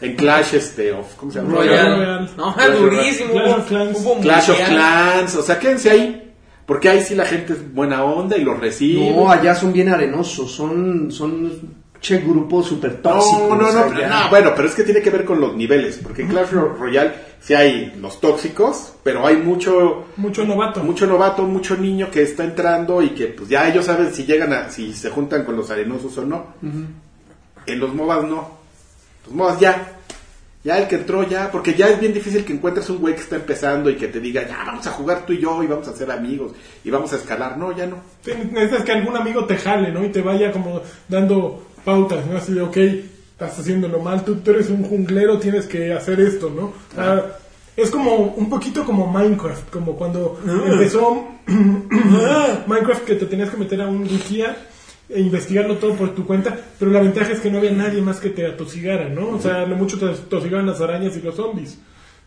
En 0.01 0.17
Clash 0.17 0.55
este, 0.55 0.93
of, 0.93 1.15
¿cómo 1.17 1.31
se 1.31 1.41
llama? 1.41 1.55
Royal. 1.57 1.97
Royal. 1.97 2.31
No, 2.37 2.55
Clash 2.55 2.69
of- 2.71 2.81
durísimo. 2.81 3.33
Clash 3.35 3.51
of 3.59 3.67
Clans. 3.69 3.99
hubo 3.99 4.21
Clash 4.21 4.51
of. 4.51 4.59
Clans, 4.67 5.35
o 5.37 5.43
sea, 5.43 5.59
quédense 5.59 5.91
ahí. 5.91 6.33
Porque 6.67 6.89
ahí 6.89 7.03
sí 7.03 7.15
la 7.17 7.25
gente 7.27 7.53
es 7.55 7.75
buena 7.75 8.05
onda 8.05 8.37
y 8.37 8.45
los 8.45 8.59
recibe. 8.61 9.11
No, 9.11 9.31
allá 9.31 9.55
son 9.57 9.73
bien 9.73 9.89
arenosos. 9.89 10.53
Son, 10.53 11.11
son 11.11 11.53
che 12.01 12.19
grupo 12.19 12.63
súper 12.63 13.03
tóxico. 13.03 13.49
No, 13.51 13.57
no, 13.57 13.73
no, 13.73 13.91
no, 13.91 14.31
bueno, 14.31 14.53
pero 14.57 14.69
es 14.69 14.75
que 14.75 14.85
tiene 14.85 15.03
que 15.03 15.11
ver 15.11 15.25
con 15.27 15.39
los 15.41 15.55
niveles, 15.55 15.99
porque 16.03 16.23
en 16.23 16.29
Clash 16.29 16.51
Royale 16.53 17.13
sí 17.41 17.53
hay 17.55 17.93
los 18.01 18.21
tóxicos, 18.23 18.95
pero 19.03 19.27
hay 19.27 19.37
mucho 19.37 20.05
Mucho 20.17 20.45
novato. 20.47 20.81
mucho 20.83 21.07
novato, 21.07 21.43
mucho 21.43 21.77
niño 21.77 22.09
que 22.11 22.23
está 22.23 22.45
entrando 22.45 23.03
y 23.03 23.11
que 23.11 23.27
pues 23.27 23.51
ya 23.51 23.69
ellos 23.69 23.85
saben 23.85 24.15
si 24.15 24.25
llegan 24.25 24.53
a 24.55 24.71
si 24.71 24.95
se 24.95 25.11
juntan 25.11 25.45
con 25.45 25.57
los 25.57 25.71
arenosos 25.71 26.17
o 26.17 26.25
no. 26.25 26.47
En 27.67 27.81
los 27.81 27.93
MOBAs 27.95 28.25
no. 28.25 28.60
Los 29.27 29.35
MOBAs 29.35 29.61
ya. 29.61 29.97
Ya 30.63 30.79
el 30.79 30.89
que 30.89 30.97
entró 30.97 31.27
ya, 31.27 31.51
porque 31.51 31.73
ya 31.73 31.89
es 31.89 31.99
bien 31.99 32.13
difícil 32.13 32.45
que 32.45 32.53
encuentres 32.53 32.91
un 32.91 32.99
güey 32.99 33.15
que 33.15 33.23
está 33.23 33.37
empezando 33.37 33.89
y 33.89 33.97
que 33.97 34.09
te 34.09 34.21
diga, 34.21 34.47
ya 34.47 34.63
vamos 34.67 34.87
a 34.87 34.91
jugar 34.91 35.25
tú 35.25 35.33
y 35.33 35.39
yo 35.39 35.63
y 35.63 35.67
vamos 35.67 35.89
a 35.89 35.95
ser 35.95 36.11
amigos 36.11 36.53
y 36.85 36.91
vamos 36.91 37.11
a 37.15 37.17
escalar. 37.17 37.57
No, 37.57 37.75
ya 37.75 37.87
no. 37.87 37.97
Sí, 38.23 38.33
Necesitas 38.53 38.85
que 38.85 38.93
algún 38.93 39.17
amigo 39.17 39.47
te 39.47 39.57
jale, 39.57 39.91
¿no? 39.91 40.05
Y 40.05 40.11
te 40.11 40.21
vaya 40.21 40.53
como 40.53 40.83
dando 41.09 41.65
pautas, 41.83 42.27
¿no? 42.27 42.37
Así 42.37 42.53
de, 42.53 42.61
ok, 42.61 42.77
estás 42.77 43.59
haciéndolo 43.59 44.01
mal, 44.01 44.23
tú, 44.23 44.37
tú 44.37 44.51
eres 44.51 44.69
un 44.69 44.85
junglero, 44.85 45.39
tienes 45.39 45.67
que 45.67 45.95
hacer 45.95 46.21
esto, 46.21 46.51
¿no? 46.51 46.75
Ah, 46.99 47.23
es 47.75 47.91
como 47.91 48.17
un 48.17 48.51
poquito 48.51 48.85
como 48.85 49.07
Minecraft, 49.07 49.71
como 49.71 49.97
cuando 49.97 50.39
empezó 50.45 51.27
Minecraft 52.67 53.05
que 53.05 53.15
te 53.15 53.25
tenías 53.25 53.49
que 53.49 53.57
meter 53.57 53.81
a 53.81 53.87
un 53.87 54.03
wiki 54.03 54.43
e 55.13 55.21
investigarlo 55.21 55.77
todo 55.77 55.95
por 55.95 56.15
tu 56.15 56.25
cuenta, 56.25 56.57
pero 56.79 56.91
la 56.91 57.01
ventaja 57.01 57.33
es 57.33 57.41
que 57.41 57.51
no 57.51 57.59
había 57.59 57.73
nadie 57.73 58.01
más 58.01 58.21
que 58.21 58.31
te 58.31 58.47
atosigara, 58.47 59.09
¿no? 59.09 59.31
O 59.31 59.41
sea, 59.41 59.67
lo 59.67 59.77
mucho 59.77 59.99
te 59.99 60.07
atosigaban 60.07 60.67
las 60.67 60.81
arañas 60.81 61.17
y 61.17 61.23
los 61.23 61.35
zombies. 61.35 61.79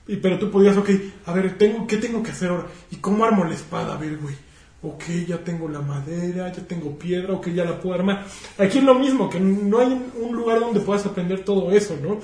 Y, 0.08 0.18
pero 0.18 0.38
tú 0.38 0.52
podías, 0.52 0.76
ok, 0.76 0.90
a 1.26 1.34
ver, 1.34 1.58
tengo, 1.58 1.88
¿qué 1.88 1.98
tengo 1.98 2.22
que 2.22 2.32
hacer 2.32 2.50
ahora? 2.50 2.68
¿Y 2.92 2.98
cómo 2.98 3.24
armo 3.24 3.46
la 3.46 3.54
espada? 3.54 3.94
A 3.94 3.98
ver, 3.98 4.18
güey. 4.18 4.36
Ok, 4.82 5.04
ya 5.26 5.38
tengo 5.38 5.70
la 5.70 5.80
madera, 5.80 6.52
ya 6.52 6.62
tengo 6.68 7.00
piedra, 7.00 7.34
ok, 7.34 7.48
ya 7.52 7.64
la 7.64 7.80
puedo 7.80 7.96
armar. 7.96 8.26
Aquí 8.58 8.80
es 8.80 8.84
lo 8.84 8.96
mismo, 8.96 9.30
que 9.30 9.40
no 9.40 9.80
hay 9.80 9.98
un 10.20 10.36
lugar 10.36 10.60
donde 10.60 10.82
puedas 10.82 11.06
aprender 11.06 11.46
todo 11.46 11.72
eso, 11.72 11.98
¿no? 12.04 12.20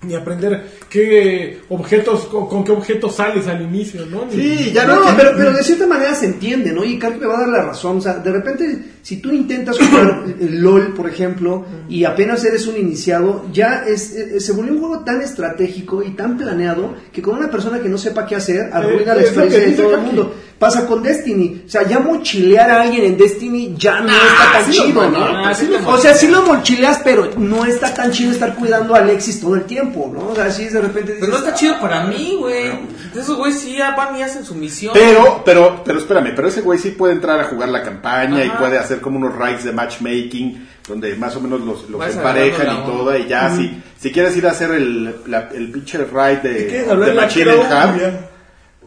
Ni 0.00 0.14
aprender 0.14 0.64
qué 0.88 1.58
objetos, 1.70 2.26
con, 2.26 2.46
con 2.46 2.62
qué 2.62 2.70
objetos 2.70 3.16
sales 3.16 3.48
al 3.48 3.62
inicio, 3.62 4.06
¿no? 4.06 4.26
Ni- 4.26 4.32
Sí, 4.34 4.72
ya 4.72 4.86
No, 4.86 5.00
no. 5.00 5.16
pero, 5.16 5.32
pero 5.36 5.52
de 5.52 5.64
cierta 5.64 5.88
manera 5.88 6.14
se 6.14 6.26
entiende, 6.26 6.72
¿no? 6.72 6.84
Y 6.84 7.00
Carlos 7.00 7.20
me 7.20 7.26
va 7.26 7.36
a 7.36 7.40
dar 7.40 7.48
la 7.48 7.62
razón. 7.64 7.96
O 7.98 8.00
sea, 8.00 8.14
de 8.14 8.30
repente, 8.30 8.78
si 9.02 9.16
tú 9.16 9.32
intentas 9.32 9.76
jugar 9.76 10.22
el 10.40 10.60
LOL, 10.62 10.94
por 10.94 11.08
ejemplo, 11.08 11.66
y 11.88 12.04
apenas 12.04 12.44
eres 12.44 12.68
un 12.68 12.76
iniciado, 12.76 13.46
ya 13.52 13.84
es, 13.88 14.14
eh, 14.14 14.38
se 14.38 14.52
volvió 14.52 14.72
un 14.74 14.78
juego 14.78 15.00
tan 15.00 15.20
estratégico 15.20 16.00
y 16.04 16.10
tan 16.10 16.36
planeado 16.38 16.94
que 17.12 17.20
con 17.20 17.36
una 17.36 17.50
persona 17.50 17.80
que 17.80 17.88
no 17.88 17.98
sepa 17.98 18.24
qué 18.24 18.36
hacer, 18.36 18.70
arruina 18.72 19.02
Eh, 19.02 19.06
la 19.06 19.14
lo 19.14 19.20
que 19.20 19.26
experiencia 19.26 19.68
de 19.68 19.82
todo 19.82 19.94
el 19.96 20.00
mundo. 20.02 20.34
Pasa 20.58 20.86
con 20.86 21.02
Destiny. 21.04 21.62
O 21.66 21.70
sea, 21.70 21.86
ya 21.86 22.00
mochilear 22.00 22.68
a 22.70 22.82
alguien 22.82 23.04
en 23.04 23.16
Destiny 23.16 23.74
ya 23.78 24.00
no 24.00 24.08
está 24.12 24.52
tan 24.52 24.64
sí 24.72 24.72
chido, 24.80 25.08
¿no? 25.08 25.18
ah, 25.24 25.54
sí 25.54 25.70
o 25.86 25.98
sea, 25.98 26.14
sí 26.14 26.26
lo 26.26 26.42
mochileas, 26.42 27.00
pero 27.04 27.30
no 27.36 27.64
está 27.64 27.94
tan 27.94 28.10
chido 28.10 28.32
estar 28.32 28.54
cuidando 28.56 28.94
a 28.94 28.98
Alexis 28.98 29.40
todo 29.40 29.54
el 29.54 29.62
tiempo, 29.64 30.10
¿no? 30.12 30.30
O 30.30 30.34
sea, 30.34 30.46
así 30.46 30.64
de 30.68 30.80
repente 30.80 31.12
Pero 31.20 31.28
no 31.32 31.36
dices, 31.38 31.46
está 31.46 31.54
chido 31.54 31.78
para 31.80 32.04
mí, 32.08 32.34
güey. 32.38 32.70
Esos 33.14 33.36
güeyes 33.36 33.60
sí 33.60 33.76
ya 33.76 33.94
van 33.94 34.16
y 34.16 34.22
hacen 34.22 34.44
su 34.44 34.54
misión. 34.56 34.92
Pero, 34.94 35.42
pero, 35.44 35.82
pero 35.84 35.98
espérame, 36.00 36.32
pero 36.34 36.48
ese 36.48 36.60
güey 36.60 36.78
sí 36.78 36.90
puede 36.90 37.12
entrar 37.12 37.38
a 37.38 37.44
jugar 37.44 37.68
la 37.68 37.82
campaña 37.82 38.44
y 38.44 38.50
puede 38.50 38.78
hacer 38.78 39.00
como 39.00 39.18
unos 39.18 39.36
raids 39.36 39.62
de 39.64 39.72
matchmaking 39.72 40.66
donde 40.88 41.14
más 41.16 41.36
o 41.36 41.40
menos 41.40 41.60
los, 41.60 41.88
los 41.90 42.04
emparejan 42.10 42.66
y 42.78 42.86
todo 42.86 43.16
y 43.16 43.26
ya 43.28 43.54
si, 43.54 43.80
si 44.00 44.10
quieres 44.10 44.34
ir 44.38 44.46
a 44.46 44.52
hacer 44.52 44.70
el, 44.70 45.14
la- 45.26 45.50
el 45.54 45.70
pinche 45.70 45.98
raid 46.04 46.38
de, 46.38 46.66
¿Quieres 46.66 46.88
hablar 46.88 47.08
de 47.10 47.14
Machine 47.14 47.54
Hub. 47.56 48.27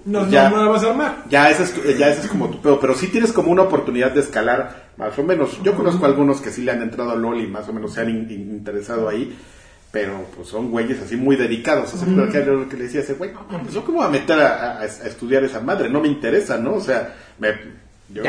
No, 0.05 0.27
Ya. 0.29 0.49
no, 0.49 0.57
no 0.57 0.63
la 0.65 0.69
vas 0.71 0.83
a 0.83 0.89
armar. 0.89 1.23
ya 1.29 1.49
ese 1.49 1.63
es, 1.63 1.73
tu- 1.73 1.81
ya 1.83 2.09
ese 2.09 2.21
es 2.21 2.27
como 2.27 2.49
tu 2.49 2.61
pedo, 2.61 2.79
pero 2.79 2.95
sí 2.95 3.07
tienes 3.07 3.31
como 3.31 3.51
una 3.51 3.61
oportunidad 3.63 4.11
de 4.11 4.21
escalar 4.21 4.91
más 4.97 5.17
o 5.19 5.23
menos. 5.23 5.61
Yo 5.63 5.73
conozco 5.75 6.05
algunos 6.05 6.41
que 6.41 6.49
sí 6.51 6.63
le 6.63 6.71
han 6.71 6.81
entrado 6.81 7.11
a 7.11 7.15
LOL 7.15 7.39
y 7.41 7.47
más 7.47 7.67
o 7.69 7.73
menos 7.73 7.93
se 7.93 8.01
han 8.01 8.09
in- 8.09 8.27
in- 8.31 8.51
interesado 8.51 9.07
ahí. 9.07 9.35
Pero 9.91 10.25
pues 10.35 10.47
son 10.47 10.71
güeyes 10.71 11.01
así 11.01 11.17
muy 11.17 11.35
dedicados. 11.35 11.93
Que 12.31 12.37
era 12.37 12.53
lo 12.53 12.69
que 12.69 12.77
le 12.77 12.83
decía 12.85 13.01
a 13.01 13.03
ese 13.03 13.13
güey, 13.15 13.31
no, 13.51 13.61
pues 13.61 13.73
yo 13.73 13.83
cómo 13.83 13.97
voy 13.97 14.07
a 14.07 14.09
meter 14.09 14.39
a, 14.39 14.77
a- 14.77 14.79
a 14.81 14.85
estudiar 14.85 15.43
esa 15.43 15.59
madre, 15.59 15.89
no 15.89 15.99
me 15.99 16.07
interesa, 16.07 16.57
¿no? 16.57 16.75
O 16.75 16.81
sea, 16.81 17.13
me, 17.39 17.49
yo, 18.13 18.23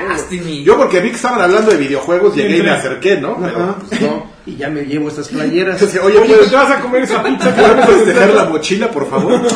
yo 0.64 0.76
porque 0.76 1.00
vi 1.00 1.10
que 1.10 1.16
estaban 1.16 1.40
hablando 1.40 1.70
de 1.70 1.76
videojuegos, 1.76 2.34
llegué 2.34 2.58
y 2.58 2.62
me 2.62 2.70
acerqué, 2.70 3.16
¿no? 3.20 3.38
Pero 3.40 3.76
pues 3.88 4.00
no. 4.02 4.31
Y 4.47 4.57
ya 4.57 4.68
me 4.68 4.82
llevo 4.84 5.09
estas 5.09 5.28
playeras. 5.28 5.74
Entonces, 5.80 6.01
oye, 6.05 6.18
Oye, 6.18 6.28
¿puedes, 6.34 6.51
¿te 6.51 6.57
vas 6.57 6.70
a 6.70 6.80
comer 6.80 7.03
esa 7.03 7.22
pizza 7.22 7.55
¿puedes 7.55 7.86
festejar 7.86 8.30
la 8.34 8.45
mochila, 8.47 8.90
por 8.90 9.09
favor? 9.09 9.40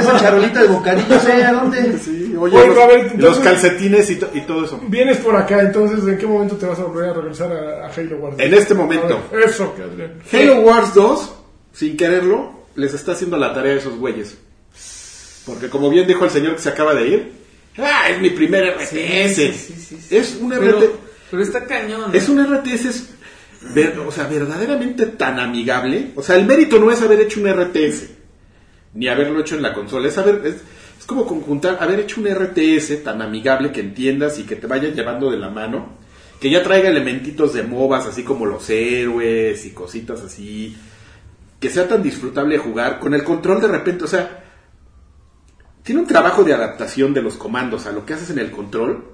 Esa 0.00 0.18
charolita 0.18 0.62
de 0.62 0.68
bocadillo, 0.68 1.20
sé 1.20 1.44
a 1.44 1.52
dónde. 1.52 1.98
Sí, 1.98 2.34
oye, 2.38 2.56
Oye, 2.56 2.66
los, 2.68 2.78
a 2.78 2.86
ver, 2.86 2.98
entonces- 3.00 3.20
los 3.20 3.38
calcetines 3.38 4.10
y, 4.10 4.16
to- 4.16 4.30
y 4.34 4.40
todo 4.42 4.64
eso. 4.64 4.80
Vienes 4.88 5.18
por 5.18 5.36
acá, 5.36 5.60
entonces, 5.60 6.06
¿en 6.08 6.18
qué 6.18 6.26
momento 6.26 6.56
te 6.56 6.66
vas 6.66 6.78
a 6.78 6.84
volver 6.84 7.10
a 7.10 7.12
regresar 7.12 7.52
a, 7.52 7.86
a 7.86 7.90
Halo 7.94 8.16
Wars? 8.16 8.36
En 8.38 8.54
este 8.54 8.74
momento. 8.74 9.20
Ver, 9.30 9.42
eso, 9.44 9.74
que 9.74 9.82
Adrián. 9.82 10.14
Halo 10.32 10.60
Wars 10.62 10.94
2, 10.94 11.32
sin 11.72 11.96
quererlo, 11.96 12.52
les 12.74 12.94
está 12.94 13.12
haciendo 13.12 13.36
la 13.36 13.52
tarea 13.54 13.74
a 13.74 13.76
esos 13.76 13.96
güeyes. 13.98 14.36
Porque 15.46 15.68
como 15.68 15.90
bien 15.90 16.06
dijo 16.06 16.24
el 16.24 16.30
señor 16.30 16.54
que 16.56 16.62
se 16.62 16.68
acaba 16.70 16.94
de 16.94 17.08
ir, 17.08 17.32
ah, 17.78 18.08
es 18.10 18.20
mi 18.20 18.30
primer 18.30 18.76
RTS. 18.76 18.88
Sí, 18.88 18.98
sí, 19.34 19.52
sí, 19.52 19.74
sí, 19.88 19.98
sí. 20.08 20.16
Es 20.16 20.36
un 20.40 20.50
Pero, 20.50 20.78
RTS. 20.78 20.90
pero 21.30 21.42
está 21.42 21.64
cañón. 21.66 22.10
Es 22.14 22.28
un 22.28 22.40
RTS, 22.44 22.84
es 22.86 23.08
o 24.06 24.10
sea, 24.10 24.26
verdaderamente 24.26 25.06
tan 25.06 25.38
amigable. 25.38 26.12
O 26.16 26.22
sea, 26.22 26.36
el 26.36 26.46
mérito 26.46 26.78
no 26.78 26.90
es 26.90 27.00
haber 27.02 27.20
hecho 27.20 27.40
un 27.40 27.48
RTS, 27.48 28.10
ni 28.94 29.08
haberlo 29.08 29.40
hecho 29.40 29.56
en 29.56 29.62
la 29.62 29.72
consola. 29.72 30.08
Es, 30.08 30.18
haber, 30.18 30.46
es, 30.46 30.62
como 31.06 31.26
conjuntar, 31.26 31.78
haber 31.80 32.00
hecho 32.00 32.20
un 32.20 32.28
RTS 32.28 33.02
tan 33.02 33.22
amigable 33.22 33.72
que 33.72 33.80
entiendas 33.80 34.38
y 34.38 34.44
que 34.44 34.56
te 34.56 34.66
vaya 34.66 34.88
llevando 34.88 35.30
de 35.30 35.38
la 35.38 35.50
mano. 35.50 36.00
Que 36.40 36.50
ya 36.50 36.62
traiga 36.62 36.88
elementitos 36.88 37.54
de 37.54 37.62
MOBAs, 37.62 38.06
así 38.06 38.24
como 38.24 38.46
los 38.46 38.68
héroes 38.68 39.64
y 39.64 39.70
cositas 39.70 40.22
así. 40.22 40.76
Que 41.60 41.70
sea 41.70 41.86
tan 41.86 42.02
disfrutable 42.02 42.56
de 42.56 42.62
jugar. 42.62 42.98
Con 42.98 43.14
el 43.14 43.22
control 43.22 43.60
de 43.60 43.68
repente, 43.68 44.04
o 44.04 44.08
sea, 44.08 44.42
tiene 45.84 46.00
un 46.00 46.06
trabajo 46.06 46.42
de 46.42 46.52
adaptación 46.52 47.14
de 47.14 47.22
los 47.22 47.36
comandos 47.36 47.86
a 47.86 47.92
lo 47.92 48.04
que 48.04 48.14
haces 48.14 48.30
en 48.30 48.40
el 48.40 48.50
control. 48.50 49.04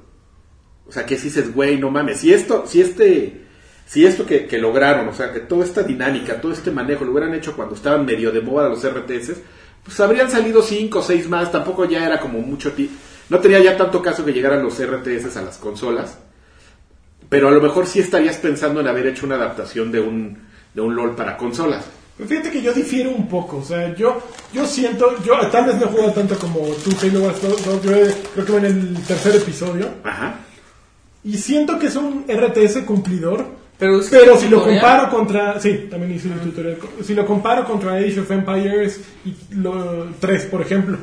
O 0.87 0.93
sea, 0.93 1.05
que 1.05 1.17
si 1.19 1.25
dices, 1.25 1.55
güey, 1.55 1.77
no 1.77 1.91
mames, 1.91 2.21
si 2.21 2.33
esto, 2.33 2.65
si 2.67 2.81
este, 2.81 3.48
si 3.89 4.05
esto 4.05 4.25
que, 4.27 4.47
que 4.47 4.59
lograron, 4.59 5.09
o 5.09 5.15
sea, 5.15 5.33
que 5.33 5.41
toda 5.41 5.65
esta 5.65 5.83
dinámica, 5.83 6.41
todo 6.41 6.53
este 6.53 6.71
manejo 6.71 7.05
lo 7.05 7.13
hubieran 7.13 7.35
hecho 7.35 7.57
cuando 7.57 7.75
estaban 7.75 8.05
medio 8.05 8.31
de 8.31 8.43
moda 8.43 8.69
los 8.69 8.85
RTS, 8.87 9.33
pues 9.83 9.99
habrían 10.01 10.31
salido 10.31 10.61
cinco 10.63 10.99
o 10.99 11.03
seis 11.03 11.27
más, 11.29 11.51
tampoco 11.51 11.87
ya 11.87 12.05
era 12.07 12.21
como 12.21 12.39
mucho, 12.41 12.73
ti- 12.73 12.91
no 13.31 13.39
tenía 13.41 13.59
ya 13.61 13.77
tanto 13.79 14.03
caso 14.03 14.25
que 14.25 14.33
llegaran 14.35 14.63
los 14.63 14.79
RTS 14.79 15.37
a 15.39 15.43
las 15.43 15.57
consolas, 15.57 16.19
pero 17.29 17.49
a 17.49 17.51
lo 17.51 17.61
mejor 17.61 17.87
sí 17.87 18.01
estarías 18.01 18.37
pensando 18.37 18.81
en 18.81 18.89
haber 18.89 19.07
hecho 19.07 19.27
una 19.27 19.37
adaptación 19.37 19.91
de 19.91 20.01
un, 20.01 20.39
de 20.75 20.81
un 20.81 20.95
LOL 20.95 21.15
para 21.17 21.37
consolas. 21.37 21.87
Fíjate 22.27 22.51
que 22.51 22.61
yo 22.63 22.73
difiero 22.73 23.11
un 23.11 23.29
poco, 23.29 23.59
o 23.59 23.65
sea, 23.65 23.95
yo 23.95 24.21
yo 24.53 24.67
siento, 24.67 25.15
yo 25.25 25.35
tal 25.53 25.67
vez 25.67 25.77
no 25.77 25.85
he 25.85 25.89
jugado 25.89 26.13
tanto 26.13 26.37
como 26.39 26.61
tú 26.85 26.91
Halo 27.01 27.21
Wars 27.21 27.41
2, 27.41 27.65
yo 27.65 27.91
creo 28.35 28.45
que 28.47 28.57
en 28.57 28.65
el 28.65 29.03
tercer 29.07 29.37
episodio, 29.37 29.89
Ajá. 30.03 30.35
y 31.23 31.37
siento 31.39 31.79
que 31.79 31.87
es 31.87 31.95
un 31.97 32.25
RTS 32.29 32.79
cumplidor, 32.85 33.47
Pero, 33.79 34.01
es 34.01 34.09
pero 34.11 34.37
si 34.37 34.49
lo 34.49 34.65
comparo 34.65 35.09
contra, 35.09 35.61
sí, 35.61 35.87
también 35.89 36.13
hice 36.15 36.29
el 36.29 36.41
tutorial, 36.41 36.79
si 37.05 37.15
lo 37.15 37.25
comparo 37.25 37.65
contra 37.65 37.95
Age 37.95 38.21
of 38.21 38.31
Empires 38.31 39.01
y 39.25 39.35
lo 39.55 40.09
3, 40.19 40.47
por 40.47 40.63
ejemplo, 40.63 40.99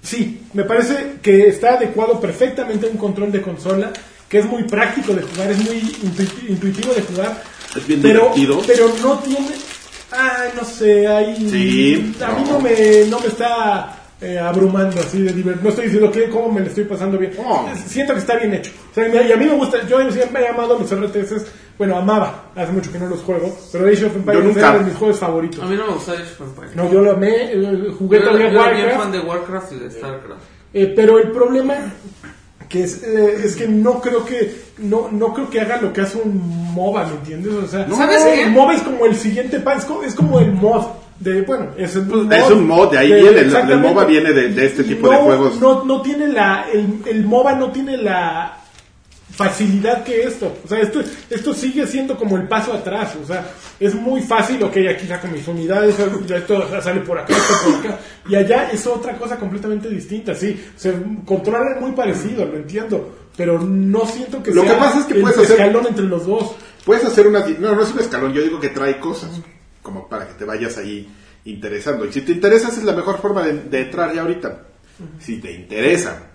sí, 0.00 0.42
me 0.52 0.62
parece 0.64 1.14
que 1.20 1.48
está 1.48 1.74
adecuado 1.74 2.20
perfectamente 2.20 2.86
a 2.86 2.90
un 2.90 2.98
control 2.98 3.32
de 3.32 3.42
consola, 3.42 3.92
que 4.28 4.38
es 4.38 4.44
muy 4.46 4.62
práctico 4.62 5.12
de 5.12 5.22
jugar, 5.22 5.50
es 5.50 5.58
muy 5.64 5.80
intuiti- 5.80 6.48
intuitivo 6.50 6.92
de 6.94 7.02
jugar, 7.02 7.42
Es 7.76 7.86
bien 7.86 8.00
pero, 8.00 8.30
divertido. 8.34 8.62
pero 8.66 8.88
no 9.02 9.18
tiene, 9.18 9.48
ay, 10.12 10.50
no 10.56 10.64
sé, 10.64 11.08
ahí, 11.08 11.48
Sí, 11.50 12.14
a 12.24 12.32
mí 12.32 12.44
no. 12.48 12.60
me, 12.60 13.06
no 13.08 13.18
me 13.20 13.26
está 13.26 13.98
eh, 14.20 14.38
abrumando 14.38 15.00
así 15.00 15.20
de 15.20 15.34
diver- 15.34 15.60
no 15.60 15.68
estoy 15.70 15.86
diciendo 15.86 16.10
que 16.12 16.28
cómo 16.30 16.50
me 16.52 16.60
lo 16.60 16.66
estoy 16.68 16.84
pasando 16.84 17.18
bien, 17.18 17.32
siento 17.86 18.12
que 18.14 18.20
está 18.20 18.36
bien 18.36 18.54
hecho, 18.54 18.70
o 18.92 18.94
sea, 18.94 19.08
y 19.26 19.32
a 19.32 19.36
mí 19.36 19.46
me 19.46 19.54
gusta, 19.54 19.84
yo 19.88 20.10
siempre 20.12 20.44
he 20.44 20.48
amado 20.48 20.78
los 20.78 20.88
RTS, 20.90 21.44
bueno, 21.78 21.96
amaba, 21.96 22.50
hace 22.54 22.72
mucho 22.72 22.92
que 22.92 22.98
no 22.98 23.06
los 23.08 23.20
juego, 23.22 23.56
pero 23.72 23.86
Age 23.86 24.04
of 24.06 24.16
Empires 24.16 24.40
Yo 24.40 24.46
nunca. 24.48 24.60
era 24.60 24.78
de 24.78 24.84
mis 24.84 24.94
juegos 24.96 25.18
favoritos. 25.18 25.60
A 25.62 25.66
mí 25.66 25.76
no 25.76 25.86
me 25.86 25.92
gusta 25.94 26.12
Age 26.12 26.22
of 26.22 26.40
Empires. 26.42 26.76
No, 26.76 26.90
yo 26.92 27.00
lo 27.00 27.12
amé, 27.12 27.52
eh, 27.52 27.88
jugué 27.98 28.18
Yo, 28.18 28.24
todavía 28.24 28.50
yo 28.50 28.60
era 28.60 28.70
bien 28.72 28.86
Warcraft, 28.86 29.02
fan 29.02 29.12
de 29.12 29.20
Warcraft 29.20 29.72
y 29.72 29.78
de 29.80 29.90
Starcraft. 29.90 30.42
eh, 30.74 30.92
pero 30.96 31.18
el 31.18 31.30
problema 31.32 31.74
que 32.68 32.82
es, 32.84 33.02
eh, 33.04 33.40
es 33.44 33.56
que 33.56 33.68
no 33.68 34.00
creo 34.00 34.24
que 34.24 34.54
no, 34.78 35.08
no 35.12 35.32
creo 35.34 35.50
que 35.50 35.60
haga 35.60 35.80
lo 35.80 35.92
que 35.92 36.00
hace 36.00 36.18
un 36.18 36.40
MOBA, 36.74 37.04
¿me 37.06 37.12
entiendes? 37.16 37.52
O 37.52 37.66
sea, 37.68 37.88
¿Sabes 37.90 38.20
no, 38.24 38.26
qué? 38.32 38.42
el 38.42 38.50
MOBA 38.52 38.74
es 38.74 38.82
como 38.82 39.06
el 39.06 39.14
siguiente 39.16 39.60
paso, 39.60 39.78
es, 39.78 39.84
co- 39.84 40.02
es 40.04 40.14
como 40.14 40.40
el 40.40 40.52
mod 40.52 40.84
de, 41.20 41.42
bueno, 41.42 41.68
es, 41.76 41.94
un 41.94 42.08
mod, 42.08 42.32
es 42.32 42.50
un 42.50 42.66
mod, 42.66 42.90
de 42.90 42.98
ahí 42.98 43.12
viene, 43.12 43.38
el-. 43.40 43.78
MOBA 43.78 44.04
viene 44.04 44.32
de- 44.32 44.48
de 44.48 44.66
este 44.66 44.82
tipo 44.82 45.08
de 45.08 45.16
juegos. 45.16 45.60
No, 45.60 45.84
no 45.84 46.02
tiene 46.02 46.28
la, 46.28 46.66
el, 46.72 47.02
el 47.06 47.24
MOBA 47.24 47.54
no 47.54 47.70
tiene 47.70 47.96
la 47.98 48.56
facilidad 49.36 50.04
que 50.04 50.22
esto. 50.24 50.56
O 50.64 50.68
sea, 50.68 50.80
esto, 50.80 51.00
esto 51.30 51.54
sigue 51.54 51.86
siendo 51.86 52.16
como 52.16 52.36
el 52.36 52.46
paso 52.48 52.72
atrás. 52.72 53.14
O 53.22 53.26
sea, 53.26 53.46
es 53.80 53.94
muy 53.94 54.20
fácil, 54.22 54.62
ok, 54.62 54.76
aquí 54.90 55.06
saco 55.06 55.26
mis 55.28 55.46
unidades, 55.48 55.96
ya 56.26 56.36
esto 56.36 56.80
sale 56.82 57.00
por 57.00 57.18
acá, 57.18 57.34
esto 57.36 57.54
por 57.64 57.74
acá. 57.90 57.98
Y 58.28 58.34
allá 58.36 58.70
es 58.70 58.86
otra 58.86 59.16
cosa 59.16 59.36
completamente 59.36 59.88
distinta, 59.88 60.34
sí. 60.34 60.62
Se 60.76 60.94
controla 61.24 61.78
muy 61.80 61.92
parecido, 61.92 62.44
lo 62.44 62.56
entiendo. 62.56 63.18
Pero 63.36 63.60
no 63.60 64.06
siento 64.06 64.40
que 64.42 64.52
Lo 64.52 64.62
sea 64.62 64.74
que 64.74 64.78
pasa 64.78 64.98
es 65.00 65.04
que 65.06 65.14
el 65.14 65.20
puedes 65.22 65.38
hacer- 65.38 65.50
escalón 65.60 65.86
entre 65.88 66.04
los 66.04 66.24
dos. 66.26 66.54
puedes 66.84 67.04
hacer 67.04 67.26
una... 67.26 67.40
No, 67.58 67.74
no 67.74 67.82
es 67.82 67.90
un 67.92 67.98
escalón, 67.98 68.32
yo 68.32 68.42
digo 68.42 68.60
que 68.60 68.68
trae 68.68 69.00
cosas, 69.00 69.40
como 69.82 70.08
para 70.08 70.28
que 70.28 70.34
te 70.34 70.44
vayas 70.44 70.78
ahí 70.78 71.08
interesando. 71.44 72.06
Y 72.06 72.12
si 72.12 72.20
te 72.20 72.30
interesa, 72.30 72.68
esa 72.68 72.78
es 72.78 72.84
la 72.84 72.92
mejor 72.92 73.18
forma 73.20 73.42
de, 73.42 73.54
de 73.64 73.80
entrar 73.80 74.14
ya 74.14 74.20
ahorita. 74.22 74.60
Si 75.18 75.38
te 75.40 75.50
interesa. 75.52 76.30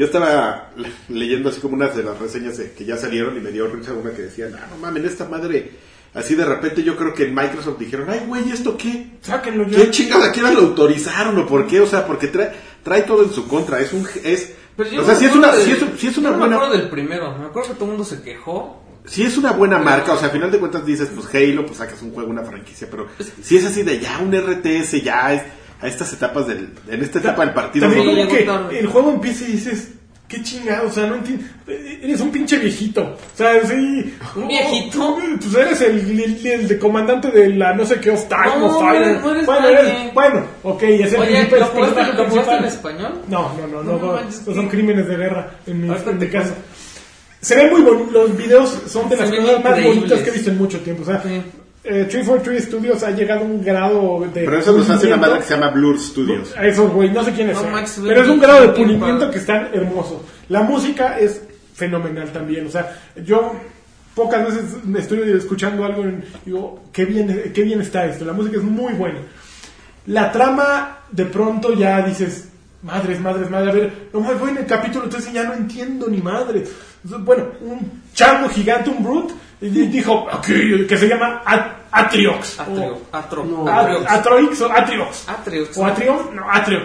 Yo 0.00 0.06
estaba 0.06 0.70
le- 0.76 0.90
leyendo 1.14 1.50
así 1.50 1.60
como 1.60 1.74
unas 1.74 1.94
de 1.94 2.02
las 2.02 2.18
reseñas 2.18 2.56
de- 2.56 2.72
que 2.72 2.86
ya 2.86 2.96
salieron 2.96 3.36
y 3.36 3.40
me 3.40 3.50
dio 3.52 3.66
risa 3.66 3.92
una 3.92 4.12
que 4.12 4.22
decía, 4.22 4.48
"Ah, 4.56 4.66
no 4.70 4.78
mames, 4.78 5.04
esta 5.04 5.26
madre... 5.28 5.72
Así 6.14 6.34
de 6.34 6.44
repente 6.44 6.82
yo 6.82 6.96
creo 6.96 7.12
que 7.14 7.24
en 7.24 7.34
Microsoft 7.34 7.78
dijeron, 7.78 8.08
ay 8.10 8.22
güey, 8.26 8.50
¿esto 8.50 8.76
qué? 8.76 9.10
Sáquenlo 9.20 9.64
ya. 9.68 9.76
¿Qué 9.76 9.90
chingada 9.90 10.32
que 10.32 10.40
lo 10.40 10.48
autorizaron 10.48 11.38
o 11.38 11.46
por 11.46 11.66
qué? 11.68 11.80
O 11.80 11.86
sea, 11.86 12.04
porque 12.06 12.26
trae, 12.28 12.50
trae 12.82 13.02
todo 13.02 13.22
en 13.24 13.30
su 13.30 13.46
contra. 13.46 13.78
Es 13.78 13.92
un... 13.92 14.04
Es, 14.24 14.54
o 14.78 15.04
sea, 15.04 15.14
si 15.14 15.26
es 15.26 15.36
una, 15.36 15.52
del- 15.52 15.64
si 15.66 15.70
es, 15.72 15.78
si 15.98 16.06
es 16.08 16.16
una 16.18 16.30
yo 16.30 16.38
buena... 16.38 16.56
me 16.56 16.64
acuerdo 16.64 16.78
del 16.78 16.88
primero. 16.90 17.36
Me 17.38 17.44
acuerdo 17.44 17.68
que 17.68 17.74
todo 17.74 17.84
el 17.84 17.90
mundo 17.90 18.04
se 18.04 18.22
quejó. 18.22 18.82
Si 19.04 19.22
es 19.22 19.36
una 19.38 19.52
buena 19.52 19.78
marca, 19.78 20.14
o 20.14 20.18
sea, 20.18 20.28
a 20.28 20.30
final 20.30 20.50
de 20.50 20.58
cuentas 20.58 20.84
dices, 20.84 21.10
pues 21.14 21.26
Halo, 21.34 21.64
pues 21.66 21.78
sacas 21.78 22.02
un 22.02 22.12
juego, 22.12 22.28
una 22.30 22.42
franquicia, 22.42 22.88
pero 22.90 23.06
si 23.42 23.56
es 23.58 23.64
así 23.66 23.82
de 23.84 24.00
ya 24.00 24.18
un 24.18 24.32
RTS, 24.34 25.02
ya 25.04 25.32
es, 25.34 25.42
a 25.80 25.86
estas 25.86 26.12
etapas 26.12 26.46
del, 26.46 26.68
en 26.88 27.02
esta 27.02 27.18
etapa 27.18 27.44
del 27.44 27.54
partido, 27.54 27.86
También 27.88 28.26
como 28.28 28.68
que 28.70 28.78
el 28.78 28.86
juego 28.86 29.10
empieza 29.12 29.44
y 29.44 29.52
dices, 29.52 29.88
qué 30.28 30.42
chingado, 30.42 30.88
o 30.88 30.92
sea, 30.92 31.06
no 31.06 31.16
entiendo. 31.16 31.44
Eres 31.66 32.20
un 32.20 32.30
pinche 32.30 32.58
viejito. 32.58 33.02
O 33.02 33.36
sea, 33.36 33.64
sí. 33.66 34.14
¿Un 34.36 34.46
viejito? 34.48 35.18
Pues 35.40 35.54
eres 35.54 35.80
el, 35.80 35.98
el, 36.20 36.46
el 36.46 36.68
de 36.68 36.78
comandante 36.78 37.30
de 37.30 37.48
la 37.50 37.72
no 37.74 37.84
sé 37.84 37.98
qué 38.00 38.10
of 38.10 38.28
Time 38.28 38.58
No, 38.58 38.66
of 38.78 38.94
eres- 38.94 39.20
no 39.22 39.32
eres 39.34 39.46
bueno, 39.46 39.68
bueno, 40.14 40.42
ok, 40.62 40.82
es 40.84 41.12
el 41.14 41.20
Oye, 41.20 41.48
¿lo 41.50 41.66
jugaste, 41.66 42.12
¿lo 42.14 42.24
jugaste 42.30 42.56
en 42.56 42.64
español? 42.64 43.12
No, 43.28 43.52
no, 43.58 43.66
no, 43.66 43.82
no, 43.82 43.92
No 43.92 43.98
no, 44.06 44.12
manches, 44.12 44.46
no 44.46 44.54
son 44.54 44.68
crímenes 44.68 45.08
de 45.08 45.16
guerra 45.16 45.50
en 45.66 45.80
mi, 45.80 45.88
en 45.94 46.18
mi 46.18 46.28
caso. 46.28 46.52
Se 47.40 47.56
ven 47.56 47.70
muy 47.70 47.80
bonitos, 47.80 48.12
los 48.12 48.36
videos 48.36 48.78
son 48.86 49.08
de 49.08 49.16
Se 49.16 49.22
las 49.22 49.30
cosas 49.30 49.64
más 49.64 49.82
bonitas 49.82 50.18
que 50.20 50.28
he 50.28 50.32
visto 50.32 50.50
en 50.50 50.58
mucho 50.58 50.78
tiempo. 50.80 51.02
O 51.02 51.06
sea, 51.06 51.22
Sí. 51.22 51.40
Eh, 51.82 52.04
343 52.04 52.64
Studios 52.64 53.02
ha 53.02 53.10
llegado 53.10 53.40
a 53.40 53.44
un 53.44 53.64
grado 53.64 54.20
de. 54.32 54.44
Pero 54.44 54.58
eso 54.58 54.72
nos 54.72 54.90
hace 54.90 55.06
una 55.06 55.16
madre 55.16 55.38
que 55.38 55.44
se 55.44 55.54
llama 55.54 55.70
Blur 55.70 55.98
Studios. 55.98 56.54
A 56.56 56.66
esos, 56.66 56.92
güey, 56.92 57.10
no 57.10 57.24
sé 57.24 57.32
quiénes 57.32 57.56
No. 57.56 57.70
Max, 57.70 58.00
pero 58.02 58.22
es 58.22 58.28
un 58.28 58.40
grado 58.40 58.62
de 58.62 58.68
pulimiento 58.68 59.30
que 59.30 59.38
están 59.38 59.68
hermosos. 59.72 60.20
La 60.48 60.62
música 60.62 61.18
es 61.18 61.42
fenomenal 61.74 62.28
también. 62.32 62.66
O 62.66 62.70
sea, 62.70 63.00
yo 63.24 63.54
pocas 64.14 64.44
veces 64.46 64.84
me 64.84 64.98
estoy 64.98 65.30
escuchando 65.30 65.84
algo 65.84 66.06
y 66.06 66.22
digo, 66.44 66.82
qué 66.92 67.06
bien, 67.06 67.50
qué 67.54 67.62
bien 67.62 67.80
está 67.80 68.04
esto. 68.04 68.24
La 68.24 68.34
música 68.34 68.58
es 68.58 68.62
muy 68.62 68.92
buena. 68.92 69.20
La 70.06 70.30
trama, 70.32 70.98
de 71.10 71.24
pronto 71.24 71.72
ya 71.72 72.02
dices, 72.02 72.48
madres, 72.82 73.20
madres, 73.20 73.50
madres, 73.50 73.70
a 73.70 73.72
ver, 73.72 73.92
no 74.12 74.20
me 74.20 74.34
voy 74.34 74.50
en 74.50 74.58
el 74.58 74.66
capítulo 74.66 75.08
13 75.08 75.30
y 75.30 75.34
ya 75.34 75.44
no 75.44 75.54
entiendo 75.54 76.08
ni 76.08 76.20
madre. 76.20 76.64
Bueno, 77.02 77.46
un 77.62 78.02
chango 78.12 78.48
gigante, 78.48 78.90
un 78.90 79.02
brute, 79.02 79.34
y 79.60 79.68
di- 79.68 79.86
dijo, 79.88 80.26
aquí, 80.32 80.86
que 80.86 80.96
se 80.96 81.08
llama 81.08 81.42
At- 81.44 81.72
Atriox. 81.92 82.60
Atrio, 82.60 82.94
o- 82.94 83.16
Atro, 83.16 83.44
No. 83.44 83.68
Atriox. 83.68 84.06
At- 84.06 84.18
Atroix 84.20 84.60
o 84.60 84.72
Atriox. 84.72 85.28
Atriox. 85.28 85.76
¿O 85.76 85.86
Atrio? 85.86 86.30
No, 86.34 86.50
Atrio. 86.50 86.80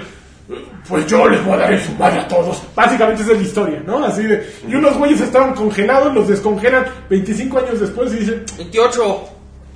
Pues 0.87 1.07
yo 1.07 1.27
les 1.27 1.43
voy 1.43 1.53
a 1.55 1.57
dar 1.57 1.73
en 1.73 1.83
su 1.83 1.91
madre 1.93 2.19
a 2.19 2.27
todos. 2.27 2.61
Básicamente 2.75 3.23
esa 3.23 3.31
es 3.31 3.37
la 3.39 3.43
historia, 3.43 3.83
¿no? 3.85 4.03
Así 4.05 4.23
de. 4.23 4.47
Y 4.67 4.75
unos 4.75 4.95
güeyes 4.97 5.19
estaban 5.21 5.53
congelados, 5.55 6.13
los 6.13 6.27
descongelan 6.27 6.85
25 7.09 7.57
años 7.59 7.79
después 7.79 8.13
y 8.13 8.17
dicen, 8.17 8.43
28. 8.57 9.29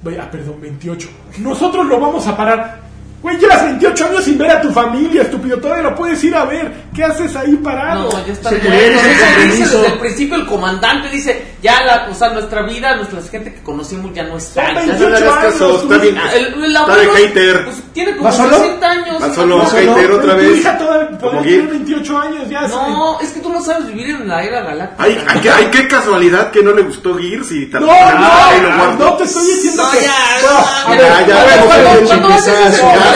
Güey, 0.03 0.17
ah, 0.17 0.29
perdón, 0.31 0.61
28. 0.61 1.09
Nosotros 1.39 1.85
lo 1.87 1.99
vamos 1.99 2.27
a 2.27 2.37
parar. 2.37 2.79
Güey, 3.21 3.37
llevas 3.37 3.63
28 3.65 4.05
años 4.05 4.23
sin 4.23 4.37
ver 4.37 4.49
a 4.51 4.61
tu 4.61 4.71
familia, 4.71 5.23
estúpido. 5.23 5.57
Todavía 5.57 5.83
lo 5.89 5.95
puedes 5.95 6.23
ir 6.23 6.33
a 6.35 6.45
ver. 6.45 6.71
¿Qué 6.95 7.03
haces 7.03 7.35
ahí 7.35 7.53
parado? 7.57 8.09
No, 8.11 8.25
ya 8.25 8.31
está 8.31 8.49
bien. 8.51 8.63
desde 8.63 9.85
el 9.87 9.99
principio 9.99 10.35
el 10.37 10.45
comandante 10.45 11.09
dice, 11.09 11.45
ya 11.61 11.83
la, 11.83 12.07
o 12.09 12.13
sea, 12.15 12.29
nuestra 12.29 12.61
vida, 12.61 12.95
nuestra 12.95 13.21
gente 13.23 13.53
que 13.53 13.61
conocimos 13.61 14.13
ya 14.13 14.23
no 14.23 14.37
está. 14.37 14.67
Son 14.67 14.75
Ya- 14.75 14.81
28 14.81 15.03
no 15.03 15.09
le 15.09 15.17
hagas 15.17 15.37
años. 15.37 15.51
caso, 15.53 15.81
está 15.83 15.97
bien. 15.97 16.17
Ah, 16.17 16.29
el, 16.33 16.45
el 16.63 16.75
Está 16.75 16.95
de 16.95 17.05
hater. 17.07 17.65
pues, 17.65 17.77
tiene 17.93 18.11
como 18.15 18.23
¿Va 18.23 18.31
solo? 18.31 18.57
60 18.57 18.89
años. 18.89 19.21
Va 19.21 19.33
solo, 19.35 19.57
No, 19.57 19.65
hater 19.65 20.11
otra 20.11 20.31
Tu 20.35 20.37
vez. 20.41 20.57
hija 20.59 20.77
todavía 20.77 21.17
tener 21.17 21.67
28 21.67 22.17
años, 22.19 22.49
ya. 22.49 22.67
No, 22.69 23.19
es 23.19 23.29
que 23.31 23.39
tú 23.41 23.49
no 23.51 23.61
sabes 23.61 23.87
vivir 23.87 24.09
en 24.11 24.27
la 24.29 24.43
era 24.43 24.61
galáctica. 24.61 25.03
Ay, 25.03 25.21
ay, 25.27 25.39
qué, 25.41 25.49
ay, 25.49 25.67
qué 25.71 25.87
casualidad 25.89 26.51
que 26.51 26.63
no 26.63 26.71
le 26.71 26.83
gustó 26.83 27.15
Gears 27.17 27.51
y 27.51 27.65
No, 27.65 27.71
también. 27.71 27.95
Ay, 27.99 28.61
lo 28.61 28.69
no, 28.69 28.77
guardo. 28.77 29.05
no 29.09 29.13
te 29.17 29.23
estoy 29.25 29.45
diciendo 29.45 29.83
No, 29.83 29.91
que. 29.91 30.01
ya, 30.03 30.13
No, 30.41 30.95
no, 30.95 31.01
ya, 31.01 31.27
ya, 31.27 31.27
ya, 31.27 33.08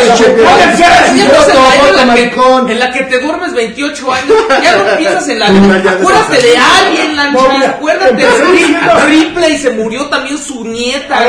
en 2.69 2.79
la 2.79 2.91
que, 2.91 3.03
te 3.03 3.19
duermes 3.19 3.53
28 3.53 4.13
años, 4.13 4.33
ya 4.61 4.75
no 4.75 4.97
piensas 4.97 5.27
en 5.29 5.39
la 5.39 5.51
Una 5.51 5.83
ya 5.83 5.91
Acuérdate 5.91 6.41
de 6.41 6.57
alguien, 6.57 7.15
Lancha, 7.15 7.69
acuérdate 7.69 8.15
de 8.15 9.05
Ripley, 9.07 9.57
se 9.57 9.69
murió 9.71 10.05
también 10.07 10.37
su 10.37 10.63
nieta. 10.65 11.19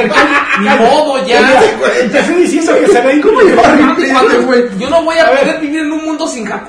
Ni 0.61 0.69
modo 0.69 1.25
ya. 1.27 1.41
Mira, 1.41 1.62
Empecé 2.01 2.35
diciendo 2.37 2.73
que 2.79 2.87
se 2.89 3.01
ve 3.01 3.21
¿Cómo 3.21 3.41
llegó 3.41 3.65
a 3.65 3.73
Ripley, 3.73 4.11
Cuando- 4.11 4.43
güey? 4.43 4.65
Yo 4.79 4.91
no 4.91 5.03
voy 5.03 5.19
a, 5.19 5.31
poder 5.31 5.61
vivir 5.61 5.81
en 5.81 5.93
un 5.93 6.05
mundo 6.05 6.29
sin 6.29 6.47
Japón. 6.47 6.69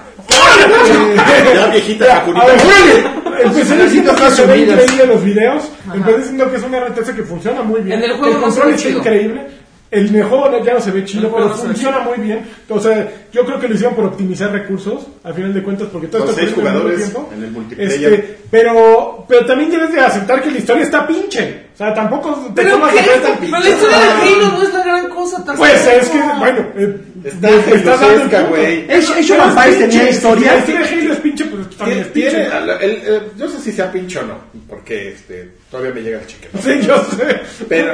Ya 1.54 1.68
viejita, 1.68 2.06
A 2.06 2.16
Jacurita. 2.16 2.46
ver, 2.46 3.43
empecé 3.43 3.78
diciendo 3.78 4.16
que 4.16 4.32
se 4.32 4.46
ve 4.46 4.56
subidas. 4.56 4.82
increíble 4.82 5.06
los 5.08 5.24
videos. 5.24 5.64
Empecé 5.93 6.18
diciendo 6.18 6.52
que 6.52 6.58
es 6.58 6.64
un 6.64 6.76
RTS 6.76 7.16
que 7.16 7.24
funciona 7.24 7.62
muy 7.62 7.82
bien. 7.82 8.00
En 8.04 8.12
el 8.12 8.18
juego 8.18 8.34
no 8.36 8.41
control 8.41 8.76
chido. 8.76 9.00
increíble. 9.00 9.48
El 9.91 10.09
juego 10.23 10.49
no- 10.49 10.63
ya 10.65 10.73
no 10.73 10.81
se 10.81 10.91
ve 10.91 11.05
chido, 11.05 11.31
pero 11.33 11.49
funciona 11.49 11.99
muy 11.99 12.17
bien. 12.17 12.41
O 12.69 12.79
sea, 12.79 13.07
yo 13.31 13.45
creo 13.45 13.59
que 13.59 13.67
lo 13.67 13.75
hicieron 13.75 13.95
por 13.95 14.05
optimizar 14.05 14.51
recursos, 14.51 15.07
al 15.23 15.33
final 15.33 15.53
de 15.53 15.63
cuentas, 15.63 15.88
porque 15.91 16.07
todo 16.07 16.29
esto 16.29 16.55
jugadores 16.55 16.97
tiempo. 16.97 17.29
en 17.33 17.43
el 17.43 17.51
multiplayer. 17.51 18.13
Este, 18.13 18.38
pero, 18.51 19.25
pero 19.29 19.45
también 19.45 19.69
debes 19.69 19.93
de 19.93 20.01
aceptar 20.01 20.41
que 20.41 20.51
la 20.51 20.57
historia 20.57 20.83
está 20.83 21.05
pinche. 21.07 21.65
O 21.73 21.77
sea, 21.77 21.93
tampoco 21.93 22.33
te 22.55 22.61
¿Pero 22.63 22.71
tomas 22.75 22.93
qué? 22.93 23.01
la 23.01 23.21
tan 23.27 23.38
Pero 23.39 23.59
la 23.59 23.69
historia 23.69 23.97
de 23.97 24.05
Halo 24.05 24.47
no 24.57 24.63
es 24.63 24.73
la 24.73 24.83
gran 24.83 25.09
cosa. 25.09 25.36
tampoco. 25.38 25.57
Pues 25.59 25.88
es 25.88 26.09
que, 26.09 26.19
bueno, 26.39 26.65
eh, 26.77 26.97
Está 27.25 27.49
estás 27.49 27.51
dando 27.51 27.67
el 27.75 27.81
filosófica, 27.81 28.38
punto. 28.39 28.49
güey. 28.55 28.88
Age- 28.89 28.97
of 28.97 29.55
tenía 29.55 29.77
pinche, 29.89 30.09
historia. 30.09 30.51
La 30.53 30.57
historia 30.59 30.79
de 30.81 30.88
Halo 31.01 31.13
es 31.13 31.19
pinche, 31.19 31.45
pero 31.45 31.65
también 31.77 31.99
es 31.99 32.07
pinche. 32.07 32.45
El- 32.45 32.81
el- 32.81 33.21
yo 33.38 33.45
no 33.45 33.51
sé 33.51 33.59
si 33.61 33.71
sea 33.71 33.91
pinche 33.91 34.19
o 34.19 34.23
no, 34.23 34.36
porque 34.69 35.09
este, 35.11 35.51
todavía 35.69 35.93
me 35.93 36.01
llega 36.01 36.19
el 36.19 36.27
chicken. 36.27 36.49
Sí, 36.61 36.88
yo 36.88 36.97
sé. 37.17 37.41
Pero, 37.67 37.93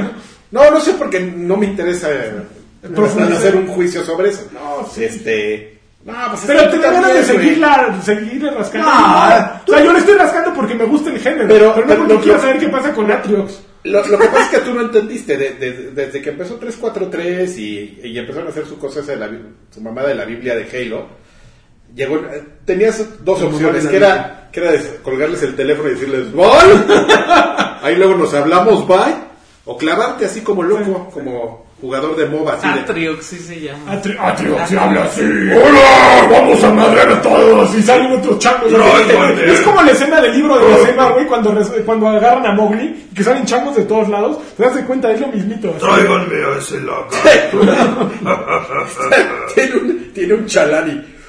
no, 0.51 0.69
no 0.71 0.79
sé 0.79 0.93
porque 0.93 1.19
no 1.19 1.57
me 1.57 1.65
interesa 1.67 2.09
Profundizar. 2.95 3.33
hacer 3.37 3.55
un 3.55 3.67
juicio 3.67 4.03
sobre 4.03 4.29
eso. 4.29 4.47
No, 4.53 4.87
sí. 4.91 5.03
Este, 5.03 5.79
no, 6.03 6.13
pues 6.29 6.41
Pero 6.47 6.69
te 6.69 6.79
dan 6.79 6.93
ganas 6.95 7.13
de 7.13 7.23
seguirla, 7.23 8.01
seguirle 8.03 8.51
rascando. 8.51 8.89
No. 8.89 8.95
o 8.95 9.71
sea, 9.71 9.83
yo 9.85 9.93
le 9.93 9.99
estoy 9.99 10.15
rascando 10.15 10.53
porque 10.53 10.73
me 10.75 10.85
gusta 10.85 11.09
el 11.11 11.19
género. 11.19 11.47
Pero- 11.47 11.73
Pero, 11.75 11.87
pero 11.87 11.99
no 12.01 12.07
porque 12.07 12.13
lo- 12.15 12.21
quiero 12.21 12.39
saber 12.41 12.59
qué 12.59 12.69
pasa 12.69 12.91
con 12.93 13.11
Atriox. 13.11 13.59
Lo, 13.83 14.05
lo 14.07 14.17
que 14.19 14.27
pasa 14.27 14.43
es 14.43 14.49
que 14.49 14.57
tú 14.59 14.73
no 14.75 14.81
entendiste, 14.81 15.37
de- 15.37 15.51
de- 15.55 15.91
desde 15.91 16.21
que 16.21 16.29
empezó 16.31 16.55
343 16.55 17.57
y, 17.57 17.99
y 18.03 18.17
empezaron 18.19 18.47
a 18.47 18.51
hacer 18.51 18.65
su 18.67 18.77
cosa 18.77 18.99
esa 18.99 19.11
de 19.13 19.17
la, 19.17 19.29
su 19.73 19.81
mamada 19.81 20.09
de 20.09 20.15
la 20.15 20.25
Biblia 20.25 20.55
de 20.55 20.67
Halo, 20.69 21.07
llegó, 21.95 22.17
eh, 22.17 22.43
tenías 22.65 23.03
dos 23.23 23.41
opciones, 23.41 23.87
que 23.87 23.95
era, 23.97 24.49
que 24.51 24.59
era 24.59 24.71
colgarles 25.03 25.41
el 25.43 25.55
teléfono 25.55 25.89
y 25.89 25.93
decirles 25.93 26.31
¡Bye! 26.31 26.45
Ahí 27.81 27.95
luego 27.95 28.15
nos 28.15 28.33
hablamos 28.35 28.87
¡Bye! 28.87 29.15
O 29.65 29.77
clavarte 29.77 30.25
así 30.25 30.41
como 30.41 30.63
loco, 30.63 31.09
como 31.13 31.65
jugador 31.79 32.15
de 32.15 32.25
MOBA, 32.27 32.53
así 32.53 32.67
de... 32.67 32.79
Atriox, 32.79 33.25
sí 33.25 33.37
se 33.37 33.59
llama. 33.59 33.93
Atri- 33.93 34.17
Atriox 34.19 34.69
se 34.69 34.77
habla 34.79 35.03
así. 35.03 35.21
¡Hola! 35.21 36.27
¡Vamos 36.31 36.63
a 36.63 36.71
madrear 36.73 37.09
a 37.11 37.21
todos! 37.21 37.75
Y 37.75 37.81
salen 37.83 38.11
otros 38.19 38.39
changos. 38.39 38.71
es 39.45 39.61
como 39.61 39.81
la 39.83 39.91
escena 39.91 40.19
del 40.21 40.33
libro 40.35 40.57
de 40.59 40.69
la 40.69 40.77
selva, 40.85 41.11
güey, 41.11 41.25
cuando, 41.27 41.55
cuando 41.85 42.07
agarran 42.07 42.45
a 42.45 42.53
Mowgli 42.53 43.07
y 43.11 43.15
que 43.15 43.23
salen 43.23 43.45
changos 43.45 43.75
de 43.75 43.83
todos 43.83 44.09
lados. 44.09 44.37
Te 44.57 44.63
das 44.63 44.75
de 44.75 44.83
cuenta, 44.85 45.11
es 45.11 45.19
lo 45.21 45.27
mismito. 45.27 45.69
así. 45.69 45.79
Tráiganme 45.85 46.35
a 46.43 46.57
ese 46.57 46.81
lagarto. 46.81 47.59
tiene, 49.55 49.75
un, 49.75 50.13
tiene 50.13 50.33
un 50.33 50.45
chalán 50.47 50.89
y... 50.89 51.20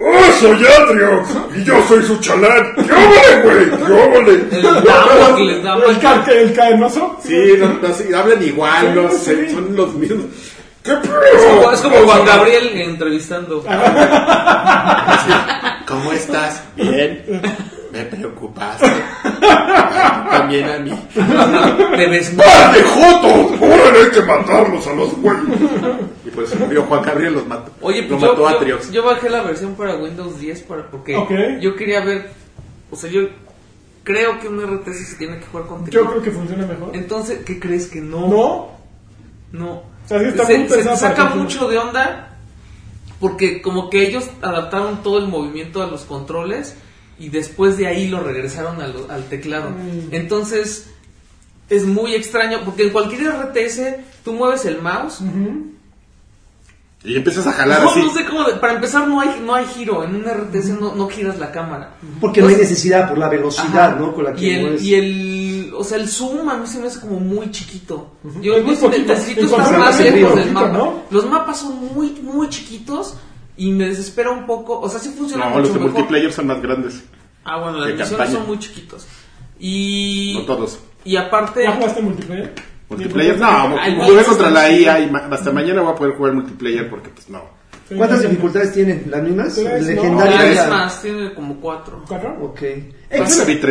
¡Oh, 0.00 0.32
soy 0.40 0.66
Atriox! 0.66 1.28
Y 1.56 1.64
yo 1.64 1.74
soy 1.86 2.02
su 2.02 2.18
chalán. 2.18 2.74
¡Qué 2.74 2.92
óvole, 2.92 3.42
güey! 3.42 3.70
¡Qué 3.86 3.92
óvole! 3.92 4.32
El 4.50 4.62
damo 4.62 5.36
que 5.36 5.42
les 5.44 5.62
da 5.62 5.76
El, 5.76 5.98
ca- 6.00 6.24
el 6.32 6.52
caenoso. 6.52 7.16
Sí, 7.24 7.54
no, 7.58 7.68
no, 7.80 7.94
sí, 7.94 8.12
hablan 8.12 8.42
igual, 8.42 8.94
no 8.94 9.08
sí. 9.10 9.16
sé, 9.18 9.50
son 9.52 9.74
los 9.76 9.94
mismos. 9.94 10.26
¿Qué 10.82 10.92
Es 10.92 10.98
como, 11.44 11.72
es 11.72 11.80
como 11.80 11.94
pedo? 11.96 12.06
Juan 12.06 12.24
Gabriel 12.26 12.68
entrevistando. 12.80 13.64
¿Cómo 15.86 16.12
estás? 16.12 16.62
Bien. 16.76 17.24
Me 17.94 18.04
preocupaste. 18.06 18.86
También 20.30 20.68
a 20.68 20.78
mí. 20.78 20.90
Te 21.14 22.06
ves 22.08 22.30
¡Par 22.30 22.74
de 22.74 22.82
jotos! 22.82 23.60
¡Ahora 23.62 23.98
hay 24.04 24.10
que 24.10 24.22
matarlos 24.22 24.86
a 24.88 24.92
los 24.94 25.16
güeyes! 25.20 25.60
Y 26.24 26.30
pues 26.30 26.58
murió 26.58 26.82
Juan 26.82 27.02
Gabriel, 27.02 27.34
los 27.34 27.46
mató. 27.46 27.70
Oye, 27.80 28.02
lo 28.02 28.08
pues 28.08 28.20
mató 28.22 28.36
yo, 28.38 28.48
Atriox. 28.48 28.86
yo, 28.88 28.94
yo 28.94 29.04
bajé 29.04 29.30
la 29.30 29.42
versión 29.42 29.74
para 29.74 29.96
Windows 29.96 30.40
10 30.40 30.62
para, 30.62 30.90
porque 30.90 31.16
Ok. 31.16 31.30
yo 31.60 31.76
quería 31.76 32.04
ver, 32.04 32.30
o 32.90 32.96
sea, 32.96 33.08
yo 33.10 33.22
creo 34.02 34.40
que 34.40 34.48
un 34.48 34.60
RTS 34.60 35.10
se 35.10 35.16
tiene 35.16 35.38
que 35.38 35.46
jugar 35.46 35.66
con 35.68 35.86
Yo 35.88 36.04
creo 36.04 36.22
que 36.22 36.30
funciona 36.32 36.66
mejor. 36.66 36.90
Entonces, 36.96 37.40
¿qué 37.46 37.60
crees 37.60 37.86
que 37.86 38.00
no? 38.00 38.26
¿No? 38.28 38.70
No. 39.52 39.70
O 39.72 40.08
sea, 40.08 40.20
está 40.20 40.44
se, 40.46 40.58
muy 40.58 40.68
se 40.68 40.96
saca 40.96 41.26
mucho 41.26 41.68
de 41.68 41.78
onda 41.78 42.36
porque 43.20 43.62
como 43.62 43.88
que 43.88 44.06
ellos 44.06 44.28
adaptaron 44.42 45.02
todo 45.02 45.18
el 45.18 45.28
movimiento 45.28 45.80
a 45.82 45.86
los 45.86 46.02
controles 46.02 46.76
y 47.18 47.28
después 47.28 47.76
de 47.76 47.86
ahí 47.86 48.08
lo 48.08 48.20
regresaron 48.20 48.80
al, 48.80 48.94
al 49.08 49.24
teclado. 49.28 49.70
Mm. 49.70 50.12
Entonces, 50.14 50.86
es 51.70 51.84
muy 51.86 52.14
extraño, 52.14 52.60
porque 52.64 52.84
en 52.84 52.90
cualquier 52.90 53.28
RTS 53.30 53.80
tú 54.24 54.32
mueves 54.34 54.64
el 54.64 54.80
mouse. 54.82 55.20
Y 57.06 57.16
empiezas 57.16 57.46
a 57.46 57.52
jalar 57.52 57.82
No, 57.82 57.90
así. 57.90 58.00
no 58.00 58.14
sé 58.14 58.24
cómo, 58.24 58.44
de- 58.44 58.54
para 58.54 58.72
empezar 58.74 59.06
no 59.06 59.20
hay, 59.20 59.38
no 59.44 59.54
hay 59.54 59.66
giro, 59.66 60.04
en 60.04 60.14
un 60.16 60.22
RTS 60.24 60.70
no, 60.80 60.94
no 60.94 61.06
giras 61.08 61.38
la 61.38 61.52
cámara. 61.52 61.96
Porque 62.18 62.40
no 62.40 62.48
hay 62.48 62.56
necesidad 62.56 63.10
por 63.10 63.18
la 63.18 63.28
velocidad, 63.28 63.90
Ajá. 63.90 63.96
¿no? 64.00 64.14
Con 64.14 64.24
la 64.24 64.32
que 64.32 64.42
y 64.46 64.50
el, 64.54 64.60
mueves. 64.62 64.82
y 64.82 64.94
el, 64.94 65.72
o 65.76 65.84
sea, 65.84 65.98
el 65.98 66.08
zoom 66.08 66.48
a 66.48 66.56
mí 66.56 66.66
se 66.66 66.78
me 66.80 66.86
hace 66.86 67.00
como 67.00 67.20
muy 67.20 67.50
chiquito. 67.50 68.10
Yo, 68.40 68.56
Es 68.56 68.64
muy 68.64 68.74
necesito 69.00 69.42
estar 69.44 69.78
más 69.78 70.00
lejos 70.00 70.34
del 70.34 70.50
mapa. 70.52 70.68
¿no? 70.68 71.02
Los 71.10 71.28
mapas 71.28 71.60
son 71.60 71.92
muy, 71.94 72.10
muy 72.22 72.48
chiquitos 72.48 73.16
y 73.56 73.70
me 73.72 73.86
desespera 73.88 74.30
un 74.30 74.46
poco. 74.46 74.80
O 74.80 74.88
sea, 74.88 74.98
sí 75.00 75.10
funciona 75.16 75.44
No, 75.44 75.50
mucho 75.50 75.60
los 75.62 75.72
de 75.74 75.78
mejor. 75.80 75.92
multiplayer 75.92 76.32
son 76.32 76.46
más 76.46 76.60
grandes. 76.62 77.02
Ah, 77.44 77.58
bueno, 77.58 77.78
las 77.78 77.86
de 77.88 77.92
misiones 77.94 78.10
campaña. 78.18 78.38
son 78.38 78.46
muy 78.46 78.58
chiquitos. 78.58 79.06
Y, 79.58 80.34
No 80.38 80.42
todos. 80.46 80.78
y 81.04 81.16
aparte, 81.16 81.62
¿Ya 81.62 81.72
jugaste 81.72 82.02
multiplayer? 82.02 82.52
Multiplayer, 82.88 83.38
no, 83.38 83.78
Ay, 83.78 83.96
jugué 84.00 84.20
no, 84.20 84.24
contra 84.26 84.48
no, 84.48 84.54
la 84.54 84.68
no. 84.68 84.74
IA 84.76 85.00
y 85.00 85.10
ma- 85.10 85.28
hasta 85.30 85.50
mañana 85.52 85.80
voy 85.82 85.92
a 85.92 85.94
poder 85.96 86.14
jugar 86.16 86.32
multiplayer 86.34 86.88
porque 86.90 87.08
pues 87.10 87.28
no. 87.30 87.42
¿Cuántas 87.96 88.18
sí, 88.18 88.24
sí. 88.24 88.30
dificultades 88.30 88.72
tienen? 88.72 89.04
¿Las 89.10 89.22
mismas? 89.22 89.54
Tres, 89.54 89.96
no. 89.96 90.24
La- 90.24 90.66
más, 90.68 91.02
tiene 91.02 91.34
como 91.34 91.56
cuatro. 91.60 92.02
¿Cuatro? 92.08 92.36
Ok. 92.42 92.60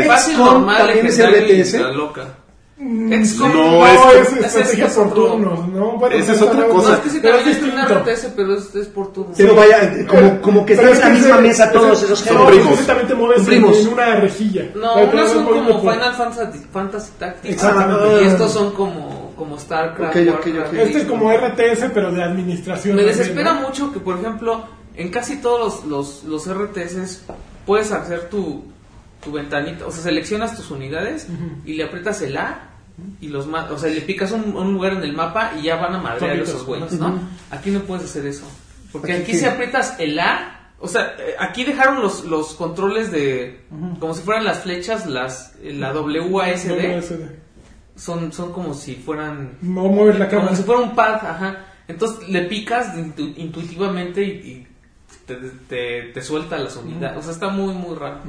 Fácil, 0.07 0.37
normal, 0.37 0.77
también 0.77 1.07
es 1.07 1.17
y 1.19 1.21
RTS. 1.23 1.73
la 1.81 1.91
loca. 1.91 2.37
Mm, 2.85 3.13
XCOM 3.23 3.53
No, 3.53 3.71
No, 3.79 3.85
es- 3.87 4.27
es, 4.33 4.45
estrategia 4.45 4.85
es 4.87 4.93
por 4.93 5.07
otro. 5.07 5.25
turnos, 5.27 5.67
¿no? 5.69 5.91
Bueno, 5.97 6.15
Esa 6.17 6.33
es 6.33 6.41
otra 6.41 6.59
no, 6.59 6.67
cosa. 6.67 6.89
No, 6.89 6.93
es 6.95 6.99
que 7.01 7.09
sí 7.11 7.19
pero 7.21 7.37
es 7.37 7.45
distinto. 7.45 7.77
RTS, 7.81 8.27
pero 8.35 8.55
es, 8.57 8.75
es 8.75 8.87
por 8.87 9.13
turno. 9.13 9.33
Pero 9.37 9.55
vaya, 9.55 10.05
como, 10.07 10.41
como 10.41 10.65
que 10.65 10.73
están 10.73 10.89
en 10.89 10.93
es 10.93 10.99
la 10.99 11.09
misma 11.09 11.33
ese- 11.35 11.41
mesa 11.41 11.71
todos 11.71 12.03
ese- 12.03 12.05
esos 12.13 12.19
no, 12.25 12.25
géneros. 12.27 12.49
primos. 12.51 12.67
precisamente 12.73 13.07
te 13.07 13.15
mueves 13.15 13.39
en, 13.39 13.45
Primos. 13.45 13.77
en 13.77 13.87
una 13.93 14.15
rejilla. 14.17 14.65
No, 14.75 14.95
unos 14.95 15.31
son 15.31 15.45
como 15.45 15.79
Final 15.79 16.13
Fantasy, 16.13 16.59
Fantasy 16.71 17.11
Tactics. 17.17 17.53
Exactamente. 17.53 18.23
Y 18.23 18.27
estos 18.27 18.51
son 18.51 18.71
como, 18.73 19.33
como 19.37 19.57
StarCraft. 19.57 20.15
Ok, 20.15 20.21
ok, 20.27 20.45
Warcraft, 20.45 20.67
ok. 20.73 20.79
Este 20.79 20.97
es 20.99 21.05
como 21.05 21.31
RTS, 21.31 21.89
pero 21.93 22.11
de 22.11 22.21
administración. 22.23 22.95
Me 22.97 23.03
también, 23.03 23.17
desespera 23.17 23.53
¿no? 23.53 23.61
mucho 23.61 23.93
que, 23.93 23.99
por 24.01 24.17
ejemplo, 24.19 24.65
en 24.95 25.09
casi 25.09 25.37
todos 25.37 25.85
los, 25.85 26.23
los, 26.25 26.47
los 26.47 26.47
RTS 26.53 27.21
puedes 27.65 27.91
hacer 27.93 28.29
tu, 28.29 28.65
tu 29.23 29.31
ventanita, 29.31 29.85
o 29.87 29.91
sea, 29.91 30.03
seleccionas 30.03 30.55
tus 30.57 30.69
unidades 30.69 31.27
y 31.65 31.73
le 31.75 31.85
aprietas 31.85 32.21
el 32.21 32.35
A 32.35 32.69
y 33.21 33.27
los 33.29 33.47
o 33.47 33.77
sea, 33.77 33.89
le 33.89 34.01
picas 34.01 34.31
un, 34.31 34.55
un 34.55 34.73
lugar 34.73 34.93
en 34.93 35.03
el 35.03 35.13
mapa 35.13 35.53
y 35.59 35.63
ya 35.63 35.75
van 35.77 35.95
a 35.95 35.97
madrear 35.99 36.35
esos 36.43 36.65
güeyes, 36.65 36.93
¿no? 36.99 37.19
Aquí 37.51 37.71
no 37.71 37.79
puedes 37.81 38.05
hacer 38.05 38.25
eso. 38.25 38.45
Porque 38.91 39.13
Aquí 39.13 39.33
si 39.33 39.45
aprietas 39.45 39.95
el 39.99 40.19
A, 40.19 40.69
o 40.79 40.87
sea, 40.87 41.15
eh, 41.17 41.33
aquí 41.39 41.63
dejaron 41.63 42.01
los, 42.01 42.25
los 42.25 42.53
controles 42.53 43.11
de, 43.11 43.61
como 43.99 44.13
si 44.13 44.21
fueran 44.21 44.43
las 44.43 44.59
flechas, 44.59 45.05
las, 45.07 45.53
la 45.63 45.91
WASD, 45.93 46.69
WSD. 46.69 47.25
son, 47.95 48.31
son 48.31 48.51
como 48.53 48.73
si 48.73 48.95
fueran 48.95 49.57
No 49.61 49.83
mueves 49.85 50.19
la 50.19 50.27
cámara. 50.27 50.49
como 50.49 50.57
si 50.57 50.63
fuera 50.63 50.81
un 50.81 50.93
pad, 50.95 51.15
ajá. 51.25 51.65
Entonces 51.87 52.29
le 52.29 52.43
picas 52.43 52.95
intu- 52.95 53.33
intuitivamente 53.37 54.23
y, 54.23 54.27
y 54.29 54.67
te, 55.25 55.35
te, 55.67 56.01
te 56.13 56.21
suelta 56.21 56.57
las 56.57 56.75
unidades. 56.77 57.17
O 57.17 57.21
sea, 57.23 57.31
está 57.31 57.49
muy, 57.49 57.73
muy 57.73 57.95
raro. 57.95 58.19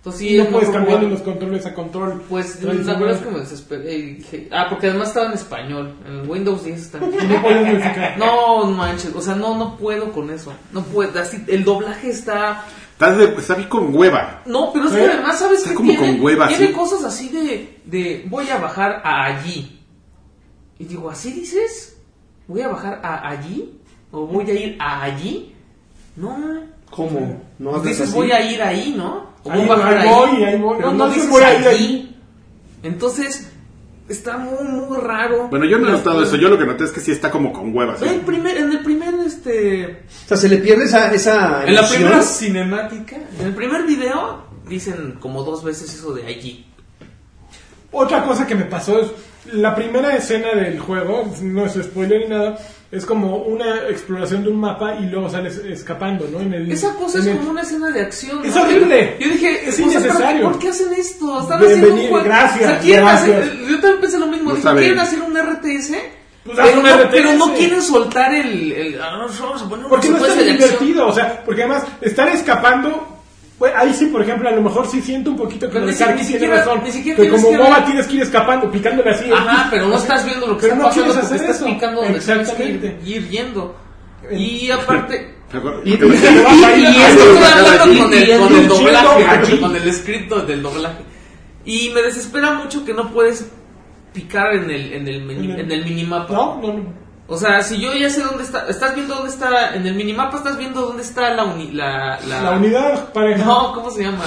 Entonces 0.00 0.20
sí, 0.20 0.36
no 0.38 0.44
es 0.44 0.48
puedes 0.48 0.70
cambiarle 0.70 1.06
jugar- 1.08 1.12
los 1.12 1.20
controles 1.22 1.66
a 1.66 1.74
control. 1.74 2.22
Pues 2.28 2.54
la 2.56 2.70
tradicional. 2.70 3.00
verdad 3.02 3.16
es 3.18 3.22
que 3.26 3.30
me 3.30 3.38
desesperé 3.40 3.94
y 3.94 4.02
dije, 4.14 4.48
ah, 4.50 4.66
porque 4.70 4.88
además 4.88 5.08
estaba 5.08 5.26
en 5.26 5.32
español. 5.34 5.94
En 6.06 6.28
Windows 6.30 6.64
10 6.64 6.80
está 6.80 6.98
no 7.00 7.42
puedes 7.42 7.66
modificar. 7.66 8.16
No 8.18 8.64
manches, 8.66 9.14
o 9.14 9.20
sea, 9.20 9.34
no, 9.34 9.58
no 9.58 9.76
puedo 9.76 10.10
con 10.12 10.30
eso. 10.30 10.54
No 10.72 10.82
puedo, 10.84 11.20
así, 11.20 11.44
el 11.48 11.64
doblaje 11.64 12.08
está... 12.08 12.64
Estás 12.92 13.18
de, 13.18 13.24
está 13.24 13.54
bien 13.56 13.68
con 13.68 13.94
hueva. 13.94 14.40
No, 14.46 14.72
pero 14.72 14.86
es 14.86 14.92
que 14.92 15.04
¿Eh? 15.04 15.10
además, 15.12 15.38
¿sabes 15.38 15.58
Está 15.58 15.70
qué 15.70 15.74
como 15.76 15.90
tiene? 15.90 16.12
con 16.16 16.20
hueva, 16.24 16.48
tiene 16.48 16.66
sí. 16.68 16.72
cosas 16.72 17.04
así 17.04 17.28
de, 17.30 17.80
de, 17.84 18.24
voy 18.28 18.48
a 18.50 18.56
bajar 18.58 19.00
a 19.04 19.24
allí. 19.24 19.80
Y 20.78 20.84
digo, 20.84 21.10
¿así 21.10 21.32
dices? 21.32 21.96
¿Voy 22.48 22.62
a 22.62 22.68
bajar 22.68 23.00
a 23.02 23.28
allí? 23.28 23.78
¿O 24.12 24.26
voy 24.26 24.50
a 24.50 24.54
ir 24.54 24.76
a 24.80 25.02
allí? 25.02 25.54
No, 26.16 26.36
¿Cómo? 26.90 27.40
¿No 27.58 27.70
pues 27.72 27.84
dices 27.84 28.08
así? 28.08 28.14
voy 28.16 28.32
a 28.32 28.50
ir 28.50 28.60
ahí, 28.62 28.94
¿no? 28.96 29.29
O 29.44 29.50
Ahí- 29.50 29.60
voy 29.60 29.70
a 29.70 29.74
bajar 29.76 29.96
ahí 29.98 30.08
ahí. 30.08 30.14
voy, 30.14 30.44
ahí 30.44 30.58
voy. 30.58 30.76
Pero 30.78 30.90
No, 30.92 30.98
no, 30.98 31.06
no 31.06 31.12
se 31.14 31.20
dices 31.20 31.42
allí. 31.42 31.66
allí. 31.66 32.16
Entonces, 32.82 33.50
está 34.08 34.36
muy, 34.38 34.64
muy 34.64 34.98
raro. 34.98 35.48
Bueno, 35.48 35.64
yo 35.66 35.78
no 35.78 35.88
he 35.88 35.92
notado 35.92 36.22
eso. 36.22 36.36
Yo 36.36 36.48
lo 36.48 36.58
que 36.58 36.66
noté 36.66 36.84
es 36.84 36.90
que 36.92 37.00
sí 37.00 37.10
está 37.12 37.30
como 37.30 37.52
con 37.52 37.74
hueva. 37.74 37.96
¿sí? 37.96 38.04
En 38.04 38.10
el 38.14 38.20
primer, 38.20 38.56
en 38.56 38.70
el 38.72 38.80
primer, 38.80 39.14
este... 39.26 40.04
O 40.24 40.28
sea, 40.28 40.36
se 40.36 40.48
le 40.48 40.58
pierde 40.58 40.84
esa, 40.84 41.12
esa 41.14 41.64
En 41.66 41.74
la 41.74 41.88
primera 41.88 42.22
cinemática, 42.22 43.16
en 43.38 43.46
el 43.46 43.54
primer 43.54 43.84
video, 43.86 44.44
dicen 44.68 45.16
como 45.20 45.42
dos 45.42 45.62
veces 45.64 45.92
eso 45.94 46.12
de 46.12 46.26
allí. 46.26 46.66
Otra 47.92 48.24
cosa 48.24 48.46
que 48.46 48.54
me 48.54 48.64
pasó 48.64 49.00
es 49.00 49.08
la 49.52 49.74
primera 49.74 50.16
escena 50.16 50.52
del 50.54 50.78
juego, 50.78 51.32
no 51.42 51.66
es 51.66 51.72
spoiler 51.74 52.20
ni 52.22 52.28
nada, 52.28 52.58
es 52.92 53.06
como 53.06 53.36
una 53.38 53.88
exploración 53.88 54.42
de 54.42 54.50
un 54.50 54.60
mapa 54.60 54.96
y 55.00 55.04
luego 55.06 55.28
sales 55.30 55.58
escapando, 55.58 56.26
¿no? 56.30 56.40
En 56.40 56.52
el, 56.54 56.70
Esa 56.72 56.94
cosa 56.94 57.18
en 57.18 57.24
es 57.24 57.30
el- 57.30 57.36
como 57.38 57.50
una 57.50 57.62
escena 57.62 57.90
de 57.90 58.00
acción. 58.02 58.44
Es 58.44 58.54
¿no? 58.54 58.62
horrible. 58.62 59.16
Yo 59.20 59.28
dije, 59.28 59.68
Es 59.68 59.74
o 59.74 59.76
sea, 59.76 59.86
¿pero 59.86 60.00
innecesario. 60.00 60.42
¿por 60.50 60.58
qué 60.58 60.68
hacen 60.68 60.92
esto? 60.94 61.40
Están 61.40 61.60
Bienvenido, 61.60 61.86
haciendo 61.86 62.02
un 62.02 62.08
juego. 62.10 62.24
gracias, 62.24 62.64
O 62.64 62.66
sea, 62.72 62.78
quieren 62.80 63.04
gracias. 63.06 63.38
hacer- 63.38 63.58
yo 63.68 63.80
también 63.80 64.00
pensé 64.00 64.18
lo 64.18 64.26
mismo. 64.26 64.52
No 64.52 64.74
quieren 64.76 64.98
hacer 64.98 65.22
un 65.22 65.36
RTS. 65.36 65.94
Pues 66.42 66.56
pero, 66.58 66.78
un 66.80 66.82
no, 66.86 66.88
RTS. 66.96 67.08
pero 67.10 67.32
no 67.34 67.54
quieren 67.54 67.82
soltar 67.82 68.34
el. 68.34 68.72
el 68.72 69.00
ah, 69.00 69.10
no, 69.18 69.28
vamos 69.46 69.62
a 69.62 69.68
poner 69.68 69.84
una 69.84 69.88
Porque 69.90 70.08
no 70.08 70.16
es 70.26 70.34
tan 70.36 70.44
divertido, 70.46 71.06
o 71.06 71.12
sea, 71.12 71.42
porque 71.44 71.62
además 71.64 71.84
estar 72.00 72.28
escapando, 72.28 73.09
pues, 73.60 73.72
ahí 73.76 73.94
sí, 73.94 74.06
por 74.06 74.22
ejemplo, 74.22 74.48
a 74.48 74.52
lo 74.52 74.62
mejor 74.62 74.86
sí 74.88 75.00
siento 75.00 75.30
un 75.30 75.36
poquito 75.36 75.66
que 75.68 75.74
Pero 75.74 75.84
lo 75.84 75.92
ni 75.92 75.92
de 75.92 75.98
Karki 76.04 76.14
tiene 76.22 76.32
siquiera- 76.32 76.56
razón, 76.56 76.80
ni 76.82 76.90
siquiera 76.90 77.16
que 77.16 77.22
tienes 77.22 77.44
como 77.44 77.58
ver- 77.58 77.84
tienes 77.84 78.06
que 78.08 78.14
ir 78.16 78.22
escapando, 78.22 78.70
picándole 78.72 79.10
así. 79.10 79.30
Ajá, 79.32 79.68
pero 79.70 79.86
no 79.86 79.96
estás 79.96 80.24
viendo 80.24 80.46
lo 80.48 80.56
que 80.56 80.62
Pero 80.62 80.72
está 80.72 80.82
no 80.82 80.88
pasando 80.88 81.06
porque 81.14 81.26
hacer 81.26 81.40
estás 81.42 81.56
eso. 81.56 81.64
picando 81.66 82.02
donde 82.02 82.18
tienes 82.20 82.50
que 82.50 82.64
ir, 82.64 82.98
ir 83.04 83.28
yendo. 83.28 83.76
Y 84.32 84.70
aparte. 84.70 85.34
Y, 85.84 85.90
Y 85.90 85.92
Y 85.92 85.94
esto 85.94 86.12
estoy 86.12 87.42
hablando 87.52 88.02
con 88.02 88.12
el, 88.14 88.38
con 88.38 88.54
el 88.54 88.68
doblaje, 88.68 89.60
con 89.60 89.76
el 89.76 89.92
script 89.92 90.32
del 90.32 90.62
doblaje. 90.62 90.98
Y 91.64 91.90
me 91.94 92.02
desespera 92.02 92.52
mucho 92.52 92.84
que 92.84 92.94
no 92.94 93.10
puedes 93.12 93.50
picar 94.14 94.54
en 94.54 94.70
el, 94.70 94.92
el, 94.92 95.08
En 95.08 95.08
el- 95.08 95.60
en 95.60 95.70
el 95.72 95.84
minimapa. 95.84 96.32
No, 96.32 96.60
no, 96.62 96.72
no. 96.72 96.99
O 97.32 97.36
sea, 97.38 97.62
si 97.62 97.80
yo 97.80 97.94
ya 97.94 98.10
sé 98.10 98.22
dónde 98.22 98.42
está, 98.42 98.68
estás 98.68 98.94
viendo 98.94 99.14
dónde 99.14 99.30
está, 99.30 99.74
en 99.76 99.86
el 99.86 99.94
minimapa 99.94 100.38
estás 100.38 100.58
viendo 100.58 100.80
dónde 100.82 101.02
está 101.02 101.32
la, 101.32 101.44
uni- 101.44 101.70
la, 101.70 102.18
la, 102.26 102.42
La 102.42 102.50
unidad 102.52 103.12
pareja. 103.12 103.44
No, 103.44 103.72
¿cómo 103.72 103.90
se 103.92 104.02
llama? 104.02 104.24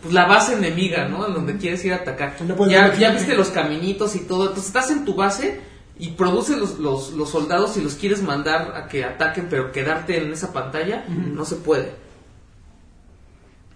Pues 0.00 0.14
la 0.14 0.26
base 0.26 0.54
enemiga, 0.54 1.08
¿no? 1.08 1.26
En 1.26 1.34
donde 1.34 1.56
quieres 1.56 1.84
ir 1.84 1.92
a 1.92 1.96
atacar. 1.96 2.36
No 2.46 2.54
Ya, 3.00 3.10
viste 3.10 3.34
los 3.34 3.48
caminitos 3.48 4.14
y 4.14 4.20
todo. 4.20 4.42
Entonces 4.44 4.66
estás 4.66 4.90
en 4.92 5.04
tu 5.04 5.14
base 5.16 5.60
y 5.98 6.10
produces 6.10 6.56
los, 6.56 6.78
los, 6.78 7.10
los 7.14 7.28
soldados 7.28 7.76
y 7.76 7.80
los 7.82 7.94
quieres 7.96 8.22
mandar 8.22 8.72
a 8.76 8.86
que 8.86 9.04
ataquen, 9.04 9.48
pero 9.50 9.72
quedarte 9.72 10.22
en 10.22 10.32
esa 10.32 10.52
pantalla 10.52 11.04
no 11.08 11.44
se 11.44 11.56
puede. 11.56 11.92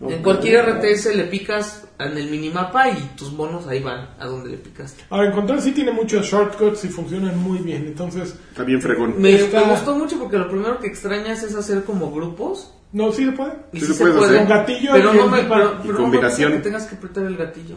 En 0.09 0.23
cualquier 0.23 0.65
RTS 0.69 1.15
le 1.15 1.25
picas 1.25 1.85
en 1.99 2.17
el 2.19 2.29
minimapa 2.31 2.89
y 2.91 3.01
tus 3.17 3.33
monos 3.33 3.67
ahí 3.69 3.81
van 3.81 4.09
a 4.19 4.27
donde 4.27 4.51
le 4.51 4.57
picaste. 4.57 5.05
Ahora, 5.11 5.29
en 5.29 5.33
Control 5.35 5.61
sí 5.61 5.73
tiene 5.73 5.93
muchos 5.93 6.27
shortcuts 6.27 6.85
y 6.85 6.89
funcionan 6.89 7.39
muy 7.39 7.59
bien, 7.59 7.85
entonces... 7.87 8.35
está 8.51 8.65
bien 8.65 8.83
fregón. 8.83 9.15
Me, 9.21 9.35
Está- 9.35 9.65
me 9.65 9.73
gustó 9.73 9.97
mucho 9.97 10.19
porque 10.19 10.39
lo 10.39 10.49
primero 10.49 10.79
que 10.81 10.89
extrañas 10.89 11.43
es 11.45 11.55
hacer 11.55 11.85
como 11.85 12.11
grupos. 12.11 12.73
No, 12.93 13.13
sí 13.13 13.25
se 13.25 13.33
puede. 13.33 13.53
Y 13.73 13.81
Sí 13.81 13.87
sí 13.87 13.93
se 13.95 14.05
se 14.05 14.11
puede. 14.11 14.39
Con 14.39 14.49
gatillo 14.49 14.91
pero 14.93 15.15
y 15.15 15.17
no 15.19 15.27
me, 15.29 15.43
pero, 15.45 15.73
y 15.73 15.77
pero 15.87 15.93
no 15.93 15.93
me 15.93 15.97
combinación. 15.99 16.53
que 16.53 16.59
tengas 16.59 16.87
que 16.87 16.97
apretar 16.97 17.25
el 17.25 17.37
gatillo. 17.37 17.77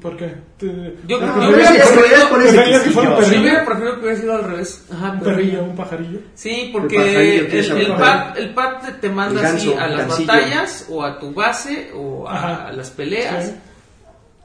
¿Por 0.00 0.16
qué? 0.16 0.34
Te- 0.58 0.96
Yo- 1.06 1.18
es 1.20 1.70
que- 1.70 1.78
preferido- 1.80 2.28
por 2.30 2.42
ese 2.42 2.52
preferirías 2.52 2.82
que 2.82 2.90
fuera 2.90 3.10
un 3.10 3.16
quisquillo. 3.16 3.16
Yo 3.16 3.16
perrillo. 3.16 3.40
hubiera 3.42 3.64
preferido 3.64 3.94
que 3.94 4.00
hubiera 4.00 4.20
sido 4.20 4.34
al 4.34 4.44
revés. 4.44 4.86
Ajá, 4.92 5.10
Un 5.12 5.20
perrillo. 5.20 5.62
un 5.64 5.76
pajarillo. 5.76 6.18
Sí, 6.34 6.70
porque 6.72 6.96
El 6.96 7.02
el, 7.16 7.54
el 7.54 7.92
pajarillo. 7.92 8.34
el 8.36 8.54
pad 8.54 8.82
te, 8.82 8.92
te 8.92 9.08
manda 9.08 9.48
así 9.48 9.72
a 9.72 9.86
las 9.88 10.08
gancillo. 10.08 10.26
batallas 10.28 10.86
o 10.90 11.04
a 11.04 11.18
tu 11.18 11.32
base 11.32 11.90
o 11.94 12.28
a, 12.28 12.34
Ajá. 12.36 12.66
a 12.68 12.72
las 12.72 12.90
peleas. 12.90 13.46
Sí. 13.46 13.52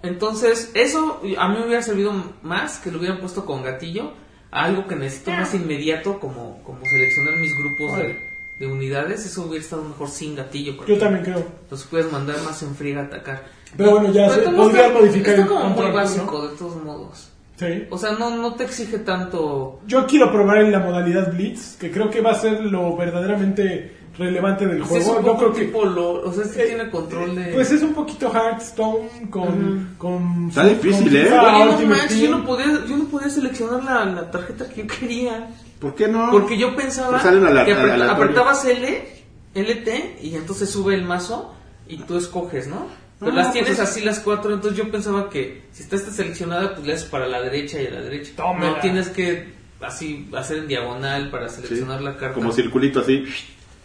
Entonces, 0.03 0.71
eso 0.75 1.21
a 1.37 1.47
mí 1.49 1.57
me 1.59 1.65
hubiera 1.65 1.81
servido 1.81 2.13
más 2.41 2.77
que 2.79 2.91
lo 2.91 2.99
hubieran 2.99 3.19
puesto 3.19 3.45
con 3.45 3.63
gatillo. 3.63 4.13
a 4.51 4.63
Algo 4.63 4.87
que 4.87 4.95
necesito 4.95 5.31
más 5.31 5.53
inmediato, 5.53 6.19
como, 6.19 6.63
como 6.63 6.83
seleccionar 6.85 7.35
mis 7.35 7.55
grupos 7.55 7.97
de, 7.97 8.17
de 8.59 8.67
unidades. 8.67 9.25
Eso 9.25 9.43
hubiera 9.43 9.63
estado 9.63 9.83
mejor 9.83 10.07
sin 10.09 10.35
gatillo. 10.35 10.73
Yo 10.87 10.97
también 10.97 11.23
creo. 11.23 11.45
Los 11.69 11.83
puedes 11.83 12.11
mandar 12.11 12.37
más 12.43 12.63
en 12.63 12.73
friega 12.75 13.01
a 13.01 13.03
atacar. 13.05 13.43
Pero 13.77 13.91
bueno, 13.91 14.11
ya 14.11 14.27
Pero 14.29 14.49
se- 14.49 14.55
podrías 14.55 14.85
está- 14.87 14.99
modificar 14.99 15.29
Está 15.29 15.41
el 15.43 15.47
como 15.47 15.59
muy 15.61 15.67
control, 15.69 15.89
¿no? 15.89 15.95
básico, 15.95 16.47
de 16.47 16.57
todos 16.57 16.83
modos. 16.83 17.29
Sí. 17.57 17.83
O 17.89 17.97
sea, 17.97 18.11
no, 18.13 18.29
no 18.37 18.53
te 18.55 18.63
exige 18.63 18.99
tanto. 18.99 19.79
Yo 19.85 20.05
quiero 20.07 20.31
probar 20.31 20.59
en 20.59 20.71
la 20.71 20.79
modalidad 20.79 21.31
Blitz, 21.33 21.75
que 21.77 21.91
creo 21.91 22.09
que 22.09 22.21
va 22.21 22.31
a 22.31 22.35
ser 22.35 22.63
lo 22.63 22.95
verdaderamente 22.95 23.97
relevante 24.17 24.65
del 24.65 24.85
Sí, 24.85 24.95
es 24.95 25.05
juego. 25.05 25.31
un 25.33 25.37
creo 25.37 25.53
que 25.53 25.65
tipo 25.65 25.85
LOL, 25.85 26.21
o 26.25 26.31
sea, 26.33 26.45
sí 26.45 26.59
Eh, 26.59 26.65
tiene 26.67 26.89
control 26.89 27.35
de. 27.35 27.53
Pues 27.53 27.71
es 27.71 27.81
un 27.83 27.93
poquito 27.93 28.31
Hearthstone 28.33 29.29
con... 29.29 29.95
con 29.97 30.47
Está 30.49 30.65
difícil, 30.65 31.07
con 31.07 31.15
¿eh? 31.17 31.29
Oye, 31.39 31.65
no 31.83 31.89
manches, 31.95 32.17
yo 32.19 32.29
no 32.31 32.45
podía, 32.45 32.65
yo 32.87 32.97
no 32.97 33.05
podía 33.05 33.29
seleccionar 33.29 33.83
la, 33.83 34.05
la 34.05 34.31
tarjeta 34.31 34.67
que 34.69 34.81
yo 34.81 34.87
quería. 34.87 35.49
¿Por 35.79 35.95
qué 35.95 36.07
no? 36.07 36.31
Porque 36.31 36.57
yo 36.57 36.75
pensaba 36.75 37.11
Pues 37.11 37.23
salen 37.23 37.45
a 37.45 37.49
la- 37.51 37.65
que 37.65 37.73
apretabas 37.73 38.65
L, 38.65 39.05
LT 39.53 40.17
y 40.21 40.35
entonces 40.35 40.69
sube 40.69 40.93
el 40.95 41.03
mazo 41.05 41.53
y 41.87 41.97
tú 41.97 42.17
escoges, 42.17 42.67
¿no? 42.67 42.87
Pero 43.19 43.31
Ah, 43.33 43.35
las 43.35 43.47
pues 43.47 43.53
tienes 43.53 43.71
es- 43.73 43.79
así 43.79 44.01
las 44.01 44.19
cuatro, 44.19 44.53
entonces 44.53 44.77
yo 44.77 44.89
pensaba 44.89 45.29
que 45.29 45.63
si 45.73 45.83
está 45.83 45.97
esta 45.97 46.11
seleccionada, 46.11 46.73
pues 46.75 46.87
le 46.87 46.93
haces 46.93 47.09
para 47.09 47.27
la 47.27 47.41
derecha 47.41 47.81
y 47.81 47.87
a 47.87 47.91
la 47.91 48.01
derecha. 48.01 48.31
Tómela. 48.37 48.71
No 48.71 48.79
tienes 48.79 49.09
que 49.09 49.53
así 49.81 50.29
hacer 50.37 50.59
en 50.59 50.67
diagonal 50.67 51.29
para 51.29 51.49
seleccionar 51.49 52.01
la 52.01 52.15
carta. 52.15 52.35
Como 52.35 52.51
circulito 52.51 53.01
así. 53.01 53.25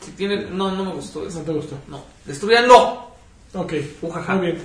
Si 0.00 0.12
tiene, 0.12 0.46
no, 0.50 0.70
no 0.70 0.84
me 0.84 0.92
gustó 0.92 1.26
eso. 1.26 1.38
No 1.40 1.44
te 1.44 1.52
gustó. 1.52 1.78
No, 1.88 2.04
destruyanlo. 2.24 3.10
Ok, 3.54 3.72
Ujaja. 4.02 4.34
muy 4.34 4.52
bien. 4.52 4.58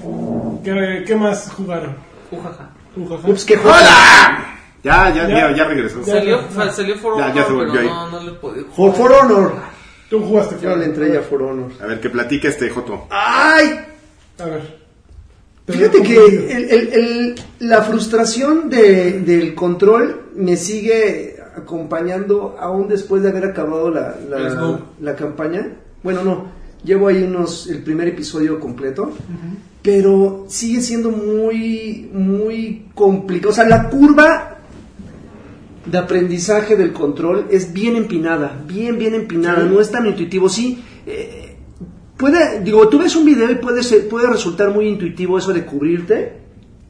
¿Qué, 0.64 1.04
qué 1.06 1.16
más 1.16 1.52
jugaron? 1.56 1.96
Ujaja. 2.32 2.70
Ujaja. 2.96 3.28
Ups, 3.28 3.46
qué 3.46 3.56
joder. 3.58 3.76
Ya, 4.84 5.10
ya, 5.14 5.28
Ya. 5.28 5.28
ya, 5.28 5.56
ya 5.58 5.64
regresó. 5.66 6.00
Ya. 6.02 6.14
Salió, 6.14 6.42
salió 6.72 6.96
For 6.98 7.18
Ya, 7.18 7.26
Honor, 7.26 7.36
ya 7.36 7.46
se 7.46 7.52
volvió 7.54 7.72
pero 7.74 7.82
ahí. 7.84 7.88
no, 7.88 8.10
no 8.12 8.24
le 8.24 8.32
podía 8.34 8.64
For, 8.76 8.96
For 8.96 9.12
Honor. 9.12 9.54
Tú 10.10 10.20
jugaste. 10.22 10.58
Yo 10.62 10.76
le 10.76 10.86
entré 10.86 11.12
ya 11.14 11.22
For 11.22 11.42
Honor. 11.42 11.72
A 11.82 11.86
ver, 11.86 12.00
que 12.00 12.10
platique 12.10 12.48
este 12.48 12.70
Joto. 12.70 13.08
¡Ay! 13.12 13.80
A 14.40 14.46
ver. 14.46 14.62
Te 15.66 15.74
Fíjate 15.74 16.02
que 16.02 16.26
el- 16.26 16.70
el- 16.70 16.94
el- 16.94 17.36
la 17.60 17.82
frustración 17.84 18.70
de- 18.70 19.22
del 19.22 19.54
control 19.54 20.22
me 20.36 20.56
sigue 20.58 21.36
acompañando 21.56 22.56
aún 22.60 22.88
después 22.88 23.22
de 23.22 23.30
haber 23.30 23.46
acabado 23.46 23.90
la, 23.92 24.16
la- 25.00 25.16
campaña. 25.16 25.74
Bueno, 26.02 26.24
no, 26.24 26.46
llevo 26.84 27.08
ahí 27.10 27.22
unos 27.24 27.68
el 27.68 27.84
primer 27.84 28.08
episodio 28.08 28.60
completo, 28.60 29.12
pero 29.84 30.46
sigue 30.48 30.82
siendo 30.82 31.12
muy, 31.12 32.10
muy 32.14 32.88
complicado. 32.96 33.52
O 33.52 33.56
sea, 33.56 33.68
la 33.68 33.90
curva 33.90 34.58
de 35.86 35.98
aprendizaje 35.98 36.76
del 36.76 36.94
control 36.94 37.48
es 37.52 37.74
bien 37.74 37.96
empinada, 37.96 38.64
bien, 38.68 38.98
bien 38.98 39.14
empinada, 39.14 39.64
Sí. 39.64 39.70
no 39.72 39.80
es 39.82 39.92
tan 39.92 40.06
intuitivo. 40.08 40.50
Sí, 40.50 40.84
eh, 41.06 41.49
puede, 42.20 42.60
digo, 42.60 42.88
tú 42.90 43.00
ves 43.00 43.16
un 43.16 43.26
video 43.26 43.50
y 43.50 43.56
puede, 43.56 43.82
ser- 43.82 44.08
puede 44.08 44.28
resultar 44.28 44.70
muy 44.70 44.88
intuitivo 44.88 45.38
eso 45.40 45.54
de 45.54 45.66
cubrirte, 45.66 46.34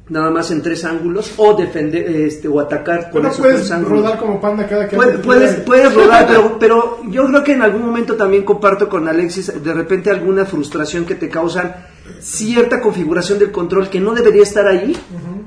nada 0.10 0.32
más 0.32 0.50
en 0.50 0.62
tres 0.64 0.84
ángulos, 0.86 1.34
o 1.38 1.54
defender, 1.54 2.10
este, 2.10 2.48
o 2.48 2.60
atacar 2.60 3.12
con 3.12 3.22
Pero 3.22 3.28
esos 3.28 3.40
puedes 3.40 3.58
tres 3.60 3.72
ángulos. 3.72 4.00
rodar 4.00 4.18
como 4.20 4.42
panda 4.42 4.68
cada 4.68 4.88
que 4.90 4.96
puedes, 4.98 5.22
tira. 5.22 5.66
puedes 5.66 5.94
rodar, 5.94 6.28
pero, 6.28 6.58
pero 6.60 6.98
yo 7.12 7.28
creo 7.28 7.44
que 7.44 7.54
en 7.54 7.62
algún 7.62 7.86
momento 7.86 8.16
también 8.16 8.44
comparto 8.44 8.90
con 8.90 9.08
Alexis 9.08 9.64
de 9.64 9.74
repente 9.74 10.10
alguna 10.10 10.46
frustración 10.46 11.06
que 11.06 11.14
te 11.16 11.30
causan 11.30 11.76
cierta 12.20 12.82
configuración 12.82 13.38
del 13.38 13.52
control 13.52 13.88
que 13.88 14.00
no 14.00 14.14
debería 14.16 14.42
estar 14.44 14.68
ahí, 14.68 14.98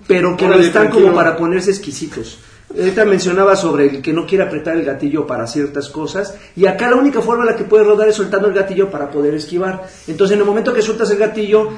pero 0.07 0.37
que 0.37 0.47
lo 0.47 0.55
están 0.55 0.83
tranquilo. 0.85 1.07
como 1.07 1.17
para 1.17 1.37
ponerse 1.37 1.71
exquisitos. 1.73 2.39
Ahorita 2.79 3.05
mencionaba 3.05 3.57
sobre 3.57 3.87
el 3.87 4.03
que 4.03 4.13
no 4.13 4.27
quiere 4.27 4.45
apretar 4.45 4.77
el 4.77 4.85
gatillo 4.85 5.27
para 5.27 5.47
ciertas 5.47 5.89
cosas 5.89 6.35
y 6.57 6.67
acá 6.67 6.91
la 6.91 6.97
única 6.97 7.21
forma 7.21 7.45
en 7.45 7.51
la 7.51 7.57
que 7.57 7.65
puedes 7.65 7.87
rodar 7.87 8.09
es 8.09 8.15
soltando 8.15 8.49
el 8.49 8.55
gatillo 8.55 8.91
para 8.91 9.11
poder 9.11 9.35
esquivar. 9.35 9.87
Entonces 10.07 10.35
en 10.35 10.41
el 10.41 10.47
momento 10.47 10.73
que 10.73 10.83
sueltas 10.83 11.11
el 11.11 11.19
gatillo 11.19 11.71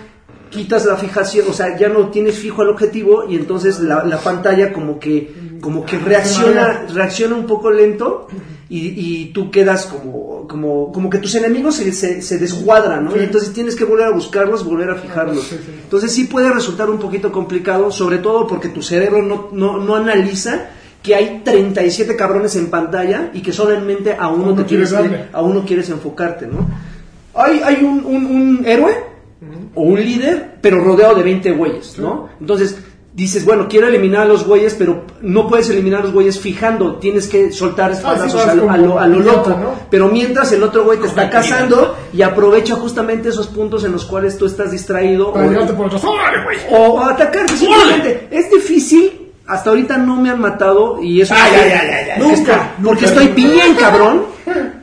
quitas 0.50 0.84
la 0.86 0.96
fijación, 0.96 1.46
o 1.50 1.52
sea, 1.52 1.76
ya 1.76 1.88
no 1.88 2.10
tienes 2.10 2.38
fijo 2.38 2.62
el 2.62 2.68
objetivo 2.68 3.24
y 3.28 3.34
entonces 3.34 3.80
la, 3.80 4.04
la 4.04 4.18
pantalla 4.18 4.72
como 4.72 5.00
que 5.00 5.34
como 5.60 5.84
que 5.84 5.98
reacciona 5.98 6.86
reacciona 6.92 7.34
un 7.34 7.46
poco 7.46 7.70
lento 7.70 8.28
y, 8.68 8.94
y 8.96 9.32
tú 9.32 9.50
quedas 9.50 9.86
como 9.86 10.46
como 10.46 10.92
como 10.92 11.10
que 11.10 11.18
tus 11.18 11.34
enemigos 11.34 11.76
se, 11.76 11.90
se, 11.92 12.22
se 12.22 12.38
descuadran, 12.38 13.04
¿no? 13.04 13.16
Y 13.16 13.20
entonces 13.20 13.52
tienes 13.52 13.74
que 13.74 13.84
volver 13.84 14.06
a 14.06 14.10
buscarlos, 14.10 14.64
volver 14.64 14.90
a 14.90 14.94
fijarlos. 14.96 15.52
Entonces 15.82 16.12
sí 16.12 16.24
puede 16.24 16.52
resultar 16.52 16.88
un 16.88 16.98
poquito 16.98 17.32
complicado, 17.32 17.90
sobre 17.90 18.18
todo 18.18 18.46
porque 18.46 18.68
tu 18.68 18.82
cerebro 18.82 19.22
no, 19.22 19.48
no, 19.52 19.78
no 19.78 19.96
analiza 19.96 20.70
que 21.04 21.14
hay 21.14 21.42
37 21.44 22.16
cabrones 22.16 22.56
en 22.56 22.68
pantalla 22.70 23.30
y 23.34 23.42
que 23.42 23.52
solamente 23.52 24.16
a 24.18 24.28
uno, 24.28 24.54
te 24.54 24.64
quieres 24.64 24.90
darle. 24.90 25.26
a 25.32 25.42
uno 25.42 25.62
quieres 25.66 25.88
enfocarte, 25.90 26.46
¿no? 26.46 26.66
Hay, 27.34 27.60
hay 27.64 27.84
un, 27.84 28.04
un- 28.06 28.24
un 28.26 28.62
héroe 28.66 28.94
o 29.74 29.82
un 29.82 30.00
líder, 30.02 30.56
pero 30.62 30.82
rodeado 30.82 31.14
de 31.14 31.22
20 31.22 31.50
güeyes, 31.52 31.98
¿no? 31.98 32.30
Entonces 32.40 32.78
dices, 33.12 33.44
bueno, 33.44 33.66
quiero 33.68 33.86
eliminar 33.86 34.22
a 34.22 34.24
los 34.24 34.46
güeyes, 34.46 34.74
pero 34.74 35.04
no 35.20 35.46
puedes 35.46 35.68
eliminar 35.68 36.00
a 36.00 36.04
los 36.04 36.12
güeyes 36.14 36.40
fijando, 36.40 36.96
tienes 36.96 37.28
que 37.28 37.52
soltar 37.52 37.92
espadazos 37.92 38.34
vas 38.34 38.48
a, 38.48 38.54
lo, 38.54 38.70
a 38.70 38.76
lo- 38.78 38.98
a 38.98 39.06
lo 39.06 39.18
como 39.18 39.30
loco. 39.36 39.50
¿no? 39.50 39.74
Pero 39.90 40.08
mientras 40.08 40.50
el 40.52 40.62
otro 40.62 40.84
güey 40.84 40.98
te 40.98 41.06
está 41.08 41.28
cazando 41.28 41.94
y 42.14 42.22
aprovecha 42.22 42.76
justamente 42.76 43.28
esos 43.28 43.48
puntos 43.48 43.84
en 43.84 43.92
los 43.92 44.04
cuales 44.06 44.38
tú 44.38 44.46
estás 44.46 44.70
distraído 44.72 45.32
Para 45.34 45.46
o- 45.48 45.76
por 45.76 45.86
atrás. 45.86 46.02
¡Órale, 46.02 46.44
güey! 46.44 46.56
o 46.72 47.00
atacarte 47.02 47.56
simplemente. 47.58 48.28
Es 48.30 48.50
difícil. 48.50 49.20
Hasta 49.46 49.70
ahorita 49.70 49.98
no 49.98 50.16
me 50.16 50.30
han 50.30 50.40
matado 50.40 51.02
y 51.02 51.20
eso 51.20 51.34
Ah, 51.36 51.46
porque, 51.50 51.68
ya, 51.68 51.84
ya, 51.84 52.06
ya, 52.06 52.18
Nunca, 52.18 52.34
está- 52.34 52.56
nunca, 52.78 52.82
porque 52.84 53.04
estoy 53.04 53.26
nunca. 53.26 53.36
bien 53.42 53.74
cabrón. 53.78 54.22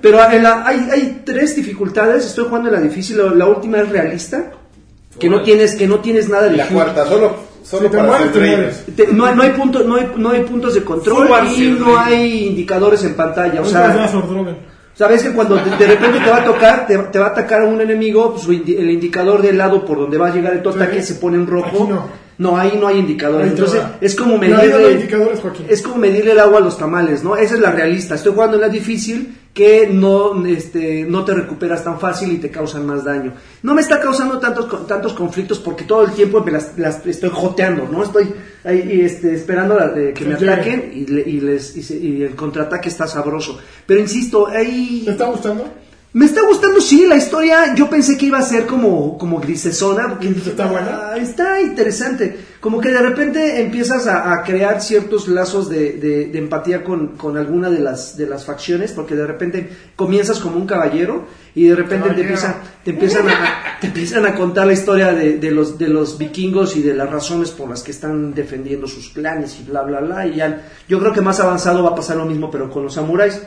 Pero 0.01 0.31
en 0.31 0.43
la- 0.43 0.63
hay, 0.67 0.88
hay 0.91 1.21
tres 1.25 1.55
dificultades. 1.55 2.25
Estoy 2.25 2.45
jugando 2.45 2.69
en 2.69 2.75
la 2.75 2.81
difícil. 2.81 3.17
La, 3.17 3.31
la 3.33 3.45
última 3.47 3.79
es 3.79 3.89
realista. 3.89 4.51
Que 5.19 5.29
no 5.29 5.41
tienes 5.41 5.75
que 5.75 5.88
no 5.88 5.99
tienes 5.99 6.29
nada 6.29 6.43
de 6.43 6.55
La 6.57 6.67
cuarta, 6.67 7.05
solo, 7.05 7.35
solo 7.63 7.83
Si 7.88 7.89
te 7.91 7.97
para 7.97 8.09
mueres, 8.09 8.85
te 8.95 9.07
no, 9.07 9.25
hay, 9.25 9.35
no, 9.35 9.43
hay 9.43 9.49
punto- 9.51 9.83
no, 9.83 9.95
hay, 9.97 10.11
no 10.15 10.29
hay 10.29 10.41
puntos 10.43 10.73
de 10.73 10.83
control 10.83 11.27
y 11.53 11.69
no 11.71 11.97
hay 11.99 12.47
indicadores 12.47 13.03
en 13.03 13.13
pantalla. 13.15 13.61
O 13.61 13.65
sea, 13.65 14.09
sabes 14.93 15.23
que 15.23 15.31
cuando 15.31 15.55
de, 15.57 15.75
de 15.77 15.85
repente 15.88 16.19
te 16.19 16.29
va 16.29 16.38
a 16.38 16.45
tocar, 16.45 16.88
te, 16.88 16.97
te 16.97 17.19
va 17.19 17.27
a 17.27 17.29
atacar 17.29 17.63
un 17.63 17.81
enemigo, 17.81 18.35
su 18.38 18.51
indi- 18.53 18.77
el 18.79 18.89
indicador 18.89 19.41
del 19.41 19.57
lado 19.57 19.83
por 19.85 19.97
donde 19.99 20.17
va 20.17 20.27
a 20.27 20.33
llegar 20.33 20.53
el 20.53 20.61
tu 20.61 20.71
Sí. 20.71 20.79
ataque 20.79 21.01
se 21.01 21.15
pone 21.15 21.38
en 21.38 21.45
rojo. 21.47 21.67
Aquí 21.67 21.83
no. 21.91 22.07
No, 22.41 22.57
ahí 22.57 22.76
no 22.80 22.88
hay 22.88 22.97
indicadores. 22.97 23.45
Ahí 23.45 23.51
Entonces, 23.51 23.80
va. 23.81 23.97
es 24.01 24.15
como 24.15 24.31
no 24.34 24.39
medirle. 24.39 24.91
indicadores, 24.93 25.39
Joaquín. 25.39 25.65
Es 25.69 25.81
como 25.84 25.97
medirle 25.97 26.31
el 26.31 26.39
agua 26.39 26.57
a 26.57 26.61
los 26.61 26.76
tamales, 26.77 27.23
¿no? 27.23 27.35
Esa 27.35 27.53
es 27.53 27.61
la 27.61 27.72
realista. 27.72 28.15
Estoy 28.15 28.34
jugando 28.34 28.55
en 28.55 28.61
la 28.61 28.69
difícil 28.69 29.38
que 29.53 29.88
no, 29.91 30.43
este, 30.47 31.03
no 31.03 31.23
te 31.23 31.34
recuperas 31.35 31.84
tan 31.84 31.99
fácil 31.99 32.31
y 32.31 32.38
te 32.38 32.49
causan 32.49 32.85
más 32.85 33.03
daño. 33.03 33.34
No 33.61 33.76
me 33.76 33.81
está 33.81 33.99
causando 33.99 34.39
tantos, 34.39 34.88
tantos 34.88 35.13
conflictos 35.13 35.59
porque 35.59 35.84
todo 35.84 36.03
el 36.05 36.11
tiempo 36.13 36.41
me 36.43 36.51
las, 36.51 36.77
las 36.80 37.05
estoy 37.05 37.30
joteando, 37.31 37.88
¿no? 37.91 38.01
Estoy 38.01 38.34
ahí 38.63 39.01
este, 39.03 39.35
esperando 39.35 39.77
que 40.15 40.26
me 40.26 40.34
ataquen 40.35 40.91
y, 40.95 41.05
le- 41.05 41.30
y 41.30 41.41
les, 41.41 41.76
y, 41.77 41.84
se- 41.84 41.97
y 41.97 42.23
el 42.23 42.34
contraataque 42.35 42.89
está 42.89 43.05
sabroso. 43.07 43.59
Pero 43.85 43.99
insisto, 43.99 44.47
ahí... 44.47 45.03
¿Te 45.05 45.11
está 45.11 45.26
gustando? 45.26 45.65
Me 46.13 46.25
está 46.25 46.41
gustando, 46.45 46.81
sí, 46.81 47.05
la 47.07 47.15
historia. 47.15 47.73
Yo 47.73 47.89
pensé 47.89 48.17
que 48.17 48.25
iba 48.25 48.38
a 48.38 48.41
ser 48.41 48.65
como, 48.65 49.17
como 49.17 49.39
grisesona. 49.39 50.09
Porque 50.09 50.27
¿Está 50.27 50.65
buena? 50.65 50.99
"Ah, 51.13 51.17
está 51.17 51.61
interesante. 51.61 52.38
Como 52.59 52.81
que 52.81 52.89
de 52.91 53.01
repente 53.01 53.61
empiezas 53.61 54.07
a, 54.07 54.33
a 54.33 54.43
crear 54.43 54.81
ciertos 54.81 55.29
lazos 55.29 55.69
de, 55.69 55.93
de- 55.93 56.25
de 56.27 56.38
empatía 56.38 56.83
con, 56.83 57.15
con 57.15 57.38
alguna 57.38 57.69
de 57.69 57.79
las, 57.79 58.17
de 58.17 58.27
las 58.27 58.43
facciones, 58.45 58.91
porque 58.91 59.15
de 59.15 59.25
repente 59.25 59.69
comienzas 59.95 60.39
como 60.39 60.57
un 60.57 60.67
caballero 60.67 61.25
y 61.55 61.67
de 61.67 61.75
repente 61.75 62.09
te, 62.09 62.21
empieza- 62.21 62.55
te, 62.83 62.91
empiezan 62.91 63.29
a, 63.29 63.79
te 63.79 63.88
empiezan 63.88 64.25
a 64.25 64.35
contar 64.35 64.67
la 64.67 64.73
historia 64.73 65.13
de, 65.13 65.38
de 65.39 65.49
los, 65.51 65.77
de 65.79 65.88
los 65.88 66.17
vikingos 66.17 66.75
y 66.75 66.81
de 66.81 66.93
las 66.93 67.09
razones 67.09 67.51
por 67.51 67.69
las 67.69 67.83
que 67.83 67.91
están 67.91 68.33
defendiendo 68.33 68.85
sus 68.85 69.07
planes 69.09 69.57
y 69.61 69.63
bla, 69.69 69.81
bla, 69.83 70.01
bla. 70.01 70.27
Y 70.27 70.35
ya, 70.35 70.61
yo 70.89 70.99
creo 70.99 71.13
que 71.13 71.21
más 71.21 71.39
avanzado 71.39 71.81
va 71.83 71.91
a 71.91 71.95
pasar 71.95 72.17
lo 72.17 72.25
mismo, 72.25 72.51
pero 72.51 72.69
con 72.69 72.83
los 72.83 72.93
samuráis. 72.95 73.41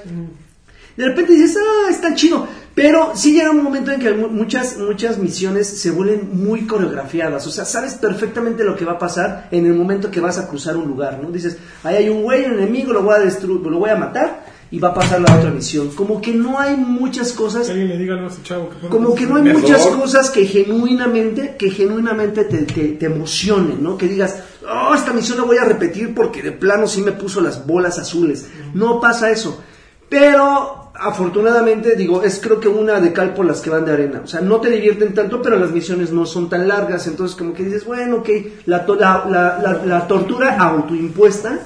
De 0.96 1.06
repente 1.06 1.32
dices, 1.32 1.56
ah, 1.58 1.90
está 1.90 2.14
chido. 2.14 2.46
Pero 2.74 3.12
sí 3.14 3.32
llega 3.34 3.50
un 3.52 3.62
momento 3.62 3.92
en 3.92 4.00
que 4.00 4.12
mu- 4.12 4.28
muchas, 4.28 4.78
muchas 4.78 5.18
misiones 5.18 5.66
se 5.68 5.90
vuelven 5.92 6.30
muy 6.32 6.66
coreografiadas. 6.66 7.46
O 7.46 7.50
sea, 7.50 7.64
sabes 7.64 7.94
perfectamente 7.94 8.64
lo 8.64 8.76
que 8.76 8.84
va 8.84 8.92
a 8.92 8.98
pasar 8.98 9.48
en 9.52 9.66
el 9.66 9.74
momento 9.74 10.10
que 10.10 10.20
vas 10.20 10.38
a 10.38 10.48
cruzar 10.48 10.76
un 10.76 10.88
lugar, 10.88 11.20
¿no? 11.22 11.30
Dices, 11.30 11.56
ahí 11.84 11.96
hay 11.96 12.08
un 12.08 12.22
güey, 12.22 12.44
un 12.46 12.54
enemigo, 12.58 12.92
lo 12.92 13.02
voy 13.02 13.14
a 13.14 13.18
destruir, 13.20 13.60
lo 13.60 13.78
voy 13.78 13.90
a 13.90 13.96
matar 13.96 14.44
y 14.72 14.80
va 14.80 14.88
a 14.88 14.94
pasar 14.94 15.20
la 15.20 15.32
otra 15.36 15.50
misión. 15.50 15.90
Como 15.90 16.20
que 16.20 16.32
no 16.32 16.58
hay 16.58 16.76
muchas 16.76 17.32
cosas 17.32 17.66
Que 17.66 17.72
alguien 17.72 17.90
le 17.90 17.98
diga 17.98 18.26
ese 18.26 18.42
chavo. 18.42 18.68
Que 18.70 18.88
como 18.88 19.14
que 19.14 19.24
no 19.26 19.36
hay 19.36 19.42
muchas 19.44 19.86
cosas 19.86 20.30
que 20.30 20.44
genuinamente 20.46 21.54
que 21.56 21.70
genuinamente 21.70 22.44
te, 22.44 22.58
te, 22.64 22.88
te 22.88 23.06
emocionen, 23.06 23.80
¿no? 23.84 23.96
Que 23.96 24.08
digas, 24.08 24.36
oh, 24.68 24.94
esta 24.96 25.12
misión 25.12 25.38
la 25.38 25.44
voy 25.44 25.58
a 25.58 25.64
repetir 25.64 26.12
porque 26.12 26.42
de 26.42 26.50
plano 26.50 26.88
sí 26.88 27.02
me 27.02 27.12
puso 27.12 27.40
las 27.40 27.64
bolas 27.64 28.00
azules. 28.00 28.46
No 28.74 29.00
pasa 29.00 29.30
eso. 29.30 29.62
Pero 30.08 30.83
afortunadamente, 30.94 31.96
digo, 31.96 32.22
es 32.22 32.40
creo 32.42 32.60
que 32.60 32.68
una 32.68 33.00
de 33.00 33.12
cal 33.12 33.34
por 33.34 33.44
las 33.46 33.60
que 33.60 33.70
van 33.70 33.84
de 33.84 33.92
arena. 33.92 34.22
O 34.24 34.26
sea, 34.26 34.40
no 34.40 34.60
te 34.60 34.70
divierten 34.70 35.12
tanto, 35.14 35.42
pero 35.42 35.58
las 35.58 35.70
misiones 35.70 36.12
no 36.12 36.24
son 36.26 36.48
tan 36.48 36.68
largas. 36.68 37.06
Entonces, 37.06 37.36
como 37.36 37.52
que 37.52 37.64
dices, 37.64 37.84
bueno, 37.84 38.16
ok, 38.16 38.28
la, 38.66 38.86
to- 38.86 38.94
la, 38.94 39.24
la, 39.28 39.58
la- 39.62 39.84
la 39.84 40.06
tortura 40.06 40.56
autoimpuesta 40.58 41.58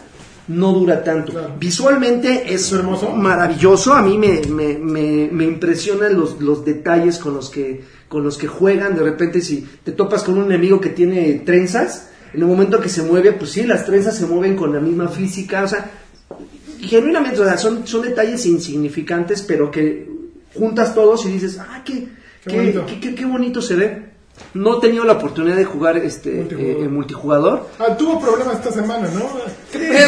no 0.49 0.73
dura 0.73 1.05
tanto. 1.05 1.33
Claro. 1.33 1.55
Visualmente 1.61 2.53
es 2.55 2.63
¿Es 2.67 2.73
hermoso? 2.73 3.11
maravilloso. 3.11 3.93
A 3.93 4.03
mí 4.03 4.17
me, 4.17 4.41
me, 4.49 4.79
me, 4.79 5.29
me 5.31 5.45
impresionan 5.45 6.17
los, 6.19 6.41
los 6.41 6.65
detalles 6.65 7.19
con 7.19 7.35
los, 7.35 7.51
que, 7.51 7.85
con 8.09 8.25
los 8.25 8.39
que 8.39 8.47
juegan. 8.47 8.97
De 8.97 9.03
repente, 9.03 9.43
si 9.43 9.67
te 9.85 9.93
topas 9.93 10.23
con 10.23 10.39
un 10.39 10.47
enemigo 10.47 10.81
que 10.81 10.89
tiene 10.89 11.35
trenzas, 11.45 12.09
en 12.33 12.41
el 12.41 12.47
momento 12.47 12.81
que 12.81 12.89
se 12.89 13.03
mueve, 13.03 13.33
pues 13.33 13.51
sí, 13.51 13.65
las 13.65 13.85
trenzas 13.85 14.17
se 14.17 14.25
mueven 14.27 14.57
con 14.57 14.73
la 14.73 14.81
misma 14.81 15.09
física. 15.09 15.65
O 15.65 15.69
sea, 15.69 15.91
genuinamente, 16.81 17.41
o 17.41 17.45
sea, 17.45 17.57
son, 17.59 17.87
son 17.87 18.03
detalles 18.03 18.45
insignificantes, 18.47 19.43
pero 19.43 19.71
que 19.71 20.09
juntas 20.55 20.95
todos 20.95 21.25
y 21.27 21.31
dices, 21.33 21.59
ah, 21.61 21.83
qué, 21.85 22.09
Qué 22.45 22.51
qué, 22.51 22.57
bonito. 22.57 22.87
qué- 22.87 23.01
qué- 23.01 23.15
qué 23.15 23.25
bonito 23.25 23.61
se 23.63 23.75
ve. 23.77 24.09
no 24.55 24.79
he 24.79 24.81
tenido 24.81 25.05
la 25.05 25.15
oportunidad 25.15 25.57
de 25.57 25.65
jugar 25.65 25.97
este 25.97 26.31
Multijugador. 26.31 26.85
eh, 26.85 26.89
multijugador. 26.89 27.67
Ah, 27.81 27.97
tuvo 27.97 28.21
problemas 28.21 28.55
esta 28.55 28.71
semana, 28.71 29.09
¿no? 29.13 29.29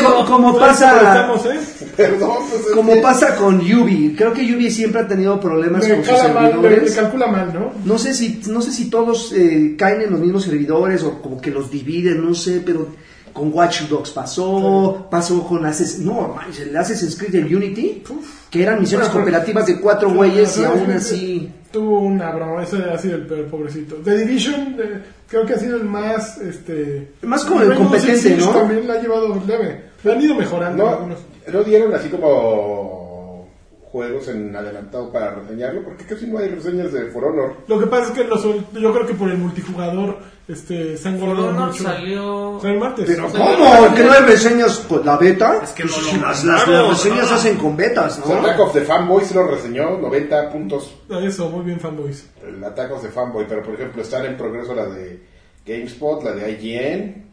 Como, 0.08 0.24
como 0.24 0.58
pasa 0.58 1.32
¿eh? 1.52 1.60
Perdón, 1.96 2.36
pues 2.48 2.62
como 2.74 2.94
que- 2.94 3.00
pasa 3.00 3.34
con 3.34 3.60
Yubi. 3.60 4.14
Creo 4.16 4.32
que 4.32 4.46
Yubi 4.46 4.70
siempre 4.70 5.00
ha 5.02 5.08
tenido 5.08 5.40
problemas 5.40 5.86
Le, 5.86 5.96
con 5.96 6.04
sus 6.04 6.12
mal, 6.32 6.52
servidores. 6.52 6.94
calcula 6.94 7.26
mal, 7.26 7.52
¿no? 7.52 7.72
No 7.84 7.98
sé 7.98 8.14
si 8.14 8.40
no 8.48 8.62
sé 8.62 8.70
si 8.72 8.88
todos 8.88 9.32
eh, 9.32 9.74
caen 9.76 10.02
en 10.02 10.12
los 10.12 10.20
mismos 10.20 10.44
servidores 10.44 11.02
o 11.02 11.20
como 11.20 11.40
que 11.40 11.50
los 11.50 11.68
dividen, 11.70 12.24
no 12.24 12.32
sé, 12.34 12.62
pero 12.64 12.86
con 13.32 13.52
Watch 13.52 13.82
Dogs 13.82 14.10
pasó, 14.10 15.06
pasó 15.10 15.46
con 15.46 15.64
Assassin's 15.64 16.04
no, 16.04 16.36
el 16.60 16.76
Assassin's 16.76 17.16
Creed 17.16 17.32
de 17.44 17.56
Unity, 17.56 18.02
que 18.50 18.62
eran 18.62 18.80
misiones 18.80 19.08
Bueno, 19.08 19.24
cooperativas 19.24 19.66
de 19.66 19.80
cuatro 19.80 20.12
güeyes 20.12 20.58
y 20.58 20.64
aún 20.64 20.90
así 20.90 21.52
Tuvo 21.72 22.00
una 22.00 22.32
broma, 22.32 22.64
ese 22.64 22.82
ha 22.82 22.98
sido 22.98 23.14
el 23.14 23.26
peor, 23.26 23.46
pobrecito. 23.46 23.94
The 23.96 24.18
Division 24.18 24.76
eh, 24.82 25.02
creo 25.28 25.46
que 25.46 25.54
ha 25.54 25.58
sido 25.58 25.76
el 25.76 25.84
más, 25.84 26.38
este... 26.38 27.12
Más 27.22 27.44
como 27.44 27.60
Rainbow 27.60 27.78
competente, 27.78 28.36
¿no? 28.36 28.50
También 28.50 28.88
la 28.88 28.94
ha 28.94 29.00
llevado 29.00 29.40
leve. 29.46 29.84
Le 30.02 30.12
han 30.12 30.20
ido 30.20 30.34
mejorando 30.34 30.82
No, 30.82 30.90
algunos. 30.90 31.18
no 31.52 31.62
dieron 31.62 31.94
así 31.94 32.08
como 32.08 33.48
juegos 33.92 34.28
en 34.28 34.54
adelantado 34.54 35.12
para 35.12 35.34
reseñarlo, 35.36 35.84
porque 35.84 36.04
casi 36.04 36.26
no 36.26 36.38
hay 36.38 36.48
reseñas 36.48 36.92
de 36.92 37.06
For 37.06 37.24
Honor. 37.24 37.54
Lo 37.68 37.78
que 37.78 37.86
pasa 37.86 38.06
es 38.06 38.10
que 38.18 38.24
los, 38.24 38.42
yo 38.42 38.92
creo 38.92 39.06
que 39.06 39.14
por 39.14 39.30
el 39.30 39.38
multijugador 39.38 40.18
este, 40.52 40.96
se 40.96 41.08
han 41.08 41.18
For 41.18 41.28
guardado 41.28 41.48
Honor 41.50 41.68
mucho. 41.68 41.82
salió. 41.84 42.58
Salió 42.60 42.74
el 42.74 42.80
martes. 42.80 43.04
Pero 43.06 43.26
O 43.26 43.30
sea, 43.30 43.40
¿cómo? 43.40 43.94
¿Que 43.94 44.04
no 44.04 44.12
hay 44.12 44.22
reseñas 44.22 44.78
con 44.80 45.06
la 45.06 45.16
beta? 45.16 45.60
Es 45.62 45.70
que 45.70 45.84
no 45.84 45.90
lo 45.90 46.22
las, 46.26 46.44
las- 46.44 46.68
las 46.68 46.88
reseñas 46.88 47.26
se 47.28 47.32
ah. 47.34 47.36
hacen 47.36 47.56
con 47.56 47.76
betas, 47.76 48.18
¿no? 48.18 48.34
Attack 48.34 48.60
of 48.60 48.72
the 48.72 48.80
Fanboys 48.82 49.34
lo 49.34 49.46
reseñó, 49.46 49.98
90 49.98 50.50
puntos 50.52 50.94
Eso, 51.22 51.48
muy 51.50 51.64
bien, 51.64 51.80
fanboys. 51.80 52.26
el 52.46 52.62
Attack 52.62 52.92
of 52.92 53.02
the 53.02 53.08
Fanboy, 53.08 53.46
pero 53.48 53.62
por 53.62 53.74
ejemplo 53.74 54.02
están 54.02 54.26
en 54.26 54.36
progreso 54.36 54.74
la 54.74 54.86
de 54.86 55.22
GameSpot, 55.66 56.22
la 56.24 56.32
de 56.32 56.50
IGN, 56.52 57.24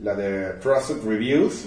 la 0.00 0.14
de 0.14 0.52
Trusted 0.60 1.02
Reviews, 1.06 1.64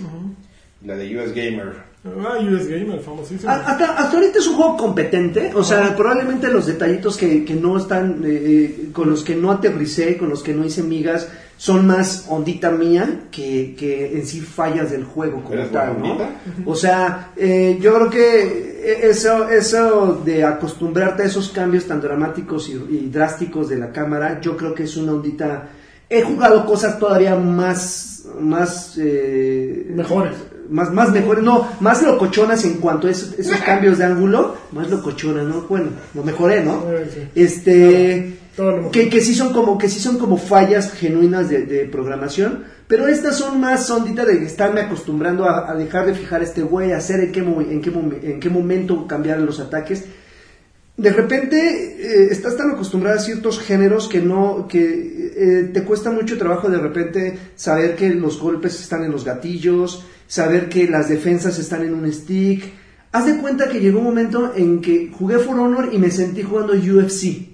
y 0.81 0.87
la 0.87 0.95
de 0.95 1.17
US 1.17 1.33
Gamer. 1.33 1.90
Ah, 2.03 2.39
US 2.39 2.67
Gamer, 2.67 2.99
famosísimo. 2.99 3.51
A- 3.51 3.57
Hasta, 3.57 3.91
hasta 3.95 4.17
ahorita 4.17 4.39
es 4.39 4.47
un 4.47 4.55
juego 4.55 4.75
competente, 4.77 5.51
o 5.53 5.63
sea, 5.63 5.95
probablemente 5.95 6.47
los 6.51 6.65
detallitos 6.65 7.15
que, 7.15 7.45
que 7.45 7.53
no 7.53 7.77
están, 7.77 8.23
eh, 8.25 8.27
eh, 8.27 8.89
con 8.91 9.09
los 9.11 9.23
que 9.23 9.35
no 9.35 9.51
aterricé, 9.51 10.17
con 10.17 10.29
los 10.29 10.41
que 10.41 10.51
no 10.53 10.65
hice 10.65 10.81
migas, 10.81 11.27
son 11.57 11.85
más 11.85 12.25
ondita 12.27 12.71
mía 12.71 13.25
que, 13.29 13.75
que 13.77 14.17
en 14.17 14.25
sí 14.25 14.39
fallas 14.41 14.89
del 14.89 15.03
juego 15.03 15.43
como 15.43 15.53
¿Eres 15.53 15.71
tal, 15.71 15.99
¿no? 15.99 16.05
ondita? 16.13 16.29
O 16.65 16.73
sea, 16.75 17.33
eh, 17.37 17.77
yo 17.79 17.93
creo 17.93 18.09
que 18.09 19.07
eso, 19.07 19.47
eso 19.47 20.19
de 20.25 20.43
acostumbrarte 20.43 21.21
a 21.21 21.25
esos 21.27 21.49
cambios 21.49 21.85
tan 21.85 22.01
dramáticos 22.01 22.67
y, 22.67 22.73
y 22.95 23.09
drásticos 23.11 23.69
de 23.69 23.77
la 23.77 23.91
cámara, 23.91 24.41
yo 24.41 24.57
creo 24.57 24.73
que 24.73 24.83
es 24.83 24.97
una 24.97 25.11
ondita... 25.13 25.69
He 26.09 26.23
jugado 26.23 26.65
cosas 26.65 26.97
todavía 26.99 27.35
más, 27.35 28.25
más 28.39 28.97
eh, 28.99 29.85
Mejores. 29.95 30.33
Más, 30.71 30.91
más 30.91 31.11
mejores, 31.11 31.43
no, 31.43 31.67
más 31.79 32.01
locochonas 32.01 32.63
en 32.65 32.75
cuanto 32.75 33.07
a 33.07 33.11
esos, 33.11 33.37
esos 33.37 33.57
cambios 33.65 33.97
de 33.97 34.05
ángulo, 34.05 34.55
más 34.71 34.89
locochonas, 34.89 35.45
¿no? 35.45 35.61
Bueno, 35.69 35.89
lo 36.13 36.23
mejoré, 36.23 36.63
¿no? 36.63 36.83
Sí. 37.13 37.27
Este, 37.35 38.37
Todo 38.55 38.71
lo 38.71 38.77
mejor. 38.77 38.91
que, 38.91 39.09
que 39.09 39.21
sí 39.21 39.35
son 39.35 39.53
como, 39.53 39.77
que 39.77 39.89
sí 39.89 39.99
son 39.99 40.17
como 40.17 40.37
fallas 40.37 40.91
genuinas 40.93 41.49
de, 41.49 41.65
de 41.65 41.85
programación, 41.85 42.63
pero 42.87 43.07
estas 43.07 43.37
son 43.37 43.59
más 43.59 43.89
ondita 43.89 44.25
de 44.25 44.43
estarme 44.43 44.81
acostumbrando 44.81 45.45
a, 45.45 45.69
a 45.69 45.75
dejar 45.75 46.05
de 46.05 46.13
fijar 46.13 46.41
este 46.41 46.61
güey, 46.61 46.91
a 46.93 46.97
hacer 46.97 47.19
en 47.19 47.31
qué, 47.31 47.39
en, 47.39 47.81
qué, 47.81 47.91
en 48.23 48.39
qué 48.39 48.49
momento 48.49 49.07
cambiar 49.07 49.39
los 49.39 49.59
ataques. 49.59 50.05
De 51.01 51.11
repente 51.11 51.57
eh, 51.57 52.27
estás 52.29 52.55
tan 52.55 52.69
acostumbrado 52.69 53.17
a 53.17 53.21
ciertos 53.23 53.59
géneros 53.59 54.07
que 54.07 54.19
no 54.19 54.67
que 54.69 54.83
eh, 55.35 55.71
te 55.73 55.83
cuesta 55.83 56.11
mucho 56.11 56.37
trabajo 56.37 56.69
de 56.69 56.77
repente 56.77 57.39
saber 57.55 57.95
que 57.95 58.11
los 58.11 58.39
golpes 58.39 58.79
están 58.79 59.03
en 59.03 59.11
los 59.11 59.25
gatillos, 59.25 60.05
saber 60.27 60.69
que 60.69 60.87
las 60.87 61.09
defensas 61.09 61.57
están 61.57 61.81
en 61.81 61.95
un 61.95 62.11
stick. 62.13 62.71
Haz 63.13 63.25
de 63.25 63.37
cuenta 63.37 63.67
que 63.67 63.79
llegó 63.79 63.97
un 63.97 64.05
momento 64.05 64.53
en 64.55 64.79
que 64.79 65.09
jugué 65.11 65.39
For 65.39 65.59
Honor 65.59 65.89
y 65.91 65.97
me 65.97 66.11
sentí 66.11 66.43
jugando 66.43 66.73
UFC. 66.73 67.49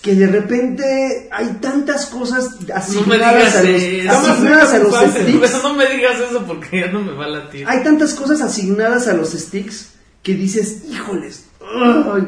Que 0.00 0.14
de 0.14 0.28
repente 0.28 1.28
hay 1.32 1.58
tantas 1.60 2.06
cosas 2.06 2.60
No 2.60 2.66
me 3.06 3.16
asignadas 3.16 3.44
digas 3.44 3.56
a 3.56 3.62
los, 3.64 4.28
asignadas 4.28 4.72
a 4.72 4.78
los 4.78 4.94
Fácil. 4.94 5.22
sticks. 5.22 5.62
No 5.64 5.74
me 5.74 5.86
digas 5.88 6.20
eso 6.30 6.44
porque 6.46 6.80
ya 6.82 6.92
no 6.92 7.02
me 7.02 7.12
va 7.12 7.24
a 7.24 7.28
latir. 7.28 7.66
Hay 7.66 7.82
tantas 7.82 8.14
cosas 8.14 8.40
asignadas 8.40 9.08
a 9.08 9.14
los 9.14 9.32
sticks 9.32 9.88
que 10.22 10.34
dices, 10.34 10.84
híjoles, 10.88 11.47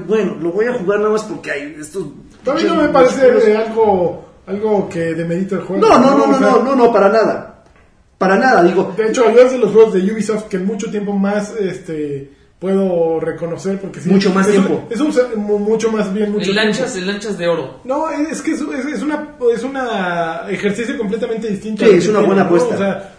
bueno, 0.07 0.37
lo 0.41 0.53
voy 0.53 0.67
a 0.67 0.75
jugar 0.75 0.99
nada 1.01 1.11
más 1.13 1.25
porque 1.25 1.51
hay 1.51 1.77
estos... 1.81 2.05
También 2.45 2.69
no 2.69 2.77
me 2.77 2.89
parece 2.89 3.29
eh, 3.51 3.57
algo, 3.57 4.25
algo 4.47 4.89
que 4.89 5.15
demerita 5.15 5.57
el 5.57 5.63
juego. 5.63 5.87
No, 5.87 5.99
no, 5.99 6.17
no, 6.17 6.27
no, 6.27 6.41
no, 6.41 6.63
no, 6.63 6.75
no, 6.77 6.93
para 6.93 7.09
nada. 7.11 7.65
Para 8.19 8.37
nada, 8.37 8.63
digo. 8.63 8.93
De 8.97 9.09
hecho, 9.09 9.29
es 9.29 9.53
de 9.53 9.59
los 9.59 9.73
juegos 9.73 9.95
de 9.95 10.01
Ubisoft 10.13 10.45
que 10.49 10.57
en 10.59 10.67
mucho 10.67 10.91
tiempo 10.91 11.13
más 11.13 11.55
este 11.59 12.31
puedo 12.59 13.19
reconocer 13.21 13.79
porque 13.81 14.01
sí, 14.01 14.11
Mucho 14.11 14.31
más 14.35 14.47
es 14.47 14.59
un- 14.59 14.67
tiempo. 14.67 14.87
es 14.91 15.01
un, 15.01 15.43
mu- 15.43 15.59
mucho 15.59 15.91
más 15.91 16.13
bien 16.13 16.31
mucho 16.31 16.51
El 16.51 16.57
lanchas, 16.57 16.93
tiempo. 16.93 16.99
el 16.99 17.07
lanchas 17.07 17.39
de 17.39 17.49
oro. 17.49 17.81
No, 17.85 18.11
es 18.11 18.43
que 18.43 18.51
es, 18.53 18.61
es, 18.61 18.85
es 18.85 19.03
una 19.03 19.37
es 19.55 19.63
una 19.65 20.43
ejercicio 20.51 20.99
completamente 20.99 21.49
distinto. 21.49 21.83
Sí, 21.87 21.93
es 21.93 22.09
una 22.09 22.19
tiene, 22.19 22.27
buena 22.35 22.43
¿no? 22.43 22.47
apuesta. 22.49 22.75
O 22.75 22.79
sea, 22.79 23.15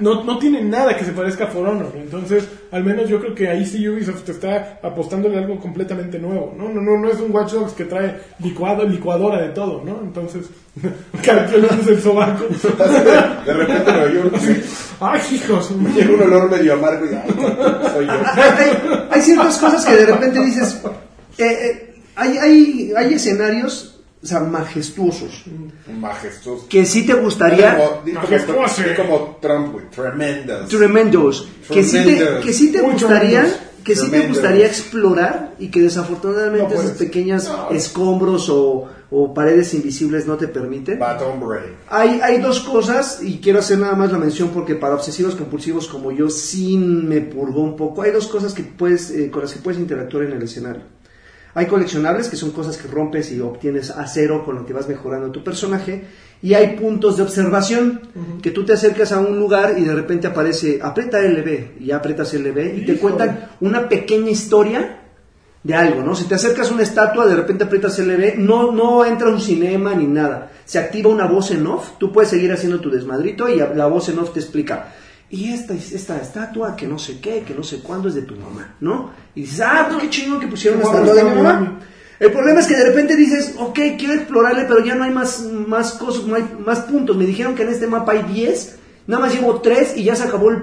no, 0.00 0.24
no 0.24 0.38
tiene 0.38 0.60
nada 0.60 0.96
que 0.96 1.04
se 1.04 1.12
parezca 1.12 1.44
a 1.44 1.46
For 1.46 1.68
Honor. 1.68 1.92
Entonces, 1.94 2.48
al 2.72 2.82
menos 2.82 3.08
yo 3.08 3.20
creo 3.20 3.34
que 3.34 3.48
ahí 3.48 3.64
sí 3.64 3.88
Ubisoft 3.88 4.24
te 4.24 4.32
está 4.32 4.80
apostándole 4.82 5.38
algo 5.38 5.58
completamente 5.60 6.18
nuevo. 6.18 6.52
No, 6.56 6.68
no, 6.68 6.80
no, 6.80 6.98
no 6.98 7.08
es 7.08 7.20
un 7.20 7.32
Watch 7.32 7.52
Dogs 7.52 7.74
que 7.74 7.84
trae 7.84 8.20
licuado, 8.40 8.84
licuadora 8.84 9.40
de 9.40 9.50
todo, 9.50 9.84
¿no? 9.84 10.00
Entonces, 10.02 10.46
usa 10.82 11.92
el 11.92 12.02
sobaco. 12.02 12.44
De 13.46 13.52
repente 13.52 13.92
me 13.92 14.02
oyó 14.02 14.22
un, 14.22 14.32
¡Ay, 15.00 15.20
hijos! 15.32 15.70
me 15.70 16.12
un 16.12 16.22
olor 16.22 16.50
medio 16.50 16.74
amargo 16.74 17.06
y 17.06 17.14
ay, 17.14 17.30
soy 17.92 18.06
yo. 18.06 18.12
Hay 19.10 19.20
ciertas 19.20 19.58
cosas 19.58 19.84
que 19.84 19.96
de 19.96 20.06
repente 20.06 20.44
dices, 20.44 20.80
eh, 21.38 21.44
eh, 21.44 21.94
hay, 22.16 22.38
hay, 22.38 22.92
hay 22.96 23.14
escenarios 23.14 23.93
o 24.24 24.26
sea, 24.26 24.40
majestuosos 24.40 25.44
Majestuoso. 26.00 26.66
que 26.68 26.84
sí 26.86 27.06
te 27.06 27.12
gustaría... 27.14 27.76
Como, 27.76 28.02
di 28.04 28.12
como, 28.96 29.36
Trump, 29.40 29.72
güey. 29.72 29.84
Tremendous. 29.90 30.68
tremendos 30.70 31.48
que 31.68 31.84
sí 31.84 31.98
te, 32.02 32.40
que 32.42 32.52
sí 32.52 32.72
te 32.72 32.82
Muy 32.82 32.92
gustaría 32.92 33.40
tremendos. 33.42 33.60
que 33.84 33.94
sí 33.94 34.10
te 34.10 34.26
gustaría 34.26 34.66
explorar 34.66 35.54
y 35.58 35.68
que 35.68 35.82
desafortunadamente 35.82 36.62
No 36.62 36.68
puedes. 36.68 36.84
esas 36.84 36.96
pequeñas 36.96 37.48
No. 37.48 37.68
escombros 37.76 38.48
o, 38.48 38.88
o 39.10 39.34
paredes 39.34 39.74
invisibles 39.74 40.26
no 40.26 40.36
te 40.38 40.48
permiten 40.48 40.98
hay, 41.90 42.18
hay 42.22 42.40
dos 42.40 42.60
cosas 42.60 43.20
y 43.22 43.40
quiero 43.40 43.58
hacer 43.58 43.78
nada 43.78 43.94
más 43.94 44.10
la 44.10 44.16
mención 44.18 44.48
porque 44.54 44.74
para 44.74 44.94
obsesivos 44.94 45.34
compulsivos 45.36 45.86
como 45.86 46.10
yo 46.12 46.30
sí 46.30 46.78
me 46.78 47.20
purgó 47.20 47.60
un 47.62 47.76
poco 47.76 48.00
hay 48.02 48.10
dos 48.10 48.26
cosas 48.26 48.54
que 48.54 48.62
puedes 48.62 49.10
eh, 49.10 49.30
con 49.30 49.42
las 49.42 49.52
que 49.52 49.58
puedes 49.60 49.78
interactuar 49.78 50.24
en 50.24 50.32
el 50.32 50.42
escenario 50.42 50.82
hay 51.54 51.66
coleccionables, 51.66 52.28
que 52.28 52.36
son 52.36 52.50
cosas 52.50 52.76
que 52.76 52.88
rompes 52.88 53.30
y 53.30 53.40
obtienes 53.40 53.90
a 53.90 54.06
cero 54.06 54.42
con 54.44 54.56
lo 54.56 54.66
que 54.66 54.72
vas 54.72 54.88
mejorando 54.88 55.30
tu 55.30 55.44
personaje. 55.44 56.04
Y 56.42 56.54
hay 56.54 56.76
puntos 56.76 57.16
de 57.16 57.22
observación, 57.22 58.00
que 58.42 58.50
tú 58.50 58.64
te 58.64 58.72
acercas 58.72 59.12
a 59.12 59.20
un 59.20 59.38
lugar 59.38 59.76
y 59.78 59.84
de 59.84 59.94
repente 59.94 60.26
aparece, 60.26 60.80
aprieta 60.82 61.20
LB, 61.20 61.80
y 61.80 61.86
ya 61.86 61.96
aprietas 61.96 62.34
LB 62.34 62.76
y 62.76 62.84
te 62.84 62.98
cuentan 62.98 63.50
una 63.60 63.88
pequeña 63.88 64.30
historia 64.30 65.00
de 65.62 65.74
algo, 65.74 66.02
¿no? 66.02 66.14
Si 66.14 66.24
te 66.24 66.34
acercas 66.34 66.70
a 66.70 66.74
una 66.74 66.82
estatua, 66.82 67.26
de 67.26 67.36
repente 67.36 67.64
aprietas 67.64 67.98
LB, 67.98 68.36
no, 68.36 68.72
no 68.72 69.04
entra 69.04 69.28
un 69.28 69.40
cinema 69.40 69.94
ni 69.94 70.06
nada. 70.06 70.50
Se 70.66 70.78
activa 70.78 71.08
una 71.08 71.26
voz 71.26 71.52
en 71.52 71.66
off, 71.66 71.92
tú 71.98 72.12
puedes 72.12 72.28
seguir 72.30 72.52
haciendo 72.52 72.80
tu 72.80 72.90
desmadrito 72.90 73.48
y 73.48 73.56
la 73.56 73.86
voz 73.86 74.10
en 74.10 74.18
off 74.18 74.32
te 74.32 74.40
explica. 74.40 74.92
Y 75.34 75.52
esta, 75.52 75.74
esta 75.74 76.16
estatua, 76.20 76.76
que 76.76 76.86
no 76.86 76.96
sé 76.96 77.18
qué, 77.18 77.42
que 77.42 77.54
no 77.54 77.64
sé 77.64 77.80
cuándo 77.80 78.08
es 78.08 78.14
de 78.14 78.22
tu 78.22 78.36
mamá, 78.36 78.76
¿no? 78.78 79.10
Y 79.34 79.40
dices, 79.40 79.62
ah, 79.62 79.86
pues 79.88 80.02
qué 80.02 80.10
chingón 80.10 80.38
que 80.38 80.46
pusieron 80.46 80.78
Qué 80.78 80.86
estatua 80.86 81.12
de 81.12 81.24
mi 81.24 81.34
mamá. 81.34 81.80
El 82.20 82.30
problema 82.30 82.60
es 82.60 82.68
que 82.68 82.76
de 82.76 82.84
repente 82.84 83.16
dices, 83.16 83.56
ok, 83.58 83.74
quiero 83.98 84.14
explorarle, 84.14 84.64
pero 84.68 84.84
ya 84.84 84.94
no 84.94 85.02
hay 85.02 85.10
más, 85.10 85.42
más 85.42 85.94
cosas, 85.94 86.24
no 86.24 86.36
hay 86.36 86.44
más 86.64 86.82
puntos. 86.82 87.16
Me 87.16 87.26
dijeron 87.26 87.56
que 87.56 87.64
en 87.64 87.70
este 87.70 87.88
mapa 87.88 88.12
hay 88.12 88.22
10, 88.22 88.78
nada 89.08 89.22
más 89.22 89.34
llevo 89.34 89.60
3 89.60 89.96
y 89.96 90.04
ya 90.04 90.14
se 90.14 90.22
acabó 90.22 90.50
el 90.50 90.62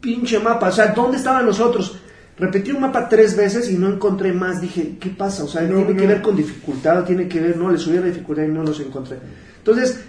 pinche 0.00 0.38
mapa. 0.38 0.68
O 0.68 0.72
sea, 0.72 0.86
¿dónde 0.94 1.18
estaban 1.18 1.44
los 1.44 1.60
otros? 1.60 1.98
Repetí 2.38 2.70
un 2.70 2.80
mapa 2.80 3.10
tres 3.10 3.36
veces 3.36 3.70
y 3.70 3.76
no 3.76 3.88
encontré 3.88 4.32
más. 4.32 4.62
Dije, 4.62 4.96
¿qué 4.98 5.10
pasa? 5.10 5.44
O 5.44 5.48
sea, 5.48 5.60
No, 5.62 5.84
tiene 5.84 6.00
que 6.00 6.06
ver 6.06 6.22
con 6.22 6.34
dificultad, 6.34 7.04
tiene 7.04 7.28
que 7.28 7.40
ver, 7.40 7.58
no, 7.58 7.70
le 7.70 7.76
subí 7.76 7.96
la 7.96 8.06
dificultad 8.06 8.44
y 8.44 8.48
no 8.48 8.62
los 8.62 8.80
encontré. 8.80 9.18
Entonces, 9.58 10.00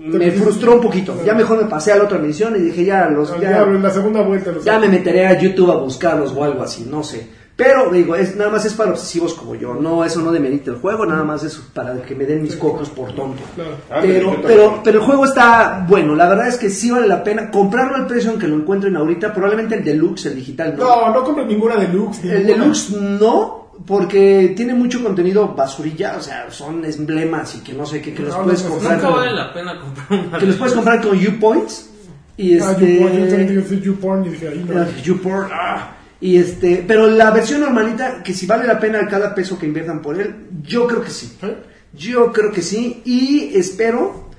me 0.00 0.30
frustró 0.32 0.74
un 0.76 0.80
poquito. 0.80 1.14
Ya 1.24 1.34
mejor 1.34 1.62
me 1.62 1.68
pasé 1.68 1.92
a 1.92 1.96
la 1.96 2.04
otra 2.04 2.18
misión 2.18 2.54
y 2.56 2.60
dije, 2.60 2.84
ya, 2.84 3.08
los, 3.08 3.30
Al 3.30 3.40
ya, 3.40 3.48
diablo, 3.50 3.76
en 3.76 3.82
la 3.82 3.90
segunda 3.90 4.22
vuelta. 4.22 4.50
los- 4.52 4.64
ya 4.64 4.78
me 4.78 4.88
meteré 4.88 5.26
a 5.26 5.38
YouTube 5.38 5.70
a 5.70 5.76
buscarlos 5.76 6.32
o 6.36 6.42
algo 6.44 6.62
así, 6.62 6.86
no 6.90 7.02
sé. 7.02 7.26
Pero 7.54 7.90
digo, 7.92 8.16
es 8.16 8.34
nada 8.34 8.50
más 8.50 8.64
es 8.64 8.72
para 8.72 8.92
obsesivos 8.92 9.34
como 9.34 9.54
yo. 9.54 9.74
No, 9.74 10.02
eso 10.04 10.22
no 10.22 10.32
demerita 10.32 10.70
el 10.70 10.78
juego, 10.78 11.04
nada 11.04 11.22
más 11.22 11.44
es 11.44 11.54
para 11.74 12.00
que 12.02 12.14
me 12.14 12.24
den 12.24 12.42
mis 12.42 12.56
cocos 12.56 12.88
por 12.88 13.12
tonto. 13.14 13.42
Ah, 13.90 13.98
Pero, 14.00 14.36
pero, 14.42 14.80
pero 14.82 14.98
el 15.00 15.04
juego 15.04 15.26
está 15.26 15.84
bueno, 15.86 16.14
la 16.16 16.28
verdad 16.30 16.48
es 16.48 16.56
que 16.56 16.70
sí 16.70 16.90
vale 16.90 17.06
la 17.06 17.22
pena 17.22 17.50
comprarlo 17.50 17.96
al 17.96 18.06
precio 18.06 18.32
en 18.32 18.38
que 18.38 18.48
lo 18.48 18.56
encuentren 18.56 18.96
ahorita, 18.96 19.34
probablemente 19.34 19.74
el 19.76 19.84
deluxe, 19.84 20.26
el 20.26 20.36
digital 20.36 20.74
no. 20.78 20.84
No, 20.86 21.12
no 21.14 21.22
compres 21.24 21.46
ninguna 21.46 21.76
deluxe. 21.76 22.24
el 22.24 22.46
deluxe 22.46 22.90
no, 22.92 23.61
porque 23.86 24.52
tiene 24.56 24.74
mucho 24.74 25.02
contenido 25.02 25.54
basurilla, 25.54 26.16
o 26.18 26.22
sea, 26.22 26.50
son 26.50 26.84
emblemas 26.84 27.54
y 27.56 27.60
que 27.60 27.72
no 27.72 27.84
sé 27.86 28.00
qué, 28.00 28.12
que 28.14 28.22
los 28.22 28.34
puedes 28.36 28.62
no, 28.64 28.70
comprar. 28.70 28.94
Nunca 28.94 29.06
con- 29.08 29.16
vale 29.16 29.32
la 29.32 29.52
pena 29.52 29.80
comprar 29.80 30.20
una. 30.26 30.38
que 30.38 30.46
los 30.46 30.56
puedes 30.56 30.74
comprar 30.74 31.00
con 31.00 31.16
U-Points. 31.18 31.88
Y 32.36 32.58
Ah, 32.58 32.70
este. 32.72 32.94
YouPorn, 32.98 33.12
yo 33.18 33.28
también 33.28 33.62
dije 33.62 33.80
YouPorn 33.80 34.24
y 34.24 34.28
dije, 34.30 34.48
ahí 34.48 34.64
no. 34.66 34.80
Ah, 34.80 34.86
YouPorn, 35.02 35.48
ah. 35.52 35.96
Y 36.20 36.36
este, 36.38 36.84
pero 36.86 37.06
la 37.08 37.30
versión 37.30 37.60
normalita, 37.60 38.22
que 38.22 38.32
si 38.32 38.46
vale 38.46 38.66
la 38.66 38.78
pena 38.80 39.06
cada 39.08 39.34
peso 39.34 39.58
que 39.58 39.66
inviertan 39.66 40.00
por 40.00 40.18
él, 40.20 40.34
yo 40.62 40.86
creo 40.86 41.02
que 41.02 41.10
sí. 41.10 41.36
¿Eh? 41.42 41.56
Yo 41.94 42.32
creo 42.32 42.50
que 42.52 42.62
sí. 42.62 43.02
Y 43.04 43.50
espero 43.54 44.30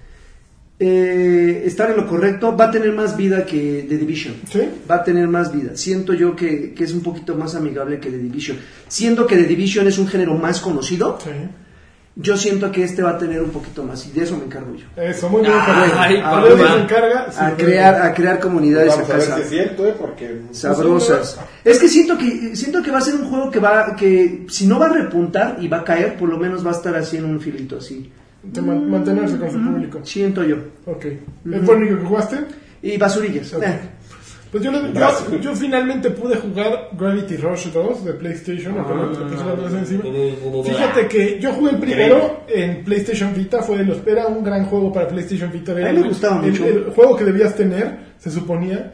eh, 0.86 1.64
estar 1.66 1.90
en 1.92 1.98
lo 1.98 2.08
correcto. 2.08 2.56
Va 2.58 2.66
a 2.66 2.72
tener 2.72 2.92
más 2.92 3.16
vida 3.16 3.46
que 3.46 3.86
The 3.88 3.98
Division. 3.98 4.36
¿Sí? 4.52 4.62
Va 4.90 4.96
a 4.96 5.04
tener 5.04 5.28
más 5.28 5.54
vida. 5.54 5.72
Siento 5.76 6.14
yo 6.14 6.36
que, 6.36 6.74
que 6.74 6.84
es 6.84 6.92
un 6.94 7.02
poquito 7.02 7.36
más 7.36 7.56
amigable 7.56 8.00
que 8.00 8.10
The 8.10 8.18
Division. 8.18 8.58
Siendo 8.88 9.26
que 9.26 9.38
The 9.38 9.44
Division 9.46 9.88
es 9.88 9.98
un 9.98 10.08
género 10.08 10.36
más 10.36 10.60
conocido, 10.60 11.18
Sí. 11.24 11.30
yo 12.16 12.38
siento 12.38 12.72
que 12.72 12.84
este 12.84 13.02
va 13.02 13.12
a 13.12 13.18
tener 13.18 13.42
un 13.42 13.50
poquito 13.52 13.84
más. 13.84 14.06
Y 14.08 14.12
de 14.12 14.24
eso 14.24 14.38
me 14.38 14.44
encargo 14.46 14.76
yo. 14.76 14.86
Eso, 15.02 15.30
muy 15.30 15.42
bien. 15.42 15.54
Ay, 15.98 16.18
A 16.24 16.44
se 16.44 16.82
encarga. 16.84 17.32
sí, 17.32 17.38
A 17.40 17.56
crear, 17.56 18.02
a 18.02 18.14
crear 18.14 18.40
comunidades 18.40 18.90
Vamos 18.90 19.10
a 19.10 19.14
ver 19.18 19.24
acá. 19.26 19.36
si 19.38 19.42
es 19.42 19.50
cierto, 19.50 19.88
¿eh? 19.88 19.96
Porque... 19.98 20.42
sabrosas. 20.52 21.40
Es 21.64 21.80
que 21.80 21.88
siento 21.88 22.18
que 22.18 22.56
siento 22.56 22.84
que 22.84 22.92
va 22.92 22.98
a 22.98 23.02
ser 23.02 23.16
un 23.16 23.30
juego 23.30 23.50
que 23.50 23.60
va 23.60 23.96
que 23.96 24.46
si 24.50 24.68
no 24.68 24.78
va 24.80 24.88
a 24.88 24.94
repuntar 24.94 25.58
y 25.62 25.68
va 25.68 25.78
a 25.80 25.84
caer, 25.84 26.18
por 26.18 26.30
lo 26.30 26.38
menos 26.38 26.66
va 26.66 26.72
a 26.72 26.76
estar 26.76 26.96
así 26.96 27.18
en 27.18 27.26
un 27.26 27.40
filito 27.40 27.78
así. 27.78 28.12
De 28.44 28.62
man- 28.62 28.90
mantenerse 28.90 29.38
con 29.38 29.50
su 29.52 29.58
público. 29.64 30.00
Siento 30.04 30.44
yo. 30.44 30.58
Ok. 30.86 31.06
¿Es 31.06 31.60
por 31.66 31.78
el 31.78 31.84
único 31.84 32.00
que 32.00 32.06
jugaste? 32.06 32.38
Y 32.82 32.98
basurillas. 32.98 33.54
Ok. 33.54 33.64
Eh. 33.64 33.80
Pues 34.52 34.64
yo, 34.64 34.72
le- 34.72 34.94
yo, 34.94 35.40
yo 35.42 35.56
finalmente 35.56 36.12
pude 36.12 36.36
jugar 36.36 36.90
Gravity 36.96 37.38
Rush 37.38 37.70
2 37.72 38.06
de 38.06 38.14
PlayStation, 38.14 38.76
Ah. 38.78 38.82
apenas 38.82 39.18
le 39.18 39.26
puse 39.26 39.46
la 39.46 39.56
dos 39.56 39.74
encima. 39.74 40.04
Fíjate 40.64 41.08
que 41.08 41.40
yo 41.40 41.54
jugué 41.54 41.72
el 41.72 41.78
primero 41.80 42.44
en 42.48 42.84
PlayStation 42.84 43.34
Vita, 43.34 43.64
fue 43.64 43.78
de 43.80 43.86
los, 43.86 44.06
era 44.06 44.28
un 44.28 44.44
gran 44.44 44.66
juego 44.66 44.92
para 44.94 45.08
PlayStation 45.08 45.52
Vita. 45.52 45.72
A 45.72 45.76
mí 45.76 46.00
me 46.02 46.08
gustaba 46.08 46.46
el, 46.46 46.52
mucho. 46.52 46.66
el 46.68 46.84
juego 46.92 47.16
que 47.16 47.24
debías 47.26 47.56
tener, 47.56 47.98
se 48.20 48.30
suponía. 48.30 48.94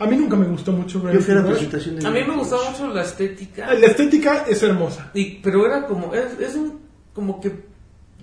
A 0.00 0.06
mí 0.06 0.16
nunca 0.16 0.36
me 0.36 0.46
gustó 0.46 0.72
mucho 0.72 0.98
Yo 0.98 1.04
Gravity 1.04 1.24
fui 1.24 1.32
a 1.32 1.36
la 1.36 1.42
Rush. 1.42 1.50
presentación 1.52 1.96
de 2.00 2.06
A 2.06 2.10
mí 2.10 2.20
me 2.28 2.36
gustaba 2.36 2.70
mucho 2.70 2.88
la 2.88 3.02
estética. 3.02 3.72
La 3.74 3.86
estética 3.86 4.44
es 4.48 4.62
hermosa. 4.62 5.10
Y, 5.14 5.36
pero 5.42 5.64
era 5.64 5.86
como, 5.86 6.12
es, 6.14 6.38
es 6.38 6.54
un, 6.54 6.80
como 7.14 7.40
que 7.40 7.50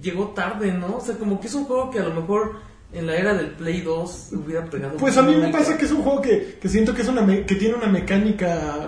llegó 0.06 0.30
tarde, 0.30 0.72
¿no? 0.72 0.98
O 0.98 1.02
sea, 1.02 1.15
como 1.15 1.40
que 1.41 1.48
es 1.48 1.53
un 1.53 1.65
juego 1.65 1.90
que 1.91 1.99
a 1.99 2.03
lo 2.03 2.14
mejor 2.14 2.53
en 2.94 3.07
la 3.07 3.15
era 3.18 3.34
del 3.34 3.52
Play 3.52 3.82
2 3.82 4.30
hubiera 4.34 4.64
pegado. 4.65 4.95
Pues 4.98 5.18
a 5.18 5.22
mí 5.23 5.36
me 5.36 5.49
pasa 5.49 5.77
que 5.77 5.86
es 5.86 5.91
un 5.91 6.02
juego 6.03 6.22
que, 6.22 6.57
que 6.61 6.69
siento 6.69 6.94
que 6.94 7.02
es 7.02 7.07
una 7.10 7.22
me- 7.22 7.45
que 7.45 7.56
tiene 7.56 7.76
una 7.76 7.88
mecánica 7.88 8.88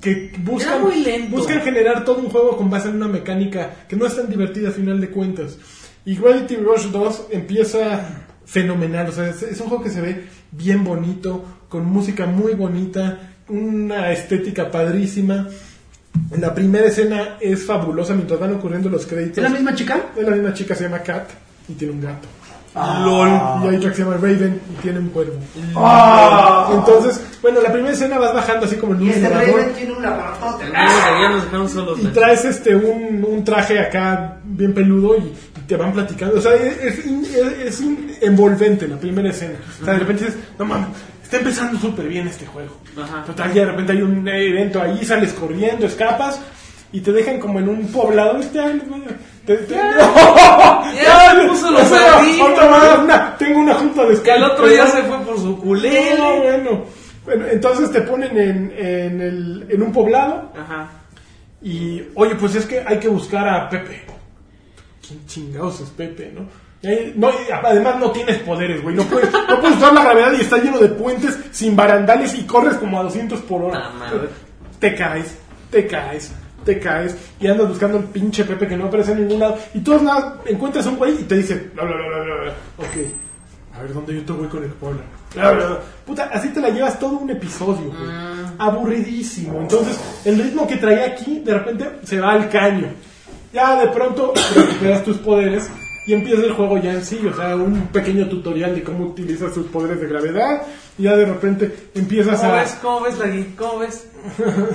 que 0.00 0.32
buscan, 0.38 0.74
Era 0.74 0.82
muy 0.82 0.96
lento. 1.04 1.36
buscan 1.36 1.60
generar 1.62 2.04
todo 2.04 2.18
un 2.20 2.28
juego 2.30 2.56
con 2.56 2.70
base 2.70 2.88
en 2.88 2.96
una 2.96 3.08
mecánica 3.08 3.70
que 3.88 3.96
no 3.96 4.06
es 4.06 4.16
tan 4.16 4.28
divertida 4.30 4.68
a 4.70 4.72
final 4.72 5.00
de 5.00 5.10
cuentas. 5.10 5.58
Y 6.04 6.16
Gravity 6.16 6.56
Rush 6.56 6.86
2 6.86 7.26
empieza 7.30 8.24
fenomenal, 8.44 9.08
o 9.08 9.12
sea, 9.12 9.28
es, 9.28 9.42
es 9.42 9.60
un 9.60 9.68
juego 9.68 9.82
que 9.82 9.90
se 9.90 10.00
ve 10.00 10.24
bien 10.52 10.84
bonito, 10.84 11.44
con 11.68 11.84
música 11.86 12.26
muy 12.26 12.54
bonita, 12.54 13.32
una 13.48 14.12
estética 14.12 14.70
padrísima. 14.70 15.48
La 16.38 16.54
primera 16.54 16.86
escena 16.86 17.36
es 17.40 17.64
fabulosa 17.64 18.14
mientras 18.14 18.38
van 18.40 18.54
ocurriendo 18.54 18.88
los 18.88 19.06
créditos. 19.06 19.38
¿Es 19.38 19.42
la 19.44 19.50
misma 19.50 19.74
chica? 19.74 19.98
Es 20.16 20.24
la 20.24 20.30
misma 20.32 20.52
chica, 20.52 20.74
se 20.74 20.84
llama 20.84 20.98
Kat 21.00 21.28
y 21.68 21.72
tiene 21.74 21.94
un 21.94 22.00
gato. 22.02 22.28
Ah. 22.78 23.60
Y 23.64 23.68
hay 23.68 23.76
otra 23.76 23.88
que 23.90 23.96
se 23.96 24.02
llama 24.02 24.16
Raven 24.16 24.60
y 24.70 24.82
tiene 24.82 24.98
un 24.98 25.08
cuervo. 25.08 25.38
Entonces, 26.74 27.20
bueno, 27.40 27.60
la 27.62 27.72
primera 27.72 27.94
escena 27.94 28.18
vas 28.18 28.34
bajando 28.34 28.66
así 28.66 28.76
como 28.76 28.94
en 28.94 29.02
un 29.02 29.08
este 29.08 29.26
elevador 29.26 29.60
tiene 29.76 29.92
un 29.92 30.02
dejaron 31.44 31.68
solos. 31.68 31.98
y 32.02 32.06
traes 32.08 32.44
este 32.44 32.76
un, 32.76 33.24
un 33.26 33.44
traje 33.44 33.78
acá 33.78 34.36
bien 34.44 34.74
peludo 34.74 35.16
y, 35.16 35.20
y 35.20 35.60
te 35.66 35.76
van 35.76 35.92
platicando. 35.92 36.36
O 36.38 36.40
sea, 36.40 36.54
es, 36.54 36.76
es, 36.98 37.06
es- 37.06 37.82
envolvente 38.20 38.86
la 38.88 38.96
primera 38.96 39.30
escena. 39.30 39.54
O 39.80 39.84
sea, 39.84 39.94
de 39.94 40.00
repente 40.00 40.24
dices, 40.26 40.38
no 40.58 40.64
mames, 40.66 40.88
está 41.26 41.38
empezando 41.38 41.78
súper 41.78 42.06
bien 42.08 42.26
este 42.28 42.46
juego. 42.46 42.76
Ajá. 43.02 43.24
Total, 43.24 43.52
ya 43.52 43.62
de 43.64 43.70
repente 43.72 43.92
hay 43.92 44.02
un 44.02 44.26
evento 44.28 44.80
ahí, 44.80 45.04
sales 45.04 45.32
corriendo, 45.32 45.84
escapas 45.86 46.40
y 46.92 47.00
te 47.00 47.12
dejan 47.12 47.38
como 47.40 47.58
en 47.58 47.68
un 47.68 47.86
poblado. 47.88 48.38
te- 48.40 49.56
te- 49.56 49.74
me 49.74 51.48
puso 51.48 51.70
los 51.70 51.82
Otra- 51.82 52.70
más, 52.70 52.98
una- 52.98 53.36
tengo 53.36 53.60
una 53.60 53.74
junta 53.74 54.04
de 54.06 54.20
Que 54.22 54.34
el 54.34 54.44
otro 54.44 54.66
día 54.68 54.86
se 54.86 55.02
fue 55.02 55.18
por 55.20 55.36
su 55.38 55.50
No, 55.50 55.58
culele. 55.58 56.16
bueno. 56.42 56.84
Bueno, 57.24 57.44
entonces 57.50 57.90
te 57.90 58.02
ponen 58.02 58.38
en, 58.38 58.72
en, 58.78 59.20
el, 59.20 59.66
en 59.68 59.82
un 59.82 59.92
poblado 59.92 60.52
Ajá. 60.56 60.88
y, 61.60 62.00
oye, 62.14 62.36
pues 62.36 62.54
es 62.54 62.64
que 62.66 62.84
hay 62.86 62.98
que 63.00 63.08
buscar 63.08 63.48
a 63.48 63.68
Pepe. 63.68 64.02
¿Quién 65.06 65.26
chingados 65.26 65.80
es 65.80 65.88
Pepe, 65.90 66.30
no? 66.32 66.42
Ahí- 66.84 67.12
no, 67.16 67.30
además 67.64 67.96
no 67.98 68.10
tienes 68.12 68.36
poderes, 68.38 68.82
güey. 68.82 68.94
No 68.94 69.02
puedes, 69.04 69.30
no 69.32 69.60
puedes 69.60 69.76
usar 69.76 69.92
la 69.94 70.04
gravedad 70.04 70.32
y 70.38 70.42
está 70.42 70.58
lleno 70.58 70.78
de 70.78 70.88
puentes 70.88 71.38
sin 71.50 71.74
barandales 71.74 72.34
y 72.34 72.44
corres 72.44 72.74
como 72.76 73.00
a 73.00 73.02
200 73.04 73.40
por 73.40 73.62
hora. 73.64 73.90
Ah, 73.92 74.12
te 74.78 74.94
caes, 74.94 75.36
te 75.70 75.86
caes, 75.86 76.32
te 76.64 76.78
caes 76.78 77.16
y 77.40 77.46
andas 77.46 77.68
buscando 77.68 77.98
el 77.98 78.04
pinche 78.04 78.44
Pepe 78.44 78.68
que 78.68 78.76
no 78.76 78.86
aparece 78.86 79.12
en 79.12 79.22
ningún 79.26 79.40
lado. 79.40 79.56
Y 79.74 79.80
tú 79.80 80.00
nada, 80.02 80.38
encuentras 80.46 80.86
a 80.86 80.90
un 80.90 80.96
güey 80.98 81.12
y 81.20 81.24
te 81.24 81.36
dice, 81.36 81.70
bla, 81.74 81.84
bla, 81.84 81.96
bla, 81.96 82.22
bla, 82.24 82.52
ok, 82.78 83.76
a 83.78 83.82
ver 83.82 83.92
dónde 83.94 84.14
yo 84.14 84.22
te 84.24 84.32
voy 84.32 84.46
con 84.48 84.62
el 84.62 84.70
pueblo. 84.70 85.00
Bla, 85.34 85.52
bla, 85.52 85.66
bla. 85.66 85.78
Puta, 86.06 86.30
así 86.32 86.48
te 86.50 86.60
la 86.60 86.68
llevas 86.70 86.98
todo 86.98 87.18
un 87.18 87.30
episodio, 87.30 87.86
güey. 87.90 88.10
Aburridísimo. 88.58 89.60
Entonces, 89.60 89.98
el 90.24 90.38
ritmo 90.42 90.66
que 90.66 90.76
traía 90.76 91.06
aquí, 91.06 91.40
de 91.44 91.54
repente 91.54 91.90
se 92.04 92.20
va 92.20 92.32
al 92.32 92.48
caño. 92.48 92.88
Ya 93.52 93.76
de 93.80 93.88
pronto 93.88 94.32
recuperas 94.54 95.02
tus 95.04 95.18
poderes 95.18 95.68
y 96.06 96.12
empieza 96.12 96.42
el 96.42 96.52
juego 96.52 96.78
ya 96.78 96.92
en 96.92 97.04
sí, 97.04 97.20
o 97.26 97.34
sea, 97.34 97.56
un 97.56 97.88
pequeño 97.88 98.28
tutorial 98.28 98.74
de 98.76 98.82
cómo 98.84 99.06
utilizas 99.06 99.52
tus 99.52 99.66
poderes 99.66 100.00
de 100.00 100.06
gravedad. 100.06 100.62
Y 100.98 101.02
ya 101.02 101.16
de 101.16 101.26
repente 101.26 101.70
empiezas 101.94 102.40
¿Cómo 102.40 102.52
a... 102.52 102.56
ves? 102.62 102.78
¿Cómo 102.80 103.00
ves, 103.02 103.18
Lagui? 103.18 103.44
¿Cómo 103.58 103.78
ves? 103.80 104.06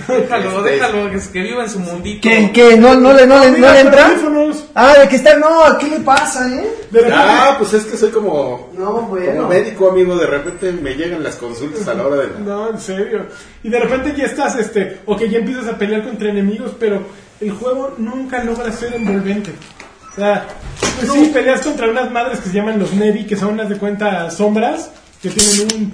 Déjalo, 0.08 0.62
déjalo, 0.62 1.10
que, 1.10 1.20
que 1.32 1.42
viva 1.42 1.64
en 1.64 1.70
su 1.70 1.80
mundito. 1.80 2.20
¿Qué? 2.22 2.52
¿Qué? 2.54 2.78
¿No, 2.78 2.96
no, 2.96 3.14
le, 3.14 3.26
no, 3.26 3.40
le, 3.40 3.52
no 3.52 3.72
le 3.72 3.80
entra? 3.82 4.08
teléfonos. 4.08 4.66
Ah, 4.76 4.94
de 5.00 5.08
que 5.08 5.16
está. 5.16 5.38
No, 5.38 5.78
¿qué 5.80 5.88
le 5.88 6.00
pasa, 6.02 6.48
eh? 6.54 6.68
De 6.92 7.00
repente, 7.00 7.18
Ah, 7.18 7.56
pues 7.58 7.74
es 7.74 7.86
que 7.86 7.98
soy 7.98 8.10
como, 8.12 8.70
No, 8.78 9.02
bueno. 9.04 9.36
como 9.38 9.48
médico, 9.50 9.90
amigo. 9.90 10.16
De 10.18 10.28
repente 10.28 10.72
me 10.74 10.96
llegan 10.96 11.24
las 11.24 11.36
consultas 11.38 11.88
a 11.88 11.94
la 11.94 12.06
hora 12.08 12.18
de 12.18 12.28
la... 12.28 12.40
No, 12.40 12.70
en 12.70 12.80
serio. 12.80 13.26
Y 13.64 13.70
de 13.70 13.80
repente 13.80 14.14
ya 14.18 14.26
estás, 14.26 14.58
este, 14.58 15.00
o 15.06 15.16
que 15.16 15.30
ya 15.30 15.40
empiezas 15.40 15.68
a 15.68 15.78
pelear 15.78 16.04
contra 16.04 16.30
enemigos, 16.30 16.74
pero 16.80 17.02
el 17.40 17.52
juego 17.52 17.96
nunca 17.98 18.44
logra 18.44 18.72
ser 18.72 18.94
envolvente. 18.94 19.52
O 20.12 20.16
sea, 20.16 20.48
pues 20.98 21.12
sí, 21.12 21.32
peleas 21.34 21.62
contra 21.62 21.90
unas 21.90 22.12
madres 22.12 22.40
que 22.40 22.50
se 22.50 22.56
llaman 22.56 22.80
los 22.80 22.94
Nevi, 22.94 23.26
que 23.26 23.38
son 23.38 23.54
unas 23.54 23.70
de 23.70 23.78
cuenta 23.78 24.30
sombras, 24.30 24.92
que 25.22 25.30
tienen 25.30 25.68
un... 25.76 25.94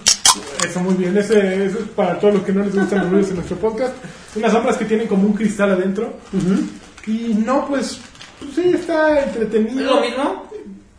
Eso 0.68 0.80
muy 0.82 0.96
bien, 0.96 1.18
ese, 1.18 1.66
eso 1.66 1.80
es 1.80 1.86
para 1.96 2.20
todos 2.20 2.36
los 2.36 2.44
que 2.44 2.52
no 2.52 2.64
les 2.64 2.76
gustan 2.76 3.00
los 3.00 3.10
ruidos 3.10 3.30
en 3.30 3.36
nuestro 3.36 3.58
podcast. 3.58 3.94
Unas 4.36 4.52
sombras 4.52 4.78
que 4.78 4.86
tienen 4.86 5.08
como 5.08 5.28
un 5.28 5.34
cristal 5.34 5.72
adentro. 5.72 6.18
Y 7.06 7.34
no, 7.46 7.68
pues, 7.68 8.00
pues 8.40 8.56
sí, 8.56 8.72
está 8.74 9.24
entretenido. 9.24 9.80
¿Es 9.80 9.86
lo 9.86 10.02
mismo? 10.02 10.50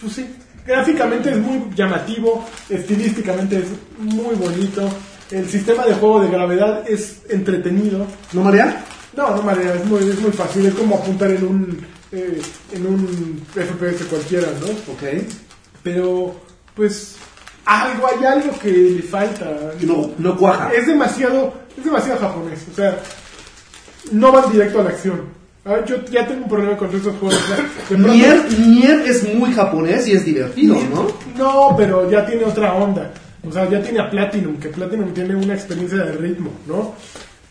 Pues 0.01 0.13
sí, 0.13 0.27
gráficamente 0.67 1.31
es 1.31 1.39
muy 1.39 1.75
llamativo, 1.75 2.45
estilísticamente 2.69 3.59
es 3.59 3.67
muy 3.99 4.35
bonito, 4.37 4.89
el 5.31 5.49
sistema 5.49 5.85
de 5.85 5.95
juego 5.95 6.21
de 6.21 6.31
gravedad 6.31 6.89
es 6.89 7.23
entretenido. 7.29 8.07
¿No 8.33 8.43
marea? 8.43 8.85
No, 9.17 9.35
no 9.35 9.43
marea, 9.43 9.75
es 9.75 9.85
muy, 9.85 10.01
es 10.01 10.21
muy 10.21 10.31
fácil, 10.31 10.67
es 10.67 10.75
como 10.75 10.97
apuntar 10.97 11.31
en 11.31 11.45
un, 11.45 11.87
eh, 12.13 12.41
en 12.73 12.87
un 12.87 13.43
FPS 13.55 14.05
cualquiera, 14.09 14.49
¿no? 14.61 14.93
Ok. 14.93 15.25
Pero, 15.83 16.35
pues, 16.75 17.17
algo, 17.65 18.07
hay 18.07 18.25
algo 18.25 18.59
que 18.59 18.71
le 18.71 19.03
falta. 19.03 19.73
No, 19.83 20.11
no 20.19 20.37
cuaja. 20.37 20.73
Es 20.73 20.87
demasiado, 20.87 21.53
es 21.77 21.85
demasiado 21.85 22.19
japonés, 22.19 22.61
o 22.73 22.75
sea, 22.75 22.99
no 24.11 24.33
van 24.33 24.51
directo 24.51 24.81
a 24.81 24.85
la 24.85 24.91
acción. 24.91 25.39
A 25.65 25.75
ver, 25.75 25.85
yo 25.85 26.03
ya 26.07 26.27
tengo 26.27 26.45
un 26.45 26.49
problema 26.49 26.77
con 26.79 26.89
esos 26.89 27.15
juegos. 27.17 27.39
Nier, 27.91 28.59
Nier 28.59 29.03
es 29.07 29.35
muy 29.35 29.53
japonés 29.53 30.09
y 30.09 30.13
es 30.13 30.25
divertido, 30.25 30.77
¿no? 30.91 31.09
No, 31.37 31.77
pero 31.77 32.11
ya 32.11 32.25
tiene 32.25 32.45
otra 32.45 32.73
onda. 32.73 33.13
O 33.47 33.53
sea, 33.53 33.69
ya 33.69 33.83
tiene 33.83 34.01
a 34.01 34.11
Platinum, 34.11 34.57
que 34.57 34.69
Platinum 34.71 35.13
tiene 35.13 35.37
una 35.37 35.55
experiencia 35.55 35.99
de 35.99 36.13
ritmo, 36.13 36.51
¿no? 36.67 36.95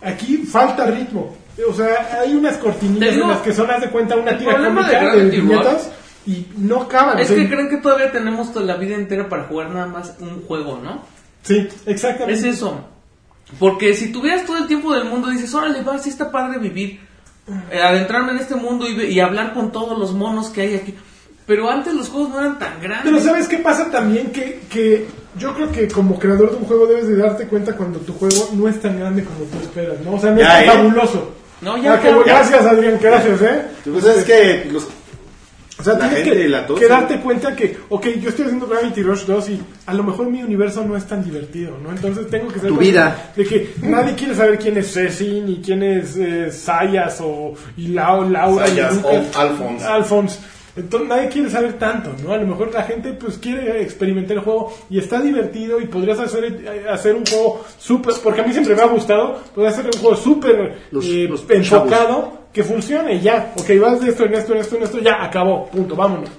Aquí 0.01 0.38
falta 0.38 0.88
ritmo. 0.88 1.35
O 1.65 1.73
sea, 1.73 2.19
hay 2.21 2.35
unas 2.35 2.57
cortinillas 2.57 3.15
en 3.15 3.27
las 3.27 3.41
que 3.41 3.53
son, 3.53 3.69
haz 3.71 3.81
de 3.81 3.89
cuenta, 3.89 4.15
una 4.15 4.38
tira 4.38 4.57
cómica 4.57 5.15
de 5.15 5.29
viñetas 5.29 5.91
y 6.25 6.45
no 6.57 6.84
acaban. 6.84 7.19
Es 7.19 7.31
o 7.31 7.34
sea, 7.34 7.43
que 7.43 7.49
creen 7.49 7.69
que 7.69 7.77
todavía 7.77 8.11
tenemos 8.11 8.53
toda 8.53 8.65
la 8.65 8.75
vida 8.75 8.95
entera 8.95 9.27
para 9.27 9.45
jugar 9.45 9.71
nada 9.71 9.88
más 9.88 10.15
un 10.19 10.43
juego, 10.43 10.79
¿no? 10.84 11.03
Sí, 11.43 11.67
exactamente. 11.85 12.34
Es 12.34 12.55
eso. 12.55 12.85
Porque 13.59 13.93
si 13.95 14.11
tuvieras 14.11 14.45
todo 14.45 14.57
el 14.57 14.67
tiempo 14.67 14.93
del 14.93 15.05
mundo, 15.05 15.29
dices, 15.29 15.53
órale, 15.53 15.81
va, 15.81 15.97
sí 15.97 16.09
está 16.09 16.29
padre 16.29 16.59
vivir, 16.59 16.99
eh, 17.71 17.81
adentrarme 17.81 18.34
en 18.34 18.39
este 18.39 18.55
mundo 18.55 18.85
y, 18.88 19.19
hablar 19.21 19.53
con 19.53 19.71
todos 19.71 19.97
los 19.97 20.13
monos 20.13 20.49
que 20.49 20.61
hay 20.61 20.75
aquí. 20.75 20.93
Pero 21.45 21.71
antes 21.71 21.93
los 21.93 22.09
juegos 22.09 22.31
no 22.31 22.39
eran 22.39 22.59
tan 22.59 22.81
grandes. 22.81 23.05
Pero 23.05 23.23
¿sabes 23.23 23.47
qué 23.47 23.59
pasa 23.59 23.89
también? 23.89 24.31
Que, 24.31 24.63
que 24.69 25.07
yo 25.39 25.53
creo 25.53 25.71
que 25.71 25.88
como 25.88 26.19
creador 26.19 26.51
de 26.51 26.57
un 26.57 26.65
juego 26.65 26.88
debes 26.88 27.07
de 27.07 27.15
darte 27.15 27.47
cuenta 27.47 27.77
cuando 27.77 27.99
tu 27.99 28.11
juego 28.11 28.49
no 28.53 28.67
es 28.67 28.81
tan 28.81 28.99
grande 28.99 29.23
como 29.23 29.45
tú 29.45 29.57
esperas, 29.59 30.01
¿no? 30.01 30.15
O 30.15 30.19
sea, 30.19 30.31
no 30.31 30.39
Ya, 30.39 30.59
es 30.59 30.65
tan 30.65 30.75
¿eh? 30.75 30.81
fabuloso. 30.81 31.36
No, 31.61 31.77
ya 31.77 31.93
Ah, 31.95 31.99
bueno. 32.03 32.23
Gracias, 32.25 32.65
Adrián, 32.65 32.99
gracias, 33.01 33.41
¿eh? 33.41 33.61
Pues 33.91 34.05
es 34.05 34.23
que 34.23 34.67
los- 34.71 34.88
O 35.79 35.84
sea, 35.84 35.93
La 35.93 35.99
tienes 36.09 36.17
gente 36.25 36.38
que, 36.38 36.43
y 36.45 36.47
la 36.49 36.65
tos, 36.65 36.79
que 36.79 36.88
darte 36.88 37.19
cuenta 37.19 37.55
que, 37.55 37.77
ok, 37.89 38.07
yo 38.19 38.29
estoy 38.29 38.45
haciendo 38.45 38.65
Gravity 38.65 39.03
Rush 39.03 39.25
2 39.25 39.49
y 39.49 39.61
a 39.85 39.93
lo 39.93 40.01
mejor 40.03 40.27
mi 40.27 40.41
universo 40.41 40.84
no 40.84 40.97
es 40.97 41.05
tan 41.05 41.23
divertido, 41.23 41.77
¿no? 41.84 41.91
Entonces 41.91 42.27
tengo 42.31 42.47
que 42.47 42.59
ser 42.59 42.69
Tu 42.69 42.77
vida. 42.77 43.31
De 43.35 43.45
que 43.45 43.75
nadie 43.84 44.15
quiere 44.15 44.34
saber 44.34 44.57
quién 44.57 44.75
es 44.77 44.91
Ceci, 44.91 45.39
ni 45.41 45.61
quién 45.61 45.84
es 45.84 46.17
eh, 46.17 46.51
Sayas 46.51 47.19
o 47.21 47.53
y 47.77 47.89
Lau, 47.89 48.27
Laura. 48.27 48.67
y 48.67 48.71
Sayas, 48.71 48.93
Alphonse. 49.35 49.85
Alphonse. 49.85 50.39
Entonces 50.77 51.09
nadie 51.09 51.29
quiere 51.29 51.49
saber 51.49 51.73
tanto, 51.79 52.13
¿no? 52.23 52.31
A 52.33 52.37
lo 52.37 52.45
mejor 52.47 52.71
la 52.73 52.83
gente 52.83 53.13
pues 53.13 53.37
quiere 53.37 53.81
experimentar 53.81 54.37
el 54.37 54.43
juego 54.43 54.71
y 54.89 54.99
está 54.99 55.19
divertido 55.19 55.81
y 55.81 55.87
podrías 55.87 56.19
hacer, 56.19 56.45
eh, 56.45 56.85
hacer 56.89 57.15
un 57.15 57.25
juego 57.25 57.65
súper, 57.77 58.13
porque 58.23 58.41
a 58.41 58.43
mí 58.45 58.53
siempre 58.53 58.75
me 58.75 58.81
ha 58.81 58.85
gustado, 58.87 59.41
podrías 59.55 59.73
hacer 59.77 59.89
un 59.93 59.99
juego 59.99 60.15
súper 60.15 60.77
eh, 61.03 61.29
enfocado 61.49 62.33
que 62.53 62.63
funcione 62.63 63.19
ya. 63.19 63.53
Ok, 63.57 63.69
vas 63.81 63.99
de 64.01 64.09
esto 64.09 64.25
en 64.25 64.33
esto 64.35 64.53
en 64.53 64.59
esto 64.59 64.75
en 64.77 64.83
esto, 64.83 64.99
ya 64.99 65.23
acabó, 65.23 65.67
punto, 65.67 65.95
vámonos. 65.95 66.29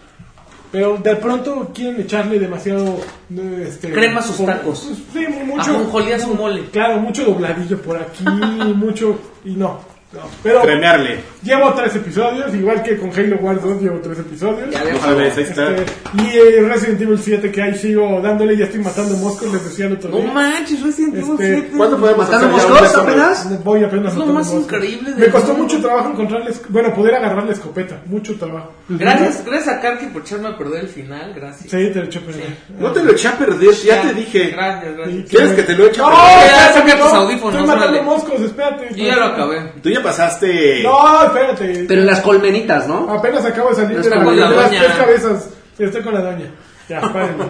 Pero 0.70 0.98
de 0.98 1.16
pronto 1.16 1.70
quieren 1.74 2.02
echarle 2.02 2.38
demasiado 2.38 2.98
eh, 3.34 3.64
este, 3.68 3.90
Crema 3.90 4.20
a 4.20 4.22
sus 4.22 4.36
por- 4.36 4.46
tacos. 4.46 4.86
pues, 5.12 5.26
sí, 5.26 5.32
mucho. 5.46 5.70
Ajonjolí 5.70 6.12
a 6.12 6.18
su 6.20 6.34
mole. 6.34 6.64
Claro, 6.70 6.98
mucho 7.00 7.24
dobladillo 7.24 7.80
por 7.80 7.96
aquí, 7.96 8.22
mucho. 8.74 9.18
Y 9.46 9.52
no. 9.54 9.80
No. 10.12 10.20
Pero 10.42 10.62
Cremearle. 10.62 11.20
llevo 11.42 11.72
tres 11.74 11.94
episodios, 11.96 12.54
igual 12.54 12.82
que 12.82 12.96
con 12.96 13.10
Halo 13.12 13.36
Wars 13.36 13.62
2 13.62 13.82
llevo 13.82 13.98
tres 14.00 14.18
episodios. 14.20 14.70
Ya 14.70 14.82
ves. 14.84 14.94
Ojalá 14.96 15.14
ves, 15.14 15.36
ahí 15.36 15.42
está. 15.44 15.70
Este, 15.76 15.92
y 16.14 16.36
eh, 16.36 16.62
Resident 16.68 17.00
Evil 17.02 17.18
7 17.18 17.52
que 17.52 17.62
ahí 17.62 17.74
sigo 17.76 18.20
dándole, 18.22 18.56
ya 18.56 18.64
estoy 18.64 18.80
matando 18.80 19.16
moscos, 19.18 19.52
les 19.52 19.62
decía 19.64 19.86
el 19.86 19.92
otro 19.94 20.10
No 20.10 20.16
día. 20.18 20.32
manches, 20.32 20.82
Resident 20.82 21.14
Evil 21.16 21.30
Este, 21.32 21.46
7. 21.60 21.70
¿Cuándo 21.76 21.98
podemos 21.98 22.26
¿Matando 22.30 22.56
ya 22.56 22.68
moscos 22.68 22.96
apenas? 22.96 23.64
Voy 23.64 23.84
apenas 23.84 24.12
Es 24.12 24.18
lo 24.18 24.26
más 24.26 24.46
moscos. 24.46 24.62
increíble 24.64 25.10
Me 25.10 25.16
del 25.20 25.30
costó 25.30 25.48
mundo. 25.48 25.62
mucho 25.64 25.80
trabajo 25.80 26.10
encontrarles, 26.10 26.62
bueno, 26.70 26.94
poder 26.94 27.14
agarrar 27.14 27.44
la 27.44 27.52
escopeta, 27.52 28.00
mucho 28.06 28.34
trabajo. 28.36 28.72
Gracias, 28.88 29.44
gracias 29.44 29.76
a 29.76 29.80
Karki 29.80 30.06
por 30.06 30.22
echarme 30.22 30.48
a 30.48 30.56
perder 30.56 30.80
el 30.84 30.88
final, 30.88 31.34
gracias. 31.34 31.70
Sí, 31.70 31.90
te 31.92 31.98
lo 31.98 32.04
eché 32.06 32.18
a 32.18 32.22
perder. 32.22 32.56
No 32.78 32.92
te 32.92 33.02
lo 33.04 33.12
eché 33.12 33.28
a 33.28 33.36
perder, 33.38 33.74
ya 33.74 34.02
te 34.02 34.14
dije. 34.14 34.50
Gracias, 34.52 34.96
gracias. 34.96 35.28
¿Quieres 35.28 35.52
que 35.52 35.62
te 35.64 35.74
lo 35.74 35.86
eche 35.86 36.00
a 36.00 36.04
¡No! 36.04 36.10
perder? 36.10 36.28
Ya, 36.48 36.66
espérate, 36.68 36.90
saca 36.90 37.02
tus 37.04 37.12
no, 37.12 37.20
audífonos, 37.20 37.60
Estoy 37.60 37.76
matando 37.76 38.02
moscos, 38.04 38.40
espérate. 38.40 38.94
Yo 38.94 39.04
ya 39.04 39.16
lo 39.16 39.24
acabé. 39.26 39.72
Pasaste. 40.00 40.82
No, 40.82 41.22
espérate. 41.24 41.84
Pero 41.88 42.00
en 42.00 42.06
las 42.06 42.20
colmenitas, 42.20 42.86
¿no? 42.88 43.10
Apenas 43.10 43.44
acabo 43.44 43.70
de 43.70 43.74
salir 43.76 43.98
Es 43.98 44.04
de, 44.04 44.10
la, 44.10 44.24
de 44.24 44.36
la 44.36 44.50
las 44.50 44.64
doña. 44.70 44.80
tres 44.82 44.92
cabezas. 44.96 45.48
Estoy 45.78 46.02
con 46.02 46.14
la 46.14 46.20
doña. 46.20 46.46
Ya, 46.88 47.00
párenle. 47.12 47.44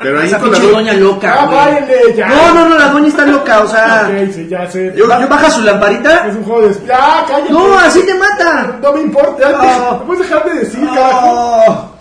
Pero 0.00 0.20
ahí 0.20 0.26
Esa 0.28 0.38
con 0.38 0.50
la 0.52 0.56
pinche 0.58 0.70
do- 0.72 0.78
doña 0.78 0.92
loca, 0.94 1.34
Ah, 1.36 1.46
güey. 1.46 1.58
párenle, 1.58 2.14
ya. 2.16 2.28
No, 2.28 2.54
no, 2.54 2.68
no, 2.68 2.78
la 2.78 2.88
doña 2.88 3.08
está 3.08 3.26
loca, 3.26 3.60
o 3.62 3.66
sea, 3.68 4.08
Ok, 4.08 4.30
sí, 4.32 4.46
ya 4.48 4.70
sé. 4.70 4.92
Yo- 4.96 5.06
yo- 5.08 5.28
baja 5.28 5.50
su 5.50 5.62
lamparita. 5.62 6.28
Es 6.28 6.36
un 6.36 6.44
juego 6.44 6.68
de... 6.68 6.74
¡Ya, 6.86 7.24
cállate! 7.28 7.52
No, 7.52 7.76
así 7.78 8.06
te 8.06 8.14
mata. 8.14 8.78
No 8.80 8.92
me 8.92 9.00
importa. 9.02 9.50
ya 9.50 9.58
Ah. 9.60 9.90
te- 9.92 9.98
¿Me 10.00 10.06
puedes 10.06 10.28
dejar 10.30 10.44
de 10.48 10.58
decir, 10.60 10.86
carajo? 10.86 11.64
Oh. 11.66 11.94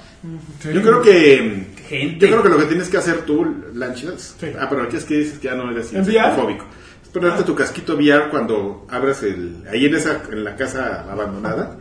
Sí. 0.61 0.69
Yo 0.73 0.81
creo 0.81 1.01
que. 1.01 1.67
Gente. 1.87 2.27
Yo 2.27 2.31
creo 2.33 2.43
que 2.43 2.49
lo 2.49 2.57
que 2.57 2.65
tienes 2.65 2.89
que 2.89 2.97
hacer 2.97 3.21
tú, 3.21 3.45
Lanchas. 3.73 4.35
Sí. 4.39 4.47
Ah, 4.59 4.67
pero 4.69 4.83
aquí 4.83 4.97
es 4.97 5.05
que 5.05 5.13
dices 5.15 5.39
que 5.39 5.47
ya 5.47 5.55
no 5.55 5.71
eres 5.71 5.93
¿Enviar? 5.93 6.35
fóbico. 6.35 6.65
Ponerte 7.19 7.43
tu 7.43 7.55
casquito 7.55 7.95
VR 7.95 8.29
cuando 8.29 8.85
abras 8.89 9.23
el. 9.23 9.63
Ahí 9.71 9.85
en 9.85 9.95
esa 9.95 10.21
en 10.31 10.43
la 10.43 10.55
casa 10.55 11.05
abandonada. 11.11 11.75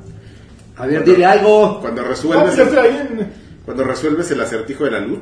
A 0.77 0.87
ver, 0.87 1.05
dile 1.05 1.25
algo. 1.27 1.81
Cuando 1.81 2.03
No, 2.03 2.09
resuelves. 2.09 2.55
pues 2.55 2.69
en... 2.69 3.47
Cuando 3.65 3.83
resuelves 3.83 4.31
el 4.31 4.41
acertijo 4.41 4.85
de 4.85 4.91
la 4.93 5.01
luz 5.01 5.19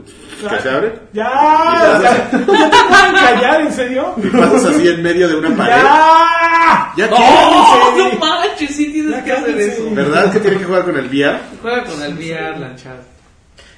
que 0.50 0.60
se 0.60 0.68
abre. 0.68 0.92
¡Ya! 1.14 1.30
¡Ya! 1.32 2.02
¿Ya 2.02 2.30
te 2.30 2.38
pueden 2.38 2.70
callar, 3.14 3.60
en 3.62 3.72
serio? 3.72 4.14
Y 4.18 4.26
pasas 4.26 4.66
así 4.66 4.86
en 4.88 5.02
medio 5.02 5.28
de 5.28 5.36
una 5.36 5.56
pared. 5.56 5.72
¡Ya! 5.82 6.92
Ya 6.96 7.08
tienes. 7.08 8.12
¡No 8.12 8.18
manches! 8.20 8.76
Sí 8.76 8.92
tienes 8.92 9.12
Ya 9.12 9.24
que 9.24 9.32
hacer 9.32 9.44
cállense. 9.54 9.74
eso. 9.82 9.94
¿Verdad 9.94 10.30
que 10.32 10.40
tienes 10.40 10.58
que 10.60 10.64
jugar 10.66 10.84
con 10.84 10.96
el 10.98 11.06
VR? 11.06 11.38
Juega 11.62 11.84
con 11.84 12.02
el 12.02 12.14
VR, 12.14 12.58
lanchado. 12.60 12.98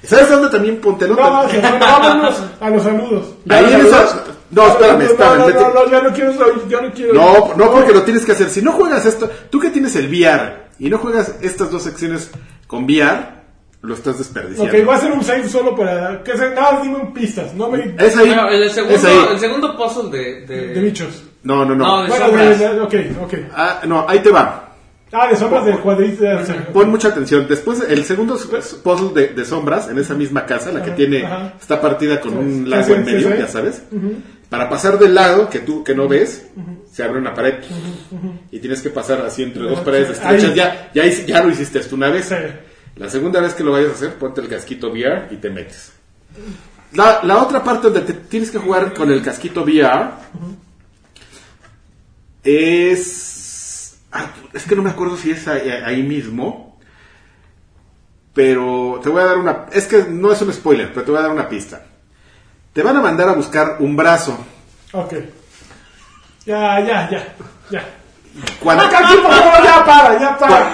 ¿Sabes 0.03 0.29
dónde 0.29 0.49
también 0.49 0.77
ponte 0.81 1.07
No, 1.07 1.15
vámonos 1.15 2.43
a 2.59 2.69
los 2.69 2.83
saludos. 2.83 3.35
Ahí 3.49 3.73
en 3.73 3.85
esa- 3.85 4.23
No, 4.51 4.67
espérame, 4.67 5.01
espérame. 5.01 5.37
No, 5.39 5.47
no, 5.49 5.73
no, 5.73 5.91
ya 5.91 6.01
no 6.01 6.13
quiero 6.13 6.67
ya 6.69 6.81
no 6.81 6.91
quiero 6.93 7.13
No, 7.13 7.53
no 7.55 7.71
porque 7.71 7.93
lo 7.93 8.03
tienes 8.03 8.23
que 8.25 8.31
hacer. 8.31 8.49
Si 8.49 8.61
no 8.61 8.71
juegas 8.71 9.05
esto, 9.05 9.29
tú 9.49 9.59
que 9.59 9.69
tienes 9.69 9.95
el 9.95 10.07
VR 10.07 10.67
y 10.79 10.89
no 10.89 10.97
juegas 10.97 11.35
estas 11.41 11.69
dos 11.71 11.83
secciones 11.83 12.31
con 12.65 12.85
VR, 12.85 13.37
lo 13.81 13.93
estás 13.93 14.17
desperdiciando. 14.17 14.71
Ok, 14.77 14.85
voy 14.85 14.93
a 14.93 14.97
hacer 14.97 15.11
un 15.11 15.23
save 15.23 15.47
solo 15.47 15.75
para... 15.75 16.23
Que 16.23 16.35
se, 16.37 16.49
nada, 16.51 16.81
dime 16.81 17.11
pistas, 17.13 17.53
no 17.53 17.69
me... 17.69 17.93
Es 17.99 18.17
ahí. 18.17 18.27
Bueno, 18.27 18.49
el 18.49 18.69
segundo, 18.71 18.95
es 18.95 19.05
ahí. 19.05 19.17
el 19.33 19.39
segundo 19.39 19.77
puzzle 19.77 20.09
de... 20.17 20.45
de, 20.45 20.67
De 20.73 20.81
bichos. 20.81 21.23
No, 21.43 21.63
no, 21.63 21.75
no. 21.75 21.85
No, 21.85 22.01
de- 22.03 22.09
Bueno, 22.09 22.25
sombras. 22.25 22.59
de, 22.59 22.69
de- 22.73 22.81
ok, 22.81 22.93
ok. 23.23 23.33
Ah, 23.55 23.81
no, 23.85 24.05
ahí 24.07 24.19
te 24.19 24.31
va. 24.31 24.63
Ah, 25.13 25.27
de 25.29 25.37
sombras 25.37 25.63
del 25.63 25.79
cuadrito. 25.79 26.23
de- 26.23 26.37
Pon 26.73 26.89
mucha 26.89 27.07
atención. 27.09 27.47
Después, 27.47 27.81
el 27.87 28.03
segundo 28.03 28.37
puzzle 28.83 29.13
de, 29.13 29.27
de 29.33 29.45
sombras 29.45 29.87
en 29.87 29.97
esa 29.99 30.15
misma 30.15 30.45
casa, 30.45 30.71
la 30.71 30.81
que 30.81 30.89
Ajá, 30.89 30.95
tiene, 30.97 31.25
ajá. 31.25 31.53
está 31.61 31.79
partida 31.79 32.19
con 32.19 32.37
un 32.37 32.69
lago 32.69 32.83
sí, 32.83 32.91
en 32.93 33.05
medio, 33.05 33.31
sí. 33.31 33.35
ya 33.39 33.47
sabes. 33.47 33.83
Para 34.49 34.69
pasar 34.69 34.97
del 34.97 35.13
lado 35.13 35.49
que 35.49 35.59
tú 35.59 35.83
que 35.83 35.93
no 35.93 36.07
ves, 36.07 36.47
se 36.91 37.03
abre 37.03 37.19
una 37.19 37.33
pared 37.33 37.55
y 38.49 38.59
tienes 38.59 38.81
que 38.81 38.89
pasar 38.89 39.21
así 39.21 39.43
entre 39.43 39.63
dos 39.63 39.73
Ajá, 39.73 39.83
paredes 39.83 40.11
estrechas. 40.11 40.55
Ya, 40.55 40.89
ya, 40.93 41.03
ya 41.05 41.43
lo 41.43 41.49
hiciste 41.49 41.79
esto 41.79 41.95
una 41.95 42.09
vez. 42.09 42.25
Sí. 42.25 42.35
La 42.95 43.09
segunda 43.09 43.41
vez 43.41 43.53
que 43.53 43.63
lo 43.63 43.73
vayas 43.73 43.91
a 43.91 43.93
hacer, 43.93 44.13
ponte 44.15 44.41
el 44.41 44.47
casquito 44.47 44.89
VR 44.89 45.27
y 45.31 45.35
te 45.35 45.49
metes. 45.49 45.91
La, 46.93 47.19
la 47.23 47.43
otra 47.43 47.63
parte 47.63 47.89
donde 47.89 48.01
te 48.01 48.13
tienes 48.13 48.49
que 48.49 48.57
jugar 48.57 48.93
con 48.93 49.11
el 49.11 49.21
casquito 49.21 49.63
VR 49.63 50.11
es... 52.43 53.97
ah, 54.11 54.31
es 54.53 54.63
que 54.63 54.75
no 54.75 54.81
me 54.83 54.89
acuerdo 54.89 55.17
si 55.17 55.31
es 55.31 55.47
ahí, 55.47 55.69
ahí 55.69 56.03
mismo, 56.03 56.79
pero 58.33 58.99
te 59.03 59.09
voy 59.09 59.21
a 59.21 59.25
dar 59.25 59.37
una... 59.37 59.65
Es 59.73 59.87
que 59.87 60.05
no 60.05 60.31
es 60.31 60.41
un 60.41 60.53
spoiler, 60.53 60.93
pero 60.93 61.05
te 61.05 61.11
voy 61.11 61.19
a 61.19 61.23
dar 61.23 61.31
una 61.31 61.49
pista. 61.49 61.86
Te 62.77 62.83
van 62.83 62.95
a 62.95 63.01
mandar 63.01 63.27
a 63.27 63.31
buscar 63.33 63.77
un 63.79 63.95
brazo. 63.95 64.37
Ok. 64.91 65.11
Ya, 66.45 66.79
ya, 66.79 67.09
ya, 67.09 67.33
ya. 67.71 67.83
Cuando, 68.59 68.83
Ah, 68.83 68.89
por 69.01 69.31
favor, 69.33 69.63
ya 69.63 69.83
para, 69.83 70.19
ya 70.19 70.37
para. 70.37 70.71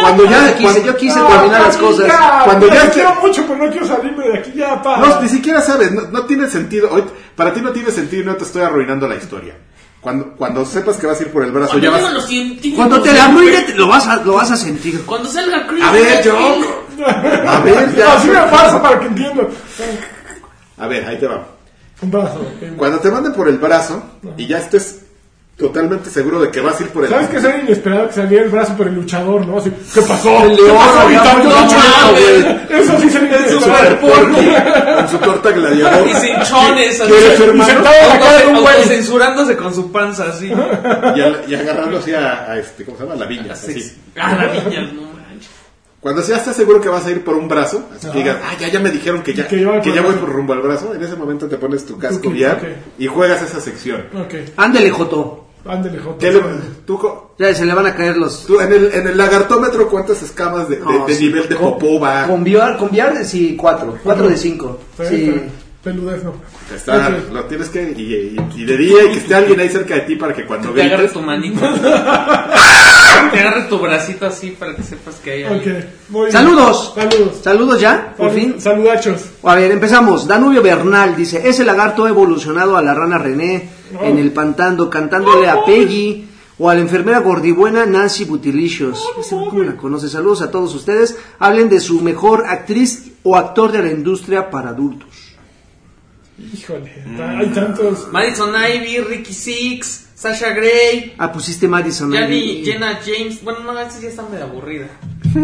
cuando 0.00 0.24
ya... 0.26 0.46
Yo 0.46 0.54
quise, 0.54 0.62
cuando- 0.62 0.80
yo 0.84 0.96
quise 0.96 1.18
No, 1.18 1.26
terminar 1.26 1.60
las 1.62 1.76
cosas. 1.76 2.06
Ya, 2.06 2.42
Cuando 2.44 2.66
Mira, 2.66 2.84
ya 2.84 2.90
quiero 2.92 3.14
mucho, 3.16 3.44
pero 3.48 3.64
no 3.66 3.70
quiero 3.72 3.86
salirme 3.88 4.28
de 4.28 4.38
aquí, 4.38 4.52
ya 4.54 4.80
para. 4.80 4.98
No, 5.08 5.20
ni 5.20 5.28
siquiera 5.28 5.60
sabes, 5.60 5.90
no, 5.90 6.02
no 6.02 6.22
tiene 6.24 6.48
sentido. 6.48 6.88
Hoy, 6.92 7.02
para 7.34 7.52
ti 7.52 7.62
no 7.62 7.72
tiene 7.72 7.90
sentido 7.90 8.22
y 8.22 8.26
no 8.26 8.36
te 8.36 8.44
estoy 8.44 8.62
arruinando 8.62 9.08
la 9.08 9.16
historia. 9.16 9.56
Cuando, 10.00 10.36
cuando 10.36 10.64
sepas 10.64 10.98
que 10.98 11.08
vas 11.08 11.18
a 11.18 11.22
ir 11.24 11.32
por 11.32 11.42
el 11.42 11.50
brazo, 11.50 11.70
Cuando 11.72 11.84
ya 11.84 11.90
vas. 12.00 12.12
los. 12.12 12.30
Cuando 12.76 13.02
te 13.02 13.12
la 13.12 13.24
arruine, 13.24 13.74
lo 13.74 13.88
vas 13.88 14.06
a, 14.06 14.16
lo 14.18 14.34
vas 14.34 14.52
a 14.52 14.56
sentir. 14.56 15.04
Cuando 15.04 15.28
salga 15.28 15.66
Chris... 15.66 15.82
A 15.82 15.90
ver, 15.90 16.22
yo. 16.22 16.36
A 17.44 17.58
ver, 17.58 17.92
ya. 17.96 18.12
Así 18.14 18.28
me 18.28 18.38
pasa 18.42 18.80
para 18.80 19.00
que 19.00 19.06
entiendo. 19.06 19.50
A 20.78 20.86
ver, 20.86 21.04
ahí 21.06 21.16
te 21.18 21.26
va. 21.26 21.46
Un 22.00 22.10
brazo. 22.10 22.40
Cuando 22.76 22.98
te 23.00 23.10
manden 23.10 23.32
por 23.32 23.48
el 23.48 23.58
brazo 23.58 24.02
y 24.36 24.46
ya 24.46 24.58
estés 24.58 25.00
totalmente 25.56 26.08
seguro 26.10 26.40
de 26.40 26.52
que 26.52 26.60
vas 26.60 26.78
a 26.78 26.84
ir 26.84 26.90
por 26.90 27.02
el 27.04 27.10
¿Sabes 27.10 27.28
qué 27.30 27.40
sería 27.40 27.62
inesperado 27.62 28.06
que 28.06 28.12
saliera 28.14 28.44
el 28.44 28.50
brazo 28.50 28.76
por 28.76 28.86
el 28.86 28.94
luchador, 28.94 29.44
no? 29.44 29.58
Así, 29.58 29.72
¿qué 29.92 30.02
pasó? 30.02 30.44
El 30.44 30.54
¿Qué 30.56 30.62
león, 30.62 30.76
pasó, 30.76 31.08
Vitanto? 31.08 31.48
león, 31.48 31.66
No, 31.66 32.12
mames. 32.12 32.70
Eso 32.70 33.00
sí 33.00 33.10
sería 33.10 33.38
Su 33.38 33.54
inesperado. 33.54 34.00
super 34.00 34.94
con 34.94 35.08
su 35.08 35.18
torta 35.18 35.50
gladiador. 35.50 36.06
Y 36.08 36.14
sin 36.14 36.40
chones, 36.42 37.00
así. 37.00 37.10
¿Quieres, 37.12 37.40
Y 37.40 37.42
hermano? 37.42 37.64
sentado 37.72 37.96
en 38.00 38.08
la 38.08 38.20
cara 38.20 38.38
de 38.38 38.46
un 38.46 38.60
güey. 38.60 38.76
Autocensurándose 38.76 39.56
con 39.56 39.74
su 39.74 39.90
panza, 39.90 40.26
así. 40.28 40.46
Y, 40.46 41.20
a- 41.20 41.42
y 41.48 41.54
agarrando 41.56 41.98
así 41.98 42.14
a, 42.14 42.52
a 42.52 42.56
este, 42.58 42.84
¿cómo 42.84 42.96
se 42.96 43.02
llama? 43.02 43.16
La 43.16 43.26
viña. 43.26 43.52
Así. 43.54 43.72
Así. 43.72 43.94
A 44.20 44.34
la 44.36 44.46
niña, 44.52 44.82
no. 44.94 45.17
Cuando 46.00 46.22
ya 46.22 46.36
estás 46.36 46.54
seguro 46.54 46.80
que 46.80 46.88
vas 46.88 47.04
a 47.06 47.10
ir 47.10 47.24
por 47.24 47.34
un 47.34 47.48
brazo, 47.48 47.88
así 47.96 48.08
que 48.10 48.18
digas, 48.18 48.36
ah, 48.44 48.54
ya, 48.60 48.68
ya 48.68 48.78
me 48.78 48.90
dijeron 48.90 49.22
que 49.22 49.34
ya, 49.34 49.48
Que 49.48 49.58
yo 49.60 49.70
voy 49.72 49.80
que 49.80 49.88
por 49.90 49.96
ya 49.96 50.02
voy 50.02 50.14
por 50.14 50.28
rumbo 50.32 50.52
al 50.52 50.60
brazo, 50.60 50.94
en 50.94 51.02
ese 51.02 51.16
momento 51.16 51.48
te 51.48 51.56
pones 51.56 51.84
tu 51.84 51.98
casco 51.98 52.28
Ok, 52.28 52.34
VR 52.34 52.52
ok. 52.52 52.64
y 52.98 53.06
juegas 53.08 53.42
esa 53.42 53.60
sección. 53.60 54.04
Ándele, 54.56 54.90
Joto. 54.90 55.46
ándale, 55.64 55.98
Joto. 55.98 56.18
¿Qué 56.18 56.30
le- 56.32 56.40
tú, 56.86 56.98
co- 56.98 57.34
Ya 57.38 57.52
se 57.52 57.66
le 57.66 57.74
van 57.74 57.86
a 57.86 57.94
caer 57.96 58.16
los... 58.16 58.46
tú 58.46 58.60
en, 58.60 58.72
el, 58.72 58.92
en 58.94 59.08
el 59.08 59.16
lagartómetro, 59.18 59.88
¿cuántas 59.88 60.22
escamas 60.22 60.68
de, 60.68 60.76
de- 60.76 60.82
No, 60.84 61.04
de 61.06 61.14
sí, 61.14 61.24
nivel 61.26 61.48
de 61.48 61.56
con- 61.56 61.72
popó 61.72 61.98
va? 61.98 62.26
Con 62.28 62.42
VR, 62.42 62.76
con 62.78 62.88
VR, 62.90 63.24
sí, 63.24 63.56
cuatro. 63.58 63.98
Cuatro 64.04 64.28
de 64.28 64.36
cinco. 64.36 64.78
Sí, 64.98 65.04
Sí. 65.08 65.40
Peludez 65.82 66.22
no. 66.24 66.34
Está. 66.74 67.08
Lo 67.32 67.44
tienes 67.44 67.68
que. 67.68 67.94
Y, 67.96 68.02
y- 68.02 68.36
y 68.62 68.64
de 68.64 68.76
día 68.76 69.04
y 69.04 69.12
que 69.12 69.18
esté 69.18 69.34
alguien 69.36 69.60
ahí 69.60 69.68
cerca 69.68 69.94
de 69.94 70.00
ti 70.02 70.16
para 70.16 70.34
que 70.34 70.44
cuando 70.44 70.70
Te 70.70 70.82
agarre 70.82 70.96
grites. 71.04 71.12
tu 71.12 71.20
manito. 71.22 71.60
Te 73.32 73.40
agarre 73.40 73.62
tu 73.68 73.78
bracito 73.78 74.26
así 74.26 74.50
para 74.50 74.74
que 74.74 74.82
sepas 74.82 75.16
que 75.16 75.30
hay 75.30 75.44
muy 75.44 75.58
bien. 75.60 76.32
Saludos. 76.32 76.92
Saludos. 76.94 77.40
Saludos 77.42 77.80
ya, 77.80 78.14
por 78.16 78.30
Salud- 78.30 78.40
fin. 78.40 78.60
Saludachos. 78.60 79.22
A 79.42 79.54
ver, 79.54 79.70
empezamos. 79.70 80.26
Danubio 80.26 80.62
Bernal 80.62 81.14
dice, 81.16 81.46
ese 81.48 81.64
lagarto 81.64 82.04
ha 82.04 82.08
evolucionado 82.08 82.76
a 82.76 82.82
la 82.82 82.94
rana 82.94 83.18
René 83.18 83.68
en 84.02 84.18
el 84.18 84.32
pantando, 84.32 84.88
cantándole 84.88 85.48
a 85.48 85.64
Peggy 85.64 86.26
o 86.58 86.68
a 86.70 86.74
la 86.74 86.80
enfermera 86.80 87.20
gordibuena 87.20 87.86
Nancy 87.86 88.24
Butilicious. 88.24 89.04
Ese, 89.20 89.34
¿Cómo 89.36 89.62
la 89.62 89.76
conoce? 89.76 90.08
Saludos 90.08 90.42
a 90.42 90.50
todos 90.50 90.74
ustedes. 90.74 91.16
Hablen 91.38 91.68
de 91.68 91.80
su 91.80 92.00
mejor 92.00 92.44
actriz 92.46 93.12
o 93.22 93.36
actor 93.36 93.70
de 93.72 93.82
la 93.82 93.90
industria 93.90 94.50
para 94.50 94.70
adultos. 94.70 95.08
Híjole, 96.54 96.92
hay 97.38 97.46
tantos. 97.48 98.08
Madison 98.12 98.52
Ivy, 98.54 98.98
Ricky 99.00 99.32
Six, 99.34 100.06
Sasha 100.14 100.50
Gray, 100.50 101.14
Ah, 101.18 101.32
pusiste 101.32 101.66
Madison. 101.68 102.12
Jenny, 102.12 102.36
Ivy. 102.60 102.64
Jenna 102.64 103.00
James. 103.04 103.42
Bueno, 103.42 103.60
no, 103.64 103.78
esa 103.78 104.00
ya 104.00 104.08
está 104.08 104.22
medio 104.28 104.44
aburrida. 104.44 104.86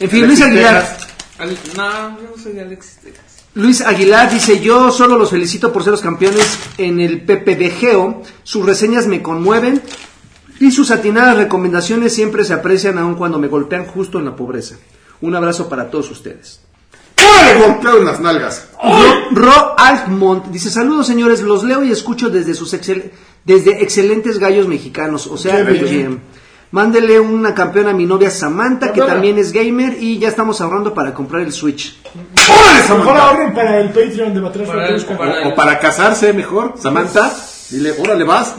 En 0.00 0.08
fin, 0.08 0.26
Luis 0.26 0.40
Aguilar. 0.40 0.96
Al- 1.38 1.58
no, 1.76 2.18
yo 2.20 2.30
no 2.34 2.42
soy 2.42 2.52
de 2.52 2.62
Alexis 2.62 2.96
Texas. 3.02 3.44
Luis 3.54 3.80
Aguilar 3.82 4.30
dice, 4.32 4.60
yo 4.60 4.90
solo 4.90 5.18
los 5.18 5.30
felicito 5.30 5.72
por 5.72 5.82
ser 5.82 5.90
los 5.90 6.00
campeones 6.00 6.58
en 6.78 7.00
el 7.00 7.20
PPBGO, 7.22 8.22
sus 8.42 8.64
reseñas 8.64 9.06
me 9.06 9.20
conmueven 9.22 9.82
y 10.58 10.70
sus 10.70 10.90
atinadas 10.90 11.36
recomendaciones 11.36 12.14
siempre 12.14 12.44
se 12.44 12.54
aprecian 12.54 12.96
aun 12.98 13.14
cuando 13.16 13.38
me 13.38 13.48
golpean 13.48 13.84
justo 13.86 14.18
en 14.18 14.26
la 14.26 14.36
pobreza. 14.36 14.76
Un 15.20 15.34
abrazo 15.36 15.68
para 15.68 15.90
todos 15.90 16.10
ustedes. 16.10 16.60
¡Órale, 17.30 17.60
golpeo 17.66 17.98
en 17.98 18.04
las 18.04 18.20
nalgas! 18.20 18.68
Ro, 18.82 19.30
Ro 19.32 19.74
Altmont 19.78 20.46
dice, 20.46 20.70
saludos 20.70 21.06
señores, 21.06 21.42
los 21.42 21.64
leo 21.64 21.84
y 21.84 21.90
escucho 21.92 22.30
desde 22.30 22.54
sus 22.54 22.72
excel- 22.74 23.10
desde 23.44 23.82
excelentes 23.82 24.38
gallos 24.38 24.66
mexicanos, 24.68 25.26
o 25.26 25.36
sea. 25.36 25.62
BGM. 25.62 26.18
Mándele 26.72 27.18
una 27.18 27.52
campeona 27.52 27.90
a 27.90 27.94
mi 27.94 28.06
novia 28.06 28.30
Samantha, 28.30 28.92
que 28.92 29.00
también 29.00 29.38
es 29.38 29.50
gamer, 29.52 29.96
y 30.00 30.18
ya 30.20 30.28
estamos 30.28 30.60
ahorrando 30.60 30.94
para 30.94 31.12
comprar 31.12 31.42
el 31.42 31.52
Switch. 31.52 31.98
¡Órale, 32.48 32.98
Mejor 33.00 33.16
ahorren 33.16 33.54
para 33.54 33.80
el 33.80 33.88
Patreon 33.88 34.34
de 34.34 34.40
para- 35.16 35.48
O 35.48 35.54
para 35.56 35.78
casarse 35.80 36.32
mejor, 36.32 36.74
Samantha, 36.78 37.32
dile, 37.70 37.92
órale, 37.98 38.24
vas. 38.24 38.54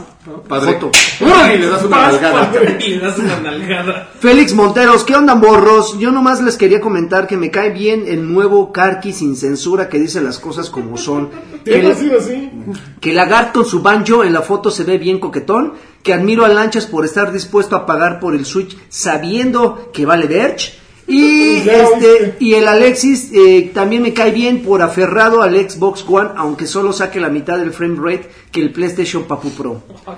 Órale, 1.20 1.56
y 1.56 1.58
le 1.58 1.68
das 1.68 1.82
una 1.84 1.96
Vas, 1.96 2.12
nalgada. 2.12 2.50
padre. 2.52 2.78
Y 2.86 2.88
le 2.90 2.98
das 3.00 3.18
una 3.18 3.40
nalgada. 3.40 4.08
Félix 4.20 4.54
Monteros, 4.54 5.04
¿qué 5.04 5.16
onda, 5.16 5.34
morros? 5.34 5.98
Yo 5.98 6.12
nomás 6.12 6.40
les 6.40 6.56
quería 6.56 6.80
comentar 6.80 7.26
que 7.26 7.36
me 7.36 7.50
cae 7.50 7.70
bien 7.70 8.04
el 8.06 8.32
nuevo 8.32 8.72
Karki 8.72 9.12
sin 9.12 9.36
censura 9.36 9.88
que 9.88 9.98
dice 9.98 10.20
las 10.20 10.38
cosas 10.38 10.70
como 10.70 10.96
son. 10.96 11.30
Siempre 11.64 11.92
ha 11.92 11.94
sido 11.94 12.18
así. 12.18 12.50
que 13.00 13.12
Lagarde 13.12 13.52
con 13.52 13.64
su 13.64 13.82
banjo 13.82 14.22
en 14.24 14.32
la 14.32 14.42
foto 14.42 14.70
se 14.70 14.84
ve 14.84 14.98
bien 14.98 15.18
coquetón, 15.18 15.74
que 16.02 16.12
admiro 16.14 16.44
a 16.44 16.48
Lanchas 16.48 16.86
por 16.86 17.04
estar 17.04 17.32
dispuesto 17.32 17.76
a 17.76 17.86
pagar 17.86 18.18
por 18.20 18.34
el 18.34 18.44
Switch 18.46 18.76
sabiendo 18.88 19.90
que 19.92 20.06
vale 20.06 20.26
Verge. 20.26 20.80
Y, 21.06 21.68
este, 21.68 22.36
y 22.38 22.54
el 22.54 22.68
Alexis 22.68 23.30
eh, 23.32 23.70
también 23.74 24.02
me 24.02 24.14
cae 24.14 24.30
bien 24.30 24.62
por 24.62 24.82
aferrado 24.82 25.42
al 25.42 25.56
Xbox 25.56 26.04
One, 26.08 26.30
aunque 26.36 26.66
solo 26.66 26.92
saque 26.92 27.18
la 27.18 27.28
mitad 27.28 27.58
del 27.58 27.72
frame 27.72 27.98
rate 28.00 28.30
que 28.52 28.60
el 28.60 28.72
PlayStation 28.72 29.24
Papu 29.24 29.50
Pro. 29.50 29.82
Ah. 30.06 30.16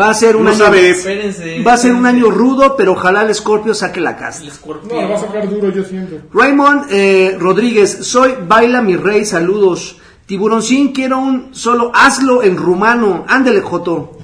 Va 0.00 0.10
a 0.10 0.14
ser 0.14 0.36
un 0.36 0.44
No 0.44 0.50
año. 0.50 0.72
Espérense. 0.74 1.62
va 1.62 1.74
a 1.74 1.76
ser 1.76 1.92
un 1.92 2.06
año 2.06 2.30
rudo, 2.30 2.74
pero 2.76 2.92
ojalá 2.92 3.22
el 3.22 3.34
Scorpio 3.34 3.74
saque 3.74 4.00
la 4.00 4.16
casta. 4.16 4.44
El 4.44 4.52
No, 4.88 5.02
lo 5.02 5.08
va 5.10 5.14
a 5.14 5.18
sacar 5.18 5.48
duro, 5.48 5.70
yo 5.70 5.84
siento. 5.84 6.16
Raymond 6.32 6.86
eh, 6.90 7.36
Rodríguez, 7.38 8.06
soy 8.06 8.34
Baila 8.46 8.80
mi 8.80 8.96
rey, 8.96 9.24
saludos. 9.24 9.98
Tiburoncín, 10.26 10.92
quiero 10.92 11.18
un 11.18 11.54
solo, 11.54 11.92
hazlo 11.94 12.42
en 12.42 12.56
rumano. 12.56 13.26
Ándele, 13.28 13.60
Joto. 13.60 14.18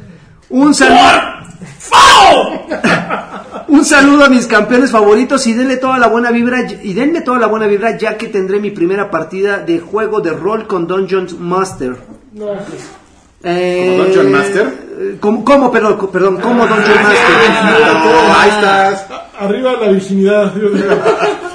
Un 0.48 0.74
saludo. 0.74 0.98
un 3.70 3.84
saludo 3.84 4.24
a 4.24 4.28
mis 4.28 4.46
campeones 4.46 4.90
favoritos 4.90 5.46
y 5.46 5.54
denle 5.54 5.76
toda 5.76 5.98
la 5.98 6.08
buena 6.08 6.30
vibra 6.30 6.66
y 6.82 6.92
denme 6.92 7.20
toda 7.20 7.38
la 7.38 7.46
buena 7.46 7.66
vibra 7.66 7.96
ya 7.96 8.18
que 8.18 8.28
tendré 8.28 8.58
mi 8.58 8.70
primera 8.70 9.10
partida 9.10 9.58
de 9.58 9.78
juego 9.78 10.20
de 10.20 10.32
rol 10.32 10.66
con 10.66 10.86
Dungeons 10.86 11.38
Master. 11.38 11.96
No, 12.32 12.46
pues. 12.46 12.90
Eh, 13.42 13.94
¿Como 13.96 14.04
Dungeon 14.04 14.32
Master? 14.32 14.74
¿Cómo, 15.20 15.44
cómo, 15.44 15.72
perdón, 15.72 16.10
perdón, 16.12 16.38
cómo 16.42 16.66
Dungeon 16.66 17.02
Master? 17.02 17.94
No, 18.04 18.34
ahí 18.34 18.50
estás. 18.50 19.06
Arriba 19.38 19.72
la 19.80 19.88
virginidad, 19.88 20.52
Dios 20.52 20.72
mío. 20.72 20.84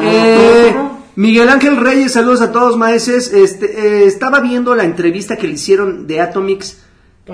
Eh, 0.00 0.76
Miguel 1.16 1.48
Ángel 1.48 1.76
Reyes, 1.78 2.12
saludos 2.12 2.40
a 2.40 2.52
todos 2.52 2.76
maestros. 2.76 3.32
Este, 3.32 3.66
eh, 3.66 4.04
estaba 4.06 4.38
viendo 4.38 4.76
la 4.76 4.84
entrevista 4.84 5.36
que 5.36 5.48
le 5.48 5.54
hicieron 5.54 6.06
de 6.06 6.20
Atomix, 6.20 6.78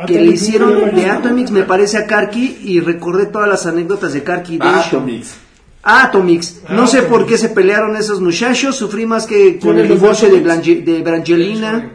que 0.06 0.20
le 0.20 0.32
hicieron 0.32 0.94
de. 0.94 1.06
Atomix, 1.06 1.50
me 1.50 1.62
parece 1.64 1.98
a 1.98 2.06
Karki 2.06 2.58
y 2.64 2.80
recordé 2.80 3.26
todas 3.26 3.48
las 3.48 3.66
anécdotas 3.66 4.12
de 4.12 4.22
Karki. 4.22 4.58
de 4.58 4.64
hecho. 4.68 4.98
Atomix. 4.98 5.34
Atomix. 5.82 6.60
No 6.70 6.86
sé 6.86 7.02
por 7.02 7.26
qué 7.26 7.36
se 7.38 7.50
pelearon 7.50 7.94
esos 7.96 8.20
muchachos. 8.20 8.76
Sufrí 8.76 9.06
más 9.06 9.26
que 9.26 9.58
con 9.58 9.74
¿Quiénes 9.74 9.90
el 9.90 9.98
divorcio 9.98 10.28
de, 10.30 10.38
Atomix? 10.38 10.66
Blange- 10.66 10.84
de 10.84 11.02
Brangelina. 11.02 11.90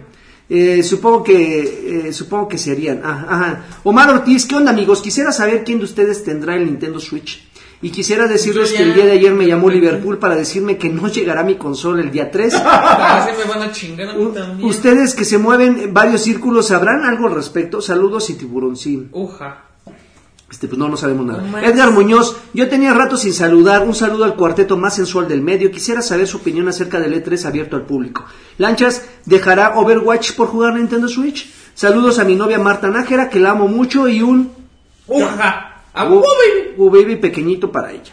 Eh, 0.52 0.82
supongo 0.82 1.24
que 1.24 2.08
eh, 2.08 2.14
supongo 2.14 2.48
que 2.48 2.58
serían. 2.58 3.02
Ah, 3.04 3.26
ajá. 3.30 3.66
Omar 3.84 4.10
Ortiz, 4.10 4.46
¿qué 4.46 4.56
onda 4.56 4.72
amigos? 4.72 5.02
Quisiera 5.02 5.32
saber 5.32 5.64
quién 5.64 5.78
de 5.80 5.86
ustedes 5.86 6.24
tendrá 6.24 6.56
el 6.56 6.66
Nintendo 6.66 7.00
Switch. 7.00 7.49
Y 7.82 7.92
quisiera 7.92 8.28
decirles 8.28 8.74
que 8.74 8.84
el 8.84 8.94
día 8.94 9.06
de 9.06 9.14
ayer 9.14 9.34
me 9.34 9.48
llamó 9.48 9.70
Liverpool 9.70 10.18
para 10.18 10.36
decirme 10.36 10.78
que 10.78 10.90
no 10.90 11.08
llegará 11.08 11.44
mi 11.44 11.56
consola 11.56 12.02
el 12.02 12.12
día 12.12 12.30
3. 12.30 12.54
Así 12.66 13.32
me 13.38 13.50
van 13.50 13.62
a 13.62 13.72
chingar 13.72 14.10
a 14.10 14.14
mí 14.14 14.32
también. 14.34 14.70
Ustedes 14.70 15.16
que 15.16 15.24
se 15.24 15.38
mueven 15.38 15.80
en 15.80 15.94
varios 15.94 16.22
círculos 16.22 16.68
sabrán 16.68 17.06
algo 17.06 17.28
al 17.28 17.36
respecto. 17.36 17.82
Saludos 17.82 18.30
y 18.30 18.34
tiburoncín. 18.34 19.10
Uja. 19.14 19.64
Este, 20.52 20.68
pues 20.68 20.80
no, 20.80 20.90
no 20.90 20.98
sabemos 20.98 21.26
nada. 21.26 21.62
Edgar 21.62 21.92
Muñoz, 21.92 22.36
yo 22.54 22.68
tenía 22.68 22.94
rato 22.94 23.16
sin 23.16 23.34
saludar. 23.34 23.84
Un 23.84 23.96
saludo 23.96 24.26
al 24.26 24.36
cuarteto 24.36 24.76
más 24.76 24.96
sensual 24.96 25.28
del 25.28 25.42
medio. 25.42 25.72
Quisiera 25.72 26.02
saber 26.02 26.28
su 26.28 26.38
opinión 26.38 26.68
acerca 26.68 27.00
del 27.00 27.14
E3 27.14 27.46
abierto 27.46 27.76
al 27.76 27.84
público. 27.84 28.26
Lanchas, 28.58 29.04
¿dejará 29.26 29.78
Overwatch 29.80 30.34
por 30.34 30.48
jugar 30.48 30.74
Nintendo 30.74 31.08
Switch? 31.08 31.54
Saludos 31.76 32.20
a 32.20 32.26
mi 32.26 32.36
novia 32.36 32.60
Marta 32.60 32.90
Nájera, 32.90 33.30
que 33.30 33.40
la 33.40 33.52
amo 33.52 33.68
mucho, 33.68 34.08
y 34.10 34.22
un 34.22 34.52
Uja. 35.08 35.69
A 36.00 36.06
Uh, 36.06 36.22
baby. 36.78 37.04
baby 37.04 37.16
pequeñito 37.18 37.72
para 37.72 37.92
ella. 37.92 38.12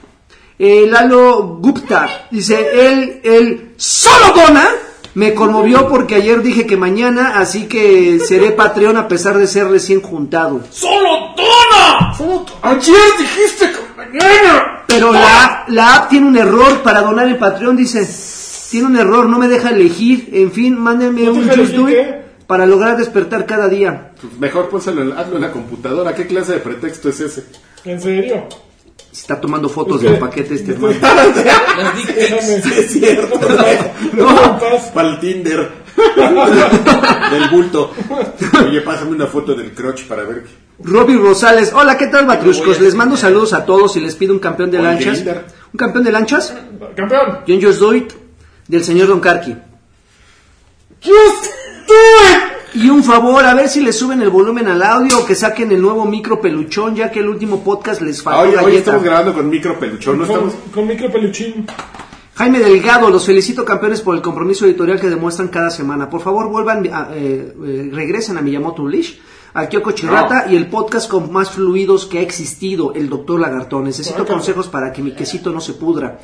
Eh, 0.59 0.87
Lalo 0.89 1.59
Gupta 1.61 2.27
dice, 2.31 2.89
él, 2.89 3.21
él, 3.23 3.73
solo 3.77 4.33
dona. 4.35 4.67
Me 5.15 5.33
conmovió 5.35 5.89
porque 5.89 6.15
ayer 6.17 6.43
dije 6.43 6.67
que 6.67 6.77
mañana, 6.77 7.39
así 7.39 7.67
que 7.69 8.19
seré 8.21 8.51
Patreon 8.51 8.99
a 8.99 9.09
pesar 9.09 9.39
de 9.39 9.47
ser 9.47 9.67
recién 9.69 10.03
juntado. 10.03 10.61
¡Solo 10.71 11.35
dona! 11.37 12.13
Solo 12.15 12.45
Ayer 12.63 12.95
dijiste 13.19 13.71
que 13.71 13.79
mañana. 13.97 14.83
Pero 14.87 15.13
la, 15.13 15.65
la 15.69 15.95
app 15.97 16.11
tiene 16.11 16.27
un 16.27 16.37
error 16.37 16.83
para 16.83 17.01
donar 17.03 17.29
el 17.29 17.39
Patreon, 17.39 17.77
dice. 17.77 18.07
Tiene 18.71 18.89
un 18.89 18.97
error, 18.97 19.27
no 19.27 19.39
me 19.39 19.49
deja 19.49 19.71
elegir. 19.71 20.29
En 20.33 20.51
fin, 20.53 20.77
mándenme 20.79 21.23
¿No 21.23 21.33
te 21.33 21.39
un 21.39 21.49
Just 21.49 21.73
Do 21.73 21.89
It 21.89 22.07
para 22.47 22.67
lograr 22.67 22.97
despertar 22.99 23.47
cada 23.47 23.69
día. 23.69 24.13
Mejor 24.39 24.69
pónselo, 24.69 25.03
en- 25.03 25.13
hazlo 25.13 25.37
en 25.37 25.43
la 25.43 25.51
computadora. 25.53 26.15
¿Qué 26.15 26.27
clase 26.27 26.53
de 26.55 26.59
pretexto 26.59 27.09
es 27.09 27.21
ese? 27.21 27.45
¿En 27.85 28.01
serio? 28.01 28.49
Está 29.13 29.41
tomando 29.41 29.69
fotos 29.69 30.03
del 30.03 30.19
paquete 30.19 30.55
este 30.57 30.73
hermano. 30.75 30.95
Las 31.01 31.91
pics. 31.95 32.15
Déjame. 32.17 32.57
Es 32.81 32.91
cierto. 32.93 33.41
No. 34.13 34.59
Para 34.95 35.09
el 35.11 35.21
Tinder. 35.21 35.69
del 37.31 37.49
bulto. 37.51 37.93
Oye, 38.67 38.81
pásame 38.83 39.13
una 39.13 39.27
foto 39.27 39.55
del 39.55 39.73
crotch 39.73 40.05
para 40.05 40.25
ver. 40.25 40.43
qué- 40.45 40.51
Robbie 40.79 41.17
Rosales, 41.17 41.73
hola, 41.73 41.97
¿qué 41.97 42.09
tal, 42.09 42.27
Batruscos? 42.27 42.81
Les 42.81 42.95
mando 42.95 43.17
saludos 43.17 43.55
a 43.55 43.65
todos 43.65 43.97
y 43.97 44.01
les 44.01 44.15
pido 44.15 44.35
un 44.35 44.39
campeón 44.39 44.71
de 44.71 44.79
lanchas. 44.83 45.21
¿Un 45.73 45.79
campeón 45.79 46.05
de 46.05 46.13
lanchas? 46.13 46.53
Campeón. 46.95 47.39
John 47.49 47.63
Just 47.63 47.81
Do 47.81 47.95
It, 47.95 48.13
del 48.69 48.85
señor 48.85 49.09
Don 49.09 49.21
Karki. 49.21 49.57
Just 51.03 51.45
do 51.89 51.95
it. 51.95 52.56
Y 52.75 52.91
un 52.91 53.03
favor, 53.03 53.45
a 53.45 53.55
ver 53.55 53.69
si 53.69 53.81
le 53.81 53.93
suben 53.93 54.21
el 54.21 54.29
volumen 54.29 54.69
al 54.69 54.83
audio 54.83 55.21
o 55.21 55.25
que 55.27 55.35
saquen 55.35 55.73
el 55.73 55.81
nuevo 55.81 56.05
micro 56.05 56.41
peluchón, 56.41 56.95
ya 56.95 57.11
que 57.11 57.21
el 57.21 57.29
último 57.29 57.63
podcast 57.65 58.03
les 58.03 58.23
faltó 58.23 58.63
Hoy, 58.65 58.77
estamos 58.77 59.03
grabando 59.03 59.33
con 59.33 59.49
micro 59.49 59.79
peluchón. 59.79 60.19
No 60.19 60.27
Con, 60.27 60.35
estamos. 60.37 60.55
con 60.75 60.87
micro 60.87 61.11
peluchín. 61.11 61.67
Jaime 62.35 62.59
Delgado, 62.59 63.09
los 63.09 63.25
felicito 63.25 63.65
campeones 63.65 64.03
por 64.03 64.15
el 64.15 64.21
compromiso 64.21 64.67
editorial 64.67 65.01
que 65.01 65.09
demuestran 65.09 65.49
cada 65.49 65.71
semana. 65.71 66.11
Por 66.11 66.21
favor, 66.21 66.51
vuelvan, 66.51 66.87
a- 66.93 67.09
eh, 67.15 67.55
eh, 67.65 67.91
regresen 67.93 68.37
a 68.37 68.43
Miyamoto 68.43 68.83
Unleash, 68.83 69.15
a 69.59 69.69
Kyoko 69.69 69.93
Chirrata 69.93 70.47
y 70.51 70.55
el 70.57 70.69
podcast 70.69 71.09
con 71.09 71.33
más 71.33 71.51
fluidos 71.51 72.05
que 72.07 72.19
ha 72.19 72.23
existido, 72.23 72.93
el 72.95 73.09
Doctor 73.09 73.41
Lagartón. 73.41 73.85
Necesito 73.85 74.27
consejos 74.27 74.69
para 74.69 74.93
que 74.93 75.03
mi 75.03 75.13
quesito 75.13 75.51
no 75.51 75.61
se 75.61 75.73
pudra. 75.73 76.19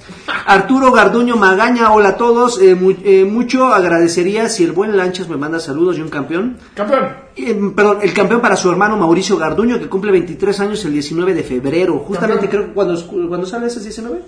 Arturo 0.47 0.93
Garduño 0.93 1.37
Magaña, 1.37 1.93
hola 1.93 2.11
a 2.11 2.17
todos. 2.17 2.61
Eh, 2.61 2.75
mu- 2.75 2.95
eh, 3.05 3.25
mucho 3.25 3.67
agradecería 3.73 4.49
si 4.49 4.65
el 4.65 4.73
buen 4.73 4.97
Lanchas 4.97 5.29
me 5.29 5.37
manda 5.37 5.59
saludos 5.61 5.97
y 5.97 6.03
un 6.03 6.09
campeón. 6.11 6.59
Campeón. 6.75 7.09
Eh, 7.35 7.59
perdón, 7.75 7.99
el 8.03 8.13
campeón 8.13 8.43
para 8.43 8.57
su 8.57 8.71
hermano 8.71 8.97
Mauricio 8.99 9.39
Garduño, 9.39 9.79
que 9.79 9.89
cumple 9.89 10.13
23 10.13 10.61
años 10.61 10.85
el 10.85 10.93
19 10.93 11.33
de 11.35 11.43
febrero. 11.43 11.99
Justamente 12.01 12.49
Campeón. 12.49 12.51
creo 12.51 12.67
que 12.69 12.75
cuando, 12.75 13.29
cuando 13.29 13.47
sale 13.47 13.67
ese 13.69 13.81
19. 13.81 14.21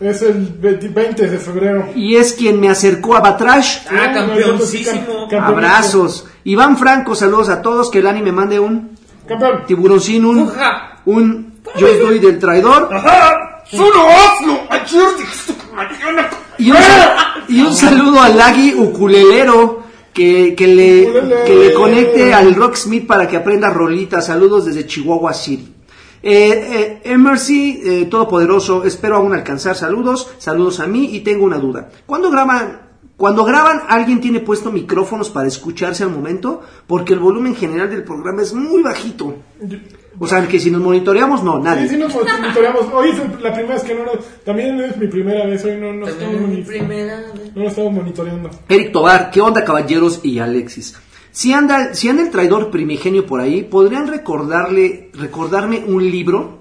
Es 0.00 0.22
el 0.22 0.46
20 0.60 0.88
20 0.88 1.28
de 1.28 1.38
febrero. 1.38 1.88
Y 1.94 2.16
es 2.16 2.32
quien 2.32 2.58
me 2.58 2.70
acercó 2.70 3.16
a 3.16 3.20
Batrash. 3.20 3.80
Ah, 3.90 4.10
campeoncísimo. 4.14 5.28
Abrazos. 5.38 6.26
Iván 6.44 6.78
Franco, 6.78 7.14
saludos 7.14 7.50
a 7.50 7.60
todos. 7.60 7.90
Que 7.90 7.98
el 7.98 8.06
anime 8.06 8.32
mande 8.32 8.58
un 8.58 8.96
Campeón. 9.28 9.64
tiburoncín, 9.66 10.24
un, 10.24 10.50
un 11.04 11.52
yo 11.76 11.86
doy 11.98 12.18
del 12.18 12.38
traidor. 12.38 12.88
Ajá. 12.92 13.62
Solo 13.70 14.00
hazlo. 14.08 14.58
Ayer 14.70 15.02
dijiste 15.18 15.52
que 15.54 15.74
mañana. 15.76 16.30
Y 16.56 16.70
un, 16.70 16.76
y 17.48 17.60
un 17.60 17.74
saludo 17.74 18.20
al 18.22 18.36
Lagui 18.38 18.74
ukulelero. 18.74 19.80
Que, 20.12 20.56
que, 20.56 20.66
le, 20.66 21.44
que 21.46 21.54
le 21.54 21.72
conecte 21.72 22.34
al 22.34 22.54
Rocksmith 22.56 23.06
para 23.06 23.28
que 23.28 23.36
aprenda 23.36 23.70
rolitas. 23.70 24.26
Saludos 24.26 24.64
desde 24.66 24.84
Chihuahua 24.84 25.32
City. 25.32 25.72
Eh, 26.22 27.00
eh, 27.04 27.12
Emercy, 27.12 27.80
eh, 27.84 28.06
Todopoderoso, 28.06 28.84
espero 28.84 29.16
aún 29.16 29.32
alcanzar 29.34 29.74
saludos. 29.76 30.30
Saludos 30.38 30.80
a 30.80 30.86
mí 30.86 31.14
y 31.16 31.20
tengo 31.20 31.44
una 31.44 31.58
duda. 31.58 31.88
¿Cuándo 32.06 32.30
graban, 32.30 32.82
Cuando 33.16 33.44
graban, 33.44 33.82
alguien 33.88 34.20
tiene 34.20 34.40
puesto 34.40 34.70
micrófonos 34.72 35.28
para 35.30 35.46
escucharse 35.48 36.04
al 36.04 36.10
momento, 36.10 36.62
porque 36.86 37.12
el 37.14 37.18
volumen 37.20 37.54
general 37.54 37.90
del 37.90 38.02
programa 38.04 38.40
es 38.42 38.52
muy 38.54 38.82
bajito. 38.82 39.34
O 40.18 40.26
sea, 40.26 40.46
que 40.48 40.58
si 40.60 40.70
nos 40.70 40.80
monitoreamos, 40.82 41.42
no, 41.42 41.58
nadie. 41.58 41.88
sí 41.88 41.96
nos 41.96 42.14
monitoreamos. 42.14 42.86
Hoy 42.92 43.10
es 43.10 43.18
la 43.42 43.52
primera 43.54 43.74
vez 43.74 43.82
que 43.84 43.94
no 43.94 44.04
nos... 44.04 44.18
También 44.44 44.78
es 44.80 44.96
mi 44.96 45.06
primera 45.06 45.46
vez, 45.46 45.64
hoy 45.64 45.76
no, 45.76 45.92
no, 45.92 46.06
estamos, 46.06 46.32
También 46.32 46.50
mi 46.50 46.56
moni- 46.58 46.66
primera 46.66 47.16
vez. 47.16 47.54
no 47.54 47.62
nos 47.62 47.70
estamos 47.72 47.92
monitoreando. 47.92 48.50
Eric 48.68 48.92
Tobar, 48.92 49.30
¿qué 49.30 49.40
onda, 49.40 49.64
caballeros 49.64 50.20
y 50.22 50.38
Alexis? 50.38 50.98
Si 51.32 51.52
anda, 51.52 51.94
si 51.94 52.08
anda 52.08 52.22
el 52.22 52.30
traidor 52.30 52.70
primigenio 52.70 53.24
por 53.26 53.40
ahí, 53.40 53.62
¿podrían 53.62 54.08
recordarle, 54.08 55.10
recordarme 55.14 55.84
un 55.86 56.10
libro? 56.10 56.58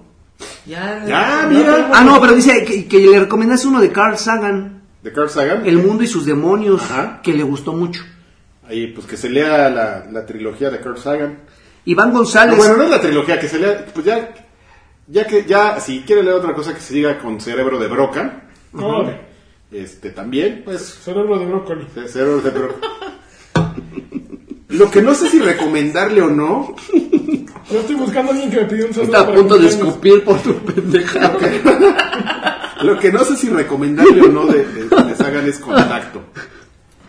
Ya, 0.66 1.04
Ya, 1.08 1.48
mira. 1.50 1.90
Ah, 1.94 2.04
no, 2.04 2.22
pero 2.22 2.34
dice 2.36 2.64
que, 2.64 2.88
que 2.88 3.00
le 3.00 3.20
recomendase 3.20 3.68
uno 3.68 3.82
de 3.82 3.92
Carl 3.92 4.18
Sagan, 4.18 4.84
De 5.04 5.12
Carl 5.12 5.30
Sagan. 5.30 5.66
El 5.66 5.78
mundo 5.80 6.04
y 6.04 6.08
sus 6.08 6.26
demonios, 6.26 6.82
Ajá. 6.84 7.20
que 7.24 7.34
le 7.34 7.44
gustó 7.44 7.74
mucho. 7.74 8.04
Ahí, 8.68 8.88
pues 8.88 9.08
que 9.08 9.18
se 9.18 9.30
lea 9.30 9.70
la, 9.70 10.06
la 10.12 10.26
trilogía 10.26 10.70
de 10.70 10.80
Carl 10.80 10.98
Sagan. 10.98 11.40
Iván 11.86 12.10
No, 12.10 12.18
González, 12.20 12.56
bueno, 12.58 12.78
no 12.78 12.84
es 12.84 12.90
la 12.92 13.02
trilogía, 13.02 13.40
que 13.40 13.48
se 13.48 13.58
lea, 13.58 13.86
pues 13.94 14.06
ya, 14.06 14.30
ya 15.08 15.26
que, 15.26 15.46
ya, 15.46 15.80
si 15.80 16.02
quiere 16.02 16.22
leer 16.22 16.36
otra 16.36 16.54
cosa 16.54 16.74
que 16.76 16.80
se 16.82 16.94
diga 16.94 17.18
con 17.18 17.42
cerebro 17.42 17.80
de 17.80 17.88
broca, 17.88 18.44
No, 18.74 19.10
este, 19.72 20.12
también, 20.12 20.62
pues, 20.64 20.82
cerebro 21.04 21.40
de 21.40 21.46
brócoli. 21.46 21.88
ce- 21.96 22.08
cerebro 22.08 22.42
de 22.42 22.50
broca. 22.52 22.76
Lo 24.70 24.90
que 24.90 25.02
no 25.02 25.14
sé 25.16 25.30
si 25.30 25.40
recomendarle 25.40 26.22
o 26.22 26.30
no, 26.30 26.76
Yo 27.72 27.80
estoy 27.80 27.96
buscando 27.96 28.32
a 28.32 28.36
alguien 28.36 28.52
que 28.52 28.58
me 28.62 28.66
pidió 28.66 28.86
un 28.88 28.94
saludo. 28.94 29.12
está 29.12 29.20
a 29.22 29.26
para 29.26 29.38
punto 29.38 29.58
de 29.58 29.68
escupir 29.68 30.24
por 30.24 30.42
tu 30.42 30.54
pendeja. 30.60 31.34
lo 32.84 32.98
que 33.00 33.12
no 33.12 33.24
sé 33.26 33.36
si 33.36 33.50
recomendarle 33.50 34.22
o 34.22 34.28
no 34.30 34.46
de, 34.46 34.66
de, 34.66 34.84
de 34.86 35.16
Sagan 35.16 35.48
es 35.48 35.60
contacto. 35.60 36.22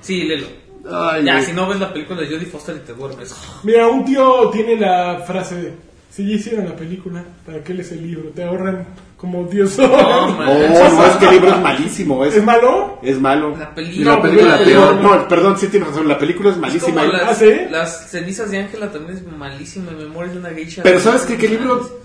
Sí, 0.01 0.25
léelo. 0.25 0.47
Ay, 0.91 1.25
ya, 1.25 1.35
güey. 1.35 1.45
si 1.47 1.53
no 1.53 1.69
ves 1.69 1.79
la 1.79 1.93
película 1.93 2.21
de 2.23 2.27
Jodie 2.29 2.47
Foster 2.47 2.77
y 2.77 2.87
te 2.87 2.95
duermes. 2.95 3.35
Mira, 3.63 3.87
un 3.89 4.05
tío 4.05 4.49
tiene 4.51 4.77
la 4.77 5.23
frase 5.27 5.55
de, 5.55 5.73
si 6.11 6.27
ya 6.27 6.35
hicieron 6.37 6.65
la 6.67 6.75
película, 6.77 7.23
¿para 7.45 7.63
qué 7.63 7.75
lees 7.75 7.93
el 7.93 8.03
libro? 8.03 8.31
Te 8.31 8.43
ahorran 8.43 8.87
como 9.21 9.45
10 9.45 9.79
No, 9.79 9.85
horas. 9.93 10.39
man. 10.39 10.49
Oh, 10.49 10.89
no, 10.95 11.07
es 11.07 11.17
que 11.17 11.25
el 11.27 11.31
libro 11.33 11.49
es 11.51 11.61
malísimo, 11.61 12.25
es, 12.25 12.37
¿Es 12.37 12.43
malo? 12.45 12.99
es 13.03 13.21
malo. 13.21 13.55
La 13.57 13.65
Y 13.65 13.75
película. 13.75 14.15
la 14.17 14.23
película 14.23 14.57
güey, 14.57 14.65
peor. 14.69 14.95
No, 14.97 15.29
perdón, 15.29 15.59
sí 15.59 15.67
tienes 15.69 15.89
razón, 15.91 16.09
la 16.09 16.19
película 16.19 16.49
es 16.51 16.57
Es 16.57 16.61
malísima. 16.63 17.03
como 17.03 17.13
y- 17.13 17.17
¿Ah, 17.17 17.25
las, 17.27 17.39
sí? 17.39 17.53
las 17.71 18.11
cenizas 18.11 18.51
de 18.51 18.59
Ángela 18.59 18.91
también 18.91 19.19
es 19.19 19.27
malísima. 19.27 19.91
Memorias 19.93 20.33
de 20.35 20.41
una 20.41 20.51
geisha. 20.51 20.83
Pero 20.83 20.99
¿sabes 21.01 21.23
qué? 21.23 21.37
Que 21.37 21.47
el 21.47 21.53
libro 21.53 22.01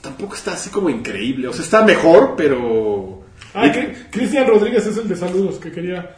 tampoco 0.00 0.34
está 0.36 0.52
así 0.52 0.70
como 0.70 0.88
increíble. 0.88 1.48
O 1.48 1.52
sea, 1.52 1.64
está 1.64 1.82
mejor, 1.84 2.34
pero... 2.36 3.22
Ah, 3.52 3.70
que 3.72 3.94
Cristian 4.10 4.46
Rodríguez 4.46 4.86
es 4.86 4.96
el 4.96 5.08
de 5.08 5.16
saludos 5.16 5.56
que 5.56 5.72
quería. 5.72 6.16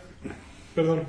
Perdón. 0.75 1.05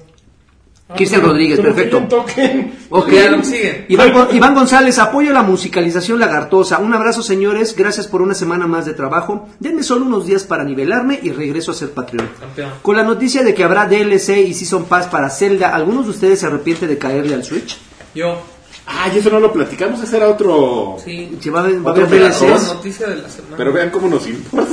Ah, 0.93 0.95
Cristian 0.95 1.21
Rodríguez, 1.21 1.59
pero 1.59 1.73
perfecto. 1.73 1.97
piden 1.97 2.09
token. 2.09 2.73
Ok. 2.89 3.09
Ya, 3.11 3.31
lo 3.31 3.37
que 3.39 3.43
sigue. 3.45 3.85
Iván, 3.89 4.13
Gon- 4.13 4.27
Iván 4.35 4.53
González, 4.55 4.99
apoyo 4.99 5.33
la 5.33 5.41
musicalización 5.41 6.19
lagartosa. 6.19 6.77
Un 6.79 6.93
abrazo, 6.93 7.23
señores. 7.23 7.75
Gracias 7.75 8.07
por 8.07 8.21
una 8.21 8.33
semana 8.35 8.67
más 8.67 8.85
de 8.85 8.93
trabajo. 8.93 9.49
Denme 9.59 9.81
solo 9.83 10.05
unos 10.05 10.25
días 10.27 10.43
para 10.43 10.63
nivelarme 10.63 11.19
y 11.23 11.31
regreso 11.31 11.71
a 11.71 11.73
ser 11.73 11.91
Patreon. 11.91 12.29
Campeón. 12.39 12.69
Con 12.81 12.95
la 12.95 13.03
noticia 13.03 13.43
de 13.43 13.53
que 13.53 13.63
habrá 13.63 13.87
DLC 13.87 14.37
y 14.47 14.53
Season 14.53 14.85
Pass 14.85 15.07
para 15.07 15.29
Zelda, 15.29 15.73
¿algunos 15.75 16.05
de 16.05 16.11
ustedes 16.11 16.39
se 16.39 16.45
arrepienten 16.45 16.89
de 16.89 16.97
caerle 16.97 17.33
al 17.33 17.43
Switch? 17.43 17.77
Yo. 18.13 18.39
Ah, 18.85 19.07
y 19.13 19.17
eso 19.17 19.29
no 19.29 19.39
lo 19.39 19.51
platicamos, 19.53 20.01
ese 20.03 20.17
era 20.17 20.27
otro... 20.27 20.97
Sí. 21.03 21.37
¿Se 21.39 21.49
va 21.49 21.61
a, 21.61 21.63
va 21.63 21.69
a 21.69 21.91
Otro 21.91 22.05
haber 22.05 22.21
La 22.21 22.29
DLCs? 22.29 22.67
noticia 22.73 23.07
de 23.07 23.15
la 23.15 23.29
semana. 23.29 23.55
Pero 23.55 23.71
vean 23.71 23.89
cómo 23.91 24.09
nos 24.09 24.27
importa. 24.27 24.67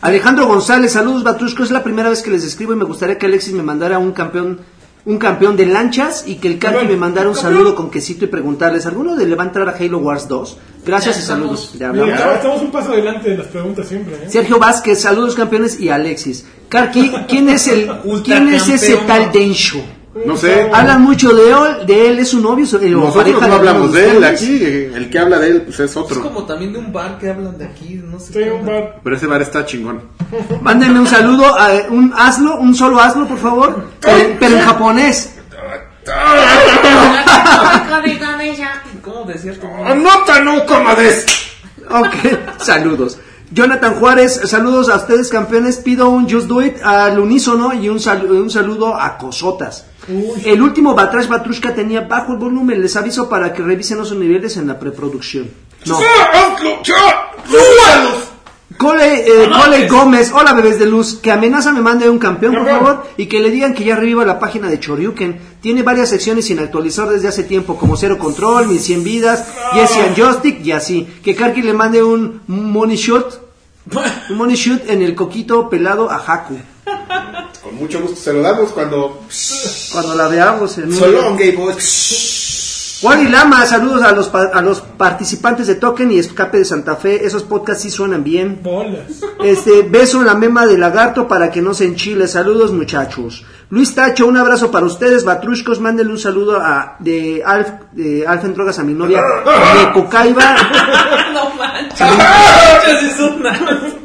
Alejandro 0.00 0.46
González, 0.46 0.92
saludos 0.92 1.24
Batrusco, 1.24 1.62
es 1.64 1.70
la 1.70 1.82
primera 1.82 2.08
vez 2.08 2.22
que 2.22 2.30
les 2.30 2.44
escribo 2.44 2.72
y 2.72 2.76
me 2.76 2.84
gustaría 2.84 3.18
que 3.18 3.26
Alexis 3.26 3.52
me 3.54 3.62
mandara 3.62 3.98
un 3.98 4.12
campeón 4.12 4.60
un 5.08 5.16
campeón 5.18 5.56
de 5.56 5.66
lanchas 5.66 6.24
y 6.26 6.36
que 6.36 6.48
el 6.48 6.58
Karki 6.58 6.86
me 6.86 6.96
mandara 6.96 7.28
un 7.28 7.34
saludo 7.34 7.74
con 7.74 7.90
quesito 7.90 8.24
y 8.26 8.28
preguntarles, 8.28 8.84
¿alguno 8.86 9.16
de 9.16 9.26
le 9.26 9.34
va 9.34 9.44
a 9.44 9.46
entrar 9.46 9.68
a 9.68 9.72
Halo 9.72 9.98
Wars 9.98 10.28
2? 10.28 10.58
Gracias 10.86 11.16
Ya 11.16 11.20
y 11.20 11.22
estamos. 11.22 11.60
saludos. 11.60 11.78
Ya 11.78 11.92
Mira, 11.92 12.14
hablamos. 12.14 12.34
estamos 12.36 12.62
un 12.62 12.70
paso 12.70 12.92
adelante 12.92 13.30
de 13.30 13.38
las 13.38 13.46
preguntas 13.46 13.88
siempre. 13.88 14.14
¿eh? 14.14 14.28
Sergio 14.28 14.58
Vázquez, 14.58 15.00
saludos 15.00 15.34
campeones 15.34 15.80
y 15.80 15.88
Alexis. 15.88 16.44
Karki, 16.68 17.10
¿quién 17.26 17.48
es 17.48 17.66
el 17.68 17.90
quién 18.24 18.48
es 18.52 18.68
ese 18.68 18.96
tal 19.06 19.32
Densho? 19.32 19.80
No 20.26 20.36
sé. 20.36 20.68
Hablan 20.72 21.02
mucho 21.02 21.30
de 21.34 21.50
él, 21.50 21.86
de 21.86 22.08
él, 22.08 22.18
es 22.18 22.28
su 22.28 22.40
novio, 22.40 22.66
su- 22.66 22.76
o 22.76 22.80
Nosotros 22.80 23.40
no 23.46 23.54
hablamos 23.54 23.92
de 23.92 24.10
él 24.16 24.24
aquí, 24.24 24.58
eh, 24.62 24.92
el 24.94 25.10
que 25.10 25.18
habla 25.18 25.38
de 25.38 25.48
él 25.48 25.62
pues, 25.62 25.80
es 25.80 25.90
Es 25.90 25.96
otro. 25.96 26.22
como 26.22 26.44
también 26.44 26.72
de 26.72 26.78
un 26.78 26.92
bar 26.92 27.18
que 27.18 27.30
hablan 27.30 27.56
de 27.58 27.64
aquí. 27.66 27.94
No 28.04 28.18
sé 28.18 28.32
Sí, 28.32 28.48
un 28.48 28.64
bar. 28.66 29.00
Pero 29.02 29.16
ese 29.16 29.26
bar 29.26 29.42
está 29.42 29.64
chingón. 29.64 30.02
Mándenme 30.62 31.00
un 31.00 31.06
saludo, 31.06 31.46
a, 31.46 31.68
un 31.90 32.12
hazlo, 32.16 32.56
un 32.58 32.74
solo 32.74 33.00
hazlo, 33.00 33.26
por 33.26 33.38
favor, 33.38 33.84
pero, 34.00 34.36
pero 34.38 34.56
en 34.56 34.62
japonés. 34.62 35.34
¿Cómo 39.02 39.24
decías? 39.24 39.56
¡Anota 39.84 40.40
no 40.40 40.64
comades! 40.66 41.24
Ok, 41.90 42.60
saludos. 42.62 43.18
Jonathan 43.50 43.94
Juárez, 43.94 44.40
saludos 44.44 44.90
a 44.90 44.96
ustedes 44.96 45.28
campeones. 45.30 45.78
Pido 45.78 46.10
un 46.10 46.28
Just 46.30 46.46
Do 46.48 46.60
It 46.62 46.76
al 46.82 47.18
unísono 47.18 47.72
y 47.72 47.88
un, 47.88 47.98
sal- 47.98 48.30
un 48.30 48.50
saludo 48.50 48.94
a 48.94 49.16
Cosotas. 49.16 49.86
El 50.44 50.62
último 50.62 50.94
Batrash 50.94 51.28
Batrushka 51.28 51.74
tenía 51.74 52.02
bajo 52.02 52.32
el 52.32 52.38
volumen. 52.38 52.80
Les 52.80 52.96
aviso 52.96 53.28
para 53.28 53.52
que 53.52 53.62
revisen 53.62 53.98
los 53.98 54.12
niveles 54.12 54.56
en 54.56 54.66
la 54.66 54.78
preproducción. 54.78 55.50
No. 55.84 55.98
Cole, 58.78 59.26
eh, 59.26 59.50
Cole 59.50 59.88
Gómez, 59.88 60.30
hola 60.32 60.52
bebés 60.52 60.78
de 60.78 60.86
luz, 60.86 61.18
que 61.20 61.32
amenaza 61.32 61.72
me 61.72 61.80
mande 61.80 62.08
un 62.08 62.18
campeón, 62.18 62.54
por 62.54 62.66
favor, 62.66 63.06
y 63.16 63.26
que 63.26 63.40
le 63.40 63.50
digan 63.50 63.74
que 63.74 63.82
ya 63.82 63.96
reviva 63.96 64.24
la 64.24 64.38
página 64.38 64.68
de 64.68 64.78
Choryuken. 64.78 65.40
Tiene 65.60 65.82
varias 65.82 66.10
secciones 66.10 66.44
sin 66.44 66.60
actualizar 66.60 67.08
desde 67.08 67.26
hace 67.26 67.42
tiempo, 67.42 67.76
como 67.76 67.96
Cero 67.96 68.18
Control, 68.18 68.68
1100 68.68 69.04
Vidas, 69.04 69.44
Jesse 69.72 69.96
and 69.96 70.16
Joystick 70.16 70.64
y 70.64 70.72
así. 70.72 71.08
Que 71.24 71.34
Karki 71.34 71.62
le 71.62 71.72
mande 71.72 72.04
un 72.04 72.42
money 72.46 72.96
shot, 72.96 73.40
un 74.30 74.36
money 74.36 74.54
shoot 74.54 74.88
en 74.88 75.02
el 75.02 75.16
coquito 75.16 75.68
pelado 75.68 76.08
a 76.08 76.16
Haku. 76.24 76.58
Con 77.62 77.74
mucho 77.76 78.00
gusto 78.00 78.16
se 78.16 78.32
lo 78.32 78.40
damos 78.42 78.70
cuando... 78.70 79.22
Cuando 79.92 80.14
la 80.14 80.28
veamos 80.28 80.78
en 80.78 80.84
un... 80.86 80.94
Solo 80.94 81.36
Gay 81.36 81.52
Boy. 81.52 81.74
Wally 83.00 83.28
Lama, 83.28 83.64
saludos 83.64 84.02
a 84.02 84.10
los, 84.10 84.28
pa- 84.28 84.50
a 84.52 84.60
los 84.60 84.80
participantes 84.80 85.68
de 85.68 85.76
Token 85.76 86.10
y 86.10 86.18
Escape 86.18 86.58
de 86.58 86.64
Santa 86.64 86.96
Fe. 86.96 87.24
Esos 87.24 87.44
podcasts 87.44 87.84
sí 87.84 87.90
suenan 87.90 88.24
bien. 88.24 88.58
Bolas. 88.60 89.20
Este, 89.44 89.82
beso 89.82 90.18
en 90.18 90.26
la 90.26 90.34
mema 90.34 90.66
de 90.66 90.76
lagarto 90.76 91.28
para 91.28 91.48
que 91.52 91.62
no 91.62 91.74
se 91.74 91.84
enchile. 91.84 92.26
Saludos, 92.26 92.72
muchachos. 92.72 93.44
Luis 93.70 93.94
Tacho, 93.94 94.26
un 94.26 94.36
abrazo 94.36 94.72
para 94.72 94.84
ustedes. 94.86 95.22
Batrushkos, 95.24 95.78
mándenle 95.78 96.10
un 96.12 96.18
saludo 96.18 96.56
a, 96.60 96.96
de 96.98 97.40
Alf, 97.46 97.68
de 97.92 98.26
Alf 98.26 98.44
en 98.44 98.54
Drogas 98.54 98.80
a 98.80 98.82
mi 98.82 98.94
novia, 98.94 99.22
Necocaiba. 99.76 100.56
No 101.32 101.50
manches. 101.54 102.00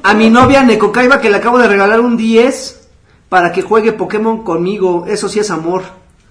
A 0.04 0.14
mi 0.14 0.30
novia 0.30 0.62
Necocaiba, 0.66 1.20
que 1.20 1.32
le 1.32 1.38
acabo 1.38 1.58
de 1.58 1.68
regalar 1.68 2.00
un 2.00 2.16
10 2.16 2.83
para 3.34 3.52
que 3.52 3.64
juegue 3.64 3.94
Pokémon 3.94 4.44
conmigo. 4.44 5.06
Eso 5.08 5.28
sí 5.28 5.40
es 5.40 5.50
amor. 5.50 5.82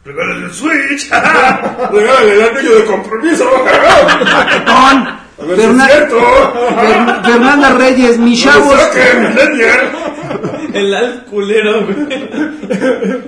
¡Regálale 0.04 0.46
el 0.46 0.52
Switch! 0.52 1.10
¡Regálale 1.92 2.32
el 2.32 2.42
anillo 2.42 2.76
de 2.76 2.84
compromiso! 2.84 3.44
Paquetón. 4.32 5.21
Ver 5.46 5.56
si 5.58 5.64
es 5.64 5.72
Fernanda 7.24 7.70
Reyes, 7.74 8.18
mis 8.18 8.44
¡No 8.46 8.52
chavos. 8.52 8.74
me 8.74 8.80
saque, 8.80 9.18
millennial! 9.20 9.92
El 10.72 10.94
alf 10.94 11.16
culero, 11.28 11.84
güey. 11.84 11.96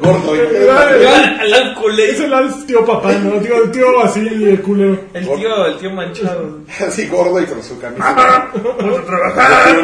Gordo. 0.00 0.34
El 0.34 0.70
al- 0.70 1.52
alf 1.52 1.72
Es 1.72 1.78
culero. 1.78 2.24
el 2.24 2.32
al- 2.34 2.66
tío 2.66 2.84
papá, 2.86 3.12
¿no? 3.12 3.32
Tío, 3.40 3.64
el 3.64 3.70
tío 3.70 4.00
así, 4.02 4.20
el 4.20 4.62
culero. 4.62 4.98
El 5.12 5.24
tío, 5.26 5.66
el 5.66 5.76
tío 5.76 5.90
manchado. 5.90 6.60
Así 6.86 7.06
gordo 7.08 7.40
y 7.42 7.44
con 7.46 7.62
su 7.62 7.78
camisa. 7.78 8.48
¡Vamos 8.78 8.98
a 8.98 9.04
trabajar! 9.04 9.76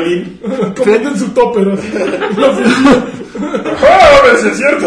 Comiendo 0.76 1.10
en 1.10 1.18
su 1.18 1.28
topper, 1.30 1.68
así. 1.68 1.92
¡Ah, 3.82 4.18
a 4.22 4.26
ver 4.26 4.36
si 4.38 4.48
es 4.48 4.56
cierto! 4.56 4.86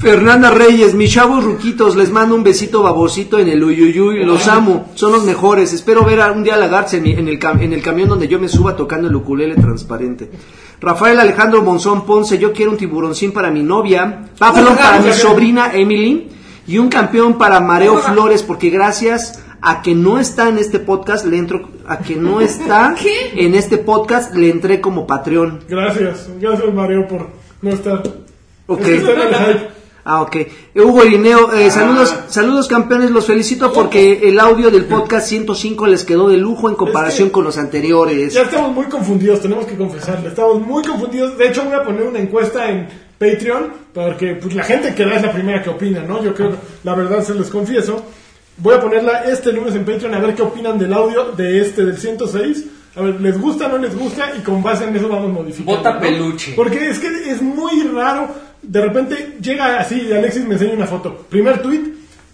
Fernanda 0.00 0.50
Reyes, 0.50 0.92
mis 0.94 1.10
chavos 1.12 1.42
ruquitos, 1.44 1.96
les 1.96 2.10
mando 2.10 2.34
un 2.34 2.42
besito 2.44 2.82
babosito 2.82 3.38
en 3.38 3.48
el 3.48 3.64
uyuyuy, 3.64 4.22
los 4.24 4.46
amo, 4.48 4.90
son 4.94 5.12
los 5.12 5.24
mejores. 5.24 5.43
Espero 5.72 6.04
ver 6.04 6.20
a- 6.20 6.32
un 6.32 6.42
día 6.42 6.54
a 6.54 6.56
Lagarce 6.56 6.96
en, 6.96 7.02
mi- 7.02 7.12
en 7.12 7.28
el, 7.28 7.38
cam- 7.38 7.60
en 7.62 7.72
el 7.72 7.82
camión 7.82 8.08
donde 8.08 8.26
yo 8.28 8.38
me 8.38 8.48
suba 8.48 8.74
tocando 8.74 9.08
el 9.08 9.14
ukulele 9.14 9.54
transparente. 9.56 10.30
Rafael 10.80 11.20
Alejandro 11.20 11.62
Monzón 11.62 12.06
Ponce, 12.06 12.38
yo 12.38 12.52
quiero 12.52 12.70
un 12.72 12.76
tiburoncín 12.78 13.32
para 13.32 13.50
mi 13.50 13.62
novia, 13.62 14.24
ah, 14.40 14.52
perdón, 14.54 14.76
para 14.76 15.00
mi 15.00 15.12
sobrina 15.12 15.70
Emily 15.74 16.28
y 16.66 16.78
un 16.78 16.88
campeón 16.88 17.36
para 17.38 17.60
Mareo 17.60 17.98
Flores, 17.98 18.42
porque 18.42 18.70
gracias 18.70 19.40
a 19.60 19.80
que 19.82 19.94
no 19.94 20.18
está 20.18 20.48
en 20.48 20.58
este 20.58 20.78
podcast, 20.78 21.24
le 21.26 21.38
entro, 21.38 21.68
a 21.86 21.98
que 21.98 22.16
no 22.16 22.40
está 22.40 22.94
en 23.34 23.54
este 23.54 23.78
podcast, 23.78 24.34
le 24.34 24.50
entré 24.50 24.80
como 24.80 25.06
Patreon. 25.06 25.60
Gracias, 25.68 26.28
gracias 26.40 26.72
Mario 26.74 27.06
por 27.08 27.28
no 27.62 27.70
estar. 27.70 28.02
Ok. 28.66 28.80
Es 28.80 28.86
que 28.86 28.94
está 28.96 29.12
en 29.12 29.20
el 29.20 29.34
hype. 29.58 29.68
Ah, 30.06 30.20
ok. 30.20 30.36
Hugo 30.74 31.04
Irineo, 31.04 31.52
eh, 31.52 31.70
saludos, 31.70 32.14
saludos 32.28 32.68
campeones, 32.68 33.10
los 33.10 33.26
felicito 33.26 33.72
porque 33.72 34.20
el 34.28 34.38
audio 34.38 34.70
del 34.70 34.84
podcast 34.84 35.28
105 35.28 35.86
les 35.86 36.04
quedó 36.04 36.28
de 36.28 36.36
lujo 36.36 36.68
en 36.68 36.74
comparación 36.74 37.26
Es 37.28 37.30
que- 37.30 37.32
con 37.32 37.44
los 37.44 37.56
anteriores. 37.56 38.34
Ya 38.34 38.42
estamos 38.42 38.72
muy 38.74 38.84
confundidos, 38.86 39.40
tenemos 39.40 39.64
que 39.64 39.76
confesarlo. 39.76 40.28
Estamos 40.28 40.60
muy 40.60 40.82
confundidos. 40.84 41.38
De 41.38 41.48
hecho, 41.48 41.64
voy 41.64 41.74
a 41.74 41.82
poner 41.82 42.02
una 42.02 42.18
encuesta 42.18 42.68
en 42.68 42.86
Patreon, 43.18 43.72
porque 43.94 44.34
pues, 44.34 44.54
la 44.54 44.64
gente 44.64 44.94
que 44.94 45.06
da 45.06 45.14
es 45.16 45.22
la 45.22 45.32
primera 45.32 45.62
que 45.62 45.70
opina, 45.70 46.02
¿no? 46.02 46.22
Yo 46.22 46.34
creo, 46.34 46.52
la 46.82 46.94
verdad 46.94 47.24
se 47.24 47.34
les 47.34 47.48
confieso. 47.48 48.04
Voy 48.58 48.74
a 48.74 48.80
ponerla 48.80 49.24
este 49.24 49.52
lunes 49.52 49.74
en 49.74 49.84
Patreon 49.86 50.14
a 50.14 50.18
ver 50.18 50.34
qué 50.34 50.42
opinan 50.42 50.78
del 50.78 50.92
audio 50.92 51.32
de 51.32 51.62
este, 51.62 51.84
del 51.84 51.96
106. 51.96 52.66
A 52.96 53.00
ver, 53.02 53.20
¿les 53.20 53.40
gusta 53.40 53.66
o 53.66 53.68
no 53.70 53.78
les 53.78 53.96
gusta? 53.98 54.32
Y 54.38 54.42
con 54.42 54.62
base 54.62 54.84
en 54.84 54.94
eso 54.94 55.08
vamos 55.08 55.32
modificando. 55.32 55.78
Bota 55.78 55.94
¿no? 55.94 56.00
peluche. 56.00 56.52
Porque 56.54 56.90
es 56.90 56.98
que 57.00 57.08
es 57.30 57.42
muy 57.42 57.82
raro. 57.92 58.28
De 58.66 58.80
repente 58.80 59.36
llega 59.40 59.78
así 59.78 60.12
Alexis 60.12 60.46
me 60.46 60.54
enseña 60.54 60.74
una 60.74 60.86
foto. 60.86 61.26
Primer 61.28 61.62
tweet, 61.62 61.92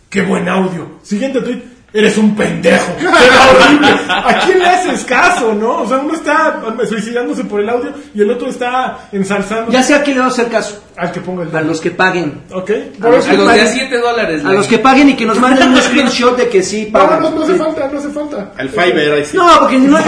qué 0.08 0.22
buen 0.22 0.48
audio. 0.48 0.98
Siguiente 1.02 1.40
tweet, 1.40 1.62
eres 1.92 2.16
un 2.18 2.34
pendejo. 2.36 2.92
Qué 2.98 3.06
horrible. 3.08 3.88
¿A 4.08 4.40
quién 4.46 4.58
le 4.58 4.66
haces 4.66 5.04
caso, 5.04 5.54
no? 5.54 5.82
O 5.82 5.88
sea, 5.88 5.98
uno 5.98 6.14
está 6.14 6.60
suicidándose 6.88 7.44
por 7.44 7.60
el 7.60 7.68
audio 7.68 7.92
y 8.14 8.22
el 8.22 8.30
otro 8.30 8.48
está 8.48 8.98
ensalzando 9.12 9.70
Ya 9.72 9.82
sé 9.82 9.94
a 9.94 10.02
quién 10.02 10.16
le 10.16 10.20
va 10.20 10.26
a 10.26 10.30
hacer 10.30 10.48
caso. 10.48 10.82
al 10.96 11.10
que 11.12 11.20
ponga 11.20 11.42
el 11.44 11.54
A 11.56 11.60
los 11.62 11.80
que 11.80 11.90
paguen. 11.90 12.42
¿Ok? 12.52 12.70
A 13.02 13.08
los 13.08 13.26
A 13.26 13.32
los 13.32 13.44
de 13.46 13.52
a 13.52 13.56
paguen. 13.56 13.68
7 13.72 13.98
dólares. 13.98 14.44
A 14.44 14.52
los 14.52 14.66
que 14.66 14.78
paguen 14.78 15.08
y 15.10 15.16
que 15.16 15.26
nos 15.26 15.38
manden 15.40 15.70
un 15.70 15.76
screenshot 15.82 16.36
de 16.36 16.48
que 16.48 16.62
sí 16.62 16.90
No, 16.92 16.98
pagan. 17.00 17.22
no, 17.22 17.30
no 17.30 17.42
hace 17.42 17.52
Sí. 17.54 17.58
falta, 17.58 17.88
no 17.92 17.98
hace 17.98 18.08
falta. 18.10 18.52
El 18.58 18.68
Fiverr, 18.68 19.12
ahí 19.14 19.24
sí. 19.24 19.36
No, 19.36 19.48
porque, 19.60 19.78
no, 19.78 19.98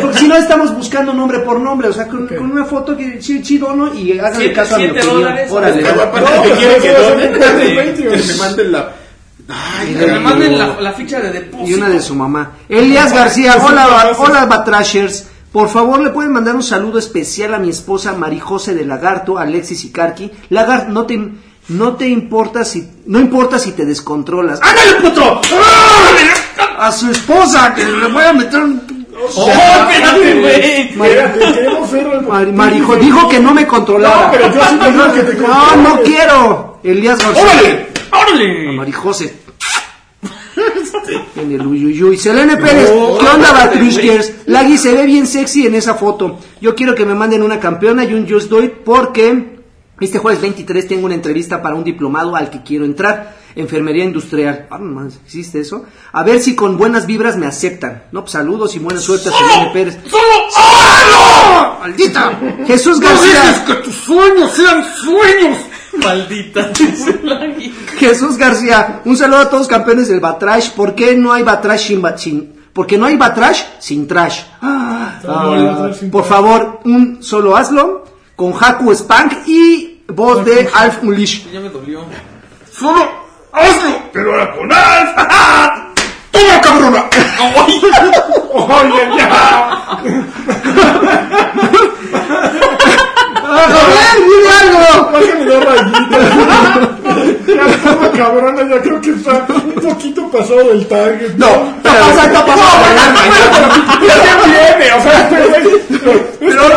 porque 0.00 0.18
si 0.18 0.28
no 0.28 0.36
estamos 0.36 0.74
buscando 0.76 1.12
nombre 1.12 1.40
por 1.40 1.58
nombre, 1.58 1.88
o 1.88 1.92
sea, 1.92 2.06
con, 2.06 2.26
con 2.28 2.50
una 2.52 2.64
foto 2.64 2.96
que 2.96 3.20
sí, 3.20 3.42
sí 3.44 3.58
dono 3.58 3.92
y 3.94 4.12
háganle 4.18 4.38
Siete- 4.38 4.54
caso 4.54 4.74
a 4.74 4.78
mi 4.78 4.84
siete 4.84 4.98
opinión. 5.00 5.20
dólares. 5.22 5.50
Órale. 5.52 5.82
No, 5.82 5.88
¿qué 5.90 6.50
pues, 6.50 6.82
que 6.82 6.88
de 6.88 7.30
Que 7.30 7.76
Patreon. 7.92 8.26
me 8.28 8.34
manden 8.34 8.72
la... 8.72 8.92
Ay, 9.48 9.94
Que 9.98 10.06
me 10.06 10.20
manden 10.20 10.58
la, 10.58 10.80
la 10.80 10.92
ficha 10.92 11.20
de 11.20 11.30
depósito. 11.32 11.68
Y 11.70 11.74
una 11.74 11.88
de 11.88 12.00
su 12.00 12.14
mamá. 12.14 12.52
Elias 12.68 13.12
García, 13.12 13.56
hola, 13.62 14.12
hola 14.18 14.46
Batrashers. 14.46 15.28
Por 15.52 15.68
favor, 15.68 16.00
le 16.00 16.10
pueden 16.10 16.32
mandar 16.32 16.54
un 16.56 16.62
saludo 16.62 16.98
especial 16.98 17.52
a 17.52 17.58
mi 17.58 17.68
esposa 17.68 18.14
Marijose 18.14 18.74
de 18.74 18.86
Lagarto, 18.86 19.38
Alexis 19.38 19.84
y 19.84 19.92
Karki. 19.92 20.30
Lagarto, 20.48 20.90
no 20.92 21.04
te, 21.04 21.20
no 21.68 21.94
te 21.96 22.08
importa 22.08 22.64
si, 22.64 22.88
no 23.06 23.20
importa 23.20 23.58
si 23.58 23.72
te 23.72 23.84
descontrolas. 23.84 24.60
¡Ándale, 24.62 24.94
puto! 25.02 25.40
A 26.78 26.90
su 26.90 27.10
esposa, 27.10 27.74
que 27.74 27.84
le 27.84 28.06
voy 28.06 28.24
a 28.24 28.32
meter 28.32 28.60
un... 28.60 29.06
¡Oh, 29.36 29.50
espérate, 29.90 30.40
güey! 30.40 30.92
Marijo, 32.52 32.96
dijo 32.96 33.28
que 33.28 33.38
no 33.38 33.52
me 33.52 33.66
controlara. 33.66 34.26
No, 34.26 34.30
pero 34.32 34.54
yo 34.54 34.60
sí 34.70 34.76
te 34.76 34.90
digo 34.90 35.12
que 35.12 35.22
te 35.22 35.34
No, 35.34 35.76
no 35.76 36.00
quiero. 36.00 36.78
Elías 36.82 37.18
García. 37.18 37.42
¡Órale! 37.42 37.91
¡Órale! 38.12 38.72
Marijose. 38.72 39.34
En 41.36 41.52
el 41.52 41.66
uyuyuy. 41.66 42.16
Selene 42.16 42.56
Pérez, 42.56 42.88
¿qué 42.90 43.26
onda, 43.26 43.52
Batrushkers? 43.52 44.32
Lagui 44.46 44.78
se 44.78 44.92
ve 44.94 45.06
bien 45.06 45.26
sexy 45.26 45.66
en 45.66 45.74
esa 45.74 45.94
foto. 45.94 46.38
Yo 46.60 46.74
quiero 46.74 46.94
que 46.94 47.04
me 47.06 47.14
manden 47.14 47.42
una 47.42 47.58
campeona 47.58 48.04
y 48.04 48.14
un 48.14 48.28
Just 48.28 48.48
Do 48.50 48.62
It 48.62 48.72
porque 48.84 49.60
este 50.00 50.18
jueves 50.18 50.40
23 50.40 50.86
tengo 50.88 51.06
una 51.06 51.14
entrevista 51.14 51.62
para 51.62 51.74
un 51.74 51.84
diplomado 51.84 52.36
al 52.36 52.50
que 52.50 52.62
quiero 52.62 52.84
entrar. 52.84 53.36
Enfermería 53.54 54.04
industrial. 54.04 54.66
Ah, 54.70 54.78
no 54.78 55.06
¿existe 55.06 55.60
eso? 55.60 55.84
A 56.12 56.22
ver 56.22 56.40
si 56.40 56.54
con 56.54 56.76
buenas 56.78 57.06
vibras 57.06 57.36
me 57.36 57.46
aceptan. 57.46 58.04
No, 58.12 58.20
pues 58.22 58.32
saludos 58.32 58.74
y 58.76 58.78
buena 58.78 59.00
suerte 59.00 59.28
a 59.28 59.32
Selene 59.32 59.70
Pérez. 59.72 59.98
¡Maldita! 61.80 62.38
Jesús 62.66 62.98
¡No 63.00 63.08
dejes 63.08 63.34
García. 63.34 63.64
que 63.66 63.74
tus 63.82 63.94
sueños 63.94 64.52
sean 64.52 64.84
sueños! 65.02 65.58
Maldita. 66.04 66.70
Jesús 67.98 68.36
García, 68.36 69.00
un 69.04 69.16
saludo 69.16 69.40
a 69.40 69.50
todos 69.50 69.66
campeones 69.68 70.08
del 70.08 70.20
Batrash. 70.20 70.70
¿Por 70.70 70.94
qué 70.94 71.14
no 71.16 71.32
hay 71.32 71.42
Batrash 71.42 71.86
sin, 71.88 72.02
sin- 72.16 72.52
porque 72.72 72.96
no 72.98 73.06
hay 73.06 73.16
Batrash 73.16 73.62
sin 73.78 74.06
trash? 74.08 74.40
Ah, 74.60 75.18
sin 75.98 76.10
por 76.10 76.24
favor, 76.24 76.80
un 76.84 77.22
solo 77.22 77.56
hazlo 77.56 78.04
con 78.36 78.52
Haku 78.58 78.92
Spank 78.94 79.46
y 79.46 80.02
voz 80.08 80.44
de 80.44 80.68
Alf 80.74 81.02
Unleash. 81.02 81.44
Ya 81.52 81.60
me 81.60 81.68
dolió. 81.68 82.04
¡Solo 82.72 83.08
hazlo! 83.52 84.02
¡Pero 84.12 84.32
ahora 84.32 84.54
con 84.56 84.72
Alf! 84.72 85.10
¡Toma, 86.32 86.60
cabrona! 86.62 87.04
Oye, 88.56 89.10
ya. 89.18 89.98
¡A 93.52 94.16
dile 94.16 94.50
algo! 94.60 95.12
Bájale 95.12 95.44
dos 95.44 95.64
cabrona, 98.16 98.62
ya 98.68 98.80
creo 98.82 99.00
que 99.00 99.10
está 99.10 99.46
un 99.48 99.74
poquito 99.74 100.30
pasado 100.30 100.68
del 100.68 100.86
target. 100.86 101.34
No, 101.36 101.74
está 101.76 101.90
pasando, 101.90 102.22
está 102.22 102.46
pasando. 102.46 102.86
Ya 104.06 104.36
viene, 104.44 104.92
o 104.92 105.02
sea, 105.02 105.28
pero, 105.30 105.44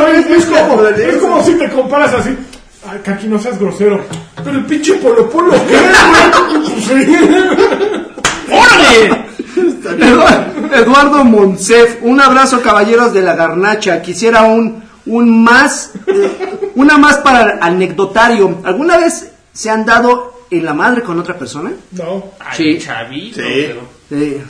es, 0.07 1.19
como, 1.19 1.43
si 1.43 1.53
te 1.53 1.69
comparas 1.69 2.14
así. 2.14 2.38
Ay, 2.88 2.99
Kaki, 3.03 3.27
no 3.27 3.39
seas 3.39 3.60
grosero. 3.60 3.99
Pero 4.43 4.57
el 4.57 4.65
pinche 4.65 4.93
Polo 4.95 5.30
Polo, 5.30 5.53
¿qué, 5.68 5.76
Eduardo 10.76 11.23
Monsef, 11.23 11.97
un 12.02 12.19
abrazo 12.22 12.61
caballeros 12.61 13.14
de 13.14 13.22
la 13.22 13.35
garnacha. 13.35 14.02
Quisiera 14.02 14.43
un, 14.43 14.84
un 15.06 15.44
más, 15.44 15.91
una 16.76 16.98
más 16.98 17.18
para 17.18 17.41
el 17.53 17.60
anecdotario. 17.61 18.60
¿Alguna 18.64 18.98
vez 18.98 19.32
se 19.53 19.69
han 19.69 19.86
dado 19.86 20.45
en 20.49 20.65
la 20.65 20.73
madre 20.73 21.02
con 21.03 21.19
otra 21.19 21.38
persona? 21.38 21.72
No, 21.91 22.32
Ay, 22.40 22.57
Sí. 22.57 22.86
chavito. 22.86 23.36
Sí. 23.41 23.65
pero- 23.68 23.95
Eh, 24.11 24.44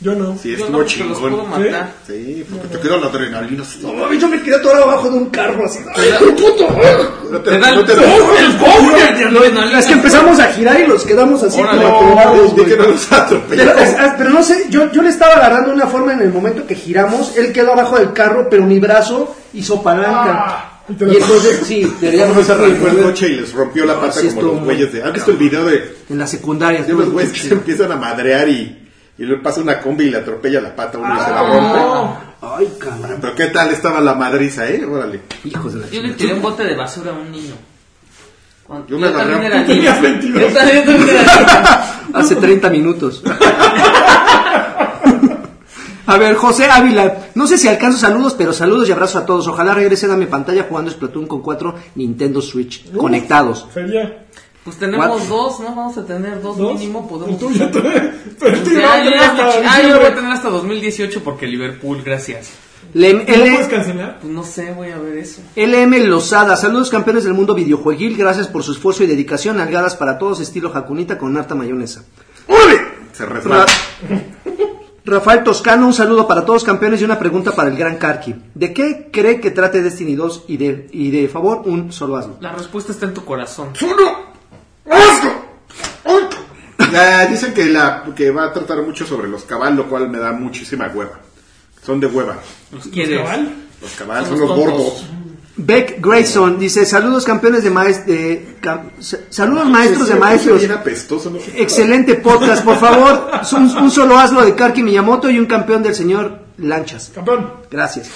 yo 0.00 0.14
no. 0.14 0.38
Sí, 0.40 0.50
Yo 0.50 0.58
estuvo 0.58 0.70
no, 0.70 0.78
porque 0.78 1.04
los 1.04 1.18
puedo 1.18 1.42
chingón. 1.42 1.50
matar. 1.50 1.92
Sí, 2.06 2.46
porque 2.48 2.68
te 2.68 2.80
quedó 2.80 2.98
la 2.98 3.06
adrenalina. 3.08 3.64
no 3.82 3.92
mames, 3.94 4.20
yo 4.20 4.28
me 4.28 4.40
quedé 4.42 4.54
atorado 4.54 4.84
abajo 4.84 5.10
de 5.10 5.16
un 5.16 5.30
carro 5.30 5.64
así. 5.64 5.80
No 7.30 7.40
te, 7.40 7.50
Te 7.50 7.58
da 7.58 7.72
no 7.72 7.80
el 7.80 7.86
te. 7.86 9.78
Es 9.78 9.86
que 9.86 9.92
empezamos 9.94 10.38
a 10.38 10.52
girar 10.52 10.80
y 10.80 10.86
los 10.86 11.04
quedamos 11.04 11.42
así 11.42 11.60
Órale. 11.60 11.82
como 11.82 12.20
atorados, 12.20 12.54
que 12.54 12.76
no 12.76 12.86
los 12.86 13.08
Pero, 13.50 13.72
pero 14.16 14.30
no 14.30 14.42
sé, 14.44 14.66
yo, 14.70 14.92
yo 14.92 15.02
le 15.02 15.08
estaba 15.08 15.34
agarrando 15.34 15.70
de 15.70 15.74
una 15.74 15.86
forma 15.88 16.12
en 16.12 16.20
el 16.20 16.32
momento 16.32 16.64
que 16.64 16.76
giramos, 16.76 17.36
él 17.36 17.52
quedó 17.52 17.72
abajo 17.72 17.98
del 17.98 18.12
carro, 18.12 18.46
pero 18.48 18.64
mi 18.64 18.78
brazo 18.78 19.34
hizo 19.54 19.82
palanca. 19.82 20.32
Ah, 20.46 20.82
y 20.88 20.94
te 20.94 21.06
y 21.06 21.16
entonces, 21.16 21.60
sí, 21.64 21.92
deberíamos 22.00 22.34
¿Cómo 22.34 22.46
se 22.46 22.52
arrancó 22.52 22.86
el 22.86 23.02
coche 23.02 23.28
y 23.28 23.36
les 23.36 23.52
rompió 23.52 23.84
la 23.84 24.00
pata 24.00 24.20
como 24.22 24.42
los 24.42 24.60
güeyes 24.62 24.92
de... 24.92 25.02
¿Han 25.02 25.12
visto 25.12 25.32
el 25.32 25.36
video 25.36 25.64
de, 25.66 25.96
en 26.08 26.18
la 26.18 26.26
secundaria. 26.26 26.82
de 26.84 26.94
los 26.94 27.10
güeyes 27.10 27.32
que 27.32 27.40
se 27.40 27.52
empiezan 27.52 27.92
a 27.92 27.96
madrear 27.96 28.48
y, 28.48 28.87
y 29.18 29.24
le 29.24 29.36
pasa 29.38 29.60
una 29.60 29.80
combi 29.80 30.04
y 30.04 30.10
le 30.10 30.18
atropella 30.18 30.60
la 30.60 30.74
pata 30.76 30.96
a 30.98 31.00
uno 31.00 31.14
y 31.16 31.20
se 31.24 31.30
la 31.30 31.42
rompe? 31.42 31.78
Ay, 32.40 32.72
cabrón. 32.78 33.18
Pero 33.20 33.34
qué 33.34 33.46
tal 33.46 33.70
estaba 33.70 34.00
la 34.00 34.14
madriza, 34.14 34.68
¿eh? 34.68 34.84
Órale. 34.84 35.22
Hijos 35.44 35.74
de 35.74 35.80
la 35.80 35.88
Yo 35.88 36.02
le 36.02 36.12
tiré 36.14 36.34
un 36.34 36.42
bote 36.42 36.64
de 36.64 36.76
basura 36.76 37.10
a 37.10 37.14
un 37.14 37.30
niño. 37.32 37.54
Cuando- 38.64 38.86
Yo 38.86 38.98
me 38.98 39.08
agarré 39.08 39.32
también 39.32 39.52
a- 39.52 39.56
era 39.56 39.64
Tú 39.66 39.72
tenías 39.72 40.00
niño. 40.00 40.10
22. 40.20 40.40
Yo 40.42 40.56
también- 40.58 40.76
yo 40.86 40.92
también 40.92 41.08
era 41.16 41.22
niño. 41.22 42.18
Hace 42.18 42.36
30 42.36 42.70
minutos. 42.70 43.22
A 46.06 46.16
ver, 46.16 46.36
José 46.36 46.64
Ávila, 46.70 47.28
no 47.34 47.46
sé 47.46 47.58
si 47.58 47.68
alcanzo 47.68 47.98
saludos, 47.98 48.34
pero 48.38 48.54
saludos 48.54 48.88
y 48.88 48.92
abrazos 48.92 49.22
a 49.22 49.26
todos. 49.26 49.46
Ojalá 49.46 49.74
regresen 49.74 50.10
a 50.10 50.16
mi 50.16 50.24
pantalla 50.24 50.64
jugando 50.66 50.90
Splatoon 50.90 51.26
con 51.26 51.42
cuatro 51.42 51.74
Nintendo 51.96 52.40
Switch 52.40 52.90
conectados. 52.96 53.66
Feria. 53.74 54.24
Pues 54.68 54.78
tenemos 54.78 55.08
What? 55.22 55.28
dos, 55.28 55.60
¿no? 55.60 55.74
Vamos 55.74 55.96
a 55.98 56.04
tener 56.06 56.42
dos, 56.42 56.56
¿Dos? 56.58 56.74
mínimo. 56.74 57.08
Podemos. 57.08 57.38
Tuyo 57.38 57.70
te- 57.70 57.80
Pero 58.38 58.58
tuyo 58.62 58.80
ya, 58.80 59.02
yo 59.04 59.10
ya- 59.10 59.62
ah, 59.66 59.82
yo 59.82 59.88
lo 59.94 59.96
voy 59.98 60.06
a 60.06 60.14
tener 60.14 60.30
hasta 60.30 60.50
2018 60.50 61.22
porque 61.24 61.46
Liverpool, 61.46 62.02
gracias. 62.04 62.50
Le- 62.94 63.12
¿No 63.14 63.20
L- 63.20 63.50
puedes 63.52 63.68
cancelar? 63.68 64.18
Pues 64.20 64.32
no 64.32 64.44
sé, 64.44 64.72
voy 64.72 64.90
a 64.90 64.98
ver 64.98 65.18
eso. 65.18 65.40
LM 65.56 65.98
Lozada, 66.06 66.56
saludos 66.56 66.88
campeones 66.90 67.24
del 67.24 67.34
mundo 67.34 67.54
videojueguil, 67.54 68.16
gracias 68.16 68.46
por 68.48 68.62
su 68.62 68.72
esfuerzo 68.72 69.04
y 69.04 69.06
dedicación, 69.06 69.60
algadas 69.60 69.96
para 69.96 70.16
todos, 70.18 70.40
estilo 70.40 70.70
jacunita 70.70 71.18
con 71.18 71.36
harta 71.36 71.54
mayonesa. 71.54 72.04
¡Órale! 72.46 72.80
Se 73.12 73.26
resbala. 73.26 73.66
Rafael 75.04 75.42
Toscano, 75.42 75.86
un 75.86 75.94
saludo 75.94 76.28
para 76.28 76.44
todos 76.44 76.64
campeones 76.64 77.00
y 77.00 77.04
una 77.04 77.18
pregunta 77.18 77.52
para 77.52 77.70
el 77.70 77.76
gran 77.76 77.96
Karki. 77.96 78.34
¿De 78.54 78.74
qué 78.74 79.08
cree 79.10 79.40
que 79.40 79.50
trate 79.50 79.82
Destiny 79.82 80.14
2 80.14 80.44
y 80.48 80.58
de, 80.58 80.86
y 80.92 81.10
de 81.10 81.28
favor 81.28 81.62
un 81.64 81.92
solo 81.92 82.16
hazlo? 82.16 82.36
La 82.40 82.52
respuesta 82.52 82.92
está 82.92 83.06
en 83.06 83.14
tu 83.14 83.24
corazón. 83.24 83.68
¡Solo 83.74 84.27
hazlo! 84.90 85.48
Ya, 86.92 87.26
dicen 87.26 87.52
que, 87.52 87.66
la, 87.66 88.04
que 88.16 88.30
va 88.30 88.44
a 88.46 88.52
tratar 88.52 88.82
mucho 88.82 89.04
sobre 89.06 89.28
los 89.28 89.44
cabal, 89.44 89.76
lo 89.76 89.88
cual 89.88 90.08
me 90.08 90.18
da 90.18 90.32
muchísima 90.32 90.88
hueva. 90.94 91.18
Son 91.84 92.00
de 92.00 92.06
hueva. 92.06 92.36
¿Los 92.72 92.86
quieres? 92.86 93.18
cabal? 93.20 93.54
Los 93.80 93.92
cabal 93.92 94.26
Son 94.26 94.38
los 94.40 94.48
gordos. 94.56 95.04
Beck 95.60 95.96
Grayson 96.00 96.58
dice, 96.58 96.86
saludos 96.86 97.24
campeones 97.24 97.64
de 97.64 97.70
maestros, 97.70 98.06
de, 98.06 98.56
cam- 98.62 98.90
saludos 99.28 99.68
maestros 99.68 100.08
de 100.08 100.14
maestros. 100.14 100.60
Bien 100.60 100.70
apestoso, 100.72 101.30
¿no? 101.30 101.38
Excelente 101.56 102.14
podcast, 102.14 102.64
por 102.64 102.76
favor, 102.78 103.28
un, 103.52 103.76
un 103.76 103.90
solo 103.90 104.16
hazlo 104.16 104.44
de 104.44 104.54
Karki 104.54 104.82
Miyamoto 104.84 105.28
y 105.28 105.38
un 105.38 105.46
campeón 105.46 105.82
del 105.82 105.96
señor 105.96 106.42
Lanchas. 106.58 107.10
Campeón. 107.12 107.52
Gracias. 107.70 108.08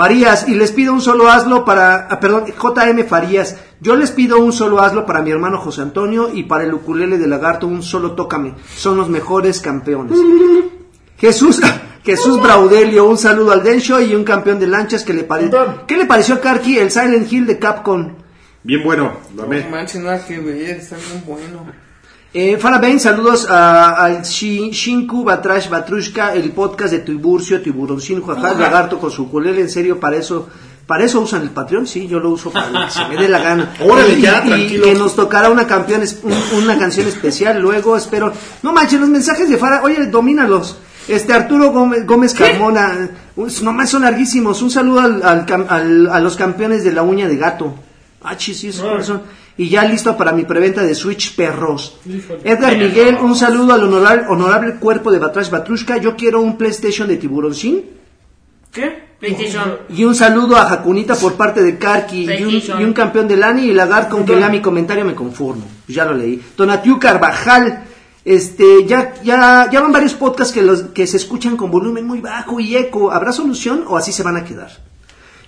Farías, 0.00 0.48
y 0.48 0.54
les 0.54 0.72
pido 0.72 0.94
un 0.94 1.02
solo 1.02 1.28
hazlo 1.28 1.66
para, 1.66 2.06
ah, 2.08 2.20
perdón, 2.20 2.46
JM 2.46 3.04
Farías, 3.06 3.58
yo 3.82 3.96
les 3.96 4.10
pido 4.10 4.38
un 4.38 4.50
solo 4.50 4.80
hazlo 4.80 5.04
para 5.04 5.20
mi 5.20 5.30
hermano 5.30 5.58
José 5.58 5.82
Antonio 5.82 6.30
y 6.32 6.44
para 6.44 6.64
el 6.64 6.72
ukulele 6.72 7.18
de 7.18 7.26
lagarto 7.26 7.66
un 7.66 7.82
solo 7.82 8.12
tócame, 8.12 8.54
son 8.74 8.96
los 8.96 9.10
mejores 9.10 9.60
campeones. 9.60 10.18
Jesús, 11.18 11.60
Jesús 12.02 12.40
Braudelio, 12.40 13.04
un 13.04 13.18
saludo 13.18 13.52
al 13.52 13.62
Densho 13.62 14.00
y 14.00 14.14
un 14.14 14.24
campeón 14.24 14.58
de 14.58 14.68
lanchas 14.68 15.04
que 15.04 15.12
le 15.12 15.24
pare-. 15.24 15.50
¿Qué 15.86 15.98
le 15.98 16.06
pareció 16.06 16.36
a 16.36 16.40
Karki 16.40 16.78
el 16.78 16.90
Silent 16.90 17.30
Hill 17.30 17.46
de 17.46 17.58
Capcom? 17.58 18.14
Bien 18.62 18.82
bueno, 18.82 19.12
lo 19.36 19.42
No 19.42 19.42
amé. 19.42 19.68
manches, 19.70 20.00
nada 20.00 20.24
que 20.26 20.38
ver, 20.38 20.78
está 20.78 20.96
bien 20.96 21.22
bueno. 21.26 21.89
Eh, 22.32 22.56
Farah 22.58 22.78
Bain, 22.78 23.00
saludos 23.00 23.48
a- 23.50 23.90
al 24.04 24.22
Shi- 24.22 24.70
Shinku 24.70 25.24
Batrash 25.24 25.68
Batrushka, 25.68 26.32
el 26.34 26.52
podcast 26.52 26.92
de 26.92 27.00
Tiburcio, 27.00 27.60
Tiburoncín, 27.60 28.20
Juajá, 28.20 28.54
Lagarto 28.54 28.98
con 29.00 29.10
su 29.10 29.28
culele, 29.28 29.62
en 29.62 29.68
serio, 29.68 29.98
para 29.98 30.16
eso, 30.16 30.48
para 30.86 31.04
eso 31.04 31.20
usan 31.20 31.42
el 31.42 31.50
Patreon, 31.50 31.88
sí, 31.88 32.06
yo 32.06 32.20
lo 32.20 32.30
uso 32.30 32.52
para 32.52 32.86
que 32.86 32.92
se 32.92 33.04
me 33.08 33.16
dé 33.16 33.28
la 33.28 33.40
gana. 33.40 33.74
Órale, 33.84 34.14
Y- 34.16 34.22
ya, 34.22 34.42
y, 34.44 34.48
tranquilo. 34.48 34.84
que 34.84 34.94
nos 34.94 35.16
tocará 35.16 35.50
una 35.50 35.66
campeón, 35.66 36.02
un- 36.22 36.62
una 36.62 36.78
canción 36.78 37.08
especial, 37.08 37.60
luego 37.60 37.96
espero, 37.96 38.32
no 38.62 38.72
manches, 38.72 39.00
los 39.00 39.08
mensajes 39.08 39.48
de 39.48 39.56
Farah, 39.58 39.82
oye, 39.82 40.06
domínalos. 40.06 40.76
Este 41.08 41.32
Arturo 41.32 41.72
Gómez, 41.72 42.06
Gómez 42.06 42.32
Carmona, 42.34 43.08
nomás 43.62 43.90
son 43.90 44.02
larguísimos. 44.02 44.62
Un 44.62 44.70
saludo 44.70 45.00
al, 45.00 45.20
al 45.24 45.44
cam- 45.46 45.66
al- 45.68 46.08
a 46.08 46.20
los 46.20 46.36
campeones 46.36 46.84
de 46.84 46.92
la 46.92 47.02
uña 47.02 47.26
de 47.26 47.36
gato. 47.36 47.74
Ah, 48.22 48.36
sí, 48.38 48.52
cuáles 48.80 49.06
son. 49.06 49.22
Y 49.60 49.68
ya 49.68 49.84
listo 49.84 50.16
para 50.16 50.32
mi 50.32 50.44
preventa 50.44 50.82
de 50.82 50.94
Switch 50.94 51.36
Perros. 51.36 51.98
Híjole. 52.06 52.40
Edgar 52.44 52.78
Miguel, 52.78 53.18
un 53.20 53.36
saludo 53.36 53.74
al 53.74 53.84
honorable, 53.84 54.24
honorable 54.30 54.76
cuerpo 54.76 55.12
de 55.12 55.18
Batrash 55.18 55.50
Batrushka. 55.50 55.98
Yo 55.98 56.16
quiero 56.16 56.40
un 56.40 56.56
PlayStation 56.56 57.06
de 57.06 57.18
Tiburoncín. 57.18 57.84
¿Qué? 58.72 59.10
PlayStation. 59.18 59.80
Y 59.90 60.04
un 60.04 60.14
saludo 60.14 60.56
a 60.56 60.64
Jacunita 60.64 61.14
por 61.14 61.34
parte 61.34 61.62
de 61.62 61.76
Karki. 61.76 62.24
Y 62.24 62.42
un, 62.42 62.80
y 62.80 62.84
un 62.84 62.94
campeón 62.94 63.28
de 63.28 63.36
Lani 63.36 63.64
y 63.64 63.74
Lagar 63.74 64.08
con 64.08 64.24
que 64.24 64.34
lea 64.34 64.48
mi 64.48 64.62
comentario 64.62 65.04
me 65.04 65.14
conformo. 65.14 65.66
Pues 65.84 65.94
ya 65.94 66.06
lo 66.06 66.14
leí. 66.14 66.40
Donatiu 66.56 66.98
Carvajal. 66.98 67.84
Este, 68.24 68.86
ya, 68.86 69.12
ya, 69.22 69.68
ya 69.70 69.80
van 69.82 69.92
varios 69.92 70.14
podcasts 70.14 70.54
que, 70.54 70.62
los, 70.62 70.84
que 70.94 71.06
se 71.06 71.18
escuchan 71.18 71.58
con 71.58 71.70
volumen 71.70 72.06
muy 72.06 72.22
bajo 72.22 72.60
y 72.60 72.78
eco. 72.78 73.10
¿Habrá 73.10 73.30
solución 73.30 73.84
o 73.86 73.98
así 73.98 74.10
se 74.10 74.22
van 74.22 74.38
a 74.38 74.44
quedar? 74.44 74.70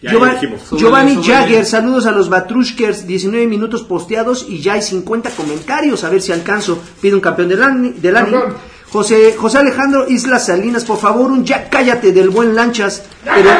Ya, 0.03 0.11
ya. 0.11 0.41
Giovanni. 0.79 1.15
Jagger, 1.33 1.65
saludos 1.65 2.07
a 2.07 2.11
los 2.11 2.29
Batrushkers, 2.29 3.07
19 3.07 3.47
minutos 3.47 3.83
posteados 3.85 4.45
y 4.49 4.61
ya 4.61 4.73
hay 4.75 4.83
50 4.83 5.31
comentarios, 5.31 6.03
a 6.05 6.11
ver 6.11 6.21
si 6.21 6.33
alcanzo. 6.33 6.79
Pide 7.01 7.15
un 7.15 7.21
campeón 7.21 7.49
del 7.49 7.63
Ani. 7.63 7.91
Del 7.93 8.17
Ani. 8.17 8.31
Campeón. 8.33 8.57
José, 8.91 9.35
José 9.39 9.59
Alejandro 9.59 10.07
Islas 10.09 10.47
Salinas, 10.47 10.85
por 10.85 10.99
favor, 10.99 11.31
un 11.31 11.45
ya 11.45 11.71
cállate 11.71 12.13
del 12.13 12.29
buen 12.31 12.55
Lanchas. 12.55 13.05
Pero, 13.25 13.51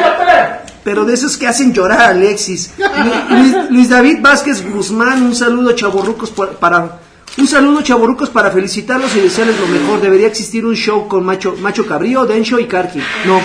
pero 0.83 1.05
de 1.05 1.13
esos 1.15 1.37
que 1.37 1.47
hacen 1.47 1.73
llorar 1.73 2.01
a 2.01 2.07
Alexis. 2.09 2.71
Lu- 2.77 3.35
Luis, 3.37 3.55
Luis 3.71 3.89
David 3.89 4.17
Vázquez 4.21 4.63
Guzmán, 4.69 5.23
un 5.23 5.33
saludo 5.33 5.71
chaborrucos 5.71 6.29
para 6.29 6.99
un 7.35 7.47
saludo 7.47 7.81
chaborrucos 7.81 8.29
para 8.29 8.51
felicitarlos 8.51 9.15
y 9.15 9.21
desearles 9.21 9.59
lo 9.59 9.65
mejor. 9.67 10.01
Debería 10.01 10.27
existir 10.27 10.65
un 10.67 10.75
show 10.75 11.07
con 11.07 11.25
Macho, 11.25 11.55
Macho 11.59 11.83
Cabrío, 11.87 12.25
Densho 12.27 12.59
y 12.59 12.65
Karki. 12.67 12.99
No. 13.25 13.39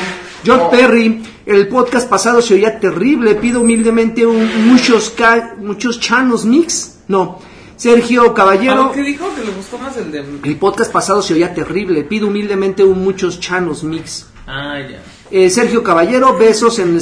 George 0.45 0.67
Perry, 0.71 1.23
el 1.47 1.69
podcast 1.69 2.09
pasado 2.09 2.41
se 2.43 2.55
oía 2.55 2.79
terrible. 2.79 3.35
Pido 3.35 3.61
humildemente 3.61 4.25
un 4.27 4.69
muchos 4.69 5.11
ca- 5.11 5.55
muchos 5.59 6.01
chanos 6.01 6.45
mix. 6.45 6.99
No. 7.09 7.41
Sergio 7.77 8.35
Caballero. 8.35 8.89
Ah, 8.91 8.93
¿Qué 8.95 9.03
dijo? 9.03 9.27
Que 9.37 9.45
le 9.45 9.53
gustó 9.53 9.79
más 9.79 9.97
el 9.97 10.11
de... 10.11 10.25
El 10.45 10.57
podcast 10.57 10.91
pasado 10.93 11.23
se 11.23 11.35
oía 11.35 11.55
terrible. 11.55 12.03
Pido 12.05 12.27
humildemente 12.29 12.83
un 12.85 13.03
muchos 13.05 13.39
chanos 13.41 13.85
mix. 13.85 14.27
Ah, 14.47 14.79
ya. 14.81 15.01
Eh, 15.31 15.51
Sergio 15.51 15.83
Caballero, 15.85 16.39
besos 16.39 16.79
en 16.79 16.99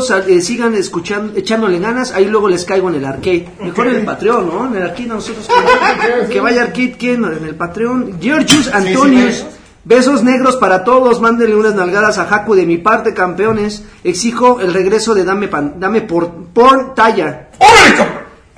sal- 0.00 0.24
eh, 0.28 0.40
sigan 0.40 0.74
escuchando, 0.76 1.36
echándole 1.36 1.80
ganas, 1.80 2.12
ahí 2.12 2.26
luego 2.26 2.48
les 2.48 2.64
caigo 2.64 2.88
en 2.88 2.94
el 2.94 3.04
arcade. 3.04 3.48
Mejor 3.60 3.88
en 3.88 3.96
el 3.96 4.04
Patreon, 4.04 4.46
¿no? 4.46 4.66
En 4.68 4.76
el 4.76 4.82
arcade 4.84 5.08
nosotros 5.08 5.48
que, 5.48 6.28
que 6.34 6.40
vaya 6.40 6.62
arcade, 6.62 6.94
¿quién? 6.96 7.24
En 7.24 7.44
el 7.44 7.56
Patreon. 7.56 8.18
Georgius 8.20 8.68
Antonius, 8.72 9.44
besos 9.88 10.22
negros 10.22 10.56
para 10.56 10.84
todos, 10.84 11.20
mándenle 11.20 11.56
unas 11.56 11.74
nalgadas 11.74 12.18
a 12.18 12.26
Jacu 12.26 12.54
de 12.54 12.66
mi 12.66 12.76
parte, 12.76 13.14
campeones. 13.14 13.82
Exijo 14.04 14.60
el 14.60 14.74
regreso 14.74 15.14
de 15.14 15.24
Dame, 15.24 15.48
dame 15.76 16.02
por, 16.02 16.30
por 16.52 16.94
talla. 16.94 17.48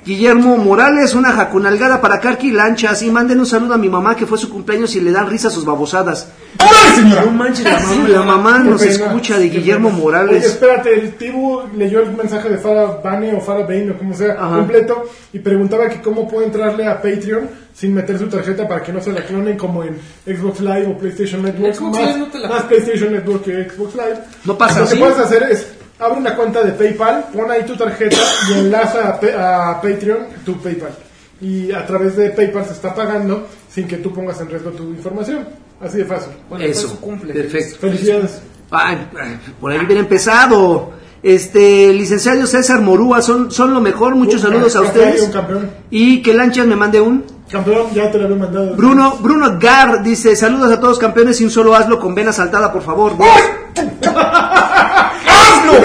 Guillermo 0.03 0.57
Morales, 0.57 1.13
una 1.13 1.31
jacunalgada 1.31 2.01
para 2.01 2.19
Karki 2.19 2.51
Lanchas 2.51 3.03
y 3.03 3.11
manden 3.11 3.39
un 3.39 3.45
saludo 3.45 3.75
a 3.75 3.77
mi 3.77 3.87
mamá 3.87 4.15
que 4.15 4.25
fue 4.25 4.39
su 4.39 4.49
cumpleaños 4.49 4.95
y 4.95 4.99
le 5.01 5.11
dan 5.11 5.29
risa 5.29 5.49
a 5.49 5.51
sus 5.51 5.63
babosadas. 5.63 6.27
¡Órale, 6.59 6.95
señora! 6.95 7.25
No 7.25 7.31
manches, 7.31 7.63
la 7.65 7.79
mamá, 7.79 8.07
la 8.09 8.21
mamá 8.23 8.57
nos 8.59 8.81
pena, 8.81 8.91
escucha 9.05 9.37
de 9.37 9.49
Guillermo 9.49 9.89
pena. 9.89 10.01
Morales. 10.01 10.37
Oye, 10.39 10.47
espérate, 10.47 10.93
el 10.95 11.13
Tibu 11.17 11.61
leyó 11.77 11.99
el 12.01 12.13
mensaje 12.13 12.49
de 12.49 12.57
Farah 12.57 12.99
Bane 13.03 13.35
o 13.35 13.41
Farah 13.41 13.61
Bane 13.61 13.91
o 13.91 13.97
como 13.99 14.15
sea, 14.15 14.33
Ajá. 14.39 14.55
completo, 14.57 15.03
y 15.33 15.39
preguntaba 15.39 15.87
que 15.87 16.01
cómo 16.01 16.27
puede 16.27 16.47
entrarle 16.47 16.87
a 16.87 16.95
Patreon 16.99 17.47
sin 17.71 17.93
meter 17.93 18.17
su 18.17 18.27
tarjeta 18.27 18.67
para 18.67 18.81
que 18.81 18.91
no 18.91 19.01
se 19.01 19.11
la 19.11 19.23
clonen 19.23 19.55
como 19.55 19.83
en 19.83 19.97
Xbox 20.25 20.61
Live 20.61 20.87
o 20.87 20.97
PlayStation 20.97 21.43
Network. 21.43 21.75
Xbox 21.75 21.91
más, 21.99 22.07
Live 22.07 22.17
no 22.19 22.25
te 22.27 22.39
la- 22.39 22.49
más 22.49 22.63
PlayStation 22.63 23.13
Network 23.13 23.43
que 23.43 23.69
Xbox 23.69 23.93
Live. 23.93 24.17
No 24.45 24.57
pasa 24.57 24.79
Lo 24.79 24.85
que 24.87 24.91
así. 24.93 24.99
puedes 24.99 25.17
hacer 25.19 25.43
es, 25.43 25.67
abre 26.01 26.19
una 26.19 26.35
cuenta 26.35 26.63
de 26.63 26.71
PayPal, 26.71 27.25
pon 27.33 27.49
ahí 27.51 27.63
tu 27.65 27.75
tarjeta 27.75 28.15
y 28.49 28.53
enlaza 28.53 29.07
a, 29.09 29.19
Pa- 29.19 29.69
a 29.71 29.81
Patreon 29.81 30.19
tu 30.45 30.57
PayPal. 30.61 30.91
Y 31.39 31.71
a 31.71 31.85
través 31.85 32.15
de 32.17 32.29
PayPal 32.31 32.65
se 32.65 32.73
está 32.73 32.93
pagando 32.93 33.47
sin 33.73 33.87
que 33.87 33.97
tú 33.97 34.13
pongas 34.13 34.39
en 34.41 34.49
riesgo 34.49 34.71
tu 34.71 34.83
información. 34.89 35.47
Así 35.79 35.97
de 35.99 36.05
fácil. 36.05 36.33
Bueno, 36.49 36.63
fue 36.65 36.71
Eso, 36.71 36.95
cumple. 36.99 37.33
perfecto. 37.33 37.77
Felicidades. 37.79 38.41
Ay, 38.69 39.07
ay, 39.19 39.39
por 39.59 39.71
ahí 39.71 39.85
bien 39.85 39.99
empezado. 39.99 40.91
Este, 41.23 41.93
licenciado 41.93 42.45
César 42.47 42.81
Morúa, 42.81 43.21
son, 43.21 43.51
son 43.51 43.73
lo 43.73 43.81
mejor. 43.81 44.15
Muchos 44.15 44.43
Un 44.43 44.51
saludos 44.51 44.75
a 44.75 44.81
ustedes. 44.81 45.21
Un 45.23 45.31
campeón. 45.31 45.69
Y 45.91 46.21
que 46.21 46.33
Lanchas 46.33 46.65
me 46.67 46.75
mande 46.75 46.99
un. 47.01 47.25
Campeón, 47.51 47.87
ya 47.93 48.09
te 48.11 48.17
lo 48.17 48.25
había 48.25 48.37
mandado. 48.37 48.75
Bruno, 48.75 49.17
Bruno 49.19 49.57
Gar 49.59 50.01
dice: 50.03 50.35
Saludos 50.35 50.71
a 50.71 50.79
todos 50.79 50.97
campeones 50.99 51.39
y 51.41 51.43
un 51.43 51.51
solo 51.51 51.75
hazlo 51.75 51.99
con 51.99 52.15
vena 52.15 52.31
saltada, 52.31 52.71
por 52.71 52.81
favor. 52.83 53.13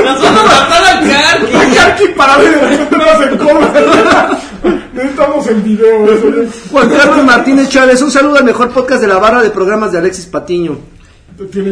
¡Nosotros 0.04 0.44
matar 0.44 0.84
al 0.84 1.08
Karki! 1.08 1.76
Karki 1.76 2.04
para 2.16 2.36
ver 2.38 2.88
no 2.90 3.22
en 3.22 3.38
coma. 3.38 3.70
Necesitamos 4.94 5.46
el 5.48 5.60
video. 5.62 6.10
Eso, 6.10 6.28
¿eh? 6.28 6.48
Juan 6.70 6.88
Carlos 6.90 7.24
Martínez 7.24 7.68
Chávez, 7.68 8.00
un 8.02 8.10
saludo 8.10 8.36
al 8.36 8.44
mejor 8.44 8.70
podcast 8.70 9.00
de 9.02 9.06
la 9.08 9.18
barra 9.18 9.42
de 9.42 9.50
programas 9.50 9.92
de 9.92 9.98
Alexis 9.98 10.26
Patiño. 10.26 10.78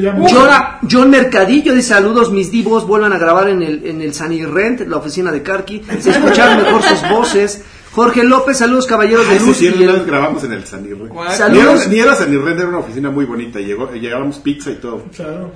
Ya 0.02 0.14
John, 0.30 0.50
John 0.90 1.10
Mercadillo 1.10 1.72
dice 1.72 1.88
saludos 1.94 2.30
mis 2.30 2.50
divos, 2.50 2.86
vuelvan 2.86 3.14
a 3.14 3.18
grabar 3.18 3.48
en 3.48 3.62
el, 3.62 3.86
en 3.86 4.02
el 4.02 4.12
Sunny 4.12 4.44
Rent, 4.44 4.80
la 4.82 4.98
oficina 4.98 5.32
de 5.32 5.42
Karki, 5.42 5.82
se 6.00 6.10
escucharon 6.10 6.58
mejor 6.62 6.82
sus 6.82 7.08
voces. 7.08 7.62
Jorge 7.92 8.24
López, 8.24 8.58
saludos 8.58 8.86
caballeros 8.86 9.26
de 9.28 9.40
luz. 9.40 9.56
sí, 9.56 9.66
y 9.66 9.82
una 9.82 9.92
el- 9.92 9.98
vez 10.00 10.06
grabamos 10.06 10.44
en 10.44 10.52
el 10.52 10.66
Sanirre. 10.66 11.08
Ni 11.50 11.58
era, 11.60 11.74
ni 11.88 11.98
era 11.98 12.14
Sanirre, 12.14 12.52
era 12.52 12.66
una 12.66 12.78
oficina 12.78 13.08
muy 13.10 13.24
bonita. 13.24 13.58
Llegó, 13.60 13.90
llevábamos 13.92 14.38
pizza 14.40 14.70
y 14.70 14.74
todo. 14.74 15.04
Claro. 15.16 15.52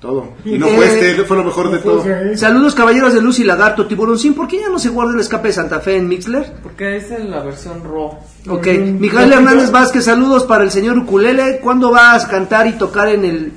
Todo. 0.00 0.34
Y 0.44 0.58
no 0.58 0.66
fue 0.68 0.86
este, 0.86 1.24
fue 1.24 1.36
lo 1.38 1.44
mejor 1.44 1.70
de 1.70 1.78
todo. 1.78 2.04
Saludos 2.34 2.74
caballeros 2.74 3.14
de 3.14 3.22
luz 3.22 3.38
y 3.38 3.44
lagarto, 3.44 3.86
tiburoncín, 3.86 4.34
¿por 4.34 4.46
qué 4.46 4.60
ya 4.60 4.68
no 4.68 4.78
se 4.78 4.90
guarda 4.90 5.14
el 5.14 5.20
escape 5.20 5.48
de 5.48 5.54
Santa 5.54 5.80
Fe 5.80 5.96
en 5.96 6.06
Mixler? 6.06 6.52
Porque 6.62 6.96
esa 6.96 7.16
es 7.16 7.24
la 7.24 7.42
versión 7.42 7.82
raw. 7.82 8.18
Ok, 8.48 8.66
Mm, 8.66 9.00
Miguel 9.00 9.32
Hernández. 9.32 9.70
Vázquez, 9.70 10.04
saludos 10.04 10.44
para 10.44 10.64
el 10.64 10.70
señor 10.70 10.98
Ukulele. 10.98 11.60
¿Cuándo 11.62 11.90
vas 11.90 12.26
a 12.26 12.28
cantar 12.28 12.66
y 12.66 12.72
tocar 12.72 13.08
en 13.08 13.24
el 13.24 13.52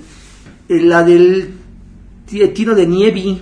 en 0.69 0.89
la 0.89 1.03
del 1.03 1.55
ti- 2.25 2.47
tiro 2.49 2.73
de 2.73 2.87
nieve? 2.87 3.41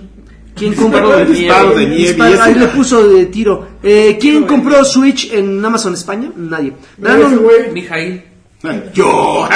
¿Quién 0.56 0.74
compró 0.74 1.16
de 1.16 1.24
disparo 1.24 1.70
de 1.70 1.86
nieve, 1.86 2.08
Disparo, 2.08 2.42
ahí 2.42 2.54
le 2.56 2.66
puso 2.66 3.08
de 3.08 3.26
tiro. 3.26 3.64
Eh, 3.80 4.18
¿Quién 4.20 4.42
compró 4.44 4.84
Switch 4.84 5.32
en 5.32 5.64
Amazon 5.64 5.94
España? 5.94 6.32
Nadie. 6.34 6.72
Brandon, 6.96 7.36
güey. 7.38 7.70
Mijail. 7.72 8.24
Yo. 8.92 9.48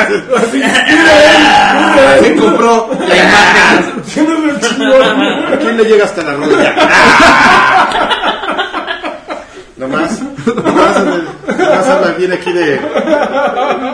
¿Quién 2.21 2.37
compró 2.41 2.89
la 3.01 3.17
imagen? 3.17 4.05
Siendo 4.07 4.33
el 4.35 4.61
chingón. 4.61 5.59
¿Quién 5.61 5.77
le 5.77 5.85
llega 5.85 6.05
hasta 6.05 6.23
la 6.23 6.35
rodilla? 6.35 6.75
Nomás, 9.77 10.21
nomás, 10.47 11.05
nomás 11.05 11.87
habla 11.89 12.13
bien 12.17 12.31
aquí 12.33 12.53
de 12.53 12.79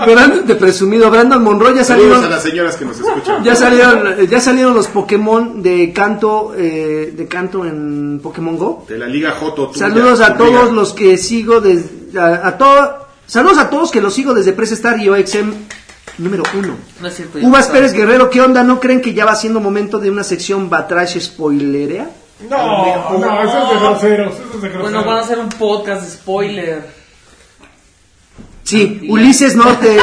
Brandon 0.04 0.46
de 0.46 0.54
presumido, 0.56 1.10
Brandon 1.10 1.42
Monroy 1.42 1.76
ya 1.76 1.84
saludos 1.84 2.08
salieron 2.18 2.24
a 2.24 2.28
las 2.36 2.42
señoras 2.42 2.76
que 2.76 2.84
nos 2.84 3.00
escuchan. 3.00 3.42
ya 3.42 3.54
salieron 3.54 4.26
ya 4.28 4.38
salieron 4.40 4.74
los 4.74 4.86
Pokémon 4.88 5.62
de 5.62 5.90
canto 5.94 6.52
eh, 6.54 7.14
de 7.16 7.26
canto 7.26 7.64
en 7.64 8.20
Pokémon 8.22 8.58
Go. 8.58 8.84
De 8.86 8.98
la 8.98 9.06
Liga 9.06 9.30
Joto. 9.30 9.72
Saludos 9.72 10.20
a 10.20 10.36
todos 10.36 10.72
los 10.72 10.92
que 10.92 11.16
sigo 11.16 11.62
desde 11.62 12.20
a, 12.20 12.48
a 12.48 12.58
todo- 12.58 13.07
saludos 13.28 13.58
a 13.58 13.70
todos 13.70 13.92
que 13.92 14.00
los 14.00 14.12
sigo 14.12 14.34
desde 14.34 14.52
Press 14.52 14.72
Star 14.72 14.98
y 14.98 15.08
OXM 15.08 15.52
número 16.18 16.42
uno. 16.54 16.76
No 17.00 17.06
es 17.06 17.14
cierto. 17.14 17.38
ya 17.38 17.46
Uvas 17.46 17.68
no 17.68 17.74
Pérez. 17.74 17.92
Guerrero, 17.92 18.28
¿qué 18.30 18.40
onda? 18.40 18.64
¿No 18.64 18.80
creen 18.80 19.00
que 19.00 19.14
ya 19.14 19.24
va 19.24 19.36
siendo 19.36 19.60
momento 19.60 20.00
de 20.00 20.10
una 20.10 20.24
sección 20.24 20.68
Batrash 20.68 21.20
spoilerea? 21.20 22.10
No, 22.48 23.18
no, 23.18 23.42
eso 23.42 23.62
es 23.62 23.68
de 23.70 23.86
groseros. 23.86 24.34
Eso 24.34 24.42
es 24.56 24.62
de 24.62 24.68
groseros. 24.68 24.82
Bueno, 24.82 25.04
van 25.04 25.18
a 25.18 25.20
hacer 25.20 25.38
un 25.38 25.48
podcast 25.48 26.02
de 26.02 26.10
spoiler. 26.10 26.86
Sí, 28.64 28.86
Tranquila. 28.86 29.12
Ulises 29.12 29.56
Norte. 29.56 29.98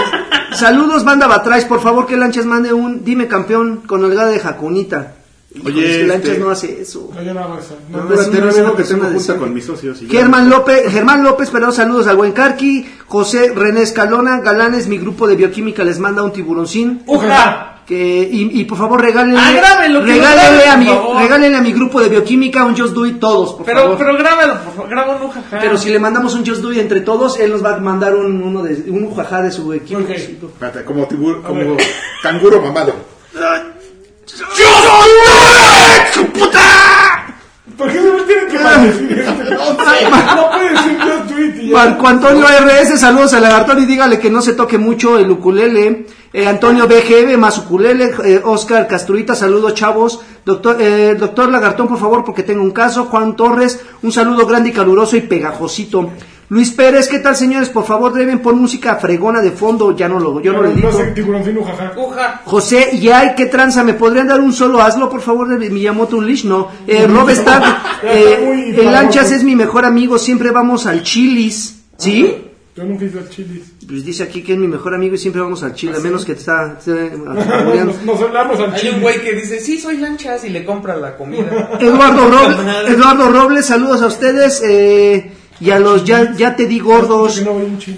Saludos, 0.54 1.04
banda 1.04 1.28
Batrash, 1.28 1.66
por 1.66 1.82
favor 1.82 2.06
que 2.08 2.16
Lanchas 2.18 2.46
mande 2.46 2.72
un 2.74 3.04
dime 3.04 3.28
campeón 3.28 3.84
con 3.86 4.04
holgada 4.04 4.30
de 4.30 4.40
Jacunita. 4.40 5.16
Oye, 5.64 6.04
Lanchas 6.08 6.30
este- 6.32 6.40
no 6.44 6.50
hace 6.50 6.82
eso. 6.82 7.10
No, 7.16 7.22
yo 7.22 7.34
no 7.34 7.40
hago 7.42 7.58
eso. 7.60 7.78
No, 7.90 7.98
No, 8.00 8.04
no, 8.04 8.16
no 8.16 8.76
que 8.76 8.84
tengo 8.84 9.06
junta 9.06 9.38
con 9.38 9.54
mis 9.54 9.66
socios. 9.66 10.02
y 10.02 10.08
ya. 10.08 10.20
Germán 10.20 10.50
López, 10.50 10.92
Germán 10.92 11.24
López, 11.24 11.50
pero 11.52 11.72
saludos 11.72 12.08
al 12.08 12.18
buen 12.18 12.32
Carqui, 12.34 12.86
José 13.08 13.52
René 13.56 13.82
Escalona, 13.84 14.40
Galanes, 14.42 14.88
mi 14.88 14.98
grupo 14.98 15.28
de 15.28 15.36
bioquímica 15.36 15.84
les 15.84 16.00
manda 16.00 16.24
un 16.24 16.32
tiburoncín. 16.34 17.04
¡Uja! 17.06 17.72
Que, 17.86 18.28
y, 18.32 18.62
y 18.62 18.66
por 18.66 18.80
favor 18.80 19.00
regálenle, 19.00 19.40
Ah, 19.40 19.52
grábenlo, 19.56 20.02
regálenle, 20.02 20.64
graben, 20.64 20.70
a 20.72 20.78
mi, 20.78 20.86
favor. 20.88 21.18
regálenle 21.22 21.58
a 21.58 21.62
mi 21.62 21.72
grupo 21.72 22.02
de 22.02 22.10
bioquímica 22.10 22.66
un 22.66 22.76
Just 22.76 22.96
Do 22.96 23.06
It 23.06 23.20
todos, 23.20 23.54
por 23.54 23.64
Pero, 23.68 23.82
favor. 23.82 23.98
pero 24.00 24.18
grábalo, 24.18 24.54
por 24.64 24.74
favor, 24.74 24.90
graba 24.90 25.16
un 25.22 25.30
jaja. 25.30 25.60
Pero 25.62 25.78
si 25.78 25.92
le 25.92 26.00
mandamos 26.00 26.34
un 26.34 26.44
Just 26.44 26.62
Do 26.64 26.74
It 26.74 26.80
entre 26.80 27.02
todos, 27.02 27.40
él 27.40 27.52
nos 27.52 27.64
va 27.64 27.76
a 27.76 27.80
mandar 27.80 28.16
un, 28.16 28.42
uno 28.42 28.64
de, 28.64 28.90
un 28.90 29.16
jajá 29.16 29.44
de 29.44 29.52
su 29.52 29.72
equipo. 29.72 30.00
Ok. 30.00 30.10
Espérate, 30.10 30.84
como, 30.84 31.08
tibur- 31.08 31.44
como 31.44 31.78
canguro 32.24 32.60
mamado. 32.60 32.96
¿Por 37.78 37.92
qué 37.92 38.00
no 38.00 38.24
tienen 38.24 38.48
que 38.50 38.60
maldecir 38.60 39.12
este? 39.20 39.56
No 39.56 39.78
puede 40.52 40.70
decir 40.72 40.98
yo 41.06 41.22
tweet 41.24 41.64
y 41.64 41.70
ya. 41.70 41.78
Marco 41.78 42.08
Antonio 42.08 42.46
RS, 42.46 43.00
saludos 43.00 43.34
a 43.34 43.40
Lagartón 43.40 43.84
y 43.84 43.86
dígale 43.86 44.20
que 44.20 44.30
no 44.30 44.42
se 44.42 44.54
toque 44.54 44.78
mucho 44.78 45.18
el 45.18 45.32
ukulele. 45.32 46.08
Eh, 46.32 46.48
Antonio 46.48 46.88
BGB, 46.88 47.38
más 47.38 47.58
ukulele. 47.58 48.14
Eh, 48.24 48.42
Oscar 48.44 48.88
Castruita, 48.88 49.36
saludos 49.36 49.74
chavos. 49.74 50.22
Doctor, 50.46 50.78
eh, 50.80 51.16
doctor 51.16 51.50
Lagartón, 51.50 51.88
por 51.88 52.00
favor, 52.00 52.24
porque 52.24 52.44
tengo 52.44 52.62
un 52.62 52.72
caso. 52.72 53.06
Juan 53.06 53.36
Torres, 53.36 53.80
un 54.04 54.12
saludo 54.12 54.46
grande 54.46 54.70
y 54.70 54.74
caluroso 54.74 55.16
y 55.18 55.22
pegajosito. 55.22 56.12
Luis 56.50 56.72
Pérez, 56.72 57.08
¿qué 57.08 57.20
tal 57.20 57.36
señores? 57.36 57.70
Por 57.70 57.86
favor, 57.86 58.14
deben 58.14 58.40
poner 58.40 58.62
música 58.62 58.96
fregona 58.98 59.42
de 59.42 59.50
fondo. 59.52 59.96
Ya 59.96 60.08
no 60.08 60.20
lo, 60.20 60.40
yo 60.42 60.54
no 60.54 60.62
lo 60.62 60.70
No 60.70 60.74
edito. 60.76 61.64
jaja. 61.64 61.94
Uja. 61.98 62.42
José 62.46 63.00
Yay, 63.00 63.34
¿qué 63.36 63.48
tranza? 63.48 63.84
¿Me 63.84 63.96
podrían 63.96 64.28
dar 64.28 64.40
un 64.40 64.54
solo 64.54 64.80
hazlo, 64.82 65.10
por 65.10 65.22
favor, 65.22 65.48
de 65.58 65.70
Miyamoto 65.72 66.18
Unleash? 66.18 66.46
No. 66.46 66.70
Eh, 66.86 67.08
Rob 67.08 67.30
Stark, 67.32 67.64
eh, 68.04 68.76
el 68.78 68.92
Lanchas 68.92 69.32
es 69.32 69.44
mi 69.44 69.56
mejor 69.56 69.86
amigo, 69.86 70.20
siempre 70.20 70.52
vamos 70.52 70.86
al 70.86 71.02
Chilis. 71.02 71.82
¿Sí? 71.98 72.42
Yo 72.76 72.84
nunca 72.84 73.06
hice 73.06 73.20
el 73.20 73.30
chilis. 73.30 73.72
Pues 73.88 74.04
dice 74.04 74.24
aquí 74.24 74.44
que 74.44 74.52
es 74.52 74.60
mi 74.60 74.68
mejor 74.68 74.94
amigo 74.94 75.16
y 75.16 75.18
siempre 75.18 75.42
vamos 75.42 75.64
al 75.64 75.74
Chile, 75.76 75.94
a 75.96 76.02
menos 76.02 76.26
que 76.26 76.34
te 76.34 76.40
está... 76.42 76.76
esté 76.78 77.12
Nos, 77.86 78.04
nos 78.04 78.22
hablamos 78.22 78.60
al 78.60 78.74
Hay 78.74 78.82
chile. 78.82 78.96
un 78.96 79.02
güey 79.02 79.22
que 79.24 79.32
dice, 79.34 79.62
sí, 79.62 79.80
soy 79.80 79.96
lanchas 79.96 80.44
y 80.44 80.50
le 80.50 80.66
compra 80.66 80.98
la 80.98 81.16
comida. 81.16 81.78
Eduardo, 81.80 82.30
Robles, 82.30 82.58
Eduardo 82.90 83.30
Robles, 83.32 83.66
saludos 83.66 84.02
a 84.02 84.08
ustedes 84.08 84.62
eh, 84.62 85.32
y 85.60 85.70
a 85.72 85.80
los 85.80 86.04
ya, 86.04 86.34
ya 86.36 86.56
te 86.56 86.66
di 86.66 86.80
gordos. 86.80 87.42
No. 87.44 87.52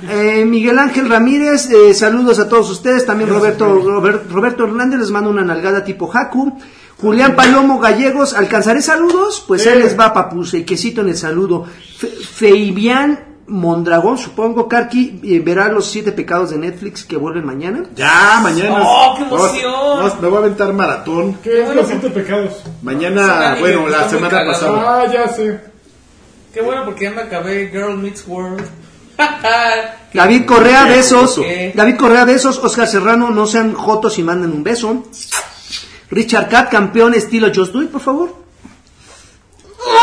Eh, 0.10 0.46
Miguel 0.46 0.78
Ángel 0.80 1.10
Ramírez, 1.10 1.70
eh, 1.72 1.94
saludos 1.94 2.40
a 2.40 2.48
todos 2.48 2.70
ustedes. 2.70 3.06
También 3.06 3.30
Roberto, 3.30 3.66
Robert- 3.80 4.30
Roberto 4.32 4.64
Hernández 4.66 5.00
les 5.00 5.12
mando 5.12 5.30
una 5.30 5.44
nalgada 5.44 5.84
tipo 5.84 6.10
Haku. 6.14 6.58
Julián 7.00 7.36
Palomo 7.36 7.80
Gallegos, 7.80 8.34
¿alcanzaré 8.34 8.82
saludos? 8.82 9.44
Pues 9.48 9.66
él 9.68 9.80
les 9.80 10.00
va, 10.00 10.14
papuse, 10.14 10.58
y 10.60 10.64
quesito 10.64 11.02
en 11.02 11.10
el 11.10 11.16
saludo. 11.18 11.66
Fe- 11.98 12.08
Feibián 12.08 13.24
Mondragón, 13.50 14.18
supongo, 14.18 14.68
Karki, 14.68 15.22
eh, 15.24 15.40
verá 15.40 15.70
los 15.72 15.86
siete 15.90 16.12
pecados 16.12 16.50
de 16.50 16.58
Netflix 16.58 17.06
que 17.06 17.16
vuelven 17.16 17.46
mañana. 17.46 17.84
Ya, 17.96 18.40
mañana. 18.44 18.82
¡Oh, 18.84 19.16
qué 19.16 19.24
emoción! 19.24 19.74
vamos- 19.74 20.20
me 20.22 20.28
voy 20.28 20.36
a 20.38 20.40
aventar 20.42 20.74
maratón. 20.74 21.38
¿Qué 21.44 21.64
es 21.64 21.74
los 21.76 21.88
siete 21.88 22.10
pecados? 22.10 22.62
Mañana, 22.82 23.56
bueno, 23.60 23.88
la 23.88 24.10
semana 24.10 24.44
pasada. 24.46 25.02
Ah, 25.04 25.06
ya 25.14 25.28
sé. 25.30 25.60
Qué 26.58 26.64
bueno 26.64 26.86
porque 26.86 27.04
ya 27.04 27.12
me 27.12 27.22
acabé 27.22 27.70
Girl 27.72 27.96
Meets 28.00 28.24
World. 28.26 28.66
David 30.14 30.46
Correa, 30.48 30.86
besos. 30.86 31.38
¿Qué? 31.38 31.72
David 31.76 31.98
Correa, 31.98 32.26
besos. 32.26 32.58
Oscar 32.58 32.88
Serrano, 32.88 33.30
no 33.30 33.46
sean 33.46 33.76
jotos 33.76 34.18
y 34.18 34.24
manden 34.24 34.54
un 34.54 34.64
beso. 34.64 35.04
Richard 36.10 36.50
Cat, 36.50 36.72
campeón 36.72 37.14
estilo 37.14 37.52
Just 37.54 37.74
Do 37.74 37.84
It, 37.84 37.92
por 37.92 38.02
favor. 38.02 38.36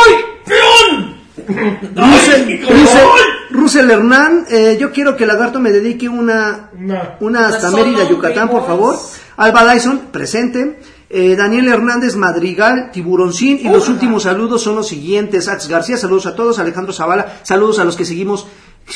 ¡Ay, 0.06 0.14
peón! 0.46 1.16
Russell, 1.96 2.60
Russell, 2.68 3.08
Russell 3.50 3.90
Hernán, 3.90 4.46
eh, 4.48 4.76
yo 4.78 4.92
quiero 4.92 5.16
que 5.16 5.26
Lagarto 5.26 5.58
me 5.58 5.72
dedique 5.72 6.08
una, 6.08 6.70
Una. 6.78 7.16
una 7.18 7.48
hasta 7.48 7.72
Mérida, 7.72 8.04
Yucatán, 8.04 8.48
por 8.48 8.64
favor. 8.64 8.96
Alba 9.38 9.74
Dyson, 9.74 10.02
presente. 10.12 10.78
Eh, 11.10 11.36
Daniel 11.36 11.68
Hernández 11.68 12.16
Madrigal, 12.16 12.90
Tiburoncín. 12.92 13.58
Y 13.62 13.68
los 13.68 13.88
últimos 13.88 14.24
saludos 14.24 14.62
son 14.62 14.76
los 14.76 14.88
siguientes. 14.88 15.48
Ax 15.48 15.68
García, 15.68 15.96
saludos 15.96 16.26
a 16.26 16.34
todos. 16.34 16.58
Alejandro 16.58 16.92
Zavala, 16.92 17.40
saludos 17.42 17.78
a 17.78 17.84
los 17.84 17.96
que 17.96 18.04
seguimos 18.04 18.46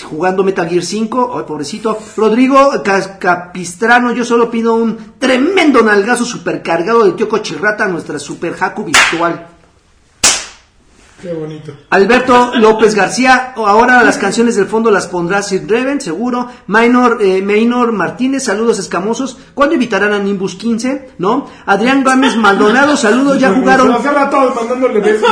jugando 0.09 0.43
Metal 0.45 0.69
Gear 0.69 0.83
5. 0.85 1.35
Ay, 1.39 1.45
pobrecito. 1.47 1.99
Rodrigo 2.17 2.71
Ca- 2.85 3.19
Capistrano, 3.19 4.13
yo 4.13 4.25
solo 4.25 4.51
pido 4.51 4.75
un 4.75 4.97
tremendo 5.19 5.83
nalgazo 5.83 6.25
supercargado 6.25 7.05
de 7.05 7.13
tío 7.13 7.29
Cochirrata 7.29 7.87
nuestra 7.89 8.19
super 8.19 8.55
Haku 8.59 8.85
virtual. 8.85 9.47
Qué 11.21 11.33
bonito. 11.33 11.73
Alberto 11.91 12.53
López 12.55 12.95
García, 12.95 13.53
ahora 13.57 14.05
las 14.05 14.19
canciones 14.19 14.55
del 14.55 14.67
fondo 14.67 14.89
las 14.91 15.09
pondrá 15.09 15.43
Sid 15.43 15.69
Reven, 15.69 16.01
seguro. 16.01 16.49
Minor, 16.69 17.19
eh, 17.21 17.43
Maynor 17.43 17.91
Martínez, 17.91 18.45
saludos 18.45 18.79
escamosos. 18.79 19.37
¿Cuándo 19.53 19.75
invitarán 19.75 20.13
a 20.13 20.21
Nimbus 20.21 20.55
15? 20.55 21.11
¿No? 21.19 21.49
Adrián 21.67 22.05
Gámez 22.05 22.37
Maldonado, 22.37 22.97
saludos, 22.97 23.41
ya 23.41 23.53
jugaron. 23.53 23.93
Hace 23.93 24.11
rato 24.11 24.55
mandándole 24.55 25.01
besos. 25.01 25.29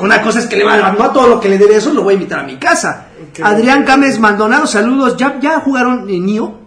Una 0.00 0.22
cosa 0.22 0.38
es 0.38 0.46
que 0.46 0.56
le 0.56 0.64
va 0.64 0.74
a 0.74 1.12
todo 1.12 1.28
lo 1.28 1.40
que 1.40 1.50
le 1.50 1.58
dé 1.58 1.66
besos, 1.66 1.92
lo 1.92 2.02
voy 2.02 2.12
a 2.12 2.16
invitar 2.16 2.40
a 2.40 2.44
mi 2.44 2.56
casa. 2.56 3.08
Adrián 3.42 3.84
Gámez 3.84 4.18
Maldonado, 4.18 4.66
saludos. 4.66 5.18
¿Ya, 5.18 5.38
ya 5.38 5.60
jugaron 5.60 6.08
eh, 6.08 6.18
Nio? 6.18 6.61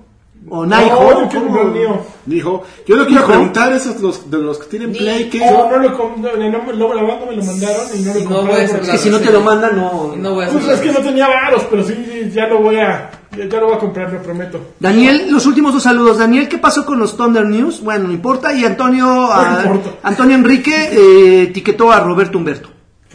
¿O 0.60 0.65
No, 0.65 1.64
mío. 1.65 2.02
Dijo, 2.26 2.64
yo 2.88 2.95
le 2.98 3.06
quiero 3.06 3.26
preguntar 3.26 3.72
esos 3.73 3.99
los, 4.02 4.30
de 4.32 4.38
los 4.40 4.57
que 4.57 4.65
tienen 4.68 4.91
play, 4.91 5.30
¿qué? 5.30 5.40
Yo 5.40 5.69
no 5.69 5.77
lo 5.77 5.90
no, 5.90 6.15
no, 6.18 6.73
lo- 6.73 6.94
la 6.94 7.03
banda 7.03 7.26
me 7.30 7.36
lo 7.36 7.44
mandaron 7.44 7.86
y 7.94 7.99
no 8.02 8.14
lo 8.14 8.19
no 8.22 8.48
porque- 8.49 8.64
Es 8.64 8.72
que 8.90 8.98
si 8.98 9.10
no 9.10 9.19
te 9.19 9.32
lo 9.32 9.41
mandan, 9.41 9.76
no. 9.76 10.15
No 10.15 10.34
voy 10.34 10.45
a 10.45 10.49
Pues 10.49 10.68
es 10.68 10.80
que 10.80 10.91
no 10.91 10.99
tenía 10.99 11.27
varos, 11.27 11.64
pero 11.69 11.84
sí, 11.84 12.32
ya 12.34 12.48
lo 12.48 12.60
voy 12.60 12.77
a, 12.77 13.11
ya, 13.38 13.45
ya 13.45 13.60
lo 13.60 13.68
voy 13.68 13.76
a 13.76 13.80
comprar, 13.80 14.11
lo 14.11 14.22
prometo. 14.22 14.60
Daniel, 14.80 15.27
los 15.32 15.45
últimos 15.45 15.73
dos 15.73 15.84
saludos. 15.84 16.18
Daniel, 16.18 16.48
¿qué 16.49 16.57
pasó 16.57 16.86
con 16.86 16.99
los 16.99 17.15
Thunder 17.15 17.45
News? 17.45 17.82
Bueno, 17.82 18.07
no 18.07 18.14
importa. 18.14 18.53
Y 18.53 18.65
Antonio, 18.65 19.06
ah, 19.32 19.61
importa. 19.65 19.90
Antonio 20.03 20.36
Enrique 20.36 20.90
eh, 20.91 21.41
etiquetó 21.44 21.91
a 21.91 21.99
Roberto 21.99 22.38
Humberto. 22.38 22.69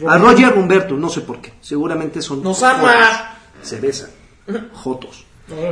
A 0.07 0.17
Roger 0.17 0.53
Humberto, 0.57 0.95
no 0.95 1.09
sé 1.09 1.21
por 1.21 1.39
qué. 1.41 1.53
Seguramente 1.61 2.21
son. 2.21 2.41
Nos 2.41 2.63
ama. 2.63 3.35
Se 3.61 3.79
besan. 3.79 4.09
Jotos. 4.73 5.25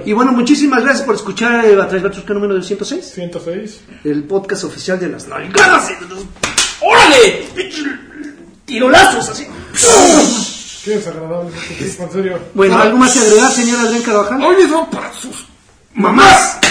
Y 0.06 0.14
bueno, 0.14 0.32
muchísimas 0.32 0.84
gracias 0.84 1.06
por 1.06 1.16
escuchar 1.16 1.66
eh, 1.66 1.74
a 1.74 1.88
través 1.88 2.04
de 2.04 2.10
Tusca 2.10 2.34
número 2.34 2.56
206, 2.56 3.06
106. 3.14 3.82
el 4.04 4.24
podcast 4.24 4.64
oficial 4.66 5.00
de 5.00 5.10
las 5.10 5.28
nalgadas. 5.28 5.92
¡Órale! 6.82 7.48
Tirolazos 8.66 9.30
así. 9.30 9.48
Qué 10.84 10.92
desagradable 10.92 11.52
este 11.80 12.04
en 12.04 12.12
serio. 12.12 12.40
Bueno, 12.54 12.78
¿algo 12.78 12.98
más 12.98 13.14
que 13.14 13.20
agregar, 13.20 13.52
señor 13.52 13.80
Adrián 13.80 14.02
Carvajal? 14.04 14.44
Oye, 14.44 14.68
son 14.70 14.90
para 14.90 15.12
sus 15.14 15.46
¡Mamás! 15.94 16.58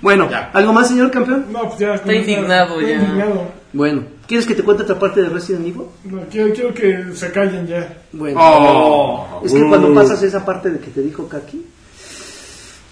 bueno, 0.00 0.28
¿algo 0.52 0.72
más, 0.72 0.88
señor 0.88 1.10
campeón? 1.10 1.46
No, 1.50 1.68
pues 1.68 1.78
ya. 1.78 1.94
Está 1.94 2.12
indignado 2.12 2.80
Está 2.80 2.92
ya. 2.92 2.98
indignado. 3.02 3.61
Bueno, 3.72 4.04
¿quieres 4.26 4.46
que 4.46 4.54
te 4.54 4.62
cuente 4.62 4.82
otra 4.82 4.98
parte 4.98 5.22
de 5.22 5.28
Resident 5.28 5.66
Evil? 5.66 5.86
No, 6.04 6.22
quiero, 6.30 6.52
quiero 6.52 6.74
que 6.74 7.14
se 7.14 7.32
callen 7.32 7.66
ya. 7.66 8.02
Bueno. 8.12 8.38
Oh. 8.40 9.42
Es 9.44 9.52
que 9.52 9.66
cuando 9.66 9.94
pasas 9.94 10.22
esa 10.22 10.44
parte 10.44 10.70
de 10.70 10.78
que 10.78 10.90
te 10.90 11.00
dijo 11.00 11.26
Kaki, 11.28 11.64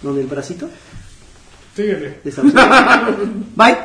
donde 0.03 0.23
el 0.23 0.27
bracito, 0.27 0.69
Síguele. 1.75 2.21
Bye. 3.57 3.77